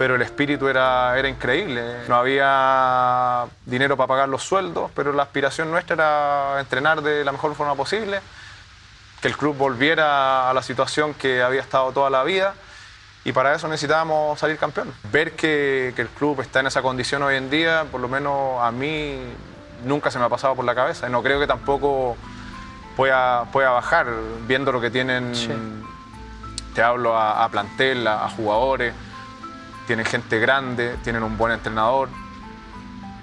pero 0.00 0.14
el 0.14 0.22
espíritu 0.22 0.66
era, 0.66 1.18
era 1.18 1.28
increíble. 1.28 1.82
No 2.08 2.16
había 2.16 3.44
dinero 3.66 3.98
para 3.98 4.06
pagar 4.06 4.30
los 4.30 4.42
sueldos, 4.42 4.90
pero 4.96 5.12
la 5.12 5.24
aspiración 5.24 5.70
nuestra 5.70 5.92
era 5.94 6.58
entrenar 6.58 7.02
de 7.02 7.22
la 7.22 7.32
mejor 7.32 7.54
forma 7.54 7.74
posible, 7.74 8.22
que 9.20 9.28
el 9.28 9.36
club 9.36 9.58
volviera 9.58 10.48
a 10.48 10.54
la 10.54 10.62
situación 10.62 11.12
que 11.12 11.42
había 11.42 11.60
estado 11.60 11.92
toda 11.92 12.08
la 12.08 12.22
vida 12.22 12.54
y 13.26 13.32
para 13.32 13.54
eso 13.54 13.68
necesitábamos 13.68 14.38
salir 14.38 14.56
campeón. 14.56 14.90
Ver 15.12 15.32
que, 15.32 15.92
que 15.94 16.00
el 16.00 16.08
club 16.08 16.40
está 16.40 16.60
en 16.60 16.68
esa 16.68 16.80
condición 16.80 17.22
hoy 17.22 17.36
en 17.36 17.50
día, 17.50 17.84
por 17.92 18.00
lo 18.00 18.08
menos 18.08 18.58
a 18.62 18.70
mí 18.70 19.18
nunca 19.84 20.10
se 20.10 20.18
me 20.18 20.24
ha 20.24 20.30
pasado 20.30 20.54
por 20.54 20.64
la 20.64 20.74
cabeza 20.74 21.08
y 21.08 21.12
no 21.12 21.22
creo 21.22 21.38
que 21.38 21.46
tampoco 21.46 22.16
pueda, 22.96 23.44
pueda 23.52 23.68
bajar 23.68 24.06
viendo 24.48 24.72
lo 24.72 24.80
que 24.80 24.90
tienen, 24.90 25.34
te 26.74 26.80
hablo 26.80 27.18
a, 27.18 27.44
a 27.44 27.50
plantel, 27.50 28.06
a, 28.06 28.24
a 28.24 28.30
jugadores, 28.30 28.94
tienen 29.86 30.04
gente 30.04 30.38
grande, 30.38 30.96
tienen 31.02 31.22
un 31.22 31.36
buen 31.36 31.52
entrenador. 31.52 32.08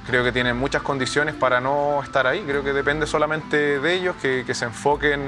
Creo 0.05 0.23
que 0.23 0.31
tienen 0.31 0.57
muchas 0.57 0.81
condiciones 0.81 1.35
para 1.35 1.59
no 1.59 2.01
estar 2.01 2.27
ahí. 2.27 2.43
Creo 2.47 2.63
que 2.63 2.73
depende 2.73 3.05
solamente 3.07 3.79
de 3.79 3.93
ellos, 3.93 4.15
que, 4.21 4.43
que 4.45 4.53
se 4.53 4.65
enfoquen 4.65 5.21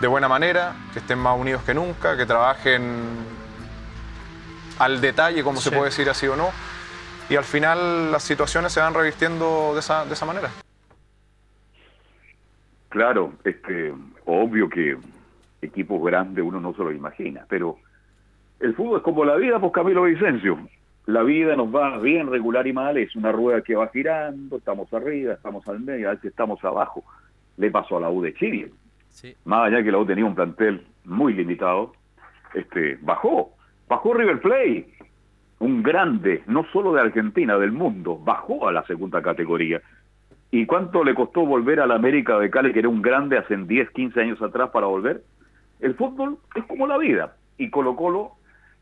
de 0.00 0.06
buena 0.06 0.28
manera, 0.28 0.74
que 0.92 0.98
estén 0.98 1.18
más 1.18 1.38
unidos 1.38 1.62
que 1.62 1.74
nunca, 1.74 2.16
que 2.16 2.26
trabajen 2.26 2.82
al 4.78 5.00
detalle, 5.00 5.42
como 5.42 5.60
se 5.60 5.70
puede 5.70 5.86
decir 5.86 6.08
así 6.10 6.26
o 6.26 6.36
no. 6.36 6.50
Y 7.28 7.36
al 7.36 7.44
final 7.44 8.12
las 8.12 8.22
situaciones 8.22 8.72
se 8.72 8.80
van 8.80 8.94
revirtiendo 8.94 9.72
de 9.74 9.80
esa, 9.80 10.04
de 10.04 10.12
esa 10.12 10.26
manera. 10.26 10.50
Claro, 12.88 13.32
este, 13.44 13.92
obvio 14.24 14.68
que 14.68 14.96
equipos 15.60 16.02
grandes 16.04 16.44
uno 16.44 16.60
no 16.60 16.72
se 16.72 16.82
lo 16.82 16.92
imagina, 16.92 17.44
pero 17.48 17.78
el 18.60 18.74
fútbol 18.74 18.98
es 18.98 19.02
como 19.02 19.24
la 19.24 19.36
vida, 19.36 19.58
pues 19.58 19.72
Camilo 19.72 20.02
Vicencio. 20.02 20.58
La 21.06 21.22
vida 21.22 21.54
nos 21.54 21.74
va 21.74 21.98
bien, 21.98 22.28
regular 22.28 22.66
y 22.66 22.72
mal, 22.72 22.96
es 22.96 23.14
una 23.14 23.30
rueda 23.30 23.62
que 23.62 23.76
va 23.76 23.88
girando, 23.88 24.56
estamos 24.56 24.92
arriba, 24.92 25.34
estamos 25.34 25.66
al 25.68 25.80
medio, 25.80 26.08
a 26.08 26.12
veces 26.12 26.30
estamos 26.30 26.64
abajo. 26.64 27.04
Le 27.58 27.70
pasó 27.70 27.98
a 27.98 28.00
la 28.00 28.10
U 28.10 28.22
de 28.22 28.34
Chile. 28.34 28.70
Más 29.44 29.66
allá 29.66 29.82
que 29.82 29.92
la 29.92 29.98
U 29.98 30.06
tenía 30.06 30.24
un 30.24 30.34
plantel 30.34 30.84
muy 31.04 31.32
limitado, 31.32 31.92
este, 32.54 32.98
bajó, 33.02 33.52
bajó 33.88 34.14
River 34.14 34.40
Plate, 34.40 34.88
un 35.60 35.82
grande, 35.82 36.42
no 36.46 36.64
solo 36.72 36.92
de 36.92 37.00
Argentina, 37.00 37.56
del 37.56 37.72
mundo, 37.72 38.18
bajó 38.18 38.68
a 38.68 38.72
la 38.72 38.84
segunda 38.84 39.22
categoría. 39.22 39.80
¿Y 40.50 40.66
cuánto 40.66 41.04
le 41.04 41.14
costó 41.14 41.46
volver 41.46 41.80
a 41.80 41.86
la 41.86 41.94
América 41.94 42.38
de 42.38 42.50
Cali, 42.50 42.72
que 42.72 42.80
era 42.80 42.88
un 42.88 43.02
grande 43.02 43.38
hace 43.38 43.56
10, 43.56 43.90
15 43.90 44.20
años 44.20 44.42
atrás 44.42 44.70
para 44.70 44.86
volver? 44.86 45.22
El 45.80 45.94
fútbol 45.94 46.38
es 46.54 46.64
como 46.64 46.86
la 46.86 46.98
vida. 46.98 47.36
Y 47.58 47.70
Colo 47.70 47.96
Colo, 47.96 48.32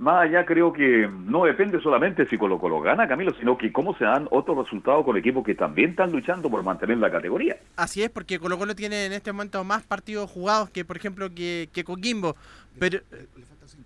más 0.05 0.25
allá 0.25 0.45
creo 0.45 0.71
que 0.71 1.09
no 1.09 1.45
depende 1.47 1.81
solamente 1.81 2.29
si 2.29 2.37
Colo 2.37 2.59
Colo 2.59 2.83
gana, 2.83 3.09
Camilo, 3.09 3.33
sino 3.41 3.57
que 3.57 3.73
cómo 3.73 3.97
se 3.97 4.05
dan 4.05 4.29
otros 4.31 4.59
resultados 4.59 5.03
con 5.03 5.17
equipos 5.17 5.43
que 5.43 5.55
también 5.55 5.91
están 5.91 6.13
luchando 6.13 6.51
por 6.51 6.63
mantener 6.63 6.99
la 6.99 7.11
categoría. 7.11 7.57
Así 7.77 8.03
es, 8.03 8.11
porque 8.11 8.39
Colo 8.39 8.59
Colo 8.59 8.75
tiene 8.75 9.07
en 9.07 9.15
este 9.15 9.33
momento 9.33 9.65
más 9.65 9.83
partidos 9.83 10.31
jugados 10.31 10.69
que, 10.69 10.85
por 10.85 10.99
ejemplo, 10.99 11.31
que, 11.35 11.71
que 11.73 11.85
Coquimbo. 11.85 12.37
Pero, 12.79 12.99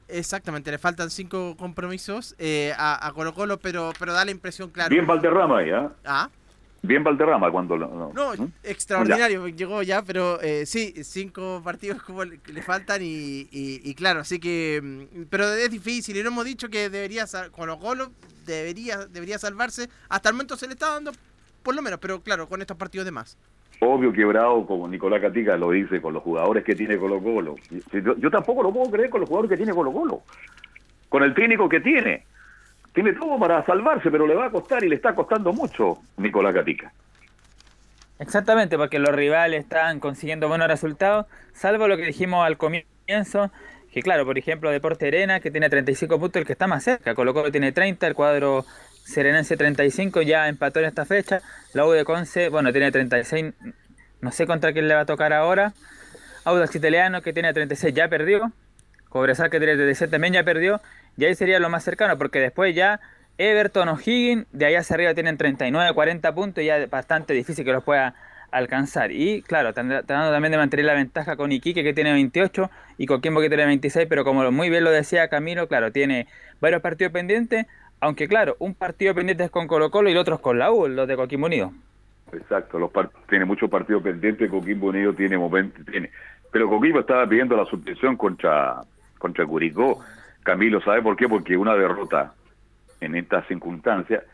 exactamente, 0.08 0.72
le 0.72 0.78
faltan 0.78 1.08
cinco 1.10 1.56
compromisos 1.56 2.34
eh, 2.40 2.72
a, 2.76 3.06
a 3.06 3.12
Colo 3.12 3.32
Colo, 3.32 3.58
pero, 3.58 3.92
pero 3.96 4.12
da 4.12 4.24
la 4.24 4.32
impresión, 4.32 4.70
claro. 4.70 4.90
Bien 4.90 5.06
Valderrama 5.06 5.58
ahí, 5.58 5.70
¿ah? 6.04 6.30
Bien 6.82 7.02
Valderrama 7.02 7.50
cuando... 7.50 7.76
lo- 7.76 8.12
No, 8.14 8.34
no, 8.36 8.50
extraordinario, 8.62 9.48
llegó 9.48 9.82
ya, 9.82 10.02
pero 10.02 10.40
eh, 10.40 10.64
sí, 10.64 10.94
cinco 11.02 11.60
partidos 11.64 12.02
como 12.02 12.24
le, 12.24 12.38
le 12.46 12.62
faltan 12.62 13.02
y, 13.02 13.48
y- 13.50 13.80
y 13.82 13.94
claro, 13.94 14.20
así 14.20 14.38
que... 14.38 14.80
mm, 14.82 15.22
Pero 15.28 15.52
es 15.54 15.70
difícil 15.70 16.16
y 16.16 16.22
no 16.22 16.28
hemos 16.28 16.44
dicho 16.44 16.68
que 16.68 16.88
debería, 16.88 17.26
sal- 17.26 17.50
Colo 17.50 17.78
Colo 17.78 18.12
debería, 18.46 19.06
debería 19.06 19.38
salvarse. 19.38 19.88
Hasta 20.08 20.28
el 20.28 20.34
momento 20.36 20.56
se 20.56 20.66
le 20.68 20.74
está 20.74 20.92
dando, 20.94 21.10
por 21.64 21.74
lo 21.74 21.82
menos, 21.82 21.98
pero 21.98 22.20
claro, 22.22 22.48
con 22.48 22.60
estos 22.60 22.76
partidos 22.76 23.04
de 23.06 23.10
más. 23.12 23.36
Obvio 23.80 24.12
quebrado, 24.12 24.66
como 24.66 24.88
Nicolás 24.88 25.20
Catica 25.20 25.56
lo 25.56 25.70
dice, 25.72 26.00
con 26.00 26.14
los 26.14 26.22
jugadores 26.22 26.64
que 26.64 26.74
tiene 26.74 26.96
Colo 26.98 27.20
Colo. 27.22 27.56
Yo, 27.92 28.16
yo 28.16 28.30
tampoco 28.30 28.62
lo 28.62 28.72
puedo 28.72 28.90
creer 28.90 29.10
con 29.10 29.20
los 29.20 29.28
jugadores 29.28 29.50
que 29.50 29.56
tiene 29.56 29.72
Colo 29.72 29.92
Colo. 29.92 30.22
Con 31.08 31.22
el 31.22 31.34
técnico 31.34 31.68
que 31.68 31.80
tiene. 31.80 32.24
Tiene 32.98 33.12
todo 33.12 33.38
para 33.38 33.64
salvarse, 33.64 34.10
pero 34.10 34.26
le 34.26 34.34
va 34.34 34.46
a 34.46 34.50
costar 34.50 34.82
y 34.82 34.88
le 34.88 34.96
está 34.96 35.14
costando 35.14 35.52
mucho 35.52 35.98
Nicolás 36.16 36.52
Catica. 36.52 36.92
Exactamente, 38.18 38.76
porque 38.76 38.98
los 38.98 39.14
rivales 39.14 39.62
están 39.62 40.00
consiguiendo 40.00 40.48
buenos 40.48 40.66
resultados, 40.66 41.26
salvo 41.52 41.86
lo 41.86 41.96
que 41.96 42.06
dijimos 42.06 42.44
al 42.44 42.58
comienzo, 42.58 43.52
que 43.92 44.02
claro, 44.02 44.24
por 44.24 44.36
ejemplo, 44.36 44.72
Deporte 44.72 45.06
Arena, 45.06 45.38
que 45.38 45.52
tiene 45.52 45.70
35 45.70 46.18
puntos, 46.18 46.40
el 46.40 46.44
que 46.44 46.54
está 46.54 46.66
más 46.66 46.82
cerca, 46.82 47.14
Colo 47.14 47.32
Colo 47.34 47.52
tiene 47.52 47.70
30, 47.70 48.04
el 48.04 48.14
cuadro 48.14 48.64
Serenense 49.04 49.56
35, 49.56 50.22
ya 50.22 50.48
empató 50.48 50.80
en 50.80 50.86
esta 50.86 51.04
fecha, 51.04 51.40
la 51.74 51.86
U 51.86 51.92
de 51.92 52.04
Conce, 52.04 52.48
bueno, 52.48 52.72
tiene 52.72 52.90
36, 52.90 53.54
no 54.22 54.32
sé 54.32 54.44
contra 54.48 54.72
quién 54.72 54.88
le 54.88 54.94
va 54.94 55.02
a 55.02 55.06
tocar 55.06 55.32
ahora, 55.32 55.72
Audax 56.42 56.74
Italiano, 56.74 57.22
que 57.22 57.32
tiene 57.32 57.52
36, 57.52 57.94
ya 57.94 58.08
perdió, 58.08 58.50
Cobresal, 59.08 59.50
que 59.50 59.58
tiene 59.58 59.74
37, 59.74 60.10
también 60.10 60.34
ya 60.34 60.42
perdió, 60.42 60.80
y 61.18 61.24
ahí 61.24 61.34
sería 61.34 61.58
lo 61.58 61.68
más 61.68 61.82
cercano, 61.82 62.16
porque 62.16 62.38
después 62.38 62.74
ya 62.74 63.00
Everton 63.38 63.88
o 63.88 63.98
Higgins, 63.98 64.46
de 64.52 64.66
ahí 64.66 64.76
hacia 64.76 64.94
arriba 64.94 65.14
tienen 65.14 65.36
39, 65.36 65.92
40 65.92 66.34
puntos, 66.34 66.62
y 66.62 66.68
ya 66.68 66.78
es 66.78 66.88
bastante 66.88 67.34
difícil 67.34 67.64
que 67.64 67.72
los 67.72 67.82
pueda 67.82 68.14
alcanzar. 68.52 69.10
Y 69.10 69.42
claro, 69.42 69.74
tratando 69.74 70.30
también 70.30 70.52
de 70.52 70.58
mantener 70.58 70.86
la 70.86 70.94
ventaja 70.94 71.36
con 71.36 71.50
Iquique 71.50 71.82
que 71.82 71.92
tiene 71.92 72.12
28 72.12 72.70
y 72.98 73.06
Coquimbo 73.06 73.40
que 73.40 73.48
tiene 73.48 73.66
26, 73.66 74.06
pero 74.08 74.24
como 74.24 74.50
muy 74.52 74.70
bien 74.70 74.84
lo 74.84 74.90
decía 74.90 75.28
Camilo, 75.28 75.66
claro, 75.66 75.92
tiene 75.92 76.28
varios 76.60 76.80
partidos 76.80 77.12
pendientes, 77.12 77.66
aunque 78.00 78.28
claro, 78.28 78.56
un 78.60 78.74
partido 78.74 79.12
pendiente 79.12 79.44
es 79.44 79.50
con 79.50 79.66
Colo 79.66 79.90
Colo 79.90 80.08
y 80.08 80.12
el 80.12 80.18
otro 80.18 80.36
es 80.36 80.40
con 80.40 80.58
la 80.58 80.70
U, 80.70 80.86
los 80.86 81.08
de 81.08 81.16
Coquimbo 81.16 81.46
Unido. 81.46 81.72
Exacto, 82.32 82.78
los 82.78 82.90
tiene 83.28 83.44
muchos 83.44 83.68
partidos 83.68 84.02
pendientes, 84.04 84.48
Coquimbo 84.48 84.88
Unido 84.88 85.12
tiene 85.14 85.36
momentos, 85.36 85.84
tiene. 85.84 86.10
Pero 86.52 86.68
Coquimbo 86.68 87.00
estaba 87.00 87.28
pidiendo 87.28 87.56
la 87.56 87.64
suspensión 87.64 88.16
contra, 88.16 88.82
contra 89.18 89.44
Curicó. 89.44 90.00
Camilo, 90.48 90.80
¿sabe 90.80 91.02
por 91.02 91.14
qué? 91.14 91.28
Porque 91.28 91.58
una 91.58 91.74
derrota 91.74 92.32
en 93.02 93.14
estas 93.16 93.46
circunstancias 93.48 94.24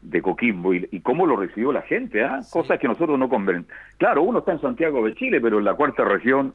de 0.00 0.22
Coquimbo 0.22 0.72
y, 0.72 0.88
y 0.90 1.00
cómo 1.00 1.26
lo 1.26 1.36
recibió 1.36 1.72
la 1.72 1.82
gente, 1.82 2.24
¿ah? 2.24 2.40
Cosas 2.50 2.78
que 2.78 2.88
nosotros 2.88 3.18
no 3.18 3.28
conven. 3.28 3.66
Claro, 3.98 4.22
uno 4.22 4.38
está 4.38 4.52
en 4.52 4.62
Santiago 4.62 5.04
de 5.04 5.14
Chile, 5.14 5.42
pero 5.42 5.58
en 5.58 5.66
la 5.66 5.74
cuarta 5.74 6.04
región 6.04 6.54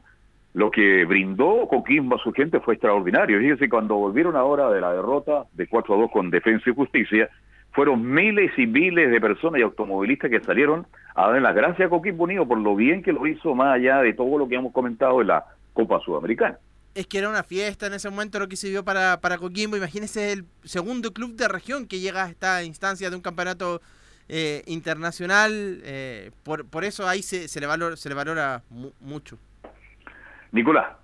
lo 0.56 0.72
que 0.72 1.06
brindó 1.06 1.68
Coquimbo 1.68 2.16
a 2.16 2.24
su 2.24 2.34
gente 2.34 2.60
fue 2.60 2.74
extraordinario. 2.74 3.38
Fíjese, 3.38 3.70
cuando 3.70 3.98
volvieron 3.98 4.36
ahora 4.36 4.72
de 4.72 4.82
la 4.82 4.92
derrota 4.92 5.44
de 5.54 5.68
4 5.68 5.94
a 5.94 5.98
2 6.00 6.12
con 6.12 6.32
Defensa 6.32 6.72
y 6.72 6.74
Justicia, 6.74 7.30
fueron 7.72 8.12
miles 8.12 8.52
y 8.58 8.66
miles 8.66 9.12
de 9.12 9.22
personas 9.22 9.60
y 9.60 9.64
automovilistas 9.64 10.32
que 10.32 10.40
salieron 10.40 10.88
a 11.14 11.30
dar 11.30 11.40
las 11.40 11.54
gracias 11.54 11.86
a 11.86 11.90
Coquimbo 11.92 12.24
Unido 12.24 12.48
por 12.48 12.58
lo 12.58 12.76
bien 12.76 13.04
que 13.04 13.14
lo 13.14 13.28
hizo 13.28 13.54
más 13.54 13.76
allá 13.76 14.02
de 14.02 14.14
todo 14.14 14.40
lo 14.40 14.48
que 14.48 14.56
hemos 14.56 14.74
comentado 14.74 15.22
en 15.22 15.28
la 15.28 15.46
Copa 15.74 16.00
Sudamericana. 16.00 16.58
Es 16.96 17.08
que 17.08 17.18
era 17.18 17.30
una 17.30 17.44
fiesta 17.44 17.88
en 17.88 17.94
ese 17.94 18.10
momento 18.10 18.38
lo 18.40 18.48
que 18.48 18.56
se 18.56 18.68
dio 18.70 18.84
para, 18.86 19.20
para 19.20 19.38
Coquimbo. 19.40 19.76
Imagínese 19.78 20.32
el 20.32 20.46
segundo 20.64 21.12
club 21.12 21.36
de 21.36 21.48
región 21.48 21.88
que 21.88 22.00
llega 22.00 22.26
a 22.26 22.30
esta 22.30 22.64
instancia 22.64 23.10
de 23.10 23.16
un 23.16 23.22
campeonato 23.22 23.82
eh, 24.30 24.62
internacional. 24.68 25.82
eh, 25.84 26.32
por, 26.44 26.66
por 26.68 26.84
eso 26.84 27.08
ahí 27.08 27.24
se, 27.24 27.48
se 27.48 27.60
le 27.60 27.66
valora, 27.66 27.98
se 27.98 28.10
le 28.10 28.16
valora 28.16 28.62
mu- 28.70 28.92
mucho. 29.00 29.40
Nicolás. 30.52 30.96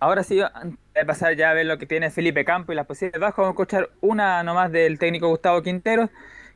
Ahora 0.00 0.22
sí, 0.24 0.40
antes 0.40 0.78
de 0.94 1.04
pasar 1.04 1.36
ya 1.36 1.50
a 1.50 1.54
ver 1.54 1.66
lo 1.66 1.78
que 1.78 1.86
tiene 1.86 2.10
Felipe 2.10 2.44
Campo 2.44 2.72
y 2.72 2.76
las 2.76 2.86
posibles 2.86 3.20
bajas, 3.20 3.36
vamos 3.38 3.50
a 3.50 3.54
escuchar 3.54 3.90
una 4.00 4.42
nomás 4.42 4.70
del 4.72 4.98
técnico 4.98 5.28
Gustavo 5.28 5.62
Quinteros, 5.62 6.10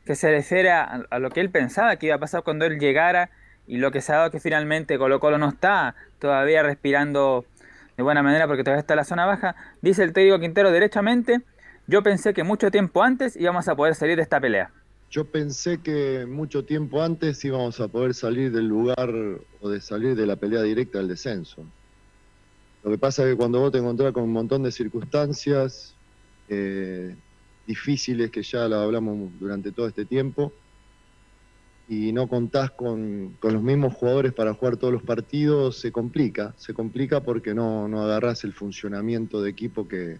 que 0.04 0.14
se 0.16 0.30
refiere 0.30 0.70
a, 0.70 1.04
a 1.08 1.18
lo 1.20 1.30
que 1.30 1.40
él 1.40 1.50
pensaba 1.50 1.96
que 1.96 2.06
iba 2.06 2.16
a 2.16 2.20
pasar 2.20 2.42
cuando 2.42 2.64
él 2.66 2.78
llegara 2.78 3.30
y 3.66 3.78
lo 3.78 3.90
que 3.92 4.00
se 4.00 4.12
ha 4.12 4.16
dado 4.16 4.30
que 4.32 4.40
finalmente 4.40 4.98
Colo 4.98 5.18
Colo 5.20 5.38
no 5.38 5.48
está 5.48 5.94
todavía 6.18 6.62
respirando 6.62 7.44
de 7.96 8.02
buena 8.02 8.22
manera 8.22 8.46
porque 8.46 8.64
todavía 8.64 8.80
está 8.80 8.96
la 8.96 9.04
zona 9.04 9.26
baja. 9.26 9.54
Dice 9.80 10.02
el 10.02 10.12
técnico 10.12 10.38
Quintero 10.40 10.70
derechamente, 10.70 11.40
yo 11.86 12.02
pensé 12.02 12.32
que 12.34 12.44
mucho 12.44 12.70
tiempo 12.70 13.02
antes 13.02 13.36
íbamos 13.36 13.68
a 13.68 13.74
poder 13.74 13.94
salir 13.94 14.16
de 14.16 14.22
esta 14.22 14.40
pelea. 14.40 14.70
yo 15.10 15.26
pensé 15.26 15.78
que 15.78 16.24
mucho 16.26 16.64
tiempo 16.64 17.02
antes 17.02 17.44
íbamos 17.44 17.78
a 17.80 17.88
poder 17.88 18.14
salir 18.14 18.50
del 18.50 18.66
lugar 18.66 19.10
o 19.60 19.68
de 19.68 19.80
salir 19.80 20.16
de 20.16 20.26
la 20.26 20.36
pelea 20.36 20.62
directa 20.62 20.98
del 20.98 21.08
descenso. 21.08 21.66
Lo 22.82 22.90
que 22.90 22.98
pasa 22.98 23.22
es 23.22 23.30
que 23.30 23.36
cuando 23.36 23.60
vos 23.60 23.70
te 23.70 23.78
encontrás 23.78 24.12
con 24.12 24.22
un 24.24 24.32
montón 24.32 24.62
de 24.62 24.72
circunstancias 24.72 25.94
eh, 26.48 27.14
difíciles 27.66 28.30
que 28.30 28.42
ya 28.42 28.66
lo 28.68 28.76
hablamos 28.76 29.30
durante 29.38 29.70
todo 29.70 29.86
este 29.86 30.04
tiempo 30.06 30.52
y 31.92 32.10
no 32.10 32.26
contás 32.26 32.70
con, 32.70 33.36
con 33.38 33.52
los 33.52 33.62
mismos 33.62 33.92
jugadores 33.92 34.32
para 34.32 34.54
jugar 34.54 34.78
todos 34.78 34.94
los 34.94 35.02
partidos, 35.02 35.76
se 35.76 35.92
complica. 35.92 36.54
Se 36.56 36.72
complica 36.72 37.20
porque 37.20 37.52
no, 37.52 37.86
no 37.86 38.02
agarrás 38.02 38.44
el 38.44 38.54
funcionamiento 38.54 39.42
de 39.42 39.50
equipo 39.50 39.86
que, 39.86 40.18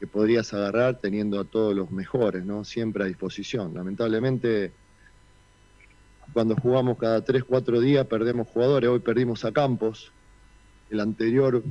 que 0.00 0.06
podrías 0.06 0.54
agarrar 0.54 0.98
teniendo 0.98 1.38
a 1.38 1.44
todos 1.44 1.76
los 1.76 1.90
mejores, 1.90 2.46
¿no? 2.46 2.64
Siempre 2.64 3.04
a 3.04 3.08
disposición. 3.08 3.74
Lamentablemente, 3.74 4.72
cuando 6.32 6.56
jugamos 6.56 6.96
cada 6.96 7.22
3, 7.22 7.44
4 7.44 7.78
días 7.82 8.06
perdemos 8.06 8.48
jugadores. 8.48 8.88
Hoy 8.88 9.00
perdimos 9.00 9.44
a 9.44 9.52
Campos. 9.52 10.12
El 10.88 11.00
anterior 11.00 11.62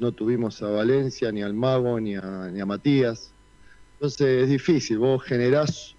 no 0.00 0.10
tuvimos 0.10 0.60
a 0.64 0.70
Valencia, 0.70 1.30
ni 1.30 1.42
al 1.42 1.54
Mago, 1.54 2.00
ni 2.00 2.16
a, 2.16 2.50
ni 2.52 2.60
a 2.60 2.66
Matías. 2.66 3.30
Entonces 3.92 4.42
es 4.42 4.48
difícil. 4.48 4.98
Vos 4.98 5.22
generás 5.22 5.94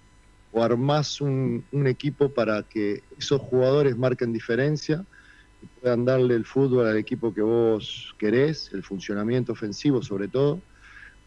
o 0.56 0.62
armás 0.62 1.20
un, 1.20 1.62
equipo 1.86 2.30
para 2.30 2.62
que 2.62 3.02
esos 3.18 3.42
jugadores 3.42 3.94
marquen 3.98 4.32
diferencia 4.32 5.04
y 5.60 5.66
puedan 5.66 6.06
darle 6.06 6.34
el 6.34 6.46
fútbol 6.46 6.86
al 6.86 6.96
equipo 6.96 7.34
que 7.34 7.42
vos 7.42 8.14
querés, 8.18 8.72
el 8.72 8.82
funcionamiento 8.82 9.52
ofensivo 9.52 10.02
sobre 10.02 10.28
todo 10.28 10.62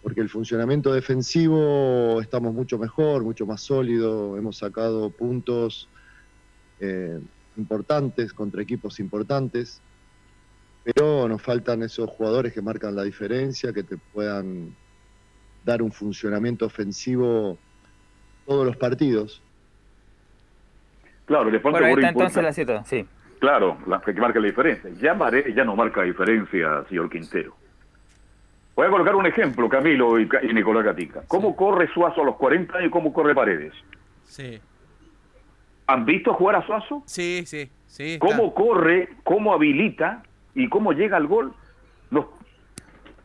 porque 0.01 0.21
el 0.21 0.29
funcionamiento 0.29 0.91
defensivo 0.91 2.19
estamos 2.21 2.55
mucho 2.55 2.79
mejor, 2.79 3.23
mucho 3.23 3.45
más 3.45 3.61
sólido, 3.61 4.35
hemos 4.35 4.57
sacado 4.57 5.11
puntos 5.11 5.87
eh, 6.79 7.19
importantes 7.55 8.33
contra 8.33 8.63
equipos 8.63 8.99
importantes, 8.99 9.79
pero 10.83 11.27
nos 11.27 11.41
faltan 11.41 11.83
esos 11.83 12.09
jugadores 12.09 12.51
que 12.51 12.63
marcan 12.63 12.95
la 12.95 13.03
diferencia, 13.03 13.73
que 13.73 13.83
te 13.83 13.97
puedan 13.97 14.75
dar 15.63 15.83
un 15.83 15.91
funcionamiento 15.91 16.65
ofensivo 16.65 17.59
todos 18.49 18.65
los 18.65 18.75
partidos. 18.77 19.41
Claro, 21.25 21.51
le 21.51 21.59
falta 21.59 21.77
Bueno, 21.79 21.85
ahí 21.85 21.93
por 21.93 21.99
está 22.03 22.09
entonces 22.09 22.43
la 22.43 22.51
situación, 22.53 22.85
sí. 22.85 23.07
Claro, 23.39 23.77
la 23.85 24.01
que 24.01 24.11
marca 24.13 24.39
la 24.39 24.47
diferencia. 24.47 24.89
Ya 24.99 25.13
Maré 25.13 25.53
ya 25.53 25.63
no 25.63 25.75
marca 25.75 26.01
diferencia, 26.01 26.83
señor 26.89 27.09
Quintero. 27.11 27.55
Voy 28.75 28.87
a 28.87 28.89
colocar 28.89 29.15
un 29.15 29.27
ejemplo, 29.27 29.69
Camilo 29.69 30.19
y, 30.19 30.27
y 30.49 30.53
Nicolás 30.53 30.83
Gatica. 30.83 31.21
¿Cómo 31.27 31.55
corre 31.55 31.87
Suazo 31.93 32.23
a 32.23 32.25
los 32.25 32.35
40 32.37 32.75
años 32.77 32.87
y 32.87 32.91
cómo 32.91 33.13
corre 33.13 33.35
Paredes? 33.35 33.73
Sí. 34.23 34.59
¿Han 35.85 36.05
visto 36.05 36.33
jugar 36.33 36.55
a 36.55 36.65
Suazo? 36.65 37.03
Sí, 37.05 37.43
sí, 37.45 37.69
sí. 37.85 38.17
¿Cómo 38.19 38.55
corre, 38.55 39.09
cómo 39.23 39.53
habilita 39.53 40.23
y 40.55 40.67
cómo 40.69 40.93
llega 40.93 41.17
al 41.17 41.27
gol? 41.27 41.53
Los- 42.09 42.25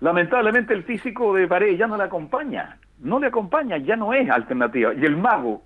Lamentablemente 0.00 0.74
el 0.74 0.82
físico 0.84 1.34
de 1.34 1.48
Paredes 1.48 1.78
ya 1.78 1.86
no 1.86 1.96
le 1.96 2.02
acompaña. 2.04 2.78
No 3.04 3.18
le 3.18 3.26
acompaña, 3.26 3.76
ya 3.76 3.96
no 3.96 4.14
es 4.14 4.28
alternativa. 4.30 4.94
Y 4.94 5.04
el 5.04 5.16
mago, 5.16 5.62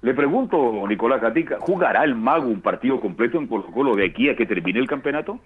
le 0.00 0.14
pregunto, 0.14 0.86
Nicolás 0.88 1.20
Gatica, 1.20 1.58
¿jugará 1.60 2.02
el 2.02 2.14
mago 2.14 2.48
un 2.48 2.62
partido 2.62 2.98
completo 2.98 3.38
en 3.38 3.46
Colo 3.46 3.66
Colo 3.66 3.94
de 3.94 4.06
aquí 4.06 4.30
a 4.30 4.34
que 4.34 4.46
termine 4.46 4.80
el 4.80 4.88
campeonato? 4.88 5.38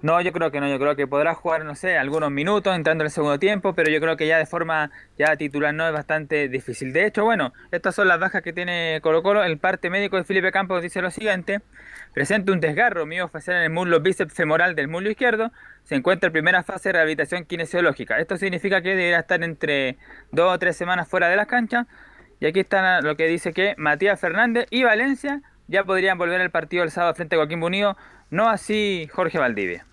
No, 0.00 0.20
yo 0.20 0.32
creo 0.32 0.52
que 0.52 0.60
no, 0.60 0.68
yo 0.68 0.78
creo 0.78 0.94
que 0.94 1.08
podrá 1.08 1.34
jugar, 1.34 1.64
no 1.64 1.74
sé, 1.74 1.98
algunos 1.98 2.30
minutos 2.30 2.76
entrando 2.76 3.02
en 3.02 3.06
el 3.06 3.10
segundo 3.10 3.40
tiempo, 3.40 3.74
pero 3.74 3.90
yo 3.90 4.00
creo 4.00 4.16
que 4.16 4.28
ya 4.28 4.38
de 4.38 4.46
forma 4.46 4.92
ya 5.18 5.34
titular 5.34 5.74
no 5.74 5.84
es 5.88 5.92
bastante 5.92 6.48
difícil. 6.48 6.92
De 6.92 7.04
hecho, 7.04 7.24
bueno, 7.24 7.52
estas 7.72 7.96
son 7.96 8.06
las 8.06 8.20
bajas 8.20 8.42
que 8.42 8.52
tiene 8.52 9.00
Colo 9.02 9.24
Colo. 9.24 9.42
El 9.42 9.58
parte 9.58 9.90
médico 9.90 10.16
de 10.16 10.22
Felipe 10.22 10.52
Campos 10.52 10.82
dice 10.82 11.02
lo 11.02 11.10
siguiente, 11.10 11.62
presenta 12.14 12.52
un 12.52 12.60
desgarro 12.60 13.06
miofacial 13.06 13.56
en 13.56 13.62
el 13.64 13.70
muslo 13.70 13.98
bíceps 14.00 14.32
femoral 14.34 14.76
del 14.76 14.86
muslo 14.86 15.10
izquierdo, 15.10 15.50
se 15.82 15.96
encuentra 15.96 16.28
en 16.28 16.32
primera 16.32 16.62
fase 16.62 16.90
de 16.90 16.92
rehabilitación 16.92 17.44
kinesiológica. 17.44 18.20
Esto 18.20 18.36
significa 18.36 18.80
que 18.80 18.90
deberá 18.90 19.18
estar 19.18 19.42
entre 19.42 19.98
dos 20.30 20.54
o 20.54 20.58
tres 20.60 20.76
semanas 20.76 21.08
fuera 21.08 21.28
de 21.28 21.34
las 21.34 21.48
canchas. 21.48 21.88
Y 22.38 22.46
aquí 22.46 22.60
está 22.60 23.00
lo 23.00 23.16
que 23.16 23.26
dice 23.26 23.52
que 23.52 23.74
Matías 23.78 24.20
Fernández 24.20 24.68
y 24.70 24.84
Valencia 24.84 25.42
ya 25.66 25.82
podrían 25.82 26.18
volver 26.18 26.40
al 26.40 26.52
partido 26.52 26.84
el 26.84 26.92
sábado 26.92 27.16
frente 27.16 27.34
a 27.34 27.38
Joaquín 27.38 27.60
Unido, 27.64 27.96
no 28.30 28.48
así 28.48 29.08
Jorge 29.12 29.38
Valdivia. 29.38 29.87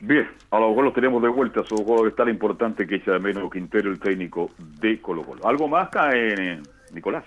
Bien, 0.00 0.28
a 0.50 0.60
lo 0.60 0.68
mejor 0.68 0.84
los 0.84 0.94
tenemos 0.94 1.22
de 1.22 1.28
vuelta, 1.28 1.62
su 1.64 1.76
juego 1.76 2.06
es 2.06 2.14
tan 2.14 2.28
importante 2.28 2.86
que 2.86 2.96
echa 2.96 3.12
de 3.12 3.18
menos 3.18 3.50
Quintero, 3.50 3.90
el 3.90 3.98
técnico 3.98 4.50
de 4.58 5.00
Colo 5.00 5.22
Colo. 5.22 5.46
¿Algo 5.46 5.68
más 5.68 5.88
eh, 6.12 6.60
Nicolás? 6.92 7.24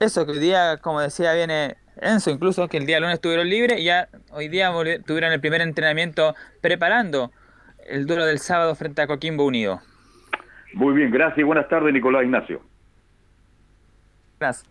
Eso, 0.00 0.24
que 0.24 0.32
hoy 0.32 0.38
día, 0.38 0.78
como 0.78 1.00
decía, 1.00 1.34
viene 1.34 1.76
Enzo, 2.00 2.30
incluso 2.30 2.66
que 2.68 2.78
el 2.78 2.86
día 2.86 2.98
lunes 2.98 3.14
estuvieron 3.14 3.48
libres 3.48 3.78
y 3.78 3.84
ya 3.84 4.08
hoy 4.32 4.48
día 4.48 4.72
tuvieron 5.06 5.32
el 5.32 5.40
primer 5.40 5.60
entrenamiento 5.60 6.34
preparando 6.60 7.30
el 7.86 8.06
duelo 8.06 8.24
del 8.24 8.38
sábado 8.38 8.74
frente 8.74 9.02
a 9.02 9.06
Coquimbo 9.06 9.44
Unido. 9.44 9.80
Muy 10.72 10.94
bien, 10.94 11.10
gracias 11.10 11.38
y 11.38 11.42
buenas 11.42 11.68
tardes, 11.68 11.92
Nicolás 11.92 12.24
Ignacio. 12.24 12.60
Gracias. 14.40 14.68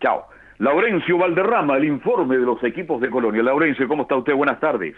Chao. 0.00 0.26
Laurencio 0.58 1.18
Valderrama, 1.18 1.76
el 1.76 1.84
informe 1.84 2.36
de 2.36 2.44
los 2.44 2.62
equipos 2.64 3.00
de 3.00 3.10
Colonia. 3.10 3.42
Laurencio, 3.42 3.86
¿cómo 3.86 4.02
está 4.02 4.16
usted? 4.16 4.34
Buenas 4.34 4.58
tardes. 4.58 4.96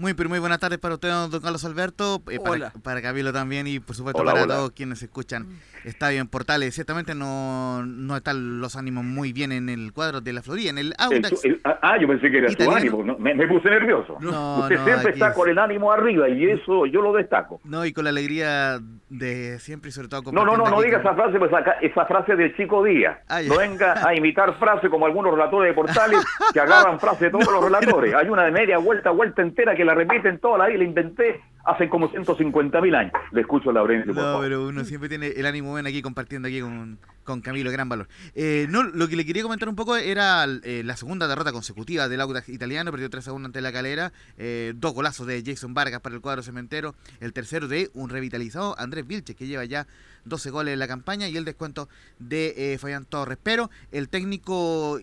Muy, 0.00 0.14
pero 0.14 0.30
muy 0.30 0.38
buenas 0.38 0.58
tardes 0.58 0.78
para 0.78 0.94
usted, 0.94 1.10
don 1.10 1.42
Carlos 1.42 1.62
Alberto, 1.66 2.22
eh, 2.30 2.38
para, 2.38 2.50
Hola. 2.52 2.72
para 2.82 3.02
Camilo 3.02 3.34
también 3.34 3.66
y 3.66 3.80
por 3.80 3.94
supuesto 3.94 4.22
Hola, 4.22 4.32
para 4.32 4.44
hola. 4.44 4.54
todos 4.54 4.70
quienes 4.72 5.02
escuchan 5.02 5.46
Estadio 5.84 6.22
en 6.22 6.26
Portales. 6.28 6.74
Ciertamente 6.74 7.14
no, 7.14 7.84
no 7.84 8.16
están 8.16 8.60
los 8.60 8.76
ánimos 8.76 9.04
muy 9.04 9.34
bien 9.34 9.52
en 9.52 9.68
el 9.68 9.92
cuadro 9.92 10.22
de 10.22 10.32
la 10.32 10.40
Florida, 10.42 10.70
en 10.70 10.78
el 10.78 10.86
El 10.86 10.94
Audax. 10.98 11.40
su- 11.42 11.46
el- 11.48 11.60
ah, 11.64 11.98
yo 12.00 12.08
pensé 12.08 12.30
que 12.30 12.38
era 12.38 12.48
su 12.48 12.70
ánimo. 12.70 13.02
¿no? 13.04 13.18
Me, 13.18 13.34
me 13.34 13.46
puse 13.46 13.68
nervioso. 13.68 14.16
No, 14.20 14.60
usted 14.62 14.76
no, 14.78 14.84
siempre 14.86 15.12
está 15.12 15.28
es- 15.28 15.34
con 15.34 15.50
el 15.50 15.58
ánimo 15.58 15.92
arriba 15.92 16.30
y 16.30 16.46
eso 16.48 16.86
yo 16.86 17.02
lo 17.02 17.12
destaco. 17.12 17.60
No, 17.64 17.84
y 17.84 17.92
con 17.92 18.04
la 18.04 18.10
alegría 18.10 18.80
de 19.10 19.58
siempre 19.58 19.90
y 19.90 19.92
sobre 19.92 20.08
todo 20.08 20.32
No, 20.32 20.46
no, 20.46 20.56
no, 20.56 20.70
no 20.70 20.80
diga 20.80 21.00
esa 21.00 21.14
frase, 21.14 21.38
pues 21.38 21.52
acá- 21.52 21.76
esa 21.82 22.06
frase 22.06 22.36
del 22.36 22.56
chico 22.56 22.82
Díaz. 22.84 23.18
Ah, 23.28 23.42
no 23.42 23.58
venga 23.58 24.06
a 24.08 24.14
imitar 24.14 24.58
frases 24.58 24.88
como 24.88 25.04
algunos 25.04 25.34
relatores 25.34 25.70
de 25.70 25.74
portales 25.74 26.24
que 26.54 26.60
agarran 26.60 26.98
frases 26.98 27.20
de 27.20 27.30
todos 27.30 27.52
los 27.52 27.62
relatores. 27.62 28.14
Hay 28.14 28.30
una 28.30 28.44
de 28.44 28.50
media 28.50 28.78
vuelta, 28.78 29.10
vuelta 29.10 29.42
entera 29.42 29.74
que 29.76 29.84
la 29.84 29.89
repiten 29.94 30.38
toda 30.38 30.58
la 30.58 30.66
vida 30.66 30.76
y 30.76 30.78
la 30.78 30.84
inventé 30.84 31.40
hace 31.64 31.88
como 31.88 32.08
150 32.08 32.80
mil 32.80 32.94
años. 32.94 33.12
Le 33.32 33.42
escucho 33.42 33.70
a 33.70 33.72
Laurencio, 33.72 34.12
No, 34.12 34.40
pero 34.40 34.66
uno 34.66 34.84
siempre 34.84 35.08
tiene 35.08 35.28
el 35.28 35.46
ánimo 35.46 35.70
bueno 35.70 35.88
aquí 35.88 36.02
compartiendo 36.02 36.48
aquí 36.48 36.60
con, 36.60 36.98
con 37.24 37.40
Camilo, 37.40 37.70
gran 37.70 37.88
valor. 37.88 38.08
Eh, 38.34 38.66
no, 38.70 38.82
lo 38.82 39.08
que 39.08 39.16
le 39.16 39.24
quería 39.24 39.42
comentar 39.42 39.68
un 39.68 39.76
poco 39.76 39.96
era 39.96 40.46
eh, 40.64 40.82
la 40.84 40.96
segunda 40.96 41.28
derrota 41.28 41.52
consecutiva 41.52 42.08
del 42.08 42.20
Audax 42.20 42.48
italiano, 42.48 42.90
perdió 42.90 43.10
3 43.10 43.28
a 43.28 43.32
1 43.32 43.46
ante 43.46 43.60
la 43.60 43.72
calera, 43.72 44.12
eh, 44.38 44.72
dos 44.76 44.94
golazos 44.94 45.26
de 45.26 45.42
Jason 45.44 45.74
Vargas 45.74 46.00
para 46.00 46.14
el 46.14 46.20
cuadro 46.20 46.42
cementero, 46.42 46.94
el 47.20 47.32
tercero 47.32 47.68
de 47.68 47.90
un 47.94 48.10
revitalizado 48.10 48.74
Andrés 48.78 49.06
Vilches 49.06 49.36
que 49.36 49.46
lleva 49.46 49.64
ya 49.64 49.86
12 50.24 50.50
goles 50.50 50.72
en 50.72 50.78
la 50.78 50.88
campaña 50.88 51.28
y 51.28 51.36
el 51.36 51.44
descuento 51.44 51.88
de 52.18 52.74
eh, 52.74 52.78
Fabián 52.78 53.04
Torres. 53.04 53.38
Pero 53.42 53.70
el 53.90 54.08
técnico 54.08 54.98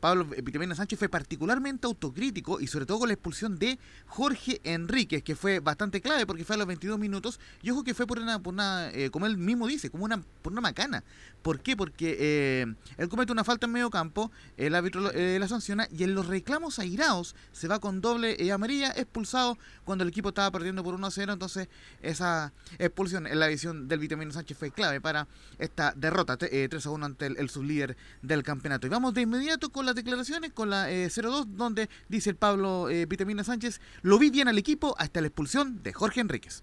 Pablo 0.00 0.24
Vitamina 0.24 0.74
Sánchez 0.74 0.98
fue 0.98 1.08
particularmente 1.08 1.86
autocrítico 1.86 2.60
y 2.60 2.66
sobre 2.66 2.86
todo 2.86 3.00
con 3.00 3.08
la 3.08 3.14
expulsión 3.14 3.58
de 3.58 3.78
Jorge 4.06 4.60
Enríquez, 4.64 5.22
que 5.22 5.36
fue 5.36 5.60
bastante 5.64 6.00
clave 6.00 6.26
porque 6.26 6.44
fue 6.44 6.54
a 6.54 6.58
los 6.58 6.66
22 6.66 6.98
minutos 6.98 7.40
y 7.62 7.70
ojo 7.70 7.82
que 7.82 7.94
fue 7.94 8.06
por 8.06 8.18
una, 8.18 8.38
por 8.40 8.54
una 8.54 8.90
eh, 8.90 9.10
como 9.10 9.26
él 9.26 9.36
mismo 9.36 9.66
dice, 9.66 9.90
como 9.90 10.04
una, 10.04 10.22
por 10.42 10.52
una 10.52 10.60
macana. 10.60 11.02
¿Por 11.44 11.60
qué? 11.60 11.76
Porque 11.76 12.16
eh, 12.18 12.74
él 12.96 13.08
comete 13.10 13.30
una 13.30 13.44
falta 13.44 13.66
en 13.66 13.72
medio 13.72 13.90
campo, 13.90 14.32
el 14.56 14.74
árbitro 14.74 15.10
eh, 15.12 15.36
la 15.38 15.46
sanciona 15.46 15.86
y 15.94 16.02
en 16.02 16.14
los 16.14 16.26
reclamos 16.26 16.78
airados 16.78 17.36
se 17.52 17.68
va 17.68 17.80
con 17.80 18.00
doble 18.00 18.42
eh, 18.42 18.50
amarilla, 18.50 18.92
expulsado 18.96 19.58
cuando 19.84 20.04
el 20.04 20.08
equipo 20.08 20.30
estaba 20.30 20.50
perdiendo 20.50 20.82
por 20.82 20.94
1 20.94 21.06
a 21.06 21.10
0. 21.10 21.34
Entonces, 21.34 21.68
esa 22.00 22.54
expulsión 22.78 23.26
en 23.26 23.38
la 23.38 23.46
visión 23.48 23.88
del 23.88 23.98
Vitamino 23.98 24.32
Sánchez 24.32 24.56
fue 24.56 24.70
clave 24.70 25.02
para 25.02 25.28
esta 25.58 25.92
derrota 25.94 26.38
te- 26.38 26.64
eh, 26.64 26.66
3 26.66 26.86
a 26.86 26.90
1 26.90 27.04
ante 27.04 27.26
el, 27.26 27.36
el 27.36 27.50
sublíder 27.50 27.94
del 28.22 28.42
campeonato. 28.42 28.86
Y 28.86 28.90
vamos 28.90 29.12
de 29.12 29.20
inmediato 29.20 29.68
con 29.68 29.84
las 29.84 29.94
declaraciones, 29.94 30.50
con 30.54 30.70
la 30.70 30.90
eh, 30.90 31.08
0-2, 31.08 31.44
donde 31.44 31.90
dice 32.08 32.30
el 32.30 32.36
Pablo 32.36 32.86
Vitamina 33.06 33.44
Sánchez: 33.44 33.82
Lo 34.00 34.18
vi 34.18 34.30
bien 34.30 34.48
al 34.48 34.56
equipo 34.56 34.94
hasta 34.98 35.20
la 35.20 35.26
expulsión 35.26 35.82
de 35.82 35.92
Jorge 35.92 36.20
Enríquez. 36.20 36.62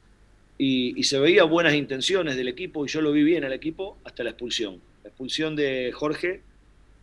Y, 0.57 0.99
y 0.99 1.03
se 1.03 1.19
veía 1.19 1.43
buenas 1.43 1.73
intenciones 1.73 2.35
del 2.35 2.47
equipo 2.47 2.85
y 2.85 2.89
yo 2.89 3.01
lo 3.01 3.11
vi 3.11 3.23
bien 3.23 3.43
al 3.43 3.53
equipo 3.53 3.97
hasta 4.03 4.23
la 4.23 4.31
expulsión. 4.31 4.81
La 5.03 5.09
expulsión 5.09 5.55
de 5.55 5.91
Jorge 5.93 6.41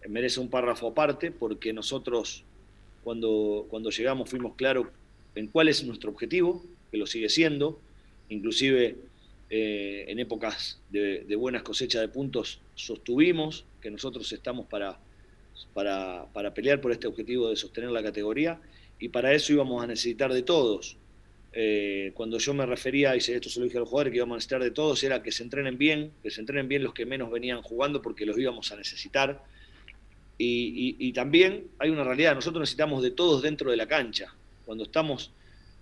eh, 0.03 0.09
merece 0.09 0.41
un 0.41 0.49
párrafo 0.49 0.89
aparte 0.89 1.31
porque 1.31 1.73
nosotros 1.73 2.45
cuando, 3.03 3.67
cuando 3.69 3.91
llegamos 3.91 4.29
fuimos 4.31 4.55
claros 4.55 4.87
en 5.35 5.49
cuál 5.49 5.69
es 5.69 5.85
nuestro 5.85 6.11
objetivo, 6.11 6.65
que 6.91 6.99
lo 6.99 7.07
sigue 7.07 7.29
siendo, 7.29 7.81
inclusive 8.29 8.97
eh, 9.51 10.05
en 10.09 10.19
épocas 10.19 10.81
de, 10.91 11.25
de 11.25 11.37
buenas 11.37 11.63
cosechas 11.63 12.03
de 12.03 12.09
puntos 12.09 12.61
sostuvimos 12.75 13.65
que 13.81 13.91
nosotros 13.91 14.31
estamos 14.33 14.67
para, 14.67 14.99
para, 15.73 16.27
para 16.33 16.53
pelear 16.53 16.81
por 16.81 16.93
este 16.93 17.07
objetivo 17.07 17.49
de 17.49 17.57
sostener 17.57 17.91
la 17.91 18.03
categoría 18.03 18.61
y 18.99 19.09
para 19.09 19.33
eso 19.33 19.53
íbamos 19.53 19.83
a 19.83 19.87
necesitar 19.87 20.33
de 20.33 20.43
todos, 20.43 20.97
eh, 21.53 22.13
cuando 22.15 22.39
yo 22.39 22.55
me 22.55 22.67
refería, 22.67 23.15
y 23.17 23.19
esto 23.19 23.49
se 23.49 23.59
lo 23.59 23.65
dije 23.65 23.79
a 23.79 23.81
los 23.81 23.89
jugadores, 23.89 24.13
que 24.13 24.17
íbamos 24.19 24.35
a 24.35 24.37
necesitar 24.37 24.63
de 24.63 24.71
todos, 24.71 25.03
era 25.03 25.23
que 25.23 25.33
se 25.33 25.43
entrenen 25.43 25.79
bien, 25.79 26.13
que 26.23 26.31
se 26.31 26.41
entrenen 26.41 26.69
bien 26.69 26.83
los 26.83 26.95
que 26.95 27.07
menos 27.07 27.31
venían 27.31 27.63
jugando 27.63 28.03
porque 28.03 28.27
los 28.27 28.39
íbamos 28.39 28.71
a 28.73 28.77
necesitar. 28.77 29.43
Y, 30.41 31.13
también 31.15 31.67
hay 31.79 31.91
una 31.91 32.05
realidad, 32.05 32.35
nosotros 32.35 32.61
necesitamos 32.61 33.03
de 33.03 33.11
todos 33.11 33.43
dentro 33.43 33.71
de 33.71 33.77
la 33.77 33.87
cancha. 33.87 34.33
Cuando 34.65 34.85
estamos 34.85 35.33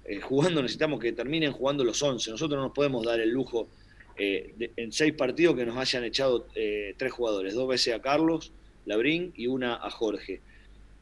eh, 0.07 0.21
jugando 0.21 0.63
necesitamos 0.63 1.01
que 1.01 1.13
terminen 1.13 1.53
jugando 1.53 1.85
los 1.85 2.03
11. 2.03 2.31
Nosotros 2.31 2.57
no 2.57 2.65
nos 2.67 2.73
podemos 2.73 3.05
dar 3.05 3.21
el 3.21 3.31
lujo 3.31 3.69
eh, 4.17 4.71
en 4.77 4.93
seis 4.93 5.13
partidos 5.13 5.57
que 5.57 5.67
nos 5.67 5.77
hayan 5.77 6.05
echado 6.05 6.47
eh, 6.55 6.95
tres 6.97 7.13
jugadores, 7.13 7.55
dos 7.55 7.69
veces 7.69 7.95
a 7.95 8.01
Carlos, 8.01 8.53
Labrín 8.87 9.33
y 9.37 9.47
una 9.47 9.75
a 9.75 9.91
Jorge. 9.91 10.41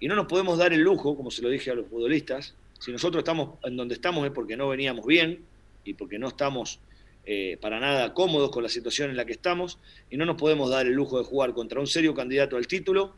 Y 0.01 0.09
no 0.09 0.17
nos 0.17 0.27
podemos 0.27 0.59
dar 0.59 0.73
el 0.73 0.81
lujo, 0.81 1.17
como 1.17 1.31
se 1.31 1.43
lo 1.43 1.49
dije 1.49 1.71
a 1.71 1.75
los 1.75 1.87
futbolistas, 1.87 2.55
si 2.79 2.93
nosotros 2.93 3.21
estamos 3.21 3.59
en 3.65 3.77
donde 3.77 3.95
estamos 3.95 4.25
es 4.25 4.33
porque 4.33 4.57
no 4.57 4.69
veníamos 4.69 5.07
bien 5.07 5.41
y 5.85 5.95
porque 5.95 6.19
no 6.19 6.29
estamos 6.29 6.81
eh, 7.27 7.59
para 7.61 7.81
nada 7.81 8.13
cómodos 8.13 8.51
con 8.51 8.63
la 8.63 8.69
situación 8.69 9.11
en 9.11 9.17
la 9.17 9.25
que 9.25 9.33
estamos 9.33 9.79
y 10.11 10.17
no 10.17 10.27
nos 10.27 10.37
podemos 10.37 10.71
dar 10.71 10.87
el 10.87 10.93
lujo 10.93 11.19
de 11.19 11.25
jugar 11.25 11.55
contra 11.55 11.81
un 11.81 11.87
serio 11.87 12.15
candidato 12.15 12.57
al 12.57 12.67
título 12.67 13.15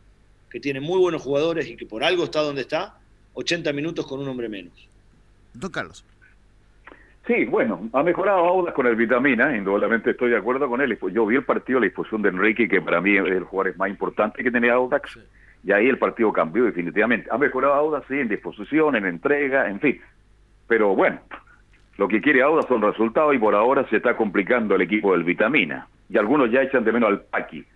que 0.51 0.61
tiene 0.61 0.81
muy 0.81 0.99
buenos 0.99 1.23
jugadores 1.23 1.69
y 1.69 1.77
que 1.77 1.87
por 1.87 2.05
algo 2.05 2.25
está 2.25 2.41
donde 2.41 2.63
está, 2.63 2.99
80 3.35 3.73
minutos 3.73 4.07
con 4.07 4.21
un 4.21 4.29
hombre 4.29 4.49
menos. 4.49 4.89
Don 5.53 5.71
Carlos. 5.71 6.05
Sí, 7.27 7.45
bueno, 7.45 7.89
ha 7.93 8.05
mejorado 8.05 8.39
Audas 8.39 8.73
con 8.73 8.87
el 8.87 8.95
vitamina, 8.95 9.57
indudablemente 9.57 10.13
estoy 10.13 10.31
de 10.31 10.37
acuerdo 10.37 10.69
con 10.69 10.81
él. 10.81 10.97
Yo 11.13 11.27
vi 11.27 11.37
el 11.37 11.45
partido, 11.45 11.81
la 11.81 11.87
disposición 11.87 12.23
de 12.23 12.29
Enrique, 12.29 12.69
que 12.69 12.81
para 12.81 13.01
mí 13.01 13.17
es 13.17 13.25
el 13.25 13.43
jugador 13.43 13.77
más 13.77 13.91
importante 13.91 14.45
que 14.45 14.51
tenía 14.53 14.75
Audax, 14.75 15.19
y 15.67 15.73
ahí 15.73 15.89
el 15.89 15.99
partido 15.99 16.33
cambió 16.33 16.65
definitivamente. 16.65 17.29
Ha 17.29 17.39
mejorado 17.39 17.75
Audas, 17.75 18.05
sí, 18.07 18.15
en 18.15 18.29
disposición, 18.29 18.95
en 18.95 19.05
entrega, 19.05 19.69
en 19.69 19.81
fin. 19.81 20.01
Pero 20.69 20.95
bueno, 20.95 21.19
lo 21.99 22.07
que 22.07 22.21
quiere 22.21 22.41
Audas 22.41 22.67
son 22.69 22.83
resultados 22.83 23.35
y 23.35 23.39
por 23.39 23.57
ahora 23.57 23.85
se 23.91 23.97
está 23.97 24.17
complicando 24.17 24.77
el 24.77 24.83
equipo 24.83 25.11
del 25.11 25.25
vitamina. 25.25 25.89
Y 26.09 26.19
algunos 26.19 26.53
ya 26.53 26.63
echan 26.63 26.85
de 26.85 26.93
menos 26.93 27.09
al 27.09 27.23
Paqui. 27.23 27.67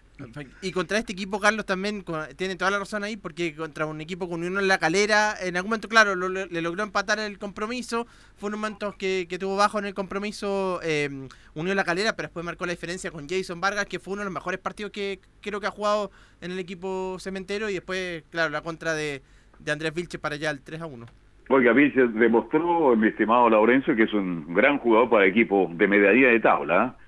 Y 0.62 0.72
contra 0.72 0.98
este 0.98 1.12
equipo, 1.12 1.40
Carlos 1.40 1.64
también 1.66 2.04
tiene 2.36 2.56
toda 2.56 2.70
la 2.70 2.78
razón 2.78 3.04
ahí, 3.04 3.16
porque 3.16 3.54
contra 3.54 3.86
un 3.86 4.00
equipo 4.00 4.28
con 4.28 4.42
uno 4.44 4.60
en 4.60 4.68
la 4.68 4.78
calera, 4.78 5.34
en 5.40 5.56
algún 5.56 5.70
momento, 5.70 5.88
claro, 5.88 6.14
lo- 6.14 6.28
le 6.28 6.60
logró 6.62 6.82
empatar 6.82 7.18
el 7.18 7.38
compromiso. 7.38 8.06
Fue 8.36 8.48
un 8.50 8.60
momento 8.60 8.94
que, 8.98 9.26
que 9.28 9.38
tuvo 9.38 9.56
bajo 9.56 9.78
en 9.78 9.84
el 9.86 9.94
compromiso 9.94 10.80
eh, 10.82 11.08
Unión 11.54 11.76
La 11.76 11.84
Calera, 11.84 12.14
pero 12.16 12.28
después 12.28 12.44
marcó 12.44 12.66
la 12.66 12.72
diferencia 12.72 13.10
con 13.10 13.28
Jason 13.28 13.60
Vargas, 13.60 13.86
que 13.86 13.98
fue 13.98 14.12
uno 14.14 14.20
de 14.22 14.26
los 14.26 14.34
mejores 14.34 14.60
partidos 14.60 14.92
que 14.92 15.20
creo 15.40 15.60
que 15.60 15.66
ha 15.66 15.70
jugado 15.70 16.10
en 16.40 16.52
el 16.52 16.58
equipo 16.58 17.16
cementero. 17.20 17.68
Y 17.70 17.74
después, 17.74 18.22
claro, 18.30 18.50
la 18.50 18.60
contra 18.62 18.94
de, 18.94 19.22
de 19.58 19.72
Andrés 19.72 19.92
Vilche 19.94 20.18
para 20.18 20.34
allá, 20.36 20.50
el 20.50 20.60
3 20.60 20.80
a 20.82 20.86
1. 20.86 21.06
Oiga, 21.52 21.72
Vilche 21.72 22.06
demostró, 22.06 22.94
mi 22.94 23.08
estimado 23.08 23.50
Laurencio, 23.50 23.96
que 23.96 24.04
es 24.04 24.12
un 24.12 24.54
gran 24.54 24.78
jugador 24.78 25.10
para 25.10 25.26
equipo 25.26 25.68
de 25.74 25.88
medianía 25.88 26.28
de 26.28 26.38
tabla. 26.38 26.96
¿eh? 26.96 27.04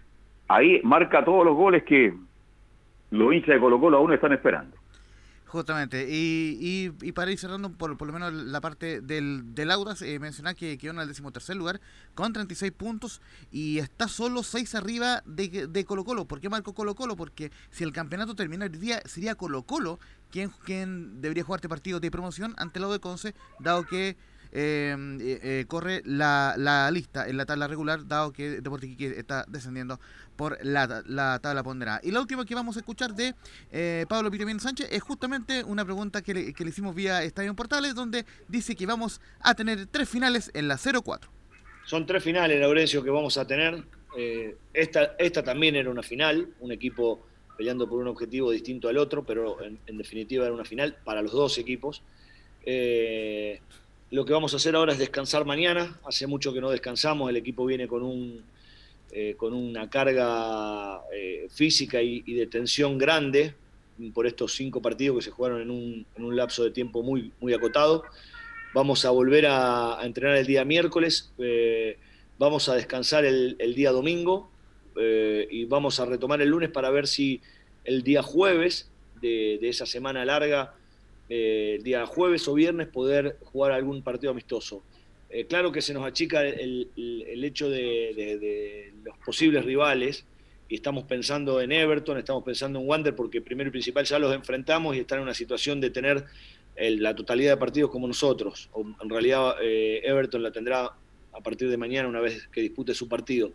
Ahí 0.49 0.81
marca 0.83 1.25
todos 1.25 1.45
los 1.47 1.55
goles 1.57 1.85
que 1.85 2.13
los 3.13 3.33
hinchas 3.33 3.55
de 3.55 3.61
Colo 3.61 3.79
Colo 3.79 3.99
aún 3.99 4.13
están 4.13 4.33
esperando. 4.33 4.77
Justamente, 5.47 6.07
y, 6.09 6.91
y, 7.03 7.13
para 7.13 7.31
ir 7.31 7.39
cerrando 7.39 7.71
por, 7.73 7.99
por 7.99 8.07
lo 8.07 8.15
menos 8.15 8.33
la 8.33 8.63
parte 8.63 9.03
del, 9.03 9.55
del 9.55 9.71
Audas, 9.71 10.01
eh, 10.01 10.19
mencionar 10.19 10.57
que 10.57 10.79
quedó 10.79 10.93
en 10.93 11.01
el 11.01 11.09
decimotercer 11.09 11.57
lugar 11.57 11.79
con 12.15 12.33
36 12.33 12.73
puntos 12.73 13.21
y 13.51 13.79
está 13.79 14.09
solo 14.09 14.43
6 14.43 14.75
arriba 14.77 15.21
de, 15.27 15.67
de 15.69 15.85
Colo 15.85 16.05
Colo. 16.05 16.25
¿Por 16.25 16.41
qué 16.41 16.49
marcó 16.49 16.73
Colo 16.73 16.95
Colo? 16.95 17.17
Porque 17.17 17.51
si 17.69 17.85
el 17.85 17.93
campeonato 17.93 18.35
termina 18.35 18.65
el 18.65 18.81
día, 18.81 19.03
sería 19.05 19.35
Colo 19.35 19.65
Colo 19.65 19.99
quien, 20.31 20.49
quien 20.65 21.21
debería 21.21 21.45
jugar 21.45 21.59
este 21.59 21.69
partido 21.69 22.01
de 22.01 22.11
promoción 22.11 22.55
ante 22.57 22.79
el 22.79 22.85
lado 22.85 22.95
de 22.95 23.01
Conce, 23.01 23.35
dado 23.61 23.85
que 23.85 24.17
eh, 24.53 24.95
eh, 25.21 25.41
eh, 25.43 25.65
corre 25.67 26.03
la, 26.05 26.55
la 26.59 26.91
lista 26.91 27.27
en 27.29 27.37
la 27.37 27.47
tabla 27.47 27.67
regular, 27.67 28.07
dado 28.07 28.33
que 28.33 28.61
Deportes 28.61 28.91
Iquique 28.91 29.19
está 29.19 29.45
descendiendo 29.49 29.99
por 30.37 30.59
la, 30.65 31.03
la 31.07 31.39
tabla 31.41 31.63
ponderada. 31.63 32.01
Y 32.03 32.11
la 32.11 32.21
última 32.21 32.45
que 32.45 32.55
vamos 32.55 32.77
a 32.77 32.81
escuchar 32.81 33.15
de 33.15 33.35
eh, 33.71 34.07
Pablo 34.09 34.31
Pitamín 34.31 34.61
Sánchez 34.61 34.89
es 34.91 35.03
justamente 35.03 35.65
una 35.65 35.85
pregunta 35.85 36.23
que 36.23 36.35
le, 36.35 36.53
que 36.53 36.65
le 36.65 36.71
hicimos 36.71 36.95
vía 36.95 37.23
Estadio 37.23 37.55
Portales, 37.55 37.95
donde 37.95 38.27
dice 38.49 38.77
que 38.77 38.87
vamos 38.87 39.21
a 39.41 39.55
tener 39.55 39.87
tres 39.87 40.09
finales 40.09 40.51
en 40.55 40.69
la 40.69 40.77
0-4. 40.77 41.21
Son 41.87 42.07
tres 42.07 42.23
finales, 42.23 42.61
Laurencio, 42.61 43.03
que 43.03 43.11
vamos 43.11 43.37
a 43.39 43.47
tener. 43.47 43.83
Esta, 44.75 45.15
esta 45.19 45.43
también 45.43 45.75
era 45.75 45.89
una 45.89 46.03
final, 46.03 46.49
un 46.61 46.71
equipo 46.71 47.27
peleando 47.57 47.89
por 47.89 48.01
un 48.01 48.09
objetivo 48.09 48.51
distinto 48.51 48.89
al 48.89 48.99
otro, 48.99 49.25
pero 49.25 49.63
en, 49.63 49.79
en 49.87 49.97
definitiva 49.97 50.45
era 50.45 50.55
una 50.55 50.65
final 50.65 50.97
para 51.05 51.23
los 51.23 51.33
dos 51.33 51.59
equipos. 51.59 52.03
Eh, 52.65 53.61
lo 54.13 54.27
que 54.27 54.35
vamos 54.35 54.53
a 54.53 54.59
hacer 54.59 54.77
ahora 54.77 54.93
es 54.93 54.99
descansar 54.99 55.47
mañana. 55.47 55.99
Hace 56.07 56.27
mucho 56.27 56.53
que 56.53 56.61
no 56.61 56.71
descansamos, 56.71 57.31
el 57.31 57.37
equipo 57.37 57.65
viene 57.65 57.89
con 57.89 58.03
un 58.03 58.45
eh, 59.11 59.35
con 59.37 59.55
una 59.55 59.91
carga 59.91 61.01
eh, 61.15 61.47
física 61.51 62.01
y, 62.01 62.21
de 62.21 62.47
tensión 62.47 62.97
grande 62.97 63.55
por 64.15 64.27
estos 64.27 64.55
cinco 64.55 64.81
partidos 64.81 65.17
que 65.17 65.23
se 65.25 65.31
jugaron 65.31 65.61
en 65.61 65.71
un, 65.71 66.07
en 66.17 66.25
un 66.25 66.37
lapso 66.37 66.65
de 66.65 66.71
tiempo 66.71 67.03
muy, 67.03 67.33
muy 67.41 67.55
acotado. 67.55 68.05
Vamos 68.75 69.05
a 69.05 69.11
volver 69.11 69.47
a, 69.47 69.99
entrenar 70.03 70.37
el 70.37 70.47
día 70.47 70.65
miércoles, 70.65 71.33
eh, 71.39 71.99
vamos 72.39 72.69
a 72.69 72.75
descansar 72.75 73.25
el, 73.25 73.57
el 73.59 73.75
día 73.75 73.93
domingo 73.93 74.51
y 74.95 75.65
vamos 75.65 76.01
a 76.01 76.05
retomar 76.05 76.43
el 76.43 76.51
lunes 76.51 76.69
para 76.69 76.91
ver 76.91 77.07
si 77.07 77.41
el 77.85 78.03
día 78.03 78.23
jueves 78.23 78.91
de, 79.23 79.59
de 79.59 79.69
esa 79.71 79.87
semana 79.87 80.25
larga, 80.27 80.75
eh, 81.29 81.77
el 81.79 81.83
día 81.83 82.07
jueves 82.07 82.47
o 82.49 82.55
viernes, 82.55 82.89
poder 82.89 83.39
jugar 83.45 83.73
algún 83.73 84.03
partido 84.03 84.33
amistoso. 84.33 84.83
Eh, 85.31 85.47
claro 85.47 85.73
que 85.73 85.81
se 85.81 85.95
nos 85.95 86.05
achica 86.05 86.43
el, 86.43 86.91
el, 86.97 87.45
hecho 87.45 87.71
de, 87.71 88.13
de, 88.15 88.39
de, 88.39 88.93
los 89.03 89.17
posibles 89.25 89.65
rivales 89.65 90.27
y 90.69 90.75
estamos 90.75 91.05
pensando 91.05 91.61
en 91.61 91.73
Everton, 91.73 92.19
estamos 92.19 92.45
pensando 92.45 92.81
en 92.81 92.89
Wander 92.89 93.17
porque 93.17 93.41
primero 93.41 93.69
y 93.69 93.71
principal 93.71 94.05
ya 94.05 94.19
los 94.19 94.35
enfrentamos 94.35 94.95
y 94.95 95.01
están 95.01 95.19
en 95.19 95.25
una 95.25 95.35
situación 95.35 95.81
de 95.81 95.91
tener 95.91 96.25
el, 96.77 97.03
la 97.03 97.15
totalidad 97.15 97.53
de 97.53 97.57
partidos 97.57 97.91
como 97.91 98.07
nosotros. 98.07 98.69
O, 98.73 98.83
en 98.83 99.09
realidad 99.09 99.57
eh, 99.63 100.01
Everton 100.05 100.43
la 100.43 100.53
tendrá 100.53 100.91
a 101.33 101.41
partir 101.43 101.71
de 101.71 101.77
mañana 101.77 102.09
una 102.09 102.21
vez 102.21 102.49
que 102.49 102.61
dispute 102.61 102.95
su 102.95 103.09
partido. 103.09 103.55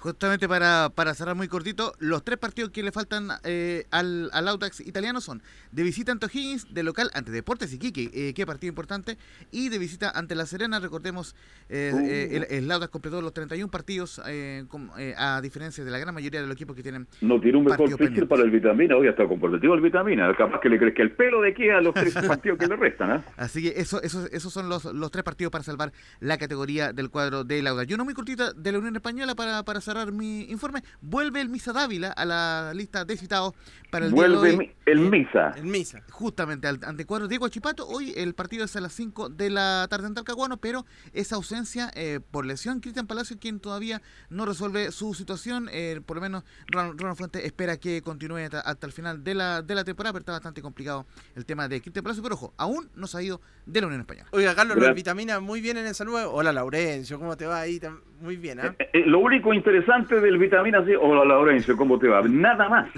Justamente 0.00 0.48
para, 0.48 0.88
para 0.94 1.12
cerrar 1.12 1.36
muy 1.36 1.46
cortito, 1.46 1.92
los 1.98 2.24
tres 2.24 2.38
partidos 2.38 2.70
que 2.70 2.82
le 2.82 2.90
faltan 2.90 3.28
eh, 3.44 3.84
al, 3.90 4.30
al 4.32 4.48
Audax 4.48 4.80
italiano 4.80 5.20
son 5.20 5.42
de 5.72 5.82
visita 5.82 6.10
ante 6.10 6.24
O'Higgins, 6.24 6.72
de 6.72 6.82
local 6.82 7.10
ante 7.12 7.30
Deportes 7.30 7.74
Iquique, 7.74 8.10
eh, 8.14 8.32
qué 8.32 8.46
partido 8.46 8.70
importante, 8.70 9.18
y 9.50 9.68
de 9.68 9.78
visita 9.78 10.10
ante 10.10 10.34
La 10.34 10.46
Serena, 10.46 10.80
recordemos, 10.80 11.36
eh, 11.68 11.92
uh. 11.92 11.98
el, 12.34 12.46
el, 12.64 12.70
Audax 12.70 12.90
completó 12.90 13.20
los 13.20 13.34
31 13.34 13.70
partidos, 13.70 14.22
con, 14.68 14.90
a 15.18 15.40
diferencia 15.42 15.84
de 15.84 15.90
la 15.90 15.98
gran 15.98 16.14
mayoría 16.14 16.40
de 16.40 16.46
los 16.46 16.54
equipos 16.54 16.74
que 16.74 16.82
tienen 16.82 17.06
No 17.20 17.38
tiene 17.38 17.58
un 17.58 17.64
mejor 17.64 17.94
pitcher 17.98 18.26
para 18.26 18.42
el 18.42 18.50
Vitamina, 18.50 18.96
hoy 18.96 19.06
está 19.06 19.28
comprometido 19.28 19.74
el 19.74 19.82
Vitamina, 19.82 20.34
capaz 20.34 20.60
que 20.60 20.70
le 20.70 20.78
que 20.94 21.02
el 21.02 21.12
pelo 21.12 21.42
de 21.42 21.50
aquí 21.50 21.68
a 21.68 21.82
los 21.82 21.92
tres 21.92 22.14
partidos 22.26 22.58
que 22.58 22.66
le 22.66 22.76
restan. 22.76 23.22
Así 23.36 23.62
que 23.62 23.78
eso, 23.78 24.00
eso, 24.02 24.26
esos 24.32 24.50
son 24.50 24.70
los, 24.70 24.86
los 24.86 25.10
tres 25.10 25.24
partidos 25.24 25.50
para 25.50 25.62
salvar 25.62 25.92
la 26.20 26.38
categoría 26.38 26.94
del 26.94 27.10
cuadro 27.10 27.44
del 27.44 27.66
Audax. 27.66 27.86
Yo 27.86 27.98
no 27.98 28.06
muy 28.06 28.14
cortita 28.14 28.54
de 28.54 28.72
la 28.72 28.78
Unión 28.78 28.96
Española 28.96 29.34
para, 29.34 29.62
para 29.62 29.82
cerrar 29.90 30.12
mi 30.12 30.42
informe, 30.42 30.82
vuelve 31.00 31.40
el 31.40 31.48
Misa 31.48 31.72
Dávila 31.72 32.10
a 32.12 32.24
la 32.24 32.72
lista 32.74 33.04
de 33.04 33.16
citados 33.16 33.54
para 33.90 34.06
el 34.06 34.12
vuelve 34.12 34.36
día 34.36 34.50
de 34.50 34.56
hoy. 34.56 34.72
el 34.86 35.00
Misa. 35.00 35.52
El 35.56 35.64
Misa. 35.64 36.02
Justamente 36.10 36.68
al, 36.68 36.78
ante 36.84 37.04
cuadro 37.04 37.26
Diego 37.26 37.48
Chipato. 37.48 37.88
Hoy 37.88 38.12
el 38.16 38.34
partido 38.34 38.64
es 38.64 38.76
a 38.76 38.80
las 38.80 38.92
5 38.92 39.30
de 39.30 39.50
la 39.50 39.86
tarde 39.90 40.06
en 40.06 40.14
Talcahuano, 40.14 40.58
pero 40.58 40.86
esa 41.12 41.36
ausencia 41.36 41.90
eh, 41.94 42.20
por 42.30 42.46
lesión, 42.46 42.80
Cristian 42.80 43.06
Palacio, 43.06 43.38
quien 43.40 43.58
todavía 43.58 44.00
no 44.28 44.46
resuelve 44.46 44.92
su 44.92 45.14
situación. 45.14 45.68
Eh, 45.72 46.00
por 46.04 46.18
lo 46.18 46.20
menos 46.22 46.44
Ronald, 46.68 47.00
Ronald 47.00 47.18
Fuentes 47.18 47.44
espera 47.44 47.76
que 47.76 48.00
continúe 48.02 48.38
hasta, 48.38 48.60
hasta, 48.60 48.86
el 48.86 48.92
final 48.92 49.24
de 49.24 49.34
la, 49.34 49.62
de 49.62 49.74
la 49.74 49.84
temporada, 49.84 50.12
pero 50.12 50.20
está 50.20 50.32
bastante 50.32 50.62
complicado 50.62 51.06
el 51.34 51.44
tema 51.44 51.66
de 51.66 51.80
Cristian 51.80 52.04
Palacio. 52.04 52.22
Pero 52.22 52.36
ojo, 52.36 52.54
aún 52.56 52.88
no 52.94 53.08
se 53.08 53.18
ha 53.18 53.22
ido 53.22 53.40
de 53.66 53.80
la 53.80 53.88
Unión 53.88 54.02
Española. 54.02 54.28
Oiga, 54.32 54.54
Carlos, 54.54 54.76
vitamina 54.94 55.40
muy 55.40 55.60
bien 55.60 55.76
en 55.76 55.86
el 55.86 55.94
saludo. 55.94 56.32
Hola, 56.32 56.52
Laurencio, 56.52 57.18
¿cómo 57.18 57.36
te 57.36 57.46
va 57.46 57.60
ahí? 57.60 57.80
Muy 58.20 58.36
bien, 58.36 58.60
¿eh? 58.60 58.72
eh 58.78 59.02
lo 59.06 59.18
único 59.18 59.52
interesante 59.54 60.20
del 60.20 60.38
vitamina 60.38 60.84
C, 60.84 60.96
hola 60.96 61.24
Laurencio, 61.24 61.76
¿cómo 61.76 61.98
te 61.98 62.08
va? 62.08 62.22
Nada 62.22 62.68
más. 62.68 62.88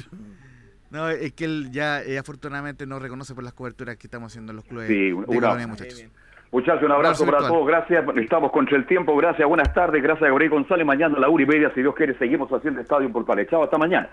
No, 0.90 1.08
es 1.08 1.32
que 1.32 1.44
él 1.44 1.70
ya 1.70 2.02
eh, 2.02 2.18
afortunadamente 2.18 2.86
nos 2.86 3.00
reconoce 3.00 3.34
por 3.34 3.44
las 3.44 3.54
coberturas 3.54 3.96
que 3.96 4.06
estamos 4.06 4.32
haciendo 4.32 4.52
en 4.52 4.56
los 4.56 4.64
clubes. 4.66 4.88
Sí, 4.88 5.10
un, 5.12 5.24
muchachos. 5.24 6.04
Muchachos, 6.50 6.82
un 6.82 6.92
abrazo 6.92 7.24
para 7.24 7.38
todos. 7.38 7.66
Gracias. 7.66 8.04
Estamos 8.16 8.52
contra 8.52 8.76
el 8.76 8.84
tiempo. 8.84 9.16
Gracias. 9.16 9.48
Buenas 9.48 9.72
tardes. 9.72 10.02
Gracias 10.02 10.24
a 10.24 10.28
Gabriel 10.28 10.50
González. 10.50 10.86
Mañana 10.86 11.16
a 11.16 11.20
la 11.20 11.30
una 11.30 11.42
y 11.42 11.46
media, 11.46 11.72
si 11.74 11.80
Dios 11.80 11.94
quiere, 11.94 12.14
seguimos 12.18 12.50
haciendo 12.50 12.82
Estadio 12.82 13.10
Portales. 13.10 13.48
Chao, 13.48 13.64
hasta 13.64 13.78
mañana. 13.78 14.10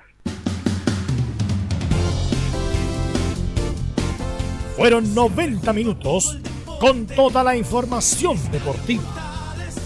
Fueron 4.77 5.13
90 5.13 5.73
minutos 5.73 6.39
con 6.79 7.05
toda 7.07 7.43
la 7.43 7.57
información 7.57 8.37
deportiva. 8.53 9.28